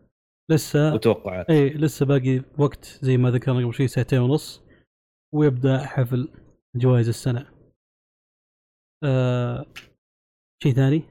لسه 0.51 0.93
وتوقعات 0.93 1.49
اي 1.49 1.69
لسه 1.69 2.05
باقي 2.05 2.41
وقت 2.57 2.85
زي 2.85 3.17
ما 3.17 3.31
ذكرنا 3.31 3.65
قبل 3.65 3.73
شوي 3.73 3.87
ساعتين 3.87 4.19
ونص. 4.19 4.63
ويبدأ 5.33 5.85
حفل 5.85 6.31
جوائز 6.75 7.07
السنة. 7.07 7.51
آه 9.03 9.65
شيء 10.63 10.73
ثاني؟ 10.73 11.03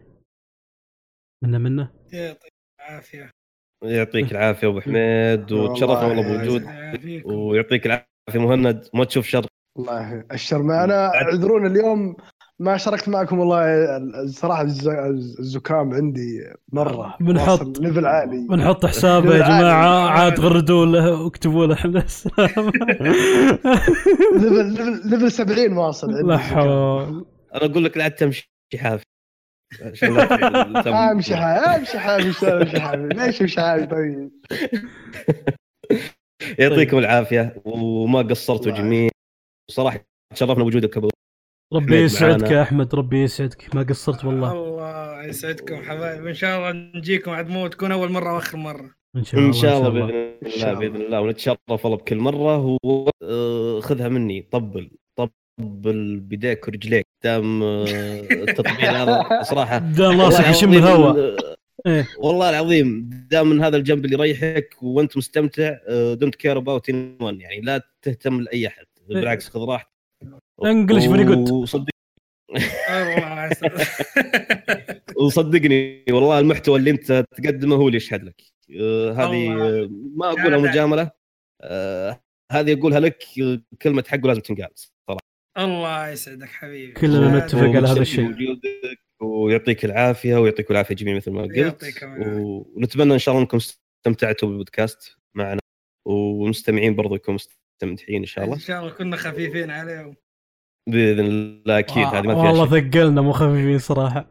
منه 1.44 1.58
منه 1.58 1.92
يعطيك 2.12 2.52
العافية. 2.80 3.30
يعطيك 3.84 4.32
العافية 4.32 4.68
أبو 4.68 4.80
حميد 4.80 5.52
وتشرفنا 5.52 6.06
والله 6.06 6.38
بوجودك 6.38 6.66
يعافيكم. 6.66 7.32
ويعطيك 7.32 7.86
العافية 7.86 8.06
مهند. 8.38 8.88
ما 8.94 9.04
تشوف 9.04 9.26
شر. 9.26 9.46
والله 9.78 10.26
الشر 10.32 10.62
ما 10.62 10.84
أنا 10.84 11.14
اعذرون 11.14 11.66
اليوم 11.66 12.16
ما 12.62 12.76
شاركت 12.76 13.08
معكم 13.08 13.38
والله 13.38 13.96
الصراحه 13.96 14.62
الز- 14.62 14.88
الزكام 15.38 15.94
عندي 15.94 16.44
مرة 16.72 17.16
بنحط- 17.20 17.78
level 17.80 18.06
عالي. 18.06 18.46
بنحط 18.50 18.86
حسابه 18.86 19.34
يا. 19.36 19.38
جماعة 19.42 20.08
عاد 20.08 20.40
غردوا 20.40 20.86
له 20.86 21.22
واكتبوا 21.22 21.66
له 21.66 21.84
السلام. 22.04 22.70
level 24.34 24.64
level 24.64 25.00
level 25.10 25.32
70 25.32 25.72
واصل 25.76 26.14
عندي 26.14 26.28
لا. 26.28 26.38
حول. 26.38 27.26
أنا 27.54 27.64
أقول 27.70 27.84
لك 27.84 27.96
لا 27.96 28.08
تمشي 28.08 28.50
حافي. 28.76 29.04
أمشي 29.82 30.06
حالي 31.36 31.76
أمشي 31.76 31.98
حالي 31.98 32.26
أمشي 32.28 32.80
حالي 32.80 33.08
ليش 33.08 33.42
أمشي 33.42 33.60
حالي 33.60 33.86
طيب. 33.86 34.30
يعطيكم 36.58 36.98
العافية 36.98 37.62
وما 37.64 38.22
قصرتوا 38.22 38.72
جميع. 38.72 39.08
صراحة 39.70 40.00
تشرفنا 40.34 40.64
بوجودك 40.64 40.96
أبو 40.96 41.08
ربي 41.72 41.96
يسعدك. 41.96 42.50
يا 42.50 42.62
أحمد 42.62 42.94
ربي 42.94 43.22
يسعدك. 43.22 43.74
ما 43.74 43.82
قصرت 43.82 44.24
والله. 44.24 44.52
الله 44.52 45.24
يسعدكم 45.24 45.76
حبايب. 45.76 46.26
ان 46.26 46.34
شاء 46.34 46.58
الله 46.58 46.90
نجيكم 46.94 47.30
عاد 47.30 47.48
مو 47.48 47.66
تكون 47.66 47.92
أول 47.92 48.12
مرة 48.12 48.34
واخر 48.34 48.58
مرة. 48.58 48.90
إن 49.16 49.24
شاء 49.24 49.40
الله 49.40 49.48
إن 49.48 49.52
شاء 49.52 49.78
الله 49.78 49.90
بإذن 49.90 50.38
الله. 50.44 50.72
بإذن 50.74 50.96
الله. 50.96 51.20
ونتشرف 51.20 51.58
والله 51.68 51.96
بكل 51.96 52.16
مرة. 52.16 52.78
وخذها 52.84 54.08
مني. 54.08 54.48
طبل 54.50 54.90
طبل 55.16 56.20
بيديك 56.20 56.68
ورجليك. 56.68 57.06
دام 57.24 57.62
آه، 57.62 57.84
التطبيل 58.30 58.86
هذا. 58.86 59.42
صراحة 59.42 59.78
دام 59.98 60.08
والله 60.08 60.24
راسك 60.24 60.48
يشم 60.48 60.72
العظيم 60.72 60.84
الهواء. 60.84 61.36
إيه. 61.86 62.08
والله 62.18 62.50
العظيم 62.50 63.10
دام 63.30 63.50
من 63.50 63.64
هذا 63.64 63.76
الجنب 63.76 64.04
اللي 64.04 64.16
يريحك 64.16 64.76
وأنت 64.82 65.16
مستمتع 65.16 65.76
don't 66.12 66.34
care 66.34 66.58
about 66.58 66.88
يعني 66.88 67.60
لا 67.62 67.82
تهتم 68.02 68.40
لأي 68.40 68.66
أحد. 68.66 68.84
بالعكس 69.08 69.48
خذ 69.48 69.60
راحتك. 69.60 69.91
English 70.64 71.06
very 71.08 71.24
good. 71.24 71.52
وصدق 71.52 71.88
يسعدك. 72.56 73.88
وصدقني 75.22 76.04
والله 76.10 76.38
المحتوى 76.38 76.78
اللي 76.78 76.90
انت 76.90 77.24
تقدمه 77.36 77.76
هو 77.76 77.86
اللي 77.86 77.96
يشهد 77.96 78.24
لك 78.24 78.42
آه، 78.80 79.12
هذه. 79.12 79.52
آه، 79.52 79.88
ما 80.16 80.30
أقولها. 80.30 80.58
مجاملة 80.58 81.10
آه، 81.62 82.20
هذه 82.52 82.72
أقولها 82.72 83.00
لك 83.00 83.24
آه، 83.42 83.62
كلمة 83.82 84.04
حق 84.08 84.26
لازم 84.26 84.40
تنقال 84.40 84.68
صراحة 85.08 85.22
الله 85.58 86.08
يسعدك 86.08 86.48
حبيبي 86.48 86.92
كلنا 86.92 87.38
نتفق 87.38 87.58
على 87.60 87.88
هذا 87.88 88.00
الشيء. 88.00 88.58
ويعطيك 89.20 89.84
العافية 89.84 90.36
ويعطيكم 90.36 90.74
العافية 90.74 90.94
جميع 90.94 91.16
مثل 91.16 91.30
ما 91.30 91.42
قلت. 91.42 92.04
ونتمنى 92.18 93.14
إن 93.14 93.18
شاء 93.18 93.32
الله 93.32 93.42
إنكم 93.42 93.56
استمتعتوا 93.56 94.48
بالبودكاست 94.48 95.16
معنا 95.34 95.60
والمستمعين 96.08 96.94
برضو 96.96 97.14
يكونوا 97.14 97.38
مستمتعين 97.82 98.20
إن 98.20 98.26
شاء 98.26 98.44
الله 98.44 98.54
إن 98.54 98.60
شاء 98.60 98.80
الله 98.80 98.92
كنا 98.92 99.16
خفيفين 99.16 99.70
عليهم 99.70 100.16
بإذن 100.88 101.26
الله 101.26 101.78
أكيد 101.78 102.04
هذه 102.04 102.22
ما 102.26 102.34
والله 102.34 102.66
فيها 102.66 102.80
شك 102.80 102.94
ثقلنا 102.94 103.20
مو 103.20 103.32
خفيفين 103.32 103.78
صراحة. 103.78 104.26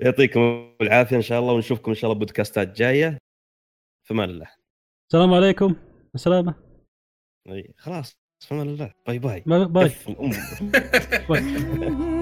يعطيكم 0.00 0.74
العافية 0.82 1.16
إن 1.16 1.22
شاء 1.22 1.40
الله 1.40 1.52
ونشوفكم 1.52 1.90
إن 1.90 1.94
شاء 1.96 2.10
الله 2.10 2.18
بودكاستات 2.18 2.76
جاية. 2.76 3.18
في 4.06 4.14
أمان 4.14 4.30
الله. 4.30 4.46
السلام 5.08 5.34
عليكم. 5.34 5.76
السلامة. 6.14 6.54
خلاص 7.76 8.12
في 8.40 8.54
أمان 8.54 8.68
الله. 8.68 8.92
bye 9.06 9.18
bye. 9.18 9.42
bye 9.46 9.64
bye. 9.68 9.90